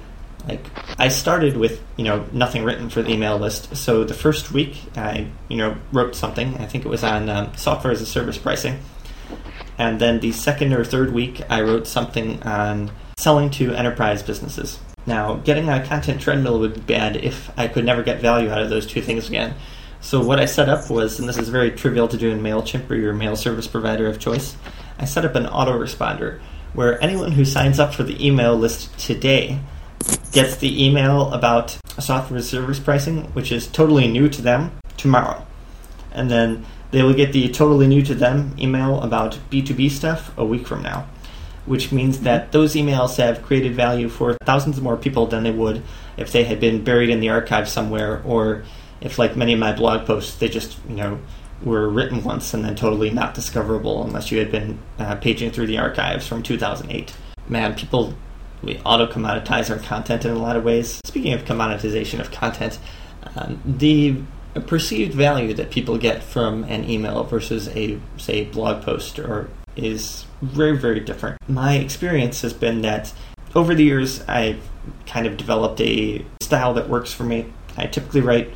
like 0.48 0.66
I 0.98 1.10
started 1.10 1.56
with 1.56 1.84
you 1.98 2.04
know 2.04 2.26
nothing 2.32 2.64
written 2.64 2.90
for 2.90 3.02
the 3.02 3.12
email 3.12 3.38
list. 3.38 3.76
So 3.76 4.04
the 4.04 4.14
first 4.14 4.52
week 4.52 4.78
I 4.96 5.28
you 5.48 5.58
know 5.58 5.78
wrote 5.92 6.16
something. 6.16 6.58
I 6.58 6.66
think 6.66 6.86
it 6.86 6.90
was 6.90 7.04
on 7.04 7.30
um, 7.30 7.56
software 7.56 7.94
as 7.94 8.02
a 8.02 8.06
service 8.06 8.38
pricing 8.38 8.80
and 9.82 10.00
then 10.00 10.20
the 10.20 10.32
second 10.32 10.74
or 10.74 10.86
third 10.86 11.12
week 11.12 11.42
I 11.50 11.62
wrote 11.62 11.88
something 11.88 12.42
on 12.44 12.92
selling 13.18 13.50
to 13.52 13.74
enterprise 13.74 14.22
businesses. 14.22 14.80
Now, 15.08 15.36
getting 15.38 15.70
on 15.70 15.82
a 15.82 15.86
content 15.86 16.22
treadmill 16.22 16.60
would 16.60 16.76
be 16.76 16.82
bad 16.82 17.16
if 17.16 17.50
I 17.58 17.68
could 17.68 17.84
never 17.84 18.04
get 18.04 18.22
value 18.22 18.52
out 18.52 18.62
of 18.62 18.70
those 18.70 18.86
two 18.86 19.02
things 19.02 19.28
again. 19.28 19.56
So 20.02 20.20
what 20.20 20.40
I 20.40 20.46
set 20.46 20.68
up 20.68 20.90
was, 20.90 21.20
and 21.20 21.30
this 21.30 21.38
is 21.38 21.50
very 21.50 21.72
trivial 21.72 22.08
to 22.08 22.18
do 22.18 22.32
in 22.32 22.42
MailChimp 22.42 22.90
or 22.90 22.96
your 22.96 23.14
mail 23.14 23.36
service 23.36 23.68
provider 23.68 24.08
of 24.08 24.20
choice, 24.20 24.58
I 24.98 25.06
set 25.06 25.26
up 25.26 25.36
an 25.36 25.46
autoresponder 25.46 26.40
where 26.74 27.02
anyone 27.04 27.34
who 27.34 27.46
signs 27.46 27.80
up 27.80 27.94
for 27.94 28.04
the 28.04 28.26
email 28.26 28.56
list 28.56 28.98
today 28.98 29.60
gets 30.32 30.56
the 30.56 30.84
email 30.86 31.32
about 31.32 31.78
software 32.00 32.42
service 32.42 32.80
pricing, 32.80 33.26
which 33.34 33.52
is 33.52 33.68
totally 33.68 34.08
new 34.08 34.28
to 34.30 34.42
them, 34.42 34.72
tomorrow. 34.98 35.46
And 36.12 36.32
then 36.32 36.66
they 36.90 37.04
will 37.04 37.14
get 37.14 37.32
the 37.32 37.50
totally 37.50 37.88
new 37.88 38.02
to 38.02 38.16
them 38.16 38.56
email 38.58 39.02
about 39.02 39.38
B2B 39.52 39.92
stuff 39.92 40.36
a 40.36 40.44
week 40.44 40.66
from 40.66 40.82
now, 40.82 41.08
which 41.68 41.92
means 41.92 42.22
that 42.22 42.44
mm-hmm. 42.44 42.52
those 42.52 42.74
emails 42.74 43.18
have 43.18 43.44
created 43.44 43.76
value 43.76 44.10
for 44.10 44.36
thousands 44.46 44.82
more 44.82 44.98
people 44.98 45.28
than 45.28 45.44
they 45.44 45.52
would 45.52 45.84
if 46.18 46.32
they 46.32 46.44
had 46.44 46.60
been 46.60 46.84
buried 46.84 47.10
in 47.10 47.20
the 47.20 47.30
archive 47.30 47.70
somewhere 47.70 48.22
or 48.26 48.64
if 49.02 49.18
like 49.20 49.36
many 49.36 49.54
of 49.54 49.60
my 49.60 49.74
blog 49.74 50.06
posts 50.06 50.36
they 50.38 50.48
just, 50.48 50.78
you 50.88 50.96
know, 50.96 51.20
were 51.64 51.90
written 51.90 52.24
once 52.24 52.54
and 52.54 52.66
then 52.66 52.76
totally 52.76 53.10
not 53.10 53.34
discoverable 53.34 54.04
unless 54.04 54.32
you 54.32 54.40
had 54.40 54.52
been 54.52 54.80
uh, 55.00 55.16
paging 55.16 55.52
through 55.52 55.68
the 55.68 55.78
archives 55.78 56.28
from 56.28 56.42
2008. 56.42 57.14
Man, 57.48 57.76
people 57.76 58.16
we 58.64 58.80
auto 58.86 59.08
commoditize 59.08 59.70
our 59.72 59.80
content 59.80 60.24
in 60.24 60.32
a 60.32 60.40
lot 60.40 60.56
of 60.56 60.64
ways. 60.64 61.00
Speaking 61.06 61.34
of 61.34 61.46
commoditization 61.46 62.20
of 62.20 62.32
content, 62.32 62.78
um, 63.36 63.62
the 63.66 64.18
perceived 64.68 65.14
value 65.14 65.54
that 65.54 65.72
people 65.72 65.98
get 65.98 66.22
from 66.22 66.64
an 66.66 66.90
email 66.90 67.24
versus 67.24 67.70
a 67.70 68.00
say 68.18 68.46
blog 68.46 68.84
post 68.84 69.18
or 69.18 69.50
is 69.76 70.26
very 70.42 70.78
very 70.78 71.00
different. 71.00 71.38
My 71.48 71.76
experience 71.76 72.42
has 72.42 72.54
been 72.54 72.82
that 72.82 73.14
over 73.56 73.74
the 73.74 73.84
years 73.84 74.22
I've 74.28 74.62
kind 75.06 75.26
of 75.26 75.38
developed 75.38 75.80
a 75.82 76.26
style 76.42 76.74
that 76.74 76.90
works 76.90 77.14
for 77.14 77.24
me. 77.24 77.52
I 77.78 77.86
typically 77.86 78.22
write 78.22 78.54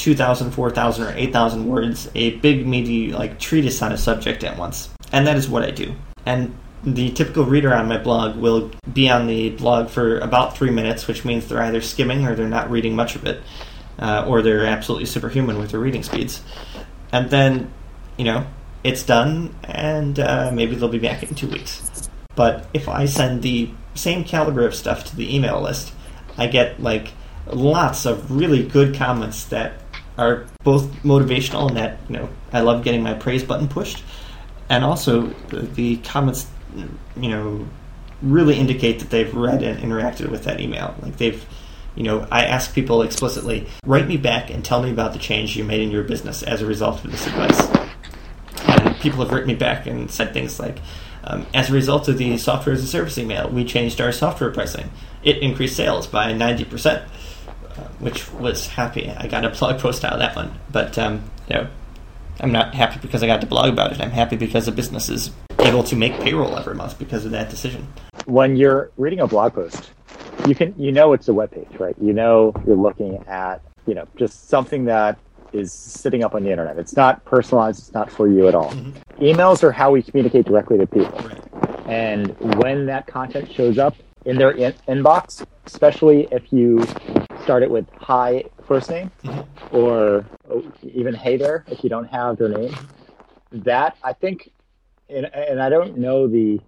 2,000, 0.00 0.50
4,000, 0.50 1.06
or 1.06 1.12
8,000 1.16 1.66
words, 1.66 2.10
a 2.14 2.36
big, 2.38 2.66
meaty, 2.66 3.12
like 3.12 3.38
treatise 3.38 3.82
on 3.82 3.92
a 3.92 3.98
subject 3.98 4.42
at 4.44 4.58
once. 4.58 4.88
And 5.12 5.26
that 5.26 5.36
is 5.36 5.48
what 5.48 5.62
I 5.62 5.70
do. 5.70 5.94
And 6.24 6.56
the 6.82 7.10
typical 7.10 7.44
reader 7.44 7.74
on 7.74 7.88
my 7.88 7.98
blog 7.98 8.36
will 8.36 8.70
be 8.90 9.10
on 9.10 9.26
the 9.26 9.50
blog 9.50 9.90
for 9.90 10.18
about 10.20 10.56
three 10.56 10.70
minutes, 10.70 11.06
which 11.06 11.24
means 11.24 11.48
they're 11.48 11.62
either 11.62 11.82
skimming 11.82 12.26
or 12.26 12.34
they're 12.34 12.48
not 12.48 12.70
reading 12.70 12.96
much 12.96 13.14
of 13.14 13.26
it, 13.26 13.42
uh, 13.98 14.24
or 14.26 14.40
they're 14.40 14.64
absolutely 14.64 15.04
superhuman 15.04 15.58
with 15.58 15.70
their 15.70 15.80
reading 15.80 16.02
speeds. 16.02 16.42
And 17.12 17.28
then, 17.28 17.70
you 18.16 18.24
know, 18.24 18.46
it's 18.82 19.02
done, 19.02 19.54
and 19.64 20.18
uh, 20.18 20.50
maybe 20.54 20.74
they'll 20.74 20.88
be 20.88 20.98
back 20.98 21.22
in 21.22 21.34
two 21.34 21.48
weeks. 21.48 22.08
But 22.34 22.66
if 22.72 22.88
I 22.88 23.04
send 23.04 23.42
the 23.42 23.70
same 23.94 24.24
caliber 24.24 24.66
of 24.66 24.74
stuff 24.74 25.04
to 25.10 25.16
the 25.16 25.34
email 25.34 25.60
list, 25.60 25.92
I 26.38 26.46
get 26.46 26.82
like 26.82 27.12
lots 27.46 28.06
of 28.06 28.30
really 28.30 28.66
good 28.66 28.94
comments 28.94 29.44
that 29.46 29.74
are 30.20 30.46
both 30.62 30.90
motivational 31.02 31.68
in 31.68 31.74
that 31.74 31.98
you 32.08 32.16
know 32.16 32.28
I 32.52 32.60
love 32.60 32.84
getting 32.84 33.02
my 33.02 33.14
praise 33.14 33.42
button 33.42 33.68
pushed, 33.68 34.04
and 34.68 34.84
also 34.84 35.28
the, 35.48 35.96
comments 35.98 36.46
you 37.16 37.28
know 37.28 37.66
really 38.22 38.56
indicate 38.56 38.98
that 38.98 39.10
they've 39.10 39.34
read 39.34 39.62
and 39.62 39.80
interacted 39.80 40.30
with 40.30 40.44
that 40.44 40.60
email. 40.60 40.94
Like 41.02 41.16
they've 41.16 41.44
you 41.96 42.04
know, 42.04 42.26
I 42.30 42.44
ask 42.44 42.74
people 42.74 43.02
explicitly, 43.02 43.66
write 43.84 44.06
me 44.06 44.16
back 44.16 44.50
and 44.50 44.64
tell 44.64 44.82
me 44.82 44.90
about 44.90 45.12
the 45.12 45.18
change 45.18 45.56
you 45.56 45.64
made 45.64 45.80
in 45.80 45.90
your 45.90 46.04
business 46.04 46.42
as 46.42 46.62
a 46.62 46.66
result 46.66 47.04
of 47.04 47.10
this 47.10 47.26
advice. 47.26 47.60
And 48.66 48.96
people 49.00 49.20
have 49.20 49.32
written 49.32 49.48
me 49.48 49.54
back 49.54 49.86
and 49.86 50.10
said 50.10 50.32
things 50.32 50.60
like, 50.60 50.78
um, 51.24 51.46
as 51.52 51.68
a 51.68 51.72
result 51.72 52.08
of 52.08 52.16
the 52.16 52.38
software 52.38 52.74
as 52.74 52.82
a 52.82 52.86
service 52.86 53.18
email, 53.18 53.48
we 53.50 53.64
changed 53.64 54.00
our 54.00 54.12
software 54.12 54.50
pricing. 54.50 54.90
It 55.22 55.38
increased 55.38 55.76
sales 55.76 56.06
by 56.06 56.32
90%, 56.32 57.02
uh, 57.02 57.06
which 57.98 58.30
was 58.32 58.66
happy. 58.66 59.10
I 59.10 59.26
got 59.26 59.44
a 59.44 59.50
blog 59.58 59.80
post 59.80 60.04
out 60.04 60.14
of 60.14 60.18
that 60.20 60.36
one. 60.36 60.58
But, 60.70 60.98
um, 60.98 61.30
you 61.48 61.56
know, 61.56 61.68
I'm 62.40 62.52
not 62.52 62.74
happy 62.74 62.98
because 63.00 63.22
I 63.22 63.26
got 63.26 63.40
to 63.40 63.46
blog 63.46 63.70
about 63.72 63.92
it. 63.92 64.00
I'm 64.00 64.10
happy 64.10 64.36
because 64.36 64.66
the 64.66 64.72
business 64.72 65.08
is 65.08 65.30
able 65.58 65.82
to 65.84 65.96
make 65.96 66.18
payroll 66.20 66.56
every 66.56 66.74
month 66.74 66.98
because 66.98 67.24
of 67.24 67.32
that 67.32 67.50
decision. 67.50 67.86
When 68.26 68.56
you're 68.56 68.90
reading 68.96 69.20
a 69.20 69.26
blog 69.26 69.54
post, 69.54 69.90
you 70.46 70.54
can 70.54 70.74
you 70.78 70.92
know 70.92 71.12
it's 71.12 71.28
a 71.28 71.34
web 71.34 71.50
page, 71.50 71.68
right? 71.78 71.94
You 72.00 72.12
know 72.12 72.54
you're 72.66 72.76
looking 72.76 73.16
at 73.26 73.60
you 73.86 73.94
know 73.94 74.06
just 74.16 74.48
something 74.48 74.84
that 74.86 75.18
is 75.52 75.72
sitting 75.72 76.24
up 76.24 76.34
on 76.34 76.44
the 76.44 76.50
internet. 76.50 76.78
It's 76.78 76.96
not 76.96 77.24
personalized. 77.24 77.80
It's 77.80 77.92
not 77.92 78.10
for 78.10 78.28
you 78.28 78.48
at 78.48 78.54
all. 78.54 78.70
Mm-hmm. 78.70 79.22
Emails 79.22 79.62
are 79.62 79.72
how 79.72 79.90
we 79.90 80.02
communicate 80.02 80.46
directly 80.46 80.78
to 80.78 80.86
people, 80.86 81.18
right. 81.20 81.86
and 81.86 82.38
when 82.56 82.86
that 82.86 83.06
content 83.06 83.52
shows 83.52 83.78
up 83.78 83.96
in 84.24 84.38
their 84.38 84.52
in- 84.52 84.74
inbox, 84.88 85.44
especially 85.72 86.26
if 86.32 86.52
you 86.52 86.84
start 87.44 87.62
it 87.62 87.70
with 87.70 87.86
hi 87.96 88.42
first 88.66 88.90
name 88.90 89.10
mm-hmm. 89.22 89.76
or 89.76 90.26
even 90.82 91.14
hey 91.14 91.36
there 91.36 91.64
if 91.68 91.84
you 91.84 91.88
don't 91.88 92.08
have 92.08 92.36
their 92.36 92.48
name, 92.48 92.74
that 93.52 93.96
I 94.02 94.12
think, 94.12 94.50
and, 95.08 95.26
and 95.26 95.62
I 95.62 95.68
don't 95.68 95.96
know 95.96 96.26
the 96.26 96.60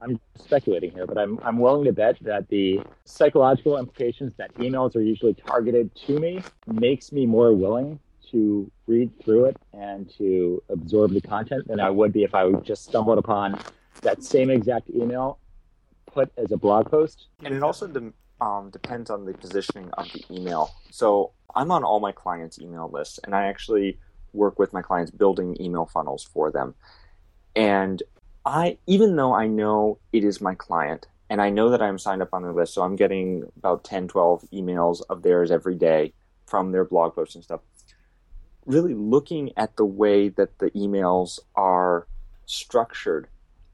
I'm 0.00 0.20
speculating 0.38 0.90
here, 0.90 1.06
but 1.06 1.16
I'm, 1.16 1.38
I'm 1.42 1.58
willing 1.58 1.84
to 1.84 1.92
bet 1.92 2.18
that 2.20 2.48
the 2.48 2.80
psychological 3.04 3.78
implications 3.78 4.34
that 4.36 4.52
emails 4.54 4.94
are 4.94 5.00
usually 5.00 5.34
targeted 5.34 5.94
to 6.06 6.20
me 6.20 6.42
makes 6.66 7.12
me 7.12 7.24
more 7.24 7.52
willing 7.52 7.98
to 8.30 8.70
read 8.86 9.10
through 9.22 9.46
it 9.46 9.56
and 9.72 10.12
to 10.18 10.62
absorb 10.68 11.12
the 11.12 11.20
content 11.20 11.66
than 11.68 11.80
I 11.80 11.90
would 11.90 12.12
be 12.12 12.24
if 12.24 12.34
I 12.34 12.50
just 12.52 12.84
stumbled 12.84 13.18
upon 13.18 13.58
that 14.02 14.22
same 14.22 14.50
exact 14.50 14.90
email 14.90 15.38
put 16.06 16.30
as 16.36 16.52
a 16.52 16.56
blog 16.56 16.90
post. 16.90 17.28
And 17.42 17.54
it 17.54 17.62
also 17.62 17.86
de- 17.86 18.12
um, 18.40 18.70
depends 18.70 19.10
on 19.10 19.24
the 19.24 19.34
positioning 19.34 19.90
of 19.92 20.10
the 20.12 20.24
email. 20.30 20.70
So 20.90 21.32
I'm 21.54 21.70
on 21.70 21.84
all 21.84 22.00
my 22.00 22.12
clients' 22.12 22.58
email 22.58 22.90
lists, 22.92 23.18
and 23.24 23.34
I 23.34 23.46
actually 23.46 23.98
work 24.32 24.58
with 24.58 24.72
my 24.72 24.82
clients 24.82 25.10
building 25.10 25.56
email 25.60 25.86
funnels 25.86 26.24
for 26.24 26.50
them. 26.50 26.74
And 27.54 28.02
I 28.44 28.78
even 28.86 29.16
though 29.16 29.34
I 29.34 29.46
know 29.46 29.98
it 30.12 30.22
is 30.22 30.40
my 30.40 30.54
client 30.54 31.06
and 31.28 31.42
I 31.42 31.50
know 31.50 31.70
that 31.70 31.82
I'm 31.82 31.98
signed 31.98 32.22
up 32.22 32.32
on 32.32 32.42
their 32.42 32.52
list, 32.52 32.74
so 32.74 32.82
I'm 32.82 32.94
getting 32.94 33.44
about 33.56 33.82
10, 33.82 34.08
12 34.08 34.44
emails 34.52 35.02
of 35.10 35.22
theirs 35.22 35.50
every 35.50 35.74
day 35.74 36.12
from 36.46 36.70
their 36.70 36.84
blog 36.84 37.16
posts 37.16 37.34
and 37.34 37.42
stuff. 37.42 37.60
Really 38.64 38.94
looking 38.94 39.52
at 39.56 39.76
the 39.76 39.84
way 39.84 40.28
that 40.28 40.58
the 40.58 40.70
emails 40.70 41.40
are 41.56 42.06
structured, 42.46 43.28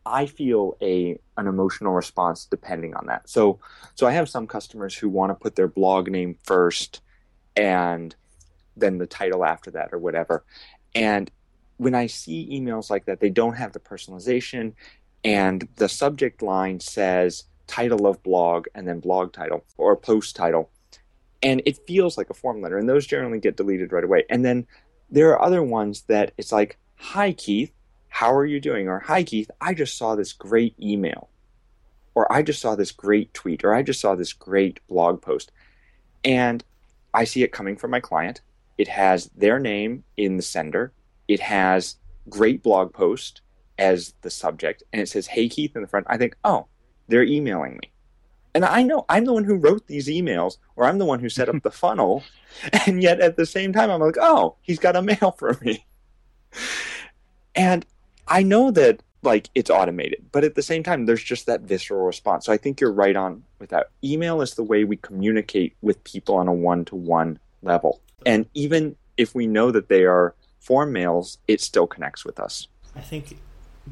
I 0.05 0.27
feel 0.27 0.77
a 0.83 1.19
an 1.37 1.47
emotional 1.47 1.93
response 1.93 2.47
depending 2.47 2.95
on 2.95 3.07
that. 3.07 3.29
So 3.29 3.61
so 3.95 4.07
I 4.07 4.13
have 4.13 4.29
some 4.29 4.47
customers 4.47 4.95
who 4.95 5.09
want 5.09 5.31
to 5.31 5.35
put 5.35 5.57
their 5.57 5.69
blog 5.69 6.11
name 6.11 6.37
first 6.45 7.01
and 7.57 8.15
then 8.77 8.99
the 8.99 9.07
title 9.07 9.45
after 9.45 9.71
that 9.73 9.91
or 9.93 9.99
whatever. 9.99 10.45
And 10.95 11.31
when 11.77 11.95
I 11.95 12.07
see 12.07 12.49
emails 12.53 12.91
like 12.91 13.07
that, 13.07 13.21
they 13.21 13.31
don't 13.31 13.57
have 13.57 13.73
the 13.73 13.81
personalization, 13.81 14.75
and 15.25 15.67
the 15.77 15.89
subject 15.89 16.43
line 16.43 16.81
says 16.81 17.45
title 17.67 18.07
of 18.07 18.23
blog 18.23 18.67
and 18.75 18.87
then 18.87 19.01
blog 19.01 19.33
title 19.33 19.65
or 19.77 19.97
post 19.97 20.37
title. 20.37 20.71
And 21.43 21.63
it 21.67 21.79
feels 21.87 22.17
like 22.17 22.31
a 22.31 22.35
form 22.35 22.61
letter, 22.61 22.79
and 22.79 22.89
those 22.89 23.07
generally 23.07 23.41
get 23.41 23.57
deleted 23.57 23.93
right 23.93 24.05
away. 24.05 24.25
And 24.31 24.45
then 24.45 24.67
there 25.11 25.31
are 25.31 25.43
other 25.43 25.63
ones 25.63 26.03
that 26.03 26.33
it's 26.39 26.53
like, 26.53 26.79
Hi, 26.97 27.33
Keith, 27.33 27.73
how 28.13 28.35
are 28.35 28.47
you 28.47 28.61
doing? 28.61 28.89
Or 28.89 29.01
Hi, 29.01 29.23
Keith, 29.23 29.51
I 29.61 29.75
just 29.75 29.97
saw 29.97 30.15
this 30.15 30.33
great 30.33 30.75
email. 30.81 31.29
Or 32.15 32.31
I 32.31 32.43
just 32.43 32.61
saw 32.61 32.77
this 32.77 32.93
great 32.93 33.33
tweet. 33.33 33.65
Or 33.65 33.75
I 33.75 33.83
just 33.83 34.01
saw 34.01 34.15
this 34.15 34.33
great 34.33 34.81
blog 34.89 35.23
post. 35.23 35.51
And 36.25 36.63
I 37.15 37.25
see 37.25 37.43
it 37.43 37.53
coming 37.53 37.77
from 37.77 37.91
my 37.91 38.01
client. 38.01 38.41
It 38.79 38.89
has 38.89 39.31
their 39.37 39.59
name 39.59 40.05
in 40.17 40.37
the 40.37 40.43
sender 40.43 40.93
it 41.29 41.41
has 41.41 41.97
great 42.29 42.63
blog 42.63 42.93
post 42.93 43.41
as 43.79 44.15
the 44.23 44.31
subject, 44.31 44.83
and 44.93 45.01
it 45.01 45.09
says 45.09 45.27
"Hey 45.27 45.49
Keith" 45.49 45.75
in 45.75 45.83
the 45.83 45.89
front. 45.89 46.07
I 46.09 46.19
think, 46.19 46.37
oh, 46.45 46.67
they're 47.09 47.25
emailing 47.25 47.79
me, 47.83 47.91
and 48.55 48.65
I 48.65 48.83
know 48.83 49.05
I'm 49.09 49.25
the 49.25 49.33
one 49.33 49.45
who 49.45 49.57
wrote 49.57 49.87
these 49.87 50.09
emails, 50.09 50.59
or 50.77 50.85
I'm 50.85 50.99
the 50.99 51.05
one 51.05 51.21
who 51.21 51.29
set 51.29 51.49
up 51.49 51.63
the 51.63 51.71
funnel, 51.83 52.23
and 52.87 53.03
yet 53.03 53.21
at 53.21 53.37
the 53.37 53.47
same 53.47 53.73
time, 53.73 53.91
I'm 53.91 54.01
like, 54.01 54.19
oh, 54.21 54.57
he's 54.63 54.79
got 54.79 54.97
a 54.97 55.03
mail 55.03 55.35
for 55.39 55.59
me, 55.63 55.87
and 57.55 57.87
I 58.29 58.43
know 58.43 58.70
that 58.70 59.03
like 59.23 59.49
it's 59.55 59.70
automated, 59.70 60.25
but 60.33 60.45
at 60.45 60.55
the 60.55 60.62
same 60.62 60.83
time, 60.83 61.07
there's 61.07 61.23
just 61.23 61.47
that 61.47 61.61
visceral 61.61 62.05
response. 62.05 62.47
So 62.47 62.53
I 62.53 62.57
think 62.57 62.81
you're 62.81 62.93
right 62.93 63.16
on 63.16 63.45
with 63.59 63.70
that. 63.70 63.91
Email 64.03 64.41
is 64.41 64.55
the 64.55 64.64
way 64.64 64.85
we 64.85 64.97
communicate 64.97 65.77
with 65.81 66.03
people 66.05 66.35
on 66.35 66.49
a 66.49 66.53
one-to-one 66.53 67.39
level, 67.62 68.01
and 68.27 68.47
even 68.55 68.97
if 69.16 69.35
we 69.35 69.47
know 69.47 69.70
that 69.70 69.89
they 69.89 70.05
are 70.05 70.35
form 70.59 70.93
mails, 70.93 71.39
it 71.47 71.61
still 71.61 71.87
connects 71.87 72.25
with 72.25 72.41
us. 72.41 72.66
I 72.97 73.01
think 73.01 73.39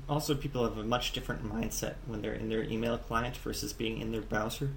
also 0.08 0.34
people 0.34 0.64
have 0.64 0.78
a 0.78 0.84
much 0.84 1.12
different 1.12 1.44
mindset 1.44 1.94
when 2.06 2.22
they're 2.22 2.32
in 2.32 2.48
their 2.48 2.62
email 2.62 2.98
client 2.98 3.36
versus 3.36 3.72
being 3.72 4.00
in 4.00 4.12
their 4.12 4.20
browser. 4.20 4.70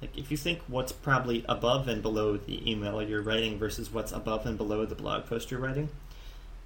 Like 0.00 0.16
if 0.16 0.30
you 0.30 0.36
think 0.36 0.60
what's 0.68 0.92
probably 0.92 1.44
above 1.48 1.88
and 1.88 2.02
below 2.02 2.36
the 2.36 2.70
email 2.70 3.02
you're 3.02 3.22
writing 3.22 3.58
versus 3.58 3.92
what's 3.92 4.12
above 4.12 4.44
and 4.46 4.56
below 4.58 4.84
the 4.84 4.94
blog 4.94 5.26
post 5.26 5.50
you're 5.50 5.60
writing, 5.60 5.88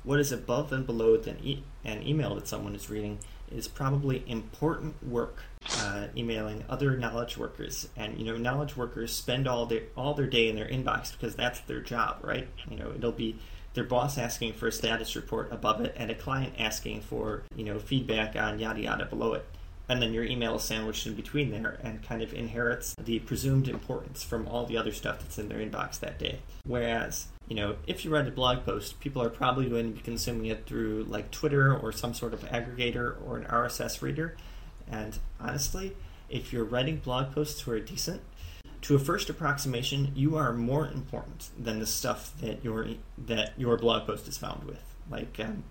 what 0.04 0.20
is 0.20 0.32
above 0.32 0.72
and 0.72 0.86
below 0.86 1.14
an, 1.14 1.38
e- 1.42 1.62
an 1.84 2.06
email 2.06 2.34
that 2.34 2.48
someone 2.48 2.74
is 2.74 2.88
reading 2.88 3.18
is 3.50 3.68
probably 3.68 4.24
important 4.26 4.94
work. 5.06 5.42
Uh, 5.80 6.06
emailing 6.16 6.64
other 6.68 6.96
knowledge 6.96 7.36
workers, 7.36 7.88
and 7.96 8.16
you 8.16 8.24
know, 8.24 8.38
knowledge 8.38 8.76
workers 8.76 9.12
spend 9.12 9.46
all 9.46 9.66
their 9.66 9.82
all 9.96 10.14
their 10.14 10.26
day 10.26 10.48
in 10.48 10.56
their 10.56 10.68
inbox 10.68 11.12
because 11.12 11.34
that's 11.34 11.60
their 11.60 11.80
job, 11.80 12.20
right? 12.22 12.48
You 12.70 12.78
know, 12.78 12.92
it'll 12.96 13.12
be 13.12 13.38
their 13.78 13.84
boss 13.84 14.18
asking 14.18 14.54
for 14.54 14.66
a 14.66 14.72
status 14.72 15.14
report 15.14 15.52
above 15.52 15.80
it 15.80 15.94
and 15.96 16.10
a 16.10 16.14
client 16.14 16.54
asking 16.58 17.00
for 17.00 17.44
you 17.54 17.64
know 17.64 17.78
feedback 17.78 18.34
on 18.34 18.58
yada 18.58 18.80
yada 18.80 19.06
below 19.06 19.34
it 19.34 19.44
and 19.88 20.02
then 20.02 20.12
your 20.12 20.24
email 20.24 20.56
is 20.56 20.64
sandwiched 20.64 21.06
in 21.06 21.14
between 21.14 21.50
there 21.50 21.78
and 21.84 22.02
kind 22.02 22.20
of 22.20 22.34
inherits 22.34 22.96
the 23.04 23.20
presumed 23.20 23.68
importance 23.68 24.24
from 24.24 24.48
all 24.48 24.66
the 24.66 24.76
other 24.76 24.92
stuff 24.92 25.20
that's 25.20 25.38
in 25.38 25.48
their 25.48 25.58
inbox 25.58 26.00
that 26.00 26.18
day 26.18 26.40
whereas 26.64 27.28
you 27.48 27.56
know 27.56 27.76
if 27.86 28.04
you 28.04 28.10
write 28.10 28.26
a 28.26 28.30
blog 28.30 28.64
post 28.64 29.00
people 29.00 29.22
are 29.22 29.30
probably 29.30 29.68
going 29.68 29.90
to 29.90 29.96
be 29.96 30.02
consuming 30.02 30.46
it 30.46 30.66
through 30.66 31.04
like 31.08 31.30
twitter 31.30 31.76
or 31.76 31.92
some 31.92 32.14
sort 32.14 32.32
of 32.34 32.40
aggregator 32.42 33.16
or 33.26 33.38
an 33.38 33.44
rss 33.44 34.02
reader 34.02 34.36
and 34.90 35.18
honestly 35.40 35.96
if 36.28 36.52
you're 36.52 36.64
writing 36.64 36.96
blog 36.98 37.32
posts 37.32 37.62
who 37.62 37.72
are 37.72 37.80
decent 37.80 38.20
to 38.82 38.94
a 38.94 38.98
first 38.98 39.28
approximation, 39.28 40.12
you 40.14 40.36
are 40.36 40.52
more 40.52 40.86
important 40.86 41.48
than 41.58 41.78
the 41.78 41.86
stuff 41.86 42.32
that 42.40 42.64
your 42.64 42.86
that 43.26 43.58
your 43.58 43.76
blog 43.76 44.06
post 44.06 44.28
is 44.28 44.38
found 44.38 44.64
with. 44.64 44.82
Like, 45.10 45.38
um, 45.40 45.64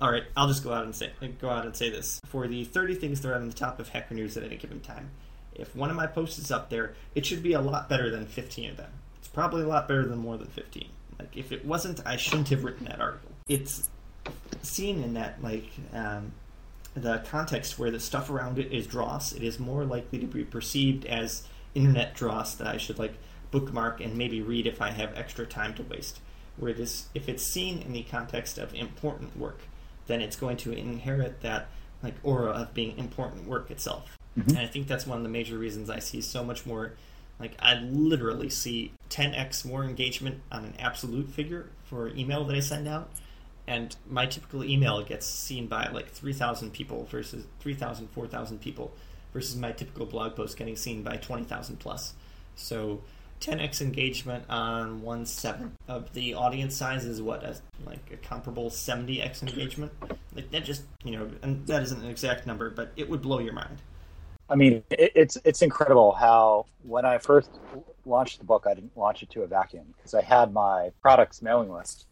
all 0.00 0.10
right, 0.10 0.24
I'll 0.36 0.48
just 0.48 0.64
go 0.64 0.72
out 0.72 0.84
and 0.84 0.94
say 0.94 1.10
go 1.40 1.48
out 1.48 1.64
and 1.64 1.74
say 1.74 1.90
this 1.90 2.20
for 2.26 2.46
the 2.48 2.64
30 2.64 2.94
things 2.96 3.20
that 3.20 3.30
are 3.30 3.34
on 3.34 3.48
the 3.48 3.54
top 3.54 3.78
of 3.78 3.88
Hacker 3.88 4.14
News 4.14 4.36
at 4.36 4.44
any 4.44 4.56
given 4.56 4.80
time. 4.80 5.10
If 5.54 5.74
one 5.74 5.90
of 5.90 5.96
my 5.96 6.06
posts 6.06 6.38
is 6.38 6.50
up 6.50 6.70
there, 6.70 6.94
it 7.14 7.26
should 7.26 7.42
be 7.42 7.52
a 7.52 7.60
lot 7.60 7.88
better 7.88 8.10
than 8.10 8.26
15 8.26 8.70
of 8.70 8.76
them. 8.76 8.92
It's 9.18 9.28
probably 9.28 9.62
a 9.62 9.68
lot 9.68 9.88
better 9.88 10.06
than 10.06 10.18
more 10.18 10.38
than 10.38 10.48
15. 10.48 10.88
Like, 11.20 11.36
if 11.36 11.52
it 11.52 11.64
wasn't, 11.64 12.00
I 12.06 12.16
shouldn't 12.16 12.48
have 12.48 12.64
written 12.64 12.86
that 12.86 13.00
article. 13.00 13.30
It's 13.48 13.90
seen 14.62 15.02
in 15.02 15.14
that 15.14 15.42
like 15.42 15.70
um, 15.92 16.32
the 16.94 17.18
context 17.30 17.78
where 17.78 17.90
the 17.90 18.00
stuff 18.00 18.30
around 18.30 18.58
it 18.58 18.72
is 18.72 18.86
dross. 18.86 19.32
It 19.32 19.42
is 19.42 19.58
more 19.58 19.84
likely 19.84 20.18
to 20.18 20.26
be 20.26 20.44
perceived 20.44 21.04
as 21.04 21.42
internet 21.74 22.14
dross 22.14 22.54
that 22.54 22.66
I 22.66 22.78
should 22.78 22.98
like 22.98 23.14
bookmark 23.50 24.00
and 24.00 24.16
maybe 24.16 24.40
read 24.40 24.66
if 24.66 24.80
I 24.80 24.90
have 24.90 25.16
extra 25.16 25.46
time 25.46 25.74
to 25.74 25.82
waste. 25.82 26.20
Where 26.56 26.70
it 26.70 26.80
is, 26.80 27.06
if 27.14 27.28
it's 27.28 27.42
seen 27.42 27.82
in 27.82 27.92
the 27.92 28.02
context 28.02 28.58
of 28.58 28.74
important 28.74 29.36
work, 29.36 29.60
then 30.06 30.20
it's 30.20 30.36
going 30.36 30.56
to 30.58 30.72
inherit 30.72 31.40
that 31.42 31.68
like 32.02 32.14
aura 32.22 32.50
of 32.50 32.74
being 32.74 32.96
important 32.98 33.46
work 33.46 33.70
itself. 33.70 34.16
Mhm. 34.38 34.48
And 34.48 34.58
I 34.58 34.66
think 34.66 34.86
that's 34.86 35.06
one 35.06 35.18
of 35.18 35.22
the 35.22 35.28
major 35.28 35.58
reasons 35.58 35.90
I 35.90 35.98
see 35.98 36.20
so 36.20 36.44
much 36.44 36.64
more. 36.66 36.94
Like 37.38 37.54
I 37.58 37.74
literally 37.74 38.50
see 38.50 38.92
10x 39.10 39.64
more 39.64 39.84
engagement 39.84 40.40
on 40.50 40.64
an 40.64 40.74
absolute 40.78 41.28
figure 41.28 41.68
for 41.84 42.08
email 42.08 42.44
that 42.44 42.56
I 42.56 42.60
send 42.60 42.88
out, 42.88 43.10
and 43.66 43.94
my 44.08 44.26
typical 44.26 44.64
email 44.64 45.02
gets 45.02 45.26
seen 45.26 45.66
by 45.66 45.88
like 45.88 46.08
3,000 46.10 46.72
people 46.72 47.06
versus 47.10 47.44
3,000, 47.60 48.08
4,000 48.08 48.60
people 48.60 48.92
versus 49.32 49.56
my 49.56 49.72
typical 49.72 50.06
blog 50.06 50.34
post 50.34 50.56
getting 50.56 50.76
seen 50.76 51.02
by 51.02 51.16
20,000 51.16 51.78
plus. 51.78 52.14
So 52.56 53.00
10x 53.40 53.80
engagement 53.80 54.44
on 54.48 55.02
one 55.02 55.24
seventh 55.24 55.72
of 55.88 56.12
the 56.12 56.34
audience 56.34 56.76
size 56.76 57.04
is 57.04 57.22
what 57.22 57.42
a, 57.42 57.56
like 57.86 58.10
a 58.12 58.16
comparable 58.16 58.70
70x 58.70 59.42
engagement. 59.42 59.92
Like 60.34 60.50
that 60.50 60.64
just 60.64 60.82
you 61.04 61.12
know, 61.12 61.30
and 61.42 61.66
that 61.66 61.82
isn't 61.82 62.02
an 62.02 62.10
exact 62.10 62.46
number, 62.46 62.70
but 62.70 62.92
it 62.96 63.08
would 63.08 63.22
blow 63.22 63.38
your 63.38 63.54
mind. 63.54 63.78
I 64.48 64.56
mean, 64.56 64.82
it, 64.90 65.12
it's 65.14 65.38
it's 65.44 65.62
incredible 65.62 66.12
how 66.12 66.66
when 66.82 67.04
I 67.04 67.18
first 67.18 67.50
launched 68.10 68.38
the 68.38 68.44
book, 68.44 68.66
I 68.68 68.74
didn't 68.74 68.96
launch 68.96 69.22
it 69.22 69.30
to 69.30 69.42
a 69.42 69.46
vacuum 69.46 69.94
because 69.96 70.14
I 70.14 70.22
had 70.22 70.52
my 70.52 70.90
products 71.00 71.40
mailing 71.40 71.72
list, 71.72 72.06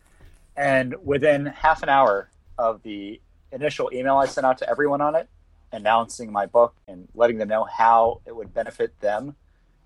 and 0.56 0.94
within 1.04 1.46
half 1.46 1.82
an 1.82 1.88
hour 1.88 2.30
of 2.56 2.82
the 2.82 3.20
initial 3.52 3.90
email 3.92 4.16
I 4.16 4.26
sent 4.26 4.46
out 4.46 4.58
to 4.58 4.70
everyone 4.70 5.00
on 5.00 5.14
it, 5.14 5.28
announcing 5.72 6.32
my 6.32 6.46
book 6.46 6.74
and 6.86 7.08
letting 7.14 7.38
them 7.38 7.48
know 7.48 7.64
how 7.64 8.20
it 8.24 8.34
would 8.34 8.54
benefit 8.54 8.98
them, 9.00 9.36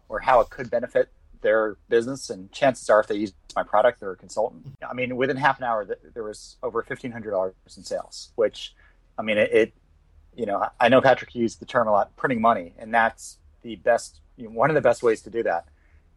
or 0.09 0.21
how 0.21 0.41
it 0.41 0.51
could 0.51 0.71
benefit 0.71 1.09
their 1.41 1.77
business, 1.89 2.31
and 2.31 2.53
chances 2.53 2.89
are, 2.89 3.01
if 3.01 3.09
they 3.09 3.17
use 3.17 3.33
my 3.57 3.65
product, 3.65 3.99
they're 3.99 4.13
a 4.13 4.17
consultant. 4.17 4.65
I 4.89 4.95
mean, 4.95 5.17
within 5.17 5.37
half 5.37 5.59
an 5.59 5.65
hour, 5.65 5.85
there 6.15 6.23
was 6.23 6.57
over 6.63 6.83
fifteen 6.83 7.11
hundred 7.11 7.33
dollars 7.33 7.55
in 7.77 7.83
sales, 7.83 8.31
which, 8.37 8.75
I 9.19 9.23
mean, 9.23 9.39
it, 9.39 9.53
it 9.53 9.73
you 10.37 10.47
know, 10.47 10.65
I 10.81 10.89
know 10.89 11.01
Patrick 11.01 11.35
used 11.35 11.61
the 11.61 11.67
term 11.67 11.89
a 11.89 11.91
lot, 11.91 12.15
printing 12.17 12.41
money, 12.41 12.75
and 12.79 12.95
that's 12.95 13.39
the 13.63 13.75
best. 13.77 14.21
You 14.37 14.45
know, 14.45 14.51
one 14.51 14.71
of 14.71 14.75
the 14.75 14.81
best 14.81 15.03
ways 15.03 15.23
to 15.23 15.31
do 15.31 15.43
that 15.43 15.67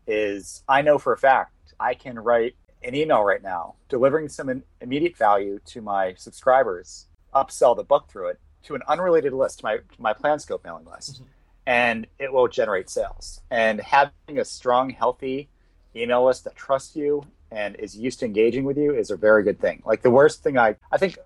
is 0.08 0.64
I 0.68 0.82
know 0.82 0.98
for 0.98 1.14
a 1.14 1.18
fact 1.18 1.52
I 1.80 1.94
can 1.94 2.18
write 2.20 2.56
an 2.84 2.96
email 2.96 3.24
right 3.24 3.42
now, 3.42 3.76
delivering 3.90 4.30
some 4.30 4.64
immediate 4.82 5.18
value 5.18 5.60
to 5.66 5.82
my 5.82 6.14
subscribers, 6.18 7.08
upsell 7.34 7.76
the 7.76 7.84
book 7.84 8.08
through 8.10 8.30
it 8.30 8.40
to 8.64 8.76
an 8.76 8.82
unrelated 8.88 9.34
list, 9.34 9.64
my 9.64 9.80
my 9.98 10.14
PlanScope 10.14 10.64
mailing 10.64 10.86
list, 10.86 11.22
Mhm. 11.22 11.26
and 11.66 12.08
it 12.20 12.32
will 12.32 12.48
generate 12.48 12.90
sales. 12.90 13.42
And 13.50 13.82
having 13.82 14.38
a 14.40 14.46
strong, 14.46 14.90
healthy 14.92 15.50
email 15.96 16.26
list 16.26 16.44
that 16.44 16.56
trusts 16.56 16.96
you 16.96 17.24
and 17.52 17.76
is 17.78 17.98
used 17.98 18.20
to 18.20 18.26
engaging 18.26 18.66
with 18.66 18.78
you 18.78 18.94
is 18.94 19.12
a 19.12 19.16
very 19.18 19.44
good 19.44 19.60
thing. 19.60 19.82
Like 19.86 20.02
the 20.02 20.12
worst 20.12 20.44
thing 20.44 20.58
I 20.58 20.76
I 20.92 20.98
think 20.98 21.18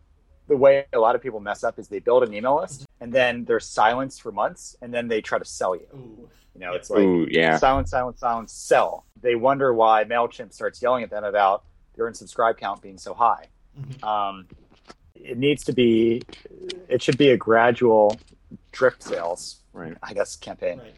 the 0.47 0.57
way 0.57 0.85
a 0.93 0.99
lot 0.99 1.15
of 1.15 1.21
people 1.21 1.39
mess 1.39 1.63
up 1.63 1.77
is 1.77 1.87
they 1.89 1.99
build 1.99 2.23
an 2.23 2.33
email 2.33 2.55
list 2.57 2.85
and 2.99 3.13
then 3.13 3.45
they're 3.45 3.59
silenced 3.59 4.21
for 4.21 4.31
months 4.31 4.75
and 4.81 4.91
then 4.93 5.07
they 5.07 5.21
try 5.21 5.37
to 5.37 5.45
sell 5.45 5.75
you. 5.75 5.87
Ooh. 5.93 6.29
You 6.55 6.61
know, 6.61 6.73
it's 6.73 6.89
like 6.89 6.99
Ooh, 6.99 7.27
yeah. 7.29 7.57
silence, 7.57 7.91
silence, 7.91 8.19
silence, 8.19 8.51
sell. 8.53 9.05
They 9.21 9.35
wonder 9.35 9.73
why 9.73 10.03
MailChimp 10.03 10.53
starts 10.53 10.81
yelling 10.81 11.03
at 11.03 11.09
them 11.09 11.23
about 11.23 11.63
their 11.95 12.09
unsubscribe 12.09 12.57
count 12.57 12.81
being 12.81 12.97
so 12.97 13.13
high. 13.13 13.47
Mhm. 13.79 14.03
Um, 14.03 14.47
it 15.15 15.37
needs 15.37 15.63
to 15.65 15.73
be, 15.73 16.21
it 16.87 17.01
should 17.01 17.17
be 17.17 17.29
a 17.29 17.37
gradual 17.37 18.17
drip 18.71 19.01
sales, 19.01 19.57
Right. 19.73 19.95
I 20.01 20.13
guess, 20.13 20.35
campaign. 20.35 20.79
Right. 20.79 20.95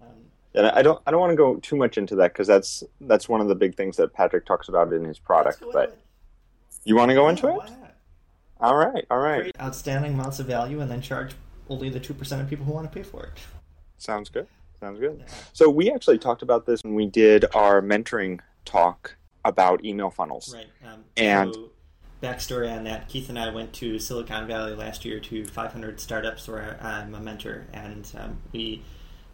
Um, 0.00 0.08
And 0.54 0.66
I 0.66 0.82
don't 0.82 1.00
I 1.06 1.10
don't 1.10 1.20
want 1.20 1.30
to 1.32 1.36
go 1.36 1.56
too 1.56 1.76
much 1.76 1.98
into 1.98 2.16
that 2.16 2.32
because 2.32 2.46
that's 2.48 2.82
that's 3.02 3.28
one 3.28 3.40
of 3.40 3.48
the 3.48 3.54
big 3.54 3.76
things 3.76 3.96
that 3.98 4.12
Patrick 4.14 4.46
talks 4.46 4.68
about 4.68 4.92
in 4.92 5.04
his 5.04 5.18
product. 5.18 5.62
But 5.72 5.96
you 6.84 6.96
want 6.96 7.10
to 7.10 7.14
go 7.14 7.28
into 7.28 7.48
it? 7.48 7.70
All 8.60 8.74
right, 8.74 9.04
all 9.10 9.18
right. 9.18 9.40
Create 9.40 9.60
outstanding 9.60 10.14
amounts 10.14 10.40
of 10.40 10.46
value 10.46 10.80
and 10.80 10.90
then 10.90 11.00
charge 11.02 11.34
only 11.68 11.90
the 11.90 12.00
two 12.00 12.14
percent 12.14 12.40
of 12.42 12.48
people 12.48 12.64
who 12.64 12.72
want 12.72 12.90
to 12.90 12.94
pay 12.96 13.02
for 13.04 13.24
it. 13.24 13.32
Sounds 13.98 14.28
good. 14.30 14.46
Sounds 14.80 15.00
good. 15.00 15.24
So 15.52 15.68
we 15.68 15.90
actually 15.90 16.18
talked 16.18 16.42
about 16.42 16.66
this 16.66 16.80
when 16.82 16.94
we 16.94 17.06
did 17.06 17.44
our 17.54 17.82
mentoring 17.82 18.40
talk 18.64 19.16
about 19.44 19.84
email 19.84 20.10
funnels. 20.10 20.54
Right. 20.54 20.66
Um, 20.86 21.04
And- 21.16 21.54
so, 21.54 21.70
backstory 22.22 22.74
on 22.74 22.84
that: 22.84 23.08
Keith 23.08 23.28
and 23.28 23.38
I 23.38 23.50
went 23.52 23.72
to 23.74 23.98
Silicon 23.98 24.46
Valley 24.46 24.74
last 24.74 25.04
year 25.04 25.20
to 25.20 25.44
500 25.44 26.00
startups 26.00 26.46
where 26.48 26.78
I'm 26.80 27.14
a 27.14 27.20
mentor, 27.20 27.66
and 27.72 28.10
um, 28.18 28.38
we 28.52 28.82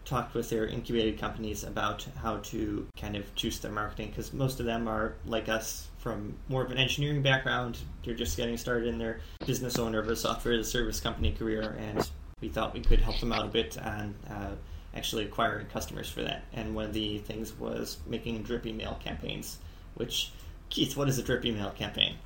talked 0.05 0.35
with 0.35 0.51
their 0.51 0.67
incubated 0.67 1.19
companies 1.19 1.65
about 1.65 2.07
how 2.23 2.37
to 2.37 2.87
kind 3.01 3.17
of 3.17 3.35
juice 3.35 3.59
their 3.61 3.73
marketing 3.73 4.09
because 4.09 4.35
most 4.35 4.61
of 4.61 4.67
them 4.67 4.87
are 4.87 5.15
like 5.25 5.49
us 5.49 5.89
from 5.97 6.37
more 6.49 6.63
of 6.63 6.71
an 6.71 6.77
engineering 6.77 7.23
background. 7.23 7.79
They're 8.05 8.15
just 8.15 8.37
getting 8.37 8.59
started 8.59 8.87
in 8.89 8.99
their 8.99 9.21
business 9.47 9.79
owner 9.79 9.99
of 9.99 10.09
a 10.09 10.17
software 10.17 10.55
as 10.55 10.67
a 10.67 10.71
service 10.71 11.01
company 11.01 11.33
career, 11.33 11.75
and 11.79 12.09
we 12.41 12.49
thought 12.51 12.75
we 12.75 12.81
could 12.81 13.01
help 13.01 13.19
them 13.21 13.33
out 13.33 13.45
a 13.47 13.49
bit 13.49 13.79
on 13.79 14.15
uh, 14.29 14.51
actually 14.95 15.25
acquiring 15.25 15.67
customers 15.67 16.11
for 16.11 16.23
that. 16.23 16.45
And 16.53 16.75
one 16.75 16.87
of 16.87 16.93
the 16.93 17.19
things 17.19 17.59
was 17.59 17.99
making 18.07 18.43
drip 18.43 18.67
email 18.67 18.99
campaigns, 19.03 19.59
which 19.95 20.33
Keith, 20.71 20.97
what 20.97 21.09
is 21.09 21.19
a 21.19 21.23
drip 21.23 21.45
email 21.45 21.71
campaign? 21.71 22.17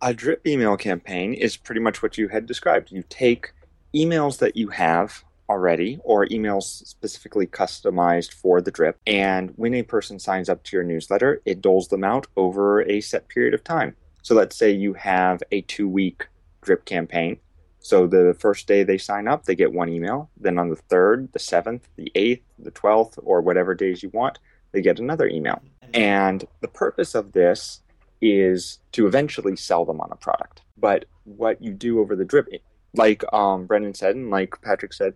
A 0.00 0.14
drip 0.14 0.46
email 0.46 0.76
campaign 0.76 1.34
is 1.34 1.56
pretty 1.56 1.80
much 1.80 2.02
what 2.02 2.18
you 2.18 2.28
had 2.28 2.46
described. 2.46 2.90
You 2.90 3.04
take 3.08 3.52
emails 3.94 4.38
that 4.38 4.56
you 4.56 4.68
have 4.68 5.24
already 5.48 5.98
or 6.02 6.26
emails 6.26 6.64
specifically 6.86 7.46
customized 7.46 8.32
for 8.32 8.60
the 8.60 8.70
drip, 8.70 8.98
and 9.06 9.52
when 9.56 9.74
a 9.74 9.82
person 9.82 10.18
signs 10.18 10.48
up 10.48 10.62
to 10.64 10.76
your 10.76 10.84
newsletter, 10.84 11.42
it 11.44 11.60
doles 11.60 11.88
them 11.88 12.04
out 12.04 12.26
over 12.36 12.82
a 12.82 13.00
set 13.00 13.28
period 13.28 13.52
of 13.52 13.62
time. 13.62 13.94
So 14.22 14.34
let's 14.34 14.56
say 14.56 14.70
you 14.70 14.94
have 14.94 15.42
a 15.52 15.60
two 15.62 15.88
week 15.88 16.26
drip 16.62 16.84
campaign. 16.84 17.38
So 17.82 18.06
the 18.06 18.36
first 18.38 18.66
day 18.66 18.84
they 18.84 18.98
sign 18.98 19.28
up, 19.28 19.44
they 19.44 19.56
get 19.56 19.72
one 19.72 19.88
email. 19.88 20.30
Then 20.36 20.58
on 20.58 20.70
the 20.70 20.76
third, 20.76 21.32
the 21.32 21.38
seventh, 21.38 21.88
the 21.96 22.10
eighth, 22.14 22.44
the 22.58 22.70
twelfth, 22.70 23.18
or 23.22 23.40
whatever 23.40 23.74
days 23.74 24.02
you 24.02 24.08
want, 24.10 24.38
they 24.70 24.80
get 24.80 25.00
another 25.00 25.26
email. 25.26 25.60
And 25.92 26.46
the 26.60 26.68
purpose 26.68 27.14
of 27.14 27.32
this 27.32 27.80
is 28.20 28.78
to 28.92 29.06
eventually 29.06 29.56
sell 29.56 29.84
them 29.84 30.00
on 30.00 30.10
a 30.12 30.16
product. 30.16 30.62
But 30.78 31.06
what 31.24 31.62
you 31.62 31.72
do 31.72 32.00
over 32.00 32.16
the 32.16 32.24
drip, 32.24 32.48
like 32.94 33.24
um, 33.32 33.66
Brennan 33.66 33.94
said, 33.94 34.14
and 34.14 34.30
like 34.30 34.60
Patrick 34.62 34.92
said, 34.92 35.14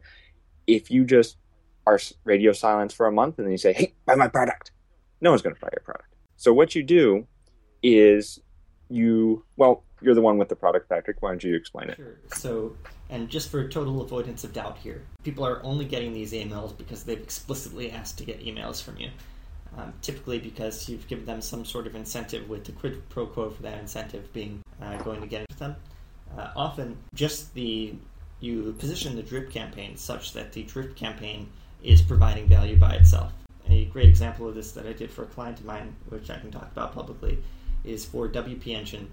if 0.67 0.91
you 0.91 1.05
just 1.05 1.37
are 1.87 2.01
radio 2.25 2.53
silence 2.53 2.93
for 2.93 3.07
a 3.07 3.13
month 3.13 3.39
and 3.39 3.47
then 3.47 3.53
you 3.53 3.59
say, 3.59 3.73
hey, 3.73 3.95
buy 4.07 4.17
my 4.17 4.27
product, 4.27 4.73
no 5.21 5.31
one's 5.31 5.43
going 5.43 5.55
to 5.55 5.61
buy 5.61 5.69
your 5.73 5.83
product. 5.85 6.15
So 6.37 6.53
what 6.53 6.75
you 6.75 6.83
do 6.83 7.27
is 7.83 8.41
you, 8.89 9.45
well, 9.57 9.83
you're 10.01 10.15
the 10.15 10.23
one 10.23 10.39
with 10.39 10.49
the 10.49 10.57
product, 10.57 10.89
Patrick. 10.89 11.21
Why 11.21 11.31
don't 11.31 11.43
you 11.43 11.57
explain 11.57 11.91
it? 11.91 11.97
Sure. 11.97 12.17
So, 12.35 12.77
and 13.11 13.29
just 13.29 13.51
for 13.51 13.67
total 13.69 14.01
avoidance 14.03 14.45
of 14.45 14.53
doubt 14.53 14.79
here, 14.79 15.03
people 15.23 15.47
are 15.47 15.63
only 15.63 15.85
getting 15.85 16.13
these 16.13 16.33
emails 16.33 16.77
because 16.77 17.05
they've 17.05 17.21
explicitly 17.21 17.91
asked 17.91 18.19
to 18.19 18.25
get 18.25 18.45
emails 18.45 18.83
from 18.83 18.99
you. 18.99 19.11
Um, 19.77 19.93
typically, 20.01 20.39
because 20.39 20.89
you've 20.89 21.07
given 21.07 21.27
them 21.27 21.43
some 21.43 21.65
sort 21.65 21.87
of 21.87 21.95
incentive, 21.95 22.49
with 22.49 22.65
the 22.65 22.73
quid 22.73 23.07
pro 23.11 23.27
quo 23.27 23.51
for 23.51 23.63
that 23.63 23.79
incentive 23.79 24.33
being 24.33 24.63
uh, 24.81 24.97
going 25.03 25.21
to 25.21 25.27
get 25.27 25.43
it 25.43 25.47
with 25.51 25.59
them. 25.59 25.77
Uh, 26.37 26.49
often, 26.57 26.97
just 27.15 27.53
the 27.55 27.95
you 28.41 28.75
position 28.79 29.17
the 29.17 29.23
drip 29.23 29.51
campaign 29.51 29.97
such 29.97 30.33
that 30.35 30.53
the 30.53 30.63
drip 30.65 30.95
campaign 30.95 31.49
is 31.83 32.03
providing 32.03 32.49
value 32.49 32.77
by 32.77 32.95
itself. 32.95 33.33
A 33.69 33.87
great 33.87 34.09
example 34.09 34.49
of 34.49 34.55
this 34.55 34.73
that 34.73 34.87
I 34.87 34.93
did 34.93 35.11
for 35.11 35.25
a 35.25 35.27
client 35.27 35.59
of 35.59 35.67
mine, 35.67 35.95
which 36.09 36.31
I 36.31 36.39
can 36.39 36.51
talk 36.51 36.71
about 36.73 36.95
publicly, 36.95 37.39
is 37.87 38.05
for 38.05 38.29
WP 38.29 38.69
Engine. 38.69 39.11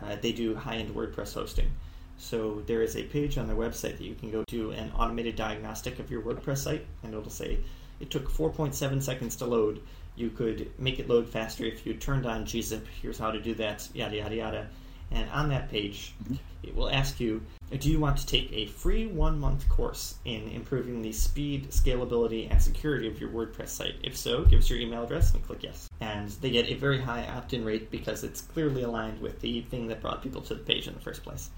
Uh, 0.00 0.16
they 0.20 0.32
do 0.32 0.54
high-end 0.54 0.94
WordPress 0.94 1.34
hosting. 1.34 1.70
So 2.18 2.62
there 2.66 2.82
is 2.82 2.96
a 2.96 3.04
page 3.04 3.38
on 3.38 3.46
their 3.46 3.56
website 3.56 3.98
that 3.98 4.02
you 4.02 4.14
can 4.14 4.30
go 4.30 4.44
to 4.48 4.70
an 4.72 4.90
automated 4.96 5.36
diagnostic 5.36 5.98
of 5.98 6.10
your 6.10 6.22
WordPress 6.22 6.58
site, 6.58 6.84
and 7.02 7.14
it'll 7.14 7.30
say 7.30 7.58
it 8.00 8.10
took 8.10 8.30
4.7 8.30 9.02
seconds 9.02 9.36
to 9.36 9.46
load. 9.46 9.80
You 10.16 10.30
could 10.30 10.70
make 10.78 10.98
it 10.98 11.08
load 11.08 11.28
faster 11.28 11.64
if 11.64 11.86
you 11.86 11.94
turned 11.94 12.26
on 12.26 12.44
gzip. 12.44 12.84
Here's 13.00 13.18
how 13.18 13.30
to 13.30 13.40
do 13.40 13.54
that. 13.54 13.88
Yada 13.94 14.16
yada 14.16 14.34
yada. 14.34 14.68
And 15.10 15.28
on 15.30 15.48
that 15.48 15.70
page, 15.70 16.14
it 16.62 16.74
will 16.74 16.90
ask 16.90 17.18
you, 17.18 17.42
do 17.78 17.90
you 17.90 18.00
want 18.00 18.18
to 18.18 18.26
take 18.26 18.50
a 18.52 18.66
free 18.66 19.06
one-month 19.06 19.68
course 19.68 20.16
in 20.24 20.48
improving 20.48 21.02
the 21.02 21.12
speed, 21.12 21.70
scalability, 21.70 22.50
and 22.50 22.60
security 22.60 23.08
of 23.08 23.20
your 23.20 23.30
WordPress 23.30 23.68
site? 23.68 23.94
If 24.02 24.16
so, 24.16 24.44
give 24.44 24.60
us 24.60 24.70
your 24.70 24.78
email 24.78 25.04
address 25.04 25.34
and 25.34 25.44
click 25.44 25.62
yes. 25.62 25.88
And 26.00 26.28
they 26.28 26.50
get 26.50 26.68
a 26.68 26.74
very 26.74 27.00
high 27.00 27.26
opt-in 27.26 27.64
rate 27.64 27.90
because 27.90 28.24
it's 28.24 28.40
clearly 28.40 28.82
aligned 28.82 29.20
with 29.20 29.40
the 29.40 29.62
thing 29.62 29.88
that 29.88 30.00
brought 30.00 30.22
people 30.22 30.40
to 30.42 30.54
the 30.54 30.62
page 30.62 30.88
in 30.88 30.94
the 30.94 31.00
first 31.00 31.22
place. 31.22 31.50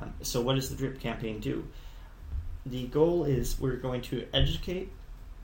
Um, 0.00 0.14
so, 0.22 0.40
what 0.40 0.54
does 0.54 0.70
the 0.70 0.76
drip 0.76 1.00
campaign 1.00 1.40
do? 1.40 1.64
The 2.64 2.86
goal 2.86 3.24
is 3.24 3.60
we're 3.60 3.76
going 3.76 4.02
to 4.02 4.26
educate, 4.32 4.90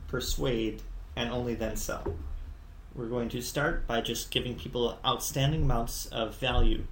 persuade, 0.06 0.82
and 1.16 1.30
only 1.30 1.54
then 1.54 1.76
sell. 1.76 2.14
We're 2.94 3.08
going 3.08 3.28
to 3.30 3.42
start 3.42 3.86
by 3.86 4.00
just 4.00 4.30
giving 4.30 4.54
people 4.54 4.98
outstanding 5.04 5.62
amounts 5.62 6.06
of 6.06 6.36
value 6.36 6.84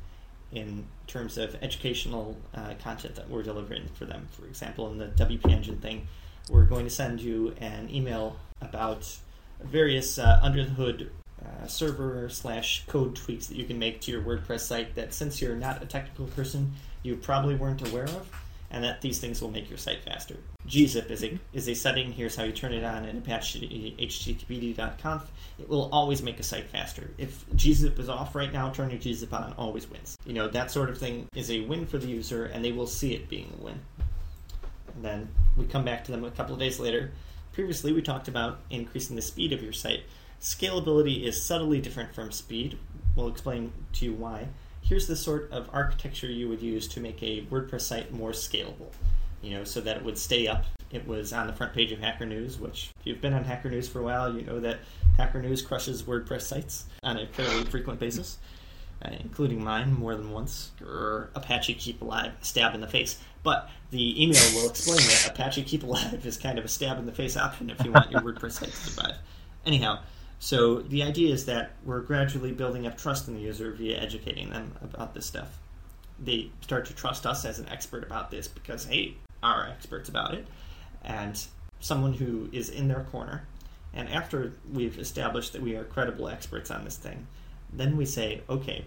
in 0.53 0.87
terms 1.07 1.39
of 1.39 1.57
educational 1.63 2.37
uh, 2.55 2.75
content 2.83 3.15
that 3.17 3.29
we're 3.29 3.43
delivering 3.43 3.89
for 3.95 4.05
them. 4.05 4.29
For 4.33 4.47
example, 4.47 4.91
in 4.91 4.99
the 4.99 5.07
WP 5.07 5.51
Engine 5.51 5.79
thing, 5.79 6.07
we're 6.49 6.65
going 6.65 6.85
to 6.85 6.91
send 6.91 7.21
you 7.21 7.55
an 7.61 7.89
email 7.93 8.37
about 8.61 9.17
various 9.61 10.19
uh, 10.19 10.39
under 10.43 10.65
the 10.65 10.71
hood 10.71 11.11
uh, 11.45 11.67
server 11.67 12.29
slash 12.29 12.85
code 12.87 13.17
tweaks 13.17 13.47
that 13.49 13.57
you 13.57 13.65
can 13.65 13.79
make 13.79 14.01
to 14.03 14.11
your 14.11 14.23
WordPress 14.23 14.61
site 14.61 14.95
that 14.95 15.13
since 15.13 15.41
you're 15.43 15.57
not 15.57 15.83
a 15.83 15.87
technical 15.87 16.27
person, 16.27 16.73
you 17.03 17.17
probably 17.17 17.55
weren't 17.55 17.87
aware 17.89 18.05
of. 18.05 18.29
and 18.71 18.83
that 18.83 19.01
these 19.01 19.19
things 19.21 19.41
will 19.41 19.51
make 19.51 19.69
your 19.69 19.79
site 19.79 20.03
faster. 20.05 20.37
Gzip 20.67 21.11
is 21.11 21.25
a, 21.25 21.39
is 21.53 21.69
a 21.69 21.75
setting. 21.75 22.13
Here's 22.13 22.37
how 22.37 22.45
you 22.45 22.53
turn 22.53 22.73
it 22.73 22.85
on 22.85 23.05
in 23.05 23.19
apache 23.19 23.95
httpd.conf. 23.99 25.31
It 25.59 25.69
will 25.69 25.89
always 25.93 26.23
make 26.23 26.41
a 26.41 26.43
site 26.43 26.69
faster. 26.69 27.11
If 27.19 27.49
gzip 27.51 27.99
is 27.99 28.09
off 28.09 28.35
right 28.35 28.53
now, 28.53 28.71
turning 28.71 28.99
gzip 28.99 29.33
on 29.33 29.55
always 29.55 29.89
wins. 29.89 30.17
You 30.27 30.35
know, 30.35 30.49
that 30.49 30.71
sort 30.71 30.91
of 30.91 30.99
thing 30.99 31.29
is 31.35 31.51
a 31.51 31.61
win 31.61 31.87
for 31.87 31.99
the 31.99 32.09
user, 32.09 32.47
and 32.47 32.65
they 32.65 32.73
will 32.73 32.87
see 32.87 33.15
it 33.15 33.29
being 33.29 33.53
a 33.59 33.65
win. 33.65 33.81
And 34.95 35.05
then 35.05 35.29
we 35.57 35.67
come 35.67 35.85
back 35.85 36.05
to 36.05 36.13
them 36.13 36.25
a 36.25 36.31
couple 36.31 36.55
of 36.55 36.61
days 36.61 36.81
later. 36.81 37.13
Previously, 37.53 37.93
we 37.93 38.03
talked 38.03 38.29
about 38.29 38.59
increasing 38.71 39.17
the 39.17 39.23
speed 39.23 39.53
of 39.53 39.63
your 39.63 39.73
site. 39.73 40.05
Scalability 40.41 41.25
is 41.25 41.43
subtly 41.43 41.81
different 41.81 42.15
from 42.15 42.31
speed. 42.31 42.79
We'll 43.15 43.29
explain 43.29 43.73
to 43.95 44.05
you 44.05 44.13
why 44.13 44.49
here's 44.89 45.07
the 45.07 45.17
sort 45.17 45.51
of 45.51 45.69
architecture 45.73 46.29
you 46.29 46.49
would 46.49 46.63
use 46.63 46.87
to 46.87 47.01
make 47.01 47.23
a 47.23 47.43
WordPress 47.47 47.83
site 47.83 48.13
more 48.13 48.31
scalable, 48.31 48.93
you 49.43 49.51
know, 49.51 49.65
so 49.65 49.81
that 49.81 49.97
it 49.97 50.05
would 50.05 50.19
stay 50.19 50.47
up. 50.47 50.65
It 50.91 51.07
was 51.07 51.33
on 51.33 51.47
the 51.47 51.53
front 51.53 51.73
page 51.73 51.93
of 51.93 51.99
Hacker 51.99 52.27
News, 52.27 52.59
which 52.59 52.91
if 53.01 53.07
you've 53.07 53.21
been 53.21 53.35
on 53.35 53.45
Hacker 53.45 53.69
News 53.69 53.89
for 53.89 54.01
a 54.01 54.03
while, 54.03 54.35
you 54.35 54.43
know 54.43 54.61
that 54.61 54.79
Hacker 55.17 55.43
News 55.43 55.63
crushes 55.63 56.03
WordPress 56.03 56.43
sites 56.43 56.87
on 57.03 57.19
a 57.19 57.27
fairly 57.27 57.65
frequent 57.65 57.99
basis, 57.99 58.39
uh, 59.05 59.11
including 59.21 59.63
mine 59.63 59.93
more 59.93 60.15
than 60.15 60.31
once. 60.31 60.71
Grr, 60.81 61.29
Apache 61.35 61.75
Keep 61.75 62.03
Alive, 62.03 62.33
stab 62.41 62.75
in 62.75 62.81
the 62.81 62.87
face. 62.87 63.19
But 63.43 63.69
the 63.91 64.23
email 64.23 64.43
will 64.55 64.69
explain 64.69 64.99
that 64.99 65.31
Apache 65.31 65.65
Keep 65.65 65.83
Alive 65.83 66.25
is 66.25 66.37
kind 66.37 66.59
of 66.59 66.65
a 66.65 66.69
stab 66.69 66.99
in 66.99 67.07
the 67.07 67.13
face 67.13 67.37
option 67.37 67.71
if 67.71 67.85
you 67.85 67.93
want 67.93 68.11
your 68.11 68.21
WordPress 68.21 68.53
site 68.53 68.71
to 68.71 68.77
survive. 68.77 69.17
Anyhow, 69.65 70.01
so 70.39 70.81
the 70.81 71.03
idea 71.03 71.33
is 71.33 71.47
that 71.47 71.73
we're 71.85 72.01
gradually 72.01 72.53
building 72.53 72.87
up 72.87 72.97
trust 72.97 73.29
in 73.29 73.35
the 73.35 73.41
user 73.41 73.73
via 73.73 73.99
educating 73.99 74.51
them 74.51 74.73
about 74.83 75.15
this 75.15 75.27
stuff. 75.27 75.59
They 76.23 76.51
start 76.61 76.87
to 76.87 76.95
trust 76.95 77.27
us 77.27 77.45
as 77.45 77.59
an 77.59 77.69
expert 77.69 78.05
about 78.05 78.31
this 78.31 78.49
because, 78.49 78.85
hey, 78.85 79.17
our 79.55 79.69
experts 79.69 80.09
about 80.09 80.35
it, 80.35 80.47
and 81.05 81.47
someone 81.81 82.13
who 82.15 82.49
is 82.53 82.69
in 82.69 82.89
their 82.89 83.05
corner. 83.11 83.47
And 83.95 84.09
after 84.09 84.53
we've 84.73 84.99
established 84.99 85.53
that 85.55 85.63
we 85.63 85.75
are 85.77 85.85
credible 85.85 86.29
experts 86.29 86.71
on 86.71 86.85
this 86.85 86.97
thing, 86.97 87.27
then 87.73 87.97
we 87.97 88.05
say, 88.05 88.43
okay, 88.49 88.85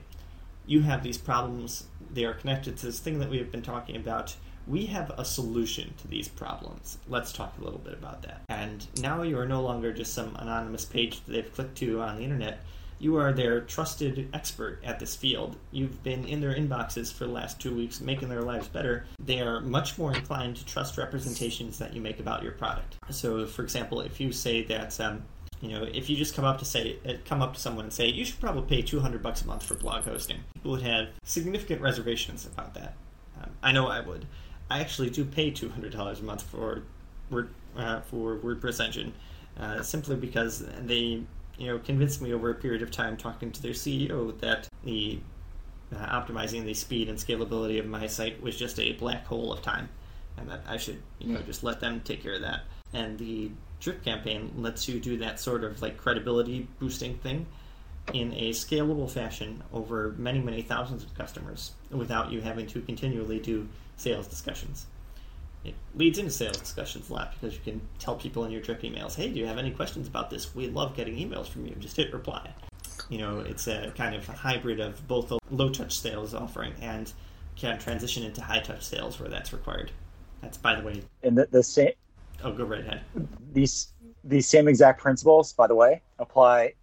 you 0.67 0.81
have 0.81 1.01
these 1.01 1.17
problems. 1.17 1.85
They 2.13 2.25
are 2.25 2.33
connected 2.33 2.77
to 2.77 2.85
this 2.85 2.99
thing 2.99 3.19
that 3.19 3.29
we 3.29 3.37
have 3.37 3.51
been 3.51 3.61
talking 3.61 3.95
about 3.95 4.35
we 4.69 4.85
have 4.85 5.11
a 5.17 5.25
solution 5.25 5.93
to 5.97 6.07
these 6.07 6.27
problems. 6.27 6.99
Let's 7.07 7.33
talk 7.33 7.55
a 7.59 7.63
little 7.63 7.79
bit 7.79 7.93
about 7.93 8.21
that. 8.21 8.41
And 8.49 8.85
now 9.01 9.23
you 9.23 9.37
are 9.39 9.47
no 9.47 9.61
longer 9.61 9.91
just 9.91 10.13
some 10.13 10.35
anonymous 10.35 10.85
page 10.85 11.25
that 11.25 11.31
they've 11.31 11.53
clicked 11.53 11.77
to 11.79 12.01
on 12.01 12.17
the 12.17 12.23
internet. 12.23 12.63
You 12.99 13.15
are 13.17 13.31
their 13.31 13.61
trusted 13.61 14.29
expert 14.33 14.81
at 14.83 14.99
this 14.99 15.15
field. 15.15 15.55
You've 15.71 16.03
been 16.03 16.25
in 16.25 16.41
their 16.41 16.53
inboxes 16.53 17.11
for 17.11 17.25
the 17.25 17.31
last 17.31 17.59
two 17.59 17.73
weeks, 17.73 18.01
making 18.01 18.29
their 18.29 18.41
lives 18.41 18.67
better. 18.67 19.05
They 19.23 19.39
are 19.39 19.61
much 19.61 19.97
more 19.97 20.13
inclined 20.13 20.57
to 20.57 20.65
trust 20.65 20.97
representations 20.97 21.77
that 21.79 21.93
you 21.93 22.01
make 22.01 22.19
about 22.19 22.43
your 22.43 22.51
product. 22.51 22.97
So, 23.09 23.45
for 23.45 23.63
example, 23.63 24.01
if 24.01 24.19
you 24.19 24.31
say 24.33 24.63
that 24.63 24.99
um, 24.99 25.23
you 25.61 25.69
know, 25.69 25.83
if 25.83 26.09
you 26.09 26.15
just 26.15 26.35
come 26.35 26.45
up 26.45 26.59
to 26.59 26.65
say, 26.65 26.97
uh, 27.05 27.13
come 27.25 27.41
up 27.41 27.53
to 27.53 27.59
someone 27.59 27.85
and 27.85 27.93
say, 27.93 28.07
you 28.07 28.23
should 28.23 28.39
probably 28.39 28.63
pay 28.63 28.81
200 28.81 29.21
bucks 29.21 29.41
a 29.41 29.47
month 29.47 29.63
for 29.63 29.75
blog 29.75 30.05
hosting, 30.05 30.39
people 30.53 30.71
would 30.71 30.81
have 30.81 31.09
significant 31.23 31.81
reservations 31.81 32.45
about 32.45 32.73
that. 32.75 32.95
Um, 33.41 33.51
I 33.61 33.71
know 33.71 33.87
I 33.87 34.01
would. 34.01 34.25
I 34.69 34.79
actually 34.79 35.09
do 35.09 35.25
pay 35.25 35.49
two 35.49 35.69
hundred 35.69 35.91
dollars 35.93 36.19
a 36.19 36.23
month 36.23 36.43
for 36.43 36.83
Word 37.29 37.49
uh, 37.75 38.01
for 38.01 38.37
WordPress 38.37 38.83
Engine, 38.83 39.13
uh, 39.57 39.81
simply 39.81 40.15
because 40.15 40.63
they 40.81 41.23
you 41.59 41.67
know 41.67 41.77
convinced 41.77 42.21
me 42.21 42.33
over 42.33 42.49
a 42.49 42.55
period 42.55 42.81
of 42.81 42.89
time 42.89 43.17
talking 43.17 43.51
to 43.51 43.61
their 43.61 43.73
CEO 43.73 44.37
that 44.39 44.67
the 44.83 45.19
uh, 45.93 46.21
optimizing 46.21 46.63
the 46.63 46.73
speed 46.73 47.09
and 47.09 47.17
scalability 47.17 47.79
of 47.79 47.85
my 47.85 48.07
site 48.07 48.41
was 48.41 48.55
just 48.57 48.79
a 48.79 48.93
black 48.93 49.25
hole 49.25 49.51
of 49.51 49.61
time, 49.61 49.89
and 50.37 50.49
that 50.49 50.61
I 50.67 50.77
should 50.77 51.01
you 51.19 51.33
know 51.33 51.41
just 51.41 51.63
let 51.63 51.79
them 51.79 52.01
take 52.03 52.23
care 52.23 52.35
of 52.35 52.41
that. 52.41 52.61
And 52.93 53.19
the 53.19 53.51
drip 53.79 54.03
campaign 54.03 54.51
lets 54.57 54.87
you 54.87 54.99
do 54.99 55.17
that 55.17 55.39
sort 55.39 55.63
of 55.63 55.81
like 55.81 55.97
credibility 55.97 56.67
boosting 56.79 57.17
thing 57.17 57.45
in 58.13 58.33
a 58.33 58.49
scalable 58.51 59.09
fashion 59.09 59.61
over 59.73 60.15
many 60.17 60.39
many 60.39 60.61
thousands 60.61 61.03
of 61.03 61.13
customers 61.13 61.73
without 61.91 62.31
you 62.31 62.41
having 62.41 62.65
to 62.67 62.81
continually 62.81 63.39
do 63.39 63.67
sales 63.97 64.27
discussions. 64.27 64.87
It 65.63 65.75
leads 65.95 66.17
into 66.17 66.31
sales 66.31 66.57
discussions 66.57 67.09
a 67.09 67.13
lot 67.13 67.33
because 67.33 67.53
you 67.53 67.61
can 67.63 67.81
tell 67.99 68.15
people 68.15 68.45
in 68.45 68.51
your 68.51 68.61
drip 68.61 68.81
emails, 68.81 69.15
hey, 69.15 69.29
do 69.29 69.39
you 69.39 69.45
have 69.45 69.57
any 69.57 69.71
questions 69.71 70.07
about 70.07 70.29
this? 70.29 70.55
We 70.55 70.67
love 70.67 70.95
getting 70.95 71.15
emails 71.15 71.47
from 71.47 71.65
you. 71.65 71.75
Just 71.79 71.97
hit 71.97 72.13
reply. 72.13 72.53
You 73.09 73.17
know, 73.17 73.39
it's 73.39 73.67
a 73.67 73.91
kind 73.97 74.15
of 74.15 74.27
a 74.29 74.33
hybrid 74.33 74.79
of 74.79 75.05
both 75.07 75.31
a 75.31 75.39
low 75.51 75.69
touch 75.69 75.99
sales 75.99 76.33
offering 76.33 76.73
and 76.81 77.11
can 77.55 77.77
transition 77.77 78.23
into 78.23 78.41
high 78.41 78.61
touch 78.61 78.85
sales 78.85 79.19
where 79.19 79.29
that's 79.29 79.51
required. 79.51 79.91
That's, 80.41 80.57
by 80.57 80.75
the 80.75 80.85
way. 80.85 81.01
And 81.23 81.37
the, 81.37 81.47
the 81.51 81.63
same. 81.63 81.91
Oh, 82.43 82.53
go 82.53 82.63
right 82.63 82.81
ahead. 82.81 83.01
These 83.51 83.93
these 84.23 84.47
same 84.47 84.67
exact 84.67 85.01
principles, 85.01 85.53
by 85.53 85.67
the 85.67 85.75
way, 85.75 86.01
apply 86.19 86.73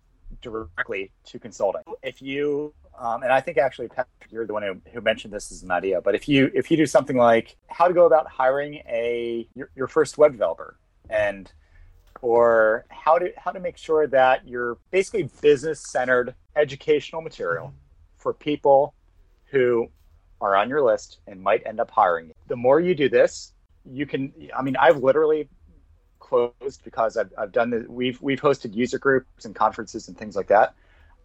directly 0.43 1.11
to 1.25 1.39
consulting. 1.39 1.83
If 2.03 2.21
you 2.21 2.75
um, 2.99 3.23
and 3.23 3.33
I 3.33 3.41
think 3.41 3.59
actually, 3.59 3.89
Patrick, 3.89 4.31
you're 4.31 4.47
the 4.47 4.53
one 4.53 4.63
who, 4.63 4.81
who 4.93 5.01
mentioned 5.01 5.33
this 5.33 5.53
as 5.53 5.63
an 5.63 5.71
idea. 5.71 6.01
But 6.01 6.15
if 6.15 6.29
you 6.29 6.51
if 6.55 6.71
you 6.71 6.77
do 6.77 6.87
something 6.87 7.17
like 7.17 7.57
how 7.69 7.89
to 7.89 7.95
go 7.95 8.07
about 8.07 8.29
hiring 8.29 8.77
a 8.89 9.47
your, 9.55 9.71
your 9.75 9.87
first 9.87 10.19
web 10.19 10.33
developer, 10.33 10.79
and 11.11 11.53
or 12.23 12.87
how 12.89 13.19
to 13.19 13.33
how 13.37 13.51
to 13.51 13.61
make 13.61 13.77
sure 13.77 14.07
that 14.07 14.47
you're 14.49 14.79
basically 14.91 15.29
business 15.41 15.81
centered 15.81 16.35
educational 16.57 17.21
material 17.21 17.73
for 18.17 18.33
people 18.33 18.95
who 19.47 19.89
are 20.41 20.57
on 20.57 20.69
your 20.69 20.83
list 20.83 21.19
and 21.27 21.41
might 21.41 21.63
end 21.67 21.81
up 21.81 21.91
hiring 21.91 22.29
you. 22.29 22.35
The 22.49 22.57
more 22.57 22.81
you 22.81 22.95
do 22.95 23.09
this, 23.09 23.53
you 23.85 24.07
can. 24.07 24.33
I 24.57 24.63
mean, 24.63 24.77
I've 24.77 24.99
literally 24.99 25.49
closed 26.19 26.83
because 26.83 27.17
I've, 27.17 27.33
I've 27.39 27.53
done 27.53 27.71
the 27.71 27.87
we've 27.89 28.21
we've 28.23 28.41
hosted 28.41 28.75
user 28.75 28.99
groups 28.99 29.45
and 29.45 29.55
conferences 29.55 30.09
and 30.09 30.17
things 30.17 30.35
like 30.35 30.49
that 30.49 30.75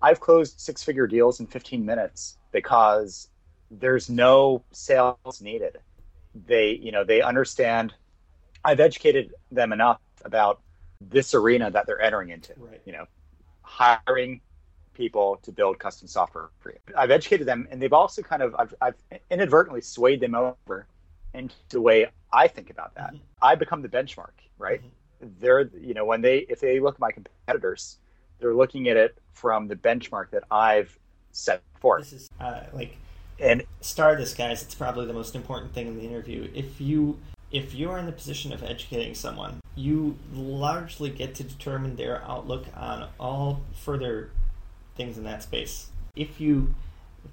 I've 0.02 0.20
closed 0.20 0.60
six 0.60 0.84
figure 0.84 1.08
deals 1.08 1.40
in 1.40 1.48
15 1.48 1.86
minutes 1.86 2.38
because 2.52 3.30
there's 3.70 4.10
no 4.10 4.64
sales 4.72 5.42
needed. 5.42 5.78
They, 6.48 6.72
you 6.72 6.92
know, 6.92 7.04
they 7.04 7.22
understand. 7.22 7.94
I've 8.64 8.80
educated 8.80 9.34
them 9.52 9.72
enough 9.74 10.00
about 10.24 10.62
this 11.00 11.34
arena 11.34 11.72
that 11.72 11.86
they're 11.86 12.02
entering 12.02 12.30
into. 12.30 12.54
Right. 12.58 12.82
You 12.86 12.94
know, 12.94 13.06
hiring 13.62 14.42
people 14.94 15.40
to 15.44 15.52
build 15.52 15.80
custom 15.80 16.08
software 16.08 16.50
for 16.60 16.72
you. 16.72 16.78
I've 16.96 17.12
educated 17.12 17.48
them, 17.48 17.68
and 17.72 17.82
they've 17.82 17.94
also 17.94 18.22
kind 18.22 18.42
of 18.42 18.56
I've, 18.58 18.74
I've 18.82 18.96
inadvertently 19.30 19.82
swayed 19.82 20.20
them 20.20 20.36
over 20.36 20.88
into 21.34 21.56
the 21.70 21.82
way 21.82 22.08
I 22.32 22.48
think 22.48 22.70
about 22.70 22.96
that. 22.96 23.14
Mm-hmm. 23.14 23.24
I 23.42 23.56
become 23.56 23.82
the 23.82 23.90
benchmark, 23.90 24.34
right? 24.58 24.82
Mm-hmm. 24.82 25.28
They're, 25.40 25.70
you 25.80 25.94
know, 25.94 26.06
when 26.06 26.22
they 26.22 26.40
if 26.50 26.60
they 26.60 26.80
look 26.80 26.96
at 26.96 27.00
my 27.00 27.12
competitors, 27.12 27.98
they're 28.42 28.54
looking 28.54 28.90
at 28.90 28.98
it 28.98 29.18
from 29.34 29.68
the 29.68 29.76
benchmark 29.76 30.32
that 30.32 30.44
I've 30.52 30.98
set 31.32 31.62
forth. 31.80 32.10
This 32.10 32.24
is 32.24 32.30
uh, 32.40 32.62
like 32.74 32.98
and 33.40 33.64
star 33.82 34.16
this, 34.16 34.34
guys. 34.34 34.62
It's 34.62 34.76
probably 34.76 35.06
the 35.06 35.14
most 35.14 35.36
important 35.36 35.74
thing 35.74 35.88
in 35.88 35.98
the 35.98 36.06
interview. 36.06 36.50
If 36.54 36.82
you 36.82 37.20
if 37.52 37.74
you're 37.74 37.98
in 37.98 38.06
the 38.06 38.12
position 38.12 38.54
of 38.54 38.64
educating 38.64 39.14
someone, 39.14 39.60
you 39.76 40.18
largely 40.34 41.10
get 41.10 41.36
to 41.36 41.44
determine 41.44 41.96
their 41.96 42.24
outlook 42.24 42.66
on 42.76 43.10
all 43.20 43.62
further 43.74 44.32
things 44.96 45.18
in 45.18 45.24
that 45.26 45.44
space. 45.44 45.88
If 46.16 46.40
you, 46.40 46.74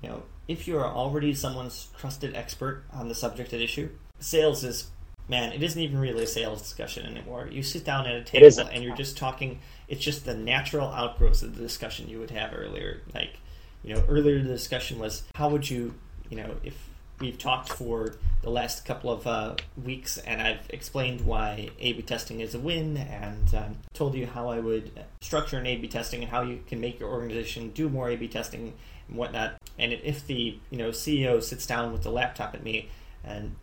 you 0.03 0.09
know, 0.09 0.23
if 0.49 0.67
you 0.67 0.77
are 0.79 0.87
already 0.87 1.35
someone's 1.35 1.89
trusted 1.97 2.35
expert 2.35 2.85
on 2.93 3.09
the 3.09 3.15
subject 3.15 3.53
at 3.53 3.61
issue, 3.61 3.91
sales 4.19 4.65
is 4.65 4.91
man, 5.29 5.53
it 5.53 5.63
isn't 5.63 5.81
even 5.81 5.99
really 5.99 6.25
a 6.25 6.27
sales 6.27 6.63
discussion 6.63 7.07
anymore. 7.07 7.49
You 7.51 7.63
sit 7.63 7.85
down 7.85 8.07
at 8.07 8.17
a 8.17 8.25
table 8.25 8.69
and 8.73 8.83
you're 8.83 8.97
just 8.97 9.17
talking. 9.17 9.61
It's 9.89 10.05
just 10.05 10.25
the 10.25 10.35
natural 10.35 10.89
outgrowth 10.89 11.43
of 11.43 11.57
the 11.57 11.63
discussion 11.63 12.09
you 12.09 12.19
would 12.19 12.31
have 12.31 12.53
earlier. 12.55 13.03
Like, 13.15 13.39
you 13.83 13.95
know, 13.95 14.05
earlier 14.09 14.43
the 14.43 14.49
discussion 14.49 14.99
was 14.99 15.23
how 15.35 15.49
would 15.49 15.69
you, 15.69 15.95
you 16.29 16.37
know, 16.37 16.57
if 16.63 16.89
we've 17.21 17.39
talked 17.39 17.71
for 17.71 18.17
the 18.43 18.51
last 18.51 18.85
couple 18.85 19.11
of 19.11 19.27
uh, 19.27 19.57
weeks 19.83 20.19
and 20.19 20.41
I've 20.41 20.69
explained 20.71 21.23
why 21.23 21.71
A/B 21.81 22.03
testing 22.03 22.41
is 22.41 22.55
a 22.55 22.59
win 22.59 22.97
and 22.97 23.55
um, 23.55 23.77
told 23.93 24.15
you 24.15 24.27
how 24.27 24.49
I 24.49 24.61
would 24.61 25.05
structure 25.21 25.59
an 25.59 25.67
A/B 25.67 25.89
testing 25.89 26.23
and 26.23 26.31
how 26.31 26.43
you 26.43 26.61
can 26.67 26.81
make 26.81 27.01
your 27.01 27.11
organization 27.11 27.71
do 27.71 27.89
more 27.89 28.11
A/B 28.11 28.29
testing 28.29 28.75
and 29.09 29.17
whatnot. 29.17 29.55
And 29.79 29.93
if 29.93 30.27
the 30.27 30.59
you 30.71 30.79
know 30.79 30.91
CEO 30.91 31.43
sits 31.43 31.67
down 31.67 31.93
with 31.93 32.03
the 32.03 32.11
laptop 32.11 32.55
at 32.55 32.63
me 32.63 32.89
and 33.25 33.57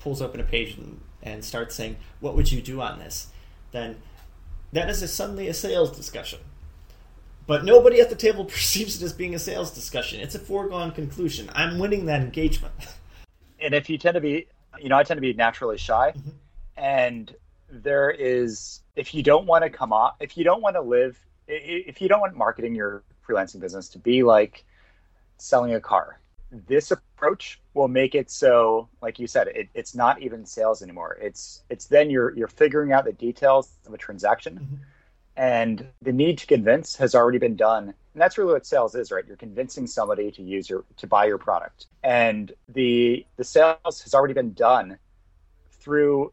pulls 0.00 0.20
open 0.20 0.40
a 0.40 0.44
page 0.44 0.76
and 0.76 1.00
and 1.22 1.44
starts 1.44 1.74
saying, 1.74 1.96
What 2.20 2.36
would 2.36 2.52
you 2.52 2.60
do 2.60 2.80
on 2.80 2.98
this? 2.98 3.28
then 3.70 3.96
that 4.72 4.88
is 4.88 5.02
a, 5.02 5.08
suddenly 5.08 5.48
a 5.48 5.54
sales 5.54 5.94
discussion. 5.96 6.40
But 7.46 7.64
nobody 7.64 8.00
at 8.00 8.10
the 8.10 8.16
table 8.16 8.44
perceives 8.44 9.00
it 9.00 9.04
as 9.04 9.12
being 9.12 9.34
a 9.34 9.38
sales 9.38 9.70
discussion. 9.70 10.20
It's 10.20 10.34
a 10.34 10.38
foregone 10.38 10.92
conclusion. 10.92 11.50
I'm 11.54 11.78
winning 11.78 12.06
that 12.06 12.20
engagement. 12.20 12.74
And 13.60 13.74
if 13.74 13.90
you 13.90 13.98
tend 13.98 14.14
to 14.14 14.20
be, 14.20 14.46
you 14.80 14.88
know, 14.88 14.96
I 14.96 15.02
tend 15.02 15.18
to 15.18 15.20
be 15.20 15.32
naturally 15.32 15.78
shy. 15.78 16.12
Mm-hmm. 16.16 16.28
And 16.76 17.34
there 17.68 18.08
is, 18.08 18.82
if 18.94 19.12
you 19.12 19.24
don't 19.24 19.46
want 19.46 19.64
to 19.64 19.70
come 19.70 19.92
off, 19.92 20.14
if 20.20 20.36
you 20.36 20.44
don't 20.44 20.62
want 20.62 20.76
to 20.76 20.80
live, 20.80 21.18
if 21.48 22.00
you 22.00 22.08
don't 22.08 22.20
want 22.20 22.36
marketing 22.36 22.76
your 22.76 23.02
freelancing 23.26 23.58
business 23.58 23.88
to 23.88 23.98
be 23.98 24.22
like 24.22 24.64
selling 25.38 25.74
a 25.74 25.80
car, 25.80 26.20
this 26.52 26.92
approach 26.92 27.60
will 27.78 27.88
make 27.88 28.14
it 28.14 28.30
so, 28.30 28.88
like 29.00 29.18
you 29.18 29.26
said, 29.26 29.46
it, 29.48 29.68
it's 29.72 29.94
not 29.94 30.20
even 30.20 30.44
sales 30.44 30.82
anymore. 30.82 31.16
It's 31.22 31.62
it's 31.70 31.86
then 31.86 32.10
you're 32.10 32.36
you're 32.36 32.48
figuring 32.48 32.92
out 32.92 33.04
the 33.04 33.12
details 33.12 33.70
of 33.86 33.94
a 33.94 33.96
transaction, 33.96 34.54
mm-hmm. 34.54 34.74
and 35.36 35.86
the 36.02 36.12
need 36.12 36.38
to 36.38 36.46
convince 36.46 36.96
has 36.96 37.14
already 37.14 37.38
been 37.38 37.56
done. 37.56 37.84
And 37.84 38.22
that's 38.22 38.36
really 38.36 38.52
what 38.52 38.66
sales 38.66 38.96
is, 38.96 39.12
right? 39.12 39.24
You're 39.26 39.36
convincing 39.36 39.86
somebody 39.86 40.30
to 40.32 40.42
use 40.42 40.68
your 40.68 40.84
to 40.96 41.06
buy 41.06 41.26
your 41.26 41.38
product, 41.38 41.86
and 42.02 42.52
the 42.68 43.24
the 43.36 43.44
sales 43.44 44.02
has 44.02 44.12
already 44.12 44.34
been 44.34 44.52
done 44.52 44.98
through 45.80 46.32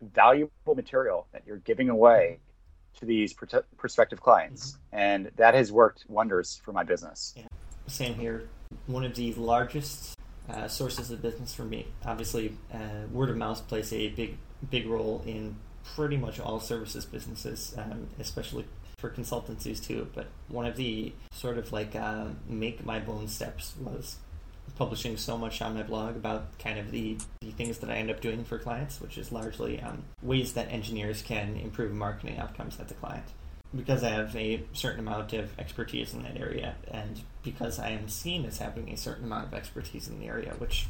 valuable 0.00 0.74
material 0.74 1.26
that 1.32 1.42
you're 1.46 1.58
giving 1.58 1.90
away 1.90 2.38
to 2.98 3.04
these 3.04 3.34
prospective 3.76 4.20
clients, 4.20 4.72
mm-hmm. 4.72 4.98
and 4.98 5.30
that 5.36 5.54
has 5.54 5.70
worked 5.70 6.06
wonders 6.08 6.60
for 6.64 6.72
my 6.72 6.82
business. 6.82 7.34
Yeah. 7.36 7.44
Same 7.86 8.14
here. 8.14 8.48
One 8.86 9.04
of 9.04 9.14
the 9.14 9.32
largest 9.34 10.17
uh, 10.48 10.68
sources 10.68 11.10
of 11.10 11.22
business 11.22 11.54
for 11.54 11.64
me, 11.64 11.86
obviously, 12.04 12.56
uh, 12.72 13.06
word 13.12 13.30
of 13.30 13.36
mouth 13.36 13.66
plays 13.68 13.92
a 13.92 14.08
big, 14.10 14.38
big 14.70 14.86
role 14.86 15.22
in 15.26 15.56
pretty 15.94 16.16
much 16.16 16.40
all 16.40 16.60
services 16.60 17.04
businesses, 17.04 17.74
um, 17.78 18.08
especially 18.18 18.64
for 18.98 19.10
consultancies 19.10 19.84
too. 19.84 20.08
But 20.14 20.26
one 20.48 20.66
of 20.66 20.76
the 20.76 21.12
sort 21.32 21.58
of 21.58 21.72
like 21.72 21.94
uh, 21.94 22.26
make 22.48 22.84
my 22.84 22.98
bone 22.98 23.28
steps 23.28 23.74
was 23.80 24.16
publishing 24.76 25.16
so 25.16 25.36
much 25.36 25.62
on 25.62 25.74
my 25.74 25.82
blog 25.82 26.16
about 26.16 26.58
kind 26.58 26.78
of 26.78 26.90
the, 26.90 27.16
the 27.40 27.50
things 27.52 27.78
that 27.78 27.90
I 27.90 27.94
end 27.94 28.10
up 28.10 28.20
doing 28.20 28.44
for 28.44 28.58
clients, 28.58 29.00
which 29.00 29.18
is 29.18 29.32
largely 29.32 29.80
um, 29.80 30.04
ways 30.22 30.52
that 30.54 30.70
engineers 30.70 31.22
can 31.22 31.56
improve 31.56 31.92
marketing 31.92 32.38
outcomes 32.38 32.78
at 32.78 32.88
the 32.88 32.94
client. 32.94 33.24
Because 33.74 34.02
I 34.02 34.10
have 34.10 34.34
a 34.34 34.62
certain 34.72 35.00
amount 35.00 35.34
of 35.34 35.58
expertise 35.58 36.14
in 36.14 36.22
that 36.22 36.38
area, 36.38 36.76
and 36.90 37.20
because 37.42 37.78
I 37.78 37.90
am 37.90 38.08
seen 38.08 38.46
as 38.46 38.58
having 38.58 38.90
a 38.90 38.96
certain 38.96 39.24
amount 39.24 39.46
of 39.46 39.54
expertise 39.54 40.08
in 40.08 40.18
the 40.18 40.26
area, 40.26 40.54
which 40.58 40.86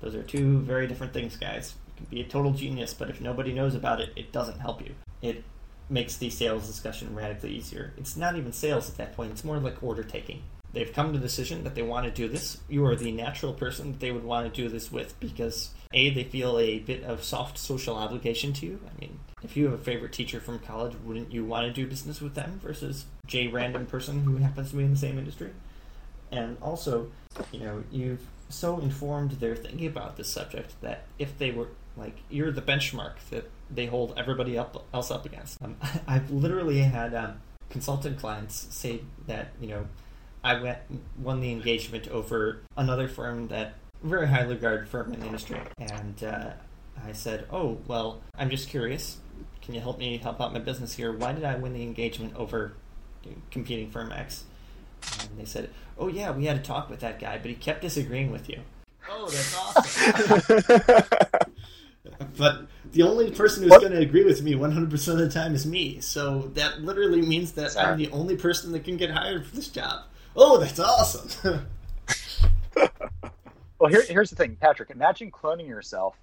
those 0.00 0.14
are 0.14 0.22
two 0.22 0.60
very 0.60 0.86
different 0.86 1.12
things, 1.12 1.36
guys. 1.36 1.74
You 1.88 1.92
can 1.96 2.06
be 2.06 2.20
a 2.20 2.24
total 2.24 2.52
genius, 2.52 2.94
but 2.94 3.10
if 3.10 3.20
nobody 3.20 3.52
knows 3.52 3.74
about 3.74 4.00
it, 4.00 4.12
it 4.14 4.30
doesn't 4.30 4.60
help 4.60 4.80
you. 4.80 4.94
It 5.22 5.42
makes 5.90 6.16
the 6.16 6.30
sales 6.30 6.66
discussion 6.66 7.14
radically 7.14 7.50
easier. 7.50 7.92
It's 7.96 8.16
not 8.16 8.36
even 8.36 8.52
sales 8.52 8.88
at 8.88 8.96
that 8.98 9.16
point, 9.16 9.32
it's 9.32 9.44
more 9.44 9.58
like 9.58 9.82
order 9.82 10.04
taking 10.04 10.42
they've 10.74 10.92
come 10.92 11.12
to 11.12 11.18
the 11.18 11.24
decision 11.24 11.64
that 11.64 11.74
they 11.74 11.82
want 11.82 12.04
to 12.04 12.10
do 12.10 12.28
this, 12.28 12.58
you 12.68 12.84
are 12.84 12.96
the 12.96 13.12
natural 13.12 13.52
person 13.52 13.92
that 13.92 14.00
they 14.00 14.12
would 14.12 14.24
want 14.24 14.52
to 14.52 14.62
do 14.62 14.68
this 14.68 14.92
with 14.92 15.18
because 15.20 15.70
A, 15.92 16.10
they 16.10 16.24
feel 16.24 16.58
a 16.58 16.80
bit 16.80 17.04
of 17.04 17.24
soft 17.24 17.58
social 17.58 17.96
obligation 17.96 18.52
to 18.54 18.66
you. 18.66 18.80
I 18.84 19.00
mean, 19.00 19.20
if 19.42 19.56
you 19.56 19.64
have 19.64 19.74
a 19.74 19.78
favorite 19.78 20.12
teacher 20.12 20.40
from 20.40 20.58
college, 20.58 20.94
wouldn't 21.04 21.32
you 21.32 21.44
want 21.44 21.66
to 21.66 21.72
do 21.72 21.86
business 21.86 22.20
with 22.20 22.34
them 22.34 22.60
versus 22.62 23.06
J 23.26 23.48
random 23.48 23.86
person 23.86 24.24
who 24.24 24.36
happens 24.36 24.70
to 24.70 24.76
be 24.76 24.84
in 24.84 24.90
the 24.90 24.98
same 24.98 25.18
industry? 25.18 25.52
And 26.32 26.56
also, 26.60 27.10
you 27.52 27.60
know, 27.60 27.84
you've 27.92 28.26
so 28.48 28.80
informed 28.80 29.32
their 29.32 29.56
thinking 29.56 29.86
about 29.86 30.16
this 30.16 30.28
subject 30.28 30.80
that 30.80 31.04
if 31.18 31.38
they 31.38 31.50
were 31.50 31.68
like 31.96 32.16
you're 32.28 32.50
the 32.50 32.62
benchmark 32.62 33.14
that 33.30 33.50
they 33.70 33.86
hold 33.86 34.14
everybody 34.16 34.58
up, 34.58 34.84
else 34.92 35.10
up 35.10 35.24
against. 35.24 35.62
Um, 35.62 35.76
I've 36.08 36.30
literally 36.30 36.80
had 36.80 37.14
um, 37.14 37.40
consultant 37.70 38.18
clients 38.18 38.66
say 38.70 39.00
that 39.26 39.52
you 39.60 39.68
know 39.68 39.86
I 40.44 40.60
went, 40.60 40.78
won 41.18 41.40
the 41.40 41.50
engagement 41.50 42.06
over 42.08 42.60
another 42.76 43.08
firm 43.08 43.48
that 43.48 43.74
very 44.02 44.28
highly 44.28 44.54
regarded 44.54 44.86
firm 44.88 45.14
in 45.14 45.20
the 45.20 45.26
industry, 45.26 45.58
and 45.78 46.22
uh, 46.22 46.50
I 47.02 47.12
said, 47.12 47.46
"Oh, 47.50 47.78
well, 47.88 48.20
I'm 48.36 48.50
just 48.50 48.68
curious. 48.68 49.16
Can 49.62 49.72
you 49.74 49.80
help 49.80 49.98
me 49.98 50.18
help 50.18 50.42
out 50.42 50.52
my 50.52 50.58
business 50.58 50.92
here? 50.92 51.12
Why 51.12 51.32
did 51.32 51.44
I 51.44 51.54
win 51.56 51.72
the 51.72 51.82
engagement 51.82 52.36
over 52.36 52.74
competing 53.50 53.90
firm 53.90 54.12
X?" 54.12 54.44
And 55.22 55.38
they 55.38 55.46
said, 55.46 55.70
"Oh 55.96 56.08
yeah, 56.08 56.30
we 56.30 56.44
had 56.44 56.58
a 56.58 56.62
talk 56.62 56.90
with 56.90 57.00
that 57.00 57.18
guy, 57.18 57.38
but 57.38 57.46
he 57.46 57.54
kept 57.54 57.80
disagreeing 57.80 58.30
with 58.30 58.50
you." 58.50 58.60
Oh, 59.08 59.28
that's 59.30 59.56
awesome. 59.56 61.04
but 62.36 62.66
the 62.92 63.02
only 63.02 63.30
person 63.30 63.62
who's 63.62 63.78
going 63.78 63.92
to 63.92 63.98
agree 63.98 64.24
with 64.24 64.42
me 64.42 64.54
100% 64.54 65.08
of 65.08 65.18
the 65.18 65.28
time 65.30 65.54
is 65.54 65.66
me. 65.66 66.00
So 66.00 66.50
that 66.54 66.82
literally 66.82 67.22
means 67.22 67.52
that 67.52 67.72
Sorry. 67.72 67.86
I'm 67.86 67.98
the 67.98 68.10
only 68.10 68.36
person 68.36 68.72
that 68.72 68.84
can 68.84 68.96
get 68.96 69.10
hired 69.10 69.46
for 69.46 69.56
this 69.56 69.68
job. 69.68 70.04
Oh, 70.36 70.58
that's 70.58 70.80
awesome. 70.80 71.66
well, 73.78 73.90
here, 73.90 74.02
here's 74.08 74.30
the 74.30 74.36
thing, 74.36 74.56
Patrick. 74.60 74.90
Imagine 74.90 75.30
cloning 75.30 75.68
yourself, 75.68 76.16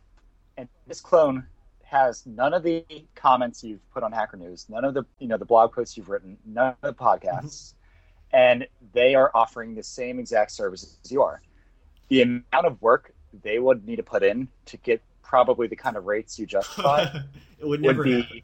and 0.58 0.68
this 0.88 1.00
clone 1.00 1.46
has 1.84 2.26
none 2.26 2.54
of 2.54 2.64
the 2.64 2.86
comments 3.16 3.64
you've 3.64 3.88
put 3.92 4.04
on 4.04 4.12
Hacker 4.12 4.38
News, 4.38 4.66
none 4.70 4.86
of 4.86 4.94
the 4.94 5.04
you 5.20 5.28
know 5.28 5.38
the 5.38 5.46
blog 5.46 5.74
posts 5.74 5.98
you've 5.98 6.10
written, 6.10 6.38
none 6.46 6.68
of 6.70 6.76
the 6.82 6.94
podcasts, 6.94 7.74
mm-hmm. 7.74 8.38
and 8.38 8.68
they 8.94 9.16
are 9.16 9.32
offering 9.34 9.76
the 9.76 9.84
same 9.84 10.20
exact 10.20 10.52
services 10.52 10.98
as 11.04 11.12
you 11.12 11.22
are. 11.22 11.42
The 12.10 12.22
amount 12.22 12.66
of 12.66 12.82
work 12.82 13.14
they 13.44 13.60
would 13.60 13.86
need 13.86 13.96
to 13.98 14.04
put 14.04 14.24
in 14.24 14.50
to 14.66 14.78
get 14.78 15.02
probably 15.22 15.68
the 15.68 15.76
kind 15.76 15.96
of 15.96 16.06
rates 16.06 16.38
you 16.38 16.46
justify 16.46 17.04
it 17.60 17.66
would, 17.66 17.82
would 17.82 18.04
be 18.04 18.22
happen. 18.22 18.42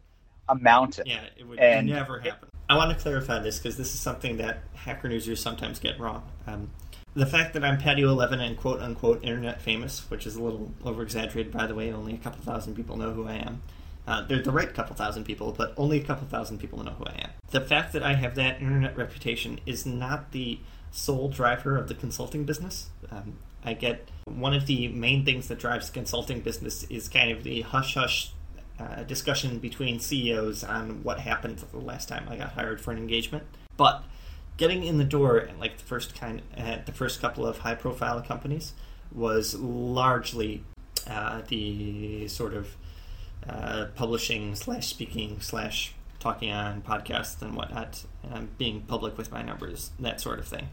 a 0.48 0.56
mountain. 0.56 1.06
Yeah, 1.06 1.26
it 1.36 1.46
would 1.46 1.60
and 1.60 1.88
never 1.88 2.20
happen. 2.20 2.50
I 2.70 2.76
want 2.76 2.96
to 2.96 3.02
clarify 3.02 3.40
this 3.40 3.60
because 3.60 3.78
this 3.78 3.94
is 3.94 4.00
something 4.00 4.38
that 4.38 4.60
hacker 4.74 5.08
newsers 5.08 5.40
sometimes 5.40 5.80
get 5.80 6.00
wrong. 6.00 6.24
Um, 6.46 6.70
the 7.14 7.26
fact 7.26 7.54
that 7.54 7.64
I'm 7.64 7.78
Patio 7.78 8.10
11 8.10 8.42
and 8.42 8.58
quote 8.58 8.82
unquote 8.82 9.24
internet 9.24 9.62
famous, 9.62 10.10
which 10.12 10.28
is 10.28 10.36
a 10.36 10.44
little 10.44 10.72
over 10.84 11.02
exaggerated, 11.02 11.52
by 11.52 11.66
the 11.66 11.76
way, 11.76 11.92
only 11.92 12.14
a 12.14 12.18
couple 12.18 12.42
thousand 12.44 12.76
people 12.76 12.98
know 12.98 13.12
who 13.12 13.28
I 13.28 13.36
am. 13.36 13.62
Uh, 14.06 14.22
they're 14.26 14.42
the 14.42 14.52
right 14.52 14.74
couple 14.74 14.96
thousand 14.96 15.26
people, 15.26 15.52
but 15.52 15.74
only 15.78 16.00
a 16.00 16.04
couple 16.04 16.28
thousand 16.28 16.60
people 16.60 16.82
know 16.84 16.92
who 16.92 17.06
I 17.06 17.16
am. 17.24 17.30
The 17.52 17.62
fact 17.62 17.94
that 17.94 18.04
I 18.04 18.14
have 18.14 18.36
that 18.36 18.62
internet 18.62 18.96
reputation 18.96 19.60
is 19.66 19.86
not 19.86 20.32
the 20.32 20.60
sole 20.92 21.30
driver 21.30 21.78
of 21.78 21.88
the 21.88 21.96
consulting 21.96 22.46
business. 22.46 22.90
Um, 23.12 23.38
I 23.64 23.74
get 23.74 24.10
one 24.26 24.54
of 24.54 24.66
the 24.66 24.88
main 24.90 25.26
things 25.26 25.48
that 25.50 25.60
drives 25.60 25.90
consulting 25.90 26.42
business 26.42 26.84
is 26.86 27.10
kind 27.10 27.32
of 27.32 27.44
the 27.44 27.62
hush 27.62 27.96
hush 27.96 28.32
uh, 28.80 29.04
discussion 29.04 29.60
between 29.60 30.00
CEOs 30.00 30.64
on 30.64 31.04
what 31.04 31.20
happened 31.20 31.58
the 31.72 31.80
last 31.80 32.08
time 32.10 32.28
I 32.30 32.38
got 32.38 32.52
hired 32.52 32.80
for 32.80 32.92
an 32.92 32.98
engagement. 32.98 33.44
But 33.76 34.04
getting 34.58 34.84
in 34.84 34.98
the 34.98 35.04
door 35.04 35.42
at 35.42 35.60
like 35.60 35.78
the 35.78 35.84
first 35.84 36.16
kind 36.16 36.42
at 36.56 36.86
the 36.86 36.92
first 36.92 37.22
couple 37.22 37.46
of 37.46 37.60
high 37.60 37.76
profile 37.76 38.22
companies 38.22 38.74
was 39.12 39.56
largely 39.56 40.64
uh, 41.08 41.42
the 41.48 42.28
sort 42.28 42.54
of 42.54 42.76
uh, 43.48 43.86
publishing 43.96 44.56
slash 44.56 44.88
speaking 44.88 45.40
slash 45.40 45.94
talking 46.20 46.52
on 46.52 46.82
podcasts 46.82 47.42
and 47.42 47.56
whatnot, 47.56 48.04
um, 48.32 48.50
being 48.58 48.82
public 48.82 49.18
with 49.18 49.32
my 49.32 49.42
numbers, 49.42 49.92
that 50.00 50.20
sort 50.20 50.40
of 50.40 50.48
thing 50.48 50.68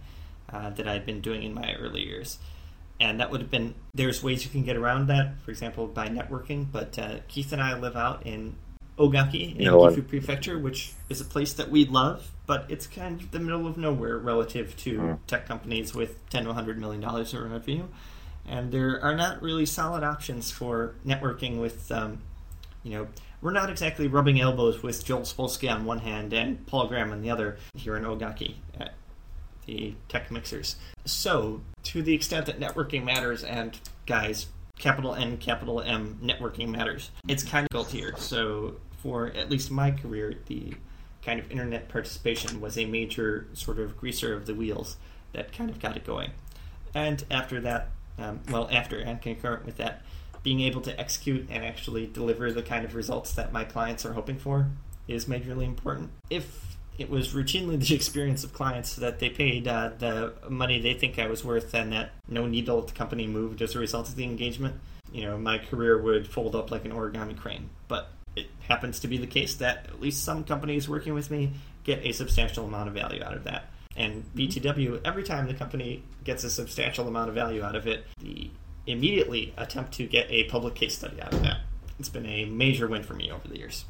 uh, 0.52 0.70
that 0.70 0.88
I'd 0.88 1.06
been 1.06 1.20
doing 1.20 1.42
in 1.42 1.54
my 1.54 1.74
early 1.74 2.02
years 2.02 2.38
and 3.00 3.20
that 3.20 3.30
would 3.30 3.40
have 3.40 3.50
been 3.50 3.74
there's 3.92 4.22
ways 4.22 4.44
you 4.44 4.50
can 4.50 4.62
get 4.62 4.76
around 4.76 5.08
that 5.08 5.34
for 5.44 5.50
example 5.50 5.86
by 5.86 6.08
networking 6.08 6.66
but 6.70 6.98
uh, 6.98 7.16
keith 7.28 7.52
and 7.52 7.62
i 7.62 7.76
live 7.76 7.96
out 7.96 8.24
in 8.26 8.54
ogaki 8.98 9.56
in 9.56 9.66
gifu 9.66 10.06
prefecture 10.06 10.58
which 10.58 10.92
is 11.08 11.20
a 11.20 11.24
place 11.24 11.52
that 11.54 11.70
we 11.70 11.84
love 11.84 12.30
but 12.46 12.66
it's 12.68 12.86
kind 12.86 13.20
of 13.20 13.30
the 13.30 13.38
middle 13.38 13.66
of 13.66 13.76
nowhere 13.76 14.18
relative 14.18 14.76
to 14.76 14.98
mm. 14.98 15.18
tech 15.26 15.46
companies 15.46 15.94
with 15.94 16.28
10 16.30 16.42
to 16.42 16.48
100 16.48 16.78
million 16.78 17.00
dollars 17.00 17.32
of 17.32 17.50
revenue. 17.50 17.84
And 18.46 18.70
there 18.70 19.02
are 19.02 19.14
not 19.14 19.40
really 19.40 19.64
solid 19.64 20.04
options 20.04 20.50
for 20.50 20.94
networking 21.06 21.60
with 21.60 21.90
um, 21.90 22.20
you 22.82 22.98
know 22.98 23.06
we're 23.40 23.52
not 23.52 23.70
exactly 23.70 24.08
rubbing 24.08 24.40
elbows 24.40 24.82
with 24.82 25.04
joel 25.04 25.20
spolsky 25.20 25.70
on 25.70 25.84
one 25.84 25.98
hand 25.98 26.32
and 26.32 26.66
paul 26.66 26.86
graham 26.86 27.12
on 27.12 27.22
the 27.22 27.30
other 27.30 27.56
here 27.74 27.96
in 27.96 28.04
ogaki. 28.04 28.56
At 28.78 28.94
the 29.66 29.94
tech 30.08 30.30
mixers. 30.30 30.76
So 31.04 31.60
to 31.84 32.02
the 32.02 32.14
extent 32.14 32.46
that 32.46 32.60
networking 32.60 33.04
matters 33.04 33.44
and 33.44 33.78
guys 34.06 34.46
capital 34.78 35.14
N 35.14 35.36
capital 35.36 35.80
M 35.80 36.18
networking 36.22 36.68
matters 36.68 37.10
it's 37.28 37.42
kind 37.44 37.64
of 37.64 37.70
built 37.70 37.90
here. 37.90 38.14
So 38.16 38.76
for 39.02 39.28
at 39.28 39.50
least 39.50 39.70
my 39.70 39.90
career 39.90 40.34
the 40.46 40.74
kind 41.22 41.38
of 41.40 41.50
internet 41.50 41.88
participation 41.88 42.60
was 42.60 42.76
a 42.76 42.84
major 42.84 43.46
sort 43.54 43.78
of 43.78 43.96
greaser 43.96 44.34
of 44.34 44.46
the 44.46 44.54
wheels 44.54 44.96
that 45.32 45.52
kind 45.52 45.70
of 45.70 45.80
got 45.80 45.96
it 45.96 46.04
going. 46.04 46.30
And 46.94 47.24
after 47.30 47.60
that 47.60 47.90
um, 48.18 48.40
well 48.50 48.68
after 48.70 48.98
and 48.98 49.20
concurrent 49.20 49.64
with 49.64 49.76
that 49.76 50.02
being 50.42 50.60
able 50.60 50.82
to 50.82 51.00
execute 51.00 51.48
and 51.50 51.64
actually 51.64 52.06
deliver 52.06 52.52
the 52.52 52.62
kind 52.62 52.84
of 52.84 52.94
results 52.94 53.32
that 53.32 53.52
my 53.52 53.64
clients 53.64 54.04
are 54.04 54.12
hoping 54.12 54.38
for 54.38 54.68
is 55.08 55.24
majorly 55.24 55.64
important. 55.64 56.10
If 56.30 56.73
it 56.98 57.10
was 57.10 57.34
routinely 57.34 57.78
the 57.78 57.94
experience 57.96 58.44
of 58.44 58.52
clients 58.52 58.96
that 58.96 59.18
they 59.18 59.30
paid 59.30 59.66
uh, 59.66 59.90
the 59.98 60.34
money 60.48 60.80
they 60.80 60.94
think 60.94 61.18
I 61.18 61.26
was 61.26 61.44
worth, 61.44 61.74
and 61.74 61.92
that 61.92 62.12
no 62.28 62.46
needle 62.46 62.78
at 62.78 62.88
the 62.88 62.94
company 62.94 63.26
moved 63.26 63.62
as 63.62 63.74
a 63.74 63.78
result 63.78 64.08
of 64.08 64.16
the 64.16 64.24
engagement. 64.24 64.76
You 65.12 65.24
know, 65.24 65.38
my 65.38 65.58
career 65.58 66.00
would 66.00 66.26
fold 66.26 66.56
up 66.56 66.70
like 66.70 66.84
an 66.84 66.92
origami 66.92 67.36
crane. 67.36 67.70
But 67.88 68.08
it 68.36 68.46
happens 68.68 69.00
to 69.00 69.08
be 69.08 69.16
the 69.16 69.26
case 69.26 69.54
that 69.56 69.86
at 69.86 70.00
least 70.00 70.24
some 70.24 70.44
companies 70.44 70.88
working 70.88 71.14
with 71.14 71.30
me 71.30 71.52
get 71.84 72.04
a 72.04 72.12
substantial 72.12 72.66
amount 72.66 72.88
of 72.88 72.94
value 72.94 73.22
out 73.22 73.34
of 73.34 73.44
that. 73.44 73.70
And 73.96 74.24
BTW, 74.34 75.00
every 75.04 75.22
time 75.22 75.46
the 75.46 75.54
company 75.54 76.02
gets 76.24 76.42
a 76.42 76.50
substantial 76.50 77.06
amount 77.06 77.28
of 77.28 77.34
value 77.34 77.62
out 77.62 77.76
of 77.76 77.86
it, 77.86 78.04
the 78.18 78.50
immediately 78.86 79.54
attempt 79.56 79.92
to 79.94 80.06
get 80.06 80.28
a 80.30 80.44
public 80.44 80.74
case 80.74 80.96
study 80.96 81.20
out 81.22 81.32
of 81.32 81.42
that. 81.42 81.60
It's 81.98 82.08
been 82.08 82.26
a 82.26 82.44
major 82.46 82.88
win 82.88 83.04
for 83.04 83.14
me 83.14 83.30
over 83.30 83.46
the 83.46 83.56
years. 83.56 83.84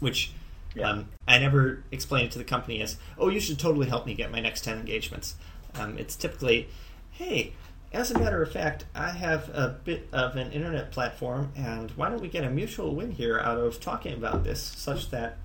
Which 0.00 0.32
yeah. 0.74 0.90
Um, 0.90 1.08
I 1.26 1.38
never 1.38 1.84
explain 1.90 2.26
it 2.26 2.32
to 2.32 2.38
the 2.38 2.44
company 2.44 2.80
as, 2.82 2.96
oh, 3.18 3.28
you 3.28 3.40
should 3.40 3.58
totally 3.58 3.88
help 3.88 4.06
me 4.06 4.14
get 4.14 4.30
my 4.30 4.40
next 4.40 4.64
10 4.64 4.78
engagements. 4.78 5.36
Um, 5.74 5.98
it's 5.98 6.16
typically, 6.16 6.68
hey, 7.10 7.52
as 7.94 8.10
a 8.10 8.18
matter 8.18 8.42
of 8.42 8.50
fact, 8.50 8.84
I 8.94 9.10
have 9.10 9.48
a 9.50 9.78
bit 9.84 10.08
of 10.12 10.36
an 10.36 10.50
internet 10.52 10.90
platform, 10.90 11.52
and 11.56 11.90
why 11.92 12.10
don't 12.10 12.20
we 12.20 12.28
get 12.28 12.44
a 12.44 12.50
mutual 12.50 12.94
win 12.94 13.12
here 13.12 13.38
out 13.38 13.58
of 13.58 13.80
talking 13.80 14.14
about 14.14 14.42
this, 14.42 14.60
such 14.60 15.10
that 15.10 15.38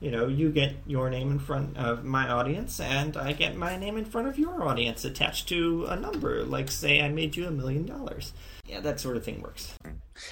you 0.00 0.10
know 0.10 0.28
you 0.28 0.50
get 0.50 0.74
your 0.86 1.08
name 1.08 1.30
in 1.30 1.38
front 1.38 1.78
of 1.78 2.04
my 2.04 2.28
audience, 2.28 2.78
and 2.78 3.16
I 3.16 3.32
get 3.32 3.56
my 3.56 3.78
name 3.78 3.96
in 3.96 4.04
front 4.04 4.28
of 4.28 4.38
your 4.38 4.68
audience 4.68 5.04
attached 5.04 5.48
to 5.48 5.86
a 5.86 5.96
number, 5.96 6.44
like 6.44 6.70
say 6.70 7.00
I 7.00 7.08
made 7.08 7.36
you 7.36 7.46
a 7.46 7.50
million 7.50 7.86
dollars. 7.86 8.34
Yeah, 8.66 8.80
that 8.80 9.00
sort 9.00 9.16
of 9.16 9.24
thing 9.24 9.40
works. 9.40 9.72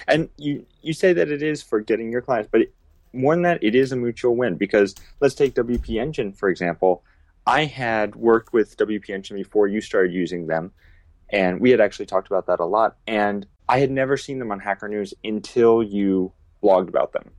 And 0.07 0.29
you 0.37 0.67
you 0.83 0.93
say 0.93 1.11
that 1.13 1.29
it 1.29 1.41
is 1.41 1.63
for 1.63 1.79
getting 1.79 2.11
your 2.11 2.21
clients, 2.21 2.49
but 2.51 2.61
it, 2.61 2.73
more 3.13 3.35
than 3.35 3.43
that, 3.43 3.63
it 3.63 3.75
is 3.75 3.91
a 3.91 3.95
mutual 3.95 4.35
win 4.35 4.55
because 4.55 4.95
let's 5.19 5.35
take 5.35 5.53
WP 5.53 6.01
Engine 6.01 6.33
for 6.33 6.49
example. 6.49 7.03
I 7.45 7.65
had 7.65 8.15
worked 8.15 8.53
with 8.53 8.77
WP 8.77 9.09
Engine 9.09 9.37
before 9.37 9.67
you 9.67 9.81
started 9.81 10.13
using 10.13 10.47
them, 10.47 10.71
and 11.29 11.59
we 11.59 11.71
had 11.71 11.81
actually 11.81 12.05
talked 12.05 12.27
about 12.27 12.47
that 12.47 12.59
a 12.59 12.65
lot. 12.65 12.97
And 13.05 13.45
I 13.67 13.79
had 13.79 13.91
never 13.91 14.17
seen 14.17 14.39
them 14.39 14.51
on 14.51 14.59
Hacker 14.59 14.87
News 14.87 15.13
until 15.23 15.83
you 15.83 16.31
blogged 16.63 16.87
about 16.87 17.11
them. 17.11 17.31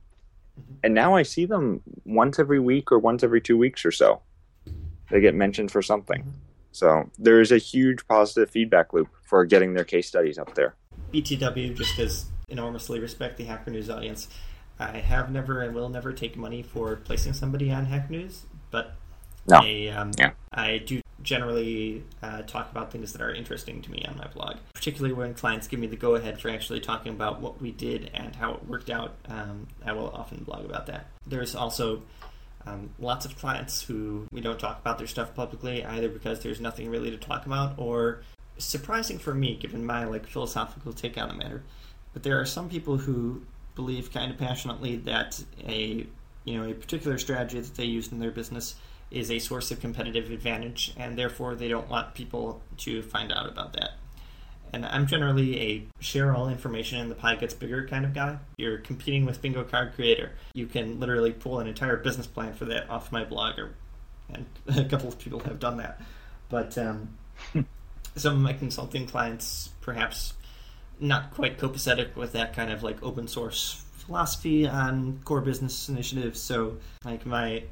And 0.83 0.93
now 0.93 1.15
I 1.15 1.23
see 1.23 1.45
them 1.45 1.81
once 2.05 2.39
every 2.39 2.59
week 2.59 2.91
or 2.91 2.99
once 2.99 3.23
every 3.23 3.41
two 3.41 3.57
weeks 3.57 3.83
or 3.85 3.91
so. 3.91 4.21
They 5.09 5.21
get 5.21 5.35
mentioned 5.35 5.71
for 5.71 5.81
something. 5.81 6.33
So 6.71 7.09
there 7.17 7.41
is 7.41 7.51
a 7.51 7.57
huge 7.57 8.07
positive 8.07 8.49
feedback 8.49 8.93
loop 8.93 9.07
for 9.23 9.45
getting 9.45 9.73
their 9.73 9.83
case 9.83 10.07
studies 10.07 10.37
up 10.37 10.55
there. 10.55 10.75
BTW 11.13 11.75
just 11.75 11.97
as 11.99 12.25
enormously 12.49 12.99
respect 12.99 13.37
the 13.37 13.45
Hacker 13.45 13.71
News 13.71 13.89
audience. 13.89 14.27
I 14.79 14.97
have 14.97 15.31
never 15.31 15.61
and 15.61 15.73
will 15.73 15.89
never 15.89 16.13
take 16.13 16.35
money 16.35 16.61
for 16.61 16.97
placing 16.97 17.33
somebody 17.33 17.71
on 17.71 17.85
Hack 17.85 18.09
News, 18.09 18.43
but 18.71 18.95
no. 19.47 19.57
I, 19.57 19.87
um, 19.95 20.11
yeah. 20.17 20.31
I 20.51 20.79
do 20.79 21.01
generally 21.21 22.03
uh, 22.21 22.41
talk 22.43 22.69
about 22.71 22.91
things 22.91 23.13
that 23.13 23.21
are 23.21 23.33
interesting 23.33 23.81
to 23.81 23.91
me 23.91 24.05
on 24.07 24.17
my 24.17 24.27
blog, 24.27 24.57
particularly 24.73 25.13
when 25.13 25.33
clients 25.33 25.67
give 25.67 25.79
me 25.79 25.87
the 25.87 25.95
go 25.95 26.15
ahead 26.15 26.39
for 26.39 26.49
actually 26.49 26.79
talking 26.79 27.13
about 27.13 27.41
what 27.41 27.61
we 27.61 27.71
did 27.71 28.11
and 28.13 28.35
how 28.35 28.53
it 28.53 28.67
worked 28.67 28.89
out. 28.89 29.15
Um, 29.27 29.67
I 29.85 29.93
will 29.93 30.09
often 30.09 30.43
blog 30.43 30.65
about 30.65 30.87
that. 30.87 31.07
There's 31.25 31.55
also 31.55 32.03
um, 32.67 32.89
lots 32.99 33.25
of 33.25 33.37
clients 33.37 33.81
who 33.81 34.27
we 34.31 34.41
don't 34.41 34.59
talk 34.59 34.79
about 34.79 34.97
their 34.97 35.07
stuff 35.07 35.35
publicly 35.35 35.85
either 35.85 36.09
because 36.09 36.41
there's 36.41 36.59
nothing 36.59 36.89
really 36.89 37.11
to 37.11 37.17
talk 37.17 37.45
about 37.45 37.73
or 37.77 38.21
surprising 38.57 39.19
for 39.19 39.33
me 39.33 39.55
given 39.55 39.85
my 39.85 40.05
like 40.05 40.25
philosophical 40.25 40.93
take 40.93 41.17
on 41.17 41.27
the 41.27 41.35
matter 41.35 41.61
but 42.13 42.23
there 42.23 42.39
are 42.39 42.45
some 42.45 42.69
people 42.69 42.97
who 42.97 43.41
believe 43.75 44.11
kind 44.11 44.31
of 44.31 44.37
passionately 44.37 44.97
that 44.97 45.43
a 45.67 46.07
you 46.45 46.57
know 46.57 46.69
a 46.69 46.73
particular 46.73 47.17
strategy 47.17 47.59
that 47.59 47.75
they 47.75 47.85
use 47.85 48.11
in 48.11 48.19
their 48.19 48.31
business 48.31 48.75
is 49.11 49.29
a 49.31 49.39
source 49.39 49.71
of 49.71 49.79
competitive 49.79 50.31
advantage, 50.31 50.93
and 50.97 51.17
therefore 51.17 51.55
they 51.55 51.67
don't 51.67 51.89
want 51.89 52.13
people 52.13 52.61
to 52.77 53.01
find 53.01 53.31
out 53.31 53.47
about 53.47 53.73
that. 53.73 53.91
And 54.73 54.85
I'm 54.85 55.07
generally 55.07 55.61
a 55.61 55.87
share 56.01 56.35
all 56.35 56.49
information 56.49 56.99
and 56.99 57.09
the 57.09 57.15
pie 57.15 57.35
gets 57.35 57.53
bigger 57.53 57.87
kind 57.87 58.03
of 58.03 58.13
guy. 58.13 58.37
You're 58.57 58.79
competing 58.79 59.25
with 59.25 59.41
Bingo 59.41 59.63
Card 59.63 59.93
Creator. 59.93 60.31
You 60.53 60.65
can 60.65 60.99
literally 60.99 61.31
pull 61.31 61.59
an 61.59 61.67
entire 61.67 61.97
business 61.97 62.27
plan 62.27 62.53
for 62.53 62.65
that 62.65 62.89
off 62.89 63.11
my 63.11 63.23
blog, 63.23 63.57
or, 63.59 63.75
and 64.33 64.45
a 64.67 64.85
couple 64.85 65.07
of 65.07 65.19
people 65.19 65.39
have 65.41 65.59
done 65.59 65.77
that. 65.77 66.01
But 66.49 66.77
um, 66.77 67.15
some 68.15 68.33
of 68.35 68.39
my 68.39 68.53
consulting 68.53 69.07
clients 69.07 69.69
perhaps 69.81 70.33
not 70.99 71.31
quite 71.33 71.57
copacetic 71.57 72.15
with 72.15 72.33
that 72.33 72.53
kind 72.53 72.71
of 72.71 72.83
like 72.83 73.01
open 73.03 73.27
source 73.27 73.83
philosophy 73.93 74.67
on 74.67 75.19
core 75.25 75.41
business 75.41 75.89
initiatives. 75.89 76.39
So 76.39 76.77
like 77.03 77.25
my 77.25 77.63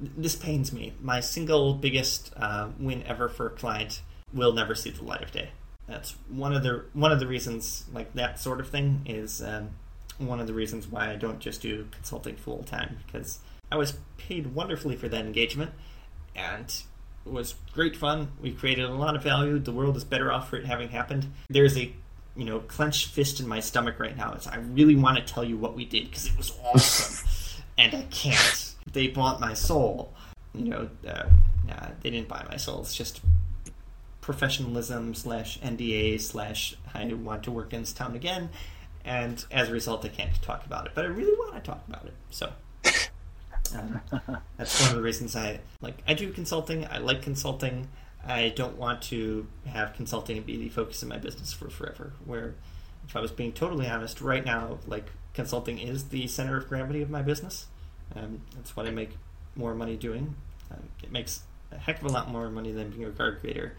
this 0.00 0.34
pains 0.34 0.72
me. 0.72 0.94
My 1.00 1.20
single 1.20 1.74
biggest 1.74 2.32
uh, 2.36 2.68
win 2.78 3.02
ever 3.06 3.28
for 3.28 3.46
a 3.46 3.50
client 3.50 4.00
will 4.32 4.52
never 4.52 4.74
see 4.74 4.90
the 4.90 5.04
light 5.04 5.22
of 5.22 5.30
day. 5.30 5.50
That's 5.86 6.14
one 6.28 6.54
of 6.54 6.62
the 6.62 6.84
one 6.92 7.12
of 7.12 7.20
the 7.20 7.26
reasons 7.26 7.84
like 7.92 8.12
that 8.14 8.38
sort 8.38 8.60
of 8.60 8.68
thing 8.68 9.02
is 9.06 9.42
um, 9.42 9.70
one 10.18 10.40
of 10.40 10.46
the 10.46 10.54
reasons 10.54 10.86
why 10.86 11.10
I 11.10 11.16
don't 11.16 11.40
just 11.40 11.62
do 11.62 11.86
consulting 11.90 12.36
full 12.36 12.62
time 12.62 12.98
because 13.06 13.40
I 13.72 13.76
was 13.76 13.98
paid 14.16 14.54
wonderfully 14.54 14.96
for 14.96 15.08
that 15.08 15.24
engagement 15.24 15.72
and 16.36 16.72
it 17.26 17.32
was 17.32 17.54
great 17.72 17.96
fun. 17.96 18.32
We 18.40 18.52
created 18.52 18.84
a 18.84 18.94
lot 18.94 19.16
of 19.16 19.22
value. 19.22 19.58
The 19.58 19.72
world 19.72 19.96
is 19.96 20.04
better 20.04 20.32
off 20.32 20.50
for 20.50 20.56
it 20.56 20.66
having 20.66 20.88
happened. 20.88 21.32
There's 21.48 21.76
a 21.76 21.92
you 22.40 22.46
know, 22.46 22.60
clenched 22.60 23.08
fist 23.08 23.38
in 23.38 23.46
my 23.46 23.60
stomach 23.60 24.00
right 24.00 24.16
now. 24.16 24.32
It's 24.32 24.46
I 24.46 24.56
really 24.56 24.96
want 24.96 25.18
to 25.18 25.22
tell 25.22 25.44
you 25.44 25.58
what 25.58 25.76
we 25.76 25.84
did 25.84 26.08
because 26.08 26.24
it 26.24 26.38
was 26.38 26.58
awesome, 26.64 27.28
and 27.78 27.94
I 27.94 28.02
can't. 28.04 28.74
They 28.90 29.08
bought 29.08 29.40
my 29.40 29.52
soul. 29.52 30.14
You 30.54 30.70
know, 30.70 30.90
uh, 31.06 31.24
nah, 31.68 31.88
they 32.00 32.08
didn't 32.08 32.28
buy 32.28 32.46
my 32.50 32.56
soul. 32.56 32.80
It's 32.80 32.94
just 32.94 33.20
professionalism 34.22 35.14
slash 35.14 35.60
NDA 35.60 36.18
slash 36.18 36.76
I 36.94 37.04
want 37.12 37.42
to 37.42 37.50
work 37.50 37.74
in 37.74 37.80
this 37.80 37.92
town 37.92 38.16
again, 38.16 38.48
and 39.04 39.44
as 39.50 39.68
a 39.68 39.72
result, 39.72 40.02
I 40.06 40.08
can't 40.08 40.40
talk 40.40 40.64
about 40.64 40.86
it. 40.86 40.92
But 40.94 41.04
I 41.04 41.08
really 41.08 41.36
want 41.36 41.56
to 41.56 41.60
talk 41.60 41.84
about 41.86 42.06
it. 42.06 42.14
So. 42.30 42.52
Um, 43.72 44.00
that's 44.56 44.80
one 44.80 44.90
of 44.90 44.96
the 44.96 45.02
reasons 45.02 45.36
I 45.36 45.60
like. 45.82 46.02
I 46.08 46.14
do 46.14 46.32
consulting. 46.32 46.86
I 46.86 46.98
like 46.98 47.20
consulting. 47.20 47.86
I 48.26 48.50
don't 48.50 48.76
want 48.76 49.02
to 49.02 49.46
have 49.66 49.94
consulting 49.94 50.40
be 50.42 50.56
the 50.56 50.68
focus 50.68 51.02
of 51.02 51.08
my 51.08 51.18
business 51.18 51.52
for 51.52 51.70
forever. 51.70 52.12
Where, 52.24 52.54
if 53.08 53.16
I 53.16 53.20
was 53.20 53.30
being 53.30 53.52
totally 53.52 53.88
honest, 53.88 54.20
right 54.20 54.44
now, 54.44 54.78
like 54.86 55.06
consulting 55.34 55.78
is 55.78 56.08
the 56.08 56.26
center 56.26 56.56
of 56.56 56.68
gravity 56.68 57.02
of 57.02 57.10
my 57.10 57.22
business. 57.22 57.66
Um, 58.14 58.42
that's 58.54 58.76
what 58.76 58.86
I 58.86 58.90
make 58.90 59.16
more 59.56 59.74
money 59.74 59.96
doing. 59.96 60.34
Um, 60.70 60.88
it 61.02 61.10
makes 61.10 61.42
a 61.72 61.78
heck 61.78 62.00
of 62.00 62.06
a 62.06 62.12
lot 62.12 62.30
more 62.30 62.50
money 62.50 62.72
than 62.72 62.90
being 62.90 63.04
a 63.04 63.10
card 63.10 63.40
creator. 63.40 63.76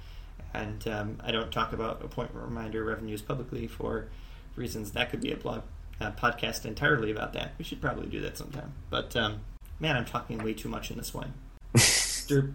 And 0.53 0.85
um, 0.87 1.17
I 1.23 1.31
don't 1.31 1.51
talk 1.51 1.73
about 1.73 2.03
appointment 2.03 2.45
reminder 2.45 2.83
revenues 2.83 3.21
publicly 3.21 3.67
for 3.67 4.07
reasons 4.55 4.91
that 4.91 5.09
could 5.09 5.21
be 5.21 5.31
a 5.31 5.37
blog 5.37 5.61
uh, 5.99 6.11
podcast 6.11 6.65
entirely 6.65 7.11
about 7.11 7.33
that. 7.33 7.53
We 7.57 7.63
should 7.63 7.81
probably 7.81 8.07
do 8.07 8.19
that 8.21 8.37
sometime. 8.37 8.73
But 8.89 9.15
um, 9.15 9.41
man, 9.79 9.95
I'm 9.95 10.05
talking 10.05 10.39
way 10.39 10.53
too 10.53 10.69
much 10.69 10.91
in 10.91 10.97
this 10.97 11.13
one. 11.13 11.33
derp, 11.75 12.53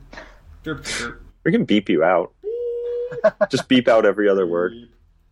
derp, 0.65 0.83
derp. 0.83 1.19
We 1.47 1.53
can 1.53 1.65
beep 1.65 1.89
you 1.89 2.03
out. 2.03 2.35
Just 3.51 3.69
beep 3.69 3.87
out 3.87 4.05
every 4.05 4.29
other 4.29 4.49
word. 4.49 4.73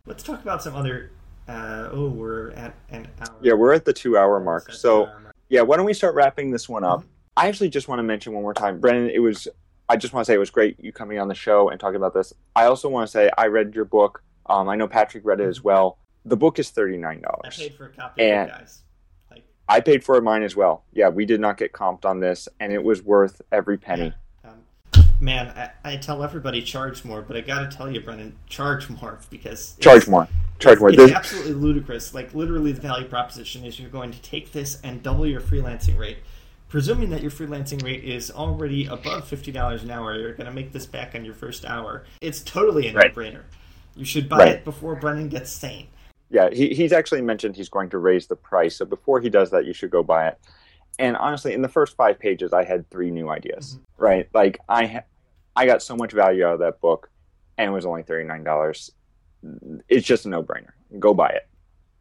Let's 0.05 0.23
talk 0.23 0.41
about 0.41 0.63
some 0.63 0.73
other. 0.73 1.11
Uh, 1.45 1.89
oh, 1.91 2.07
we're 2.07 2.51
at 2.51 2.73
an 2.89 3.09
hour. 3.19 3.35
Yeah, 3.41 3.51
we're 3.51 3.73
at 3.73 3.83
the 3.83 3.91
two 3.91 4.17
hour 4.17 4.39
mark. 4.39 4.71
So, 4.71 5.09
yeah, 5.49 5.59
why 5.59 5.75
don't 5.75 5.85
we 5.85 5.93
start 5.93 6.15
wrapping 6.15 6.51
this 6.51 6.69
one 6.69 6.85
up? 6.85 6.99
Mm-hmm. 6.99 7.09
I 7.35 7.49
actually 7.49 7.67
just 7.67 7.89
want 7.89 7.99
to 7.99 8.03
mention 8.03 8.31
one 8.31 8.43
more 8.43 8.53
time, 8.53 8.79
Brennan. 8.79 9.09
It 9.09 9.19
was. 9.19 9.49
I 9.89 9.97
just 9.97 10.13
want 10.13 10.25
to 10.25 10.31
say 10.31 10.35
it 10.35 10.39
was 10.39 10.49
great 10.49 10.79
you 10.79 10.93
coming 10.93 11.19
on 11.19 11.27
the 11.27 11.35
show 11.35 11.67
and 11.67 11.81
talking 11.81 11.97
about 11.97 12.13
this. 12.13 12.31
I 12.55 12.63
also 12.63 12.87
want 12.87 13.05
to 13.05 13.11
say 13.11 13.29
I 13.37 13.47
read 13.47 13.75
your 13.75 13.85
book. 13.85 14.23
Um, 14.45 14.69
I 14.69 14.77
know 14.77 14.87
Patrick 14.87 15.25
read 15.25 15.41
it 15.41 15.49
as 15.49 15.65
well. 15.65 15.97
The 16.23 16.37
book 16.37 16.59
is 16.59 16.69
thirty 16.69 16.95
nine 16.95 17.23
dollars. 17.23 17.59
I 17.59 17.63
paid 17.63 17.75
for 17.75 17.87
a 17.87 17.89
copy, 17.89 18.23
and 18.23 18.49
guys. 18.49 18.83
Like, 19.29 19.43
I 19.67 19.81
paid 19.81 20.01
for 20.05 20.21
mine 20.21 20.43
as 20.43 20.55
well. 20.55 20.85
Yeah, 20.93 21.09
we 21.09 21.25
did 21.25 21.41
not 21.41 21.57
get 21.57 21.73
comped 21.73 22.05
on 22.05 22.21
this, 22.21 22.47
and 22.61 22.71
it 22.71 22.81
was 22.81 23.03
worth 23.03 23.41
every 23.51 23.77
penny. 23.77 24.05
Yeah 24.05 24.11
man, 25.19 25.47
I, 25.49 25.93
I, 25.93 25.97
tell 25.97 26.23
everybody 26.23 26.61
charge 26.61 27.03
more, 27.03 27.21
but 27.21 27.35
I 27.35 27.41
got 27.41 27.69
to 27.69 27.77
tell 27.77 27.91
you, 27.91 28.01
Brennan, 28.01 28.35
charge 28.47 28.89
more 28.89 29.19
because 29.29 29.75
charge 29.79 30.07
more, 30.07 30.27
charge 30.59 30.79
more. 30.79 30.89
It's, 30.89 31.01
it's 31.01 31.13
absolutely 31.13 31.53
ludicrous. 31.53 32.13
Like 32.13 32.33
literally, 32.33 32.71
the 32.71 32.81
value 32.81 33.07
proposition 33.07 33.63
is 33.65 33.79
you're 33.79 33.89
going 33.89 34.11
to 34.11 34.21
take 34.21 34.51
this 34.51 34.79
and 34.81 35.01
double 35.01 35.25
your 35.25 35.41
freelancing 35.41 35.97
rate. 35.97 36.17
Presuming 36.67 37.09
that 37.11 37.21
your 37.21 37.31
freelancing 37.31 37.81
rate 37.83 38.03
is 38.03 38.31
already 38.31 38.85
above 38.87 39.27
fifty 39.27 39.51
dollars 39.51 39.83
an 39.83 39.91
hour, 39.91 40.17
you're 40.17 40.33
going 40.33 40.47
to 40.47 40.53
make 40.53 40.71
this 40.71 40.85
back 40.85 41.15
on 41.15 41.23
your 41.23 41.35
first 41.35 41.65
hour. 41.65 42.05
It's 42.21 42.41
totally 42.41 42.87
a 42.87 42.93
no-brainer. 42.93 43.43
You 43.95 44.03
should 44.03 44.27
buy 44.27 44.37
right. 44.39 44.47
it 44.49 44.65
before 44.65 44.95
Brennan 44.95 45.29
gets 45.29 45.51
sane. 45.51 45.87
Yeah, 46.29 46.49
he, 46.49 46.73
he's 46.73 46.91
actually 46.91 47.21
mentioned 47.21 47.55
he's 47.55 47.69
going 47.69 47.89
to 47.91 47.97
raise 47.97 48.27
the 48.27 48.35
price. 48.35 48.75
So 48.77 48.83
before 48.85 49.21
he 49.21 49.29
does 49.29 49.51
that, 49.51 49.65
you 49.65 49.73
should 49.73 49.91
go 49.91 50.03
buy 50.03 50.27
it 50.27 50.39
and 50.99 51.15
honestly 51.17 51.53
in 51.53 51.61
the 51.61 51.69
first 51.69 51.95
five 51.95 52.19
pages 52.19 52.53
i 52.53 52.63
had 52.63 52.89
three 52.89 53.11
new 53.11 53.29
ideas 53.29 53.73
mm-hmm. 53.73 54.03
right? 54.03 54.29
Like 54.33 54.59
i 54.69 54.85
ha- 54.85 55.03
i 55.55 55.65
got 55.65 55.81
so 55.81 55.95
much 55.95 56.11
value 56.11 56.45
out 56.45 56.53
of 56.53 56.59
that 56.59 56.79
book 56.81 57.09
and 57.57 57.69
it 57.69 57.73
was 57.73 57.85
only 57.85 58.03
$39 58.03 58.91
it's 59.89 60.05
just 60.05 60.25
a 60.25 60.29
no-brainer. 60.29 60.71
Go 60.99 61.13
buy 61.13 61.29
it 61.29 61.47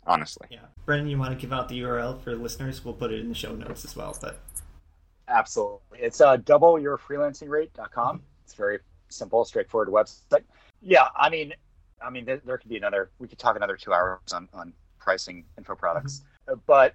honestly. 0.06 0.46
Yeah. 0.50 0.60
Brennan 0.84 1.08
you 1.08 1.18
want 1.18 1.30
to 1.32 1.36
give 1.36 1.52
out 1.52 1.68
the 1.68 1.80
url 1.80 2.20
for 2.20 2.34
listeners? 2.34 2.84
We'll 2.84 2.94
put 2.94 3.12
it 3.12 3.20
in 3.20 3.28
the 3.28 3.34
show 3.34 3.54
notes 3.54 3.84
as 3.84 3.96
well 3.96 4.16
but. 4.20 4.40
Absolutely. 5.28 5.98
It's 6.00 6.20
uh 6.20 6.36
doubleyourfreelancingrate.com 6.38 8.22
it's 8.44 8.54
very 8.54 8.78
simple 9.08 9.44
straightforward 9.44 9.88
website. 9.88 10.44
Yeah 10.80 11.08
i 11.16 11.28
mean 11.28 11.52
i 12.02 12.10
mean 12.10 12.24
there, 12.24 12.40
there 12.44 12.58
could 12.58 12.68
be 12.70 12.76
another 12.76 13.10
we 13.18 13.28
could 13.28 13.38
talk 13.38 13.56
another 13.56 13.76
two 13.76 13.92
hours 13.92 14.20
on 14.32 14.48
on 14.52 14.72
pricing 14.98 15.44
info 15.58 15.74
products. 15.74 16.22
Mm-hmm. 16.48 16.60
but 16.66 16.94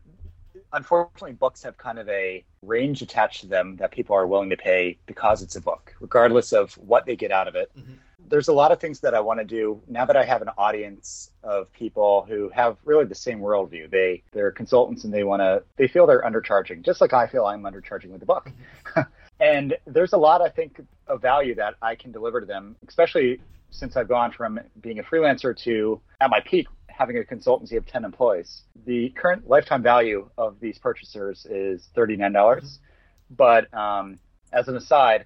unfortunately, 0.74 1.34
books 1.34 1.64
have 1.64 1.78
kind 1.78 2.00
of 2.00 2.08
a 2.10 2.44
range 2.62 3.02
attached 3.02 3.42
to 3.42 3.48
them 3.48 3.76
that 3.78 3.92
people 3.92 4.16
are 4.16 4.28
willing 4.28 4.50
to 4.50 4.58
pay 4.58 4.98
because 5.06 5.42
it's 5.42 5.56
a 5.56 5.62
book, 5.62 5.94
regardless 6.00 6.54
of 6.54 6.74
what 6.74 7.06
they 7.06 7.16
get 7.16 7.32
out 7.32 7.48
of 7.48 7.56
it. 7.56 7.72
Mm-hmm. 7.78 7.94
There's 8.28 8.48
a 8.48 8.54
lot 8.54 8.72
of 8.72 8.80
things 8.80 9.00
that 9.00 9.16
I 9.16 9.20
want 9.22 9.40
to 9.40 9.46
do 9.46 9.82
now 9.88 10.06
that 10.06 10.16
I 10.16 10.24
have 10.24 10.44
an 10.44 10.50
audience 10.58 11.32
of 11.44 11.72
people 11.74 12.26
who 12.30 12.50
have 12.50 12.78
really 12.86 13.06
the 13.06 13.16
same 13.16 13.40
worldview. 13.40 13.90
They 13.90 14.22
they're 14.32 14.52
consultants 14.52 15.04
and 15.04 15.14
they 15.14 15.24
want 15.24 15.42
to 15.42 15.64
they 15.78 15.88
feel 15.88 16.06
they're 16.06 16.22
undercharging, 16.22 16.84
just 16.84 17.02
like 17.02 17.14
I 17.14 17.26
feel 17.26 17.46
I'm 17.46 17.64
undercharging 17.64 18.10
with 18.10 18.20
the 18.20 18.28
book. 18.28 18.52
Mm-hmm. 18.86 19.02
and 19.40 19.76
there's 19.88 20.14
a 20.14 20.18
lot 20.18 20.42
I 20.42 20.50
think 20.50 20.80
of 21.08 21.22
value 21.22 21.56
that 21.56 21.76
I 21.82 21.96
can 21.96 22.12
deliver 22.12 22.40
to 22.40 22.46
them, 22.46 22.76
especially 22.88 23.42
since 23.72 23.98
I've 23.98 24.08
gone 24.08 24.32
from 24.32 24.60
being 24.82 25.00
a 25.00 25.04
freelancer 25.04 25.56
to 25.58 26.00
at 26.22 26.30
my 26.30 26.40
peak 26.42 26.68
having 27.00 27.18
a 27.18 27.22
consultancy 27.22 27.78
of 27.78 27.86
10 27.86 28.04
employees. 28.04 28.64
The 28.86 29.10
current 29.12 29.48
lifetime 29.48 29.82
value 29.82 30.30
of 30.38 30.60
these 30.60 30.78
purchasers 30.78 31.48
is 31.50 31.88
$39. 31.96 32.34
dollars 32.34 32.80
But 33.32 33.74
um, 33.74 34.20
as 34.52 34.68
an 34.68 34.76
aside, 34.76 35.26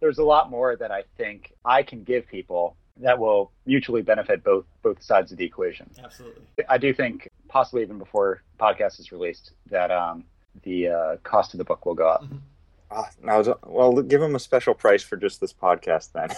there's 0.00 0.18
a 0.18 0.24
lot 0.24 0.50
more 0.50 0.74
that 0.74 0.90
I 0.90 1.04
think 1.16 1.52
I 1.64 1.84
can 1.84 2.02
give 2.02 2.26
people 2.26 2.76
that 2.96 3.18
will 3.18 3.52
mutually 3.64 4.02
benefit 4.02 4.42
both 4.42 4.66
both 4.82 5.02
sides 5.02 5.30
of 5.32 5.38
the 5.38 5.44
equation. 5.44 5.88
Absolutely. 6.02 6.42
I 6.68 6.76
do 6.76 6.92
think 6.92 7.28
possibly 7.48 7.82
even 7.82 7.98
before 7.98 8.42
the 8.58 8.64
podcast 8.64 8.98
is 8.98 9.12
released 9.12 9.52
that 9.70 9.90
um, 9.92 10.24
the 10.64 10.88
uh, 10.88 11.16
cost 11.22 11.54
of 11.54 11.58
the 11.58 11.64
book 11.64 11.86
will 11.86 11.94
go 11.94 12.08
up. 12.08 12.24
Ah, 12.90 13.08
now, 13.22 13.42
well, 13.64 14.02
give 14.02 14.20
them 14.20 14.34
a 14.34 14.40
special 14.40 14.74
price 14.74 15.02
for 15.02 15.16
just 15.16 15.40
this 15.40 15.52
podcast 15.52 16.12
then. 16.12 16.30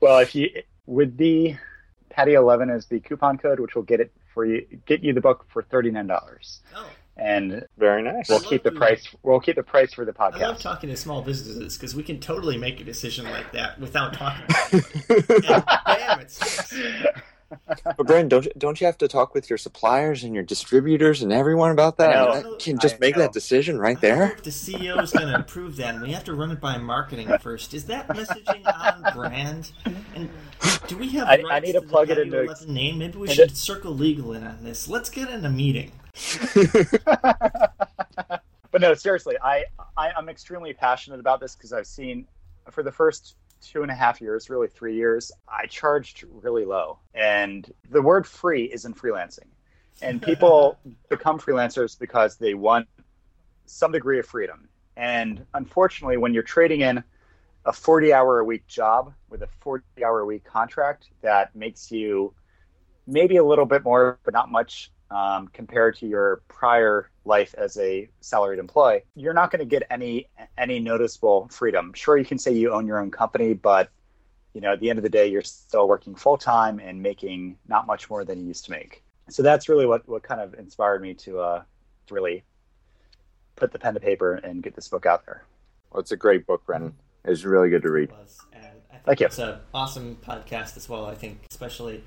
Well, 0.00 0.18
if 0.18 0.34
you 0.34 0.50
with 0.86 1.16
the 1.16 1.56
Patio 2.14 2.40
eleven 2.42 2.70
is 2.70 2.86
the 2.86 3.00
coupon 3.00 3.38
code, 3.38 3.58
which 3.60 3.74
will 3.74 3.82
get 3.82 4.00
it 4.00 4.12
for 4.32 4.44
you, 4.46 4.66
get 4.86 5.02
you 5.02 5.12
the 5.12 5.20
book 5.20 5.46
for 5.52 5.62
thirty 5.62 5.90
nine 5.90 6.06
dollars, 6.06 6.60
Oh, 6.76 6.86
and 7.16 7.66
Very 7.76 8.02
nice. 8.02 8.28
we'll 8.28 8.40
keep 8.40 8.62
the 8.62 8.70
doing 8.70 8.80
price. 8.80 9.08
We'll 9.22 9.40
keep 9.40 9.56
the 9.56 9.62
price 9.62 9.92
for 9.92 10.04
the 10.04 10.12
podcast. 10.12 10.34
I 10.42 10.46
love 10.48 10.60
talking 10.60 10.90
to 10.90 10.96
small 10.96 11.22
businesses 11.22 11.76
because 11.76 11.94
we 11.94 12.02
can 12.02 12.20
totally 12.20 12.56
make 12.56 12.80
a 12.80 12.84
decision 12.84 13.24
like 13.30 13.52
that 13.52 13.80
without 13.80 14.12
talking. 14.14 14.46
and 14.72 15.64
bam, 15.66 16.20
it 16.20 16.30
sticks. 16.30 16.74
But 17.66 18.06
Brennan, 18.06 18.28
don't 18.28 18.44
you, 18.44 18.52
don't 18.58 18.80
you 18.80 18.86
have 18.86 18.98
to 18.98 19.08
talk 19.08 19.34
with 19.34 19.48
your 19.50 19.56
suppliers 19.58 20.24
and 20.24 20.34
your 20.34 20.42
distributors 20.44 21.22
and 21.22 21.32
everyone 21.32 21.70
about 21.70 21.96
that? 21.98 22.16
I 22.16 22.34
And 22.36 22.44
know. 22.44 22.50
that 22.52 22.60
can 22.60 22.78
just 22.78 22.96
I 22.96 22.98
make 23.00 23.16
know. 23.16 23.22
that 23.22 23.32
decision 23.32 23.78
right 23.78 23.96
I 23.96 24.00
don't 24.00 24.18
there. 24.18 24.36
the 24.42 24.50
CEO 24.50 25.02
is 25.02 25.12
going 25.12 25.28
to 25.28 25.38
approve 25.38 25.76
that, 25.76 25.94
and 25.94 26.02
we 26.02 26.12
have 26.12 26.24
to 26.24 26.34
run 26.34 26.50
it 26.50 26.60
by 26.60 26.76
marketing 26.78 27.28
first. 27.38 27.74
Is 27.74 27.84
that 27.86 28.08
messaging 28.08 28.64
on 28.66 29.12
brand? 29.14 29.70
And 30.14 30.28
do 30.88 30.96
we 30.98 31.08
have 31.10 31.28
I- 31.28 31.36
I 31.38 31.42
rights 31.42 31.66
need 31.66 31.72
to 31.74 31.80
the 31.80 31.86
plug 31.86 32.10
it 32.10 32.18
into- 32.18 32.42
11 32.42 32.72
name? 32.72 32.98
Maybe 32.98 33.18
we 33.18 33.22
into- 33.28 33.34
should 33.34 33.56
circle 33.56 33.92
legal 33.92 34.32
in 34.34 34.44
on 34.44 34.62
this. 34.62 34.88
Let's 34.88 35.10
get 35.10 35.30
in 35.30 35.44
a 35.44 35.50
meeting. 35.50 35.92
but 37.04 38.80
no, 38.80 38.94
seriously, 38.94 39.36
I, 39.42 39.64
I 39.96 40.10
I'm 40.16 40.28
extremely 40.28 40.72
passionate 40.72 41.20
about 41.20 41.40
this 41.40 41.54
because 41.54 41.72
I've 41.72 41.86
seen 41.86 42.26
for 42.70 42.82
the 42.82 42.92
first 42.92 43.36
two 43.64 43.82
and 43.82 43.90
a 43.90 43.94
half 43.94 44.20
years, 44.20 44.50
really 44.50 44.68
three 44.68 44.94
years, 44.94 45.32
I 45.48 45.66
charged 45.66 46.24
really 46.42 46.64
low, 46.64 46.98
and 47.14 47.70
the 47.90 48.02
word 48.02 48.26
free 48.26 48.64
is 48.64 48.84
in 48.84 48.94
freelancing, 48.94 49.48
and 50.02 50.20
people 50.20 50.78
become 51.08 51.38
freelancers 51.38 51.98
because 51.98 52.36
they 52.36 52.54
want 52.54 52.86
some 53.66 53.92
degree 53.92 54.18
of 54.18 54.26
freedom, 54.26 54.68
and 54.96 55.44
unfortunately, 55.54 56.16
when 56.16 56.34
you're 56.34 56.42
trading 56.42 56.82
in 56.82 57.02
a 57.66 57.72
40 57.72 58.12
hour 58.12 58.40
a 58.40 58.44
week 58.44 58.66
job 58.66 59.12
with 59.30 59.42
a 59.42 59.48
40 59.60 59.84
hour 60.04 60.20
a 60.20 60.26
week 60.26 60.44
contract 60.44 61.08
that 61.22 61.54
makes 61.56 61.90
you 61.90 62.34
maybe 63.06 63.36
a 63.36 63.44
little 63.44 63.66
bit 63.66 63.84
more, 63.84 64.18
but 64.24 64.34
not 64.34 64.50
much 64.50 64.90
um, 65.10 65.48
compared 65.48 65.96
to 65.96 66.06
your 66.06 66.42
prior 66.48 67.10
life 67.24 67.54
as 67.56 67.76
a 67.78 68.08
salaried 68.20 68.58
employee, 68.58 69.02
you're 69.14 69.34
not 69.34 69.50
going 69.50 69.60
to 69.60 69.66
get 69.66 69.82
any 69.90 70.28
any 70.58 70.80
noticeable 70.80 71.48
freedom. 71.50 71.92
Sure, 71.94 72.16
you 72.16 72.24
can 72.24 72.38
say 72.38 72.52
you 72.52 72.72
own 72.72 72.86
your 72.86 72.98
own 72.98 73.10
company, 73.10 73.54
but 73.54 73.90
you 74.52 74.60
know 74.60 74.72
at 74.72 74.80
the 74.80 74.90
end 74.90 74.98
of 74.98 75.02
the 75.02 75.10
day, 75.10 75.26
you're 75.26 75.42
still 75.42 75.88
working 75.88 76.14
full 76.14 76.36
time 76.36 76.78
and 76.78 77.02
making 77.02 77.56
not 77.68 77.86
much 77.86 78.10
more 78.10 78.24
than 78.24 78.40
you 78.40 78.46
used 78.46 78.64
to 78.66 78.70
make. 78.70 79.02
So 79.30 79.42
that's 79.42 79.68
really 79.68 79.86
what 79.86 80.08
what 80.08 80.22
kind 80.22 80.40
of 80.40 80.54
inspired 80.54 81.02
me 81.02 81.14
to 81.14 81.40
uh, 81.40 81.62
to 82.06 82.14
really 82.14 82.44
put 83.56 83.72
the 83.72 83.78
pen 83.78 83.94
to 83.94 84.00
paper 84.00 84.34
and 84.34 84.62
get 84.62 84.74
this 84.74 84.88
book 84.88 85.06
out 85.06 85.24
there. 85.26 85.44
Well, 85.90 86.00
it's 86.00 86.12
a 86.12 86.16
great 86.16 86.46
book, 86.46 86.66
Brennan. 86.66 86.94
It's 87.24 87.44
really 87.44 87.70
good 87.70 87.82
to 87.82 87.90
read. 87.90 88.10
was. 88.10 88.40
And 88.52 88.64
I 88.90 88.94
think 88.94 89.04
Thank 89.04 89.20
you. 89.20 89.26
it's 89.26 89.38
an 89.38 89.58
awesome 89.72 90.18
podcast 90.26 90.76
as 90.76 90.88
well. 90.88 91.06
I 91.06 91.14
think, 91.14 91.46
especially 91.50 92.02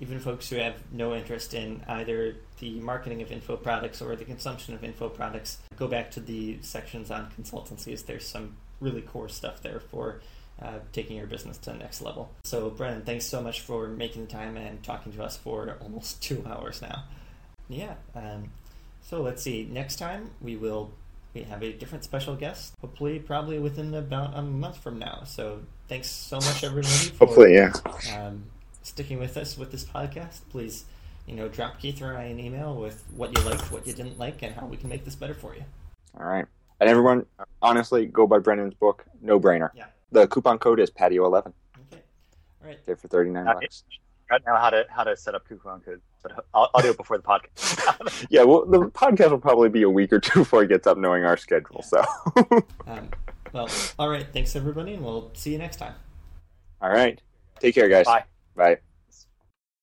even 0.00 0.20
folks 0.20 0.48
who 0.48 0.56
have 0.56 0.74
no 0.92 1.14
interest 1.14 1.54
in 1.54 1.82
either 1.88 2.36
the 2.60 2.78
marketing 2.80 3.22
of 3.22 3.32
info 3.32 3.56
products 3.56 4.00
or 4.00 4.14
the 4.16 4.24
consumption 4.24 4.74
of 4.74 4.84
info 4.84 5.08
products, 5.08 5.58
go 5.76 5.88
back 5.88 6.10
to 6.12 6.20
the 6.20 6.58
sections 6.60 7.10
on 7.10 7.30
consultancies. 7.38 8.04
There's 8.06 8.26
some 8.26 8.56
really 8.80 9.02
core 9.02 9.28
stuff 9.28 9.62
there 9.62 9.80
for 9.80 10.20
uh, 10.62 10.78
taking 10.92 11.16
your 11.16 11.26
business 11.26 11.58
to 11.58 11.70
the 11.70 11.78
next 11.78 12.00
level. 12.00 12.30
So, 12.44 12.70
Brennan, 12.70 13.02
thanks 13.02 13.26
so 13.26 13.42
much 13.42 13.60
for 13.60 13.88
making 13.88 14.26
the 14.26 14.32
time 14.32 14.56
and 14.56 14.82
talking 14.82 15.12
to 15.12 15.22
us 15.22 15.36
for 15.36 15.76
almost 15.80 16.22
two 16.22 16.44
hours 16.46 16.82
now. 16.82 17.04
Yeah. 17.68 17.94
Um, 18.14 18.50
so 19.02 19.22
let's 19.22 19.42
see. 19.42 19.68
Next 19.70 19.96
time 19.96 20.30
we 20.40 20.56
will 20.56 20.90
we 21.34 21.42
have 21.42 21.62
a 21.62 21.72
different 21.72 22.04
special 22.04 22.34
guest. 22.34 22.72
Hopefully, 22.80 23.18
probably 23.18 23.58
within 23.58 23.94
about 23.94 24.36
a 24.36 24.42
month 24.42 24.78
from 24.78 24.98
now. 24.98 25.22
So 25.26 25.60
thanks 25.88 26.08
so 26.08 26.36
much, 26.36 26.64
everybody. 26.64 26.92
For, 26.94 27.26
Hopefully, 27.26 27.54
yeah. 27.54 27.72
um, 28.16 28.44
sticking 28.88 29.18
with 29.18 29.36
us 29.36 29.56
with 29.56 29.70
this 29.70 29.84
podcast. 29.84 30.40
Please, 30.50 30.84
you 31.26 31.34
know, 31.36 31.48
drop 31.48 31.78
Keith 31.78 32.00
or 32.02 32.16
I 32.16 32.24
an 32.24 32.40
email 32.40 32.74
with 32.74 33.04
what 33.14 33.36
you 33.36 33.44
liked, 33.44 33.70
what 33.70 33.86
you 33.86 33.92
didn't 33.92 34.18
like, 34.18 34.42
and 34.42 34.54
how 34.54 34.66
we 34.66 34.76
can 34.76 34.88
make 34.88 35.04
this 35.04 35.14
better 35.14 35.34
for 35.34 35.54
you. 35.54 35.64
All 36.18 36.26
right. 36.26 36.46
And 36.80 36.88
everyone, 36.88 37.26
honestly, 37.60 38.06
go 38.06 38.26
by 38.26 38.38
Brennan's 38.38 38.74
book. 38.74 39.04
No 39.20 39.38
brainer. 39.38 39.70
Yeah. 39.74 39.86
The 40.12 40.26
coupon 40.28 40.58
code 40.58 40.80
is 40.80 40.90
Patio11. 40.90 41.46
Okay. 41.46 42.02
All 42.62 42.68
right. 42.68 42.78
There 42.86 42.96
for 42.96 43.08
39 43.08 43.44
bucks. 43.44 43.84
Right 44.30 44.42
now, 44.46 44.56
how 44.56 44.68
to 44.70 44.84
how 44.90 45.04
to 45.04 45.16
set 45.16 45.34
up 45.34 45.48
coupon 45.48 45.80
code, 45.80 46.02
but 46.22 46.44
I'll, 46.52 46.70
I'll 46.74 46.82
do 46.82 46.90
it 46.90 46.96
before 46.98 47.16
the 47.16 47.22
podcast. 47.22 48.26
Yeah, 48.30 48.42
well, 48.44 48.66
the 48.66 48.80
podcast 48.90 49.30
will 49.30 49.38
probably 49.38 49.70
be 49.70 49.82
a 49.82 49.90
week 49.90 50.12
or 50.12 50.20
two 50.20 50.40
before 50.40 50.62
it 50.64 50.68
gets 50.68 50.86
up, 50.86 50.98
knowing 50.98 51.24
our 51.24 51.36
schedule. 51.38 51.82
So, 51.82 52.04
Um, 52.86 53.08
well, 53.52 53.68
all 53.98 54.08
right. 54.10 54.26
Thanks, 54.32 54.54
everybody, 54.54 54.92
and 54.94 55.02
we'll 55.04 55.30
see 55.34 55.52
you 55.52 55.58
next 55.58 55.76
time. 55.76 55.94
all 56.82 56.90
right. 56.90 57.20
Take 57.60 57.74
care, 57.74 57.88
guys. 57.88 58.04
Bye. 58.06 58.24
Bye. 58.58 58.87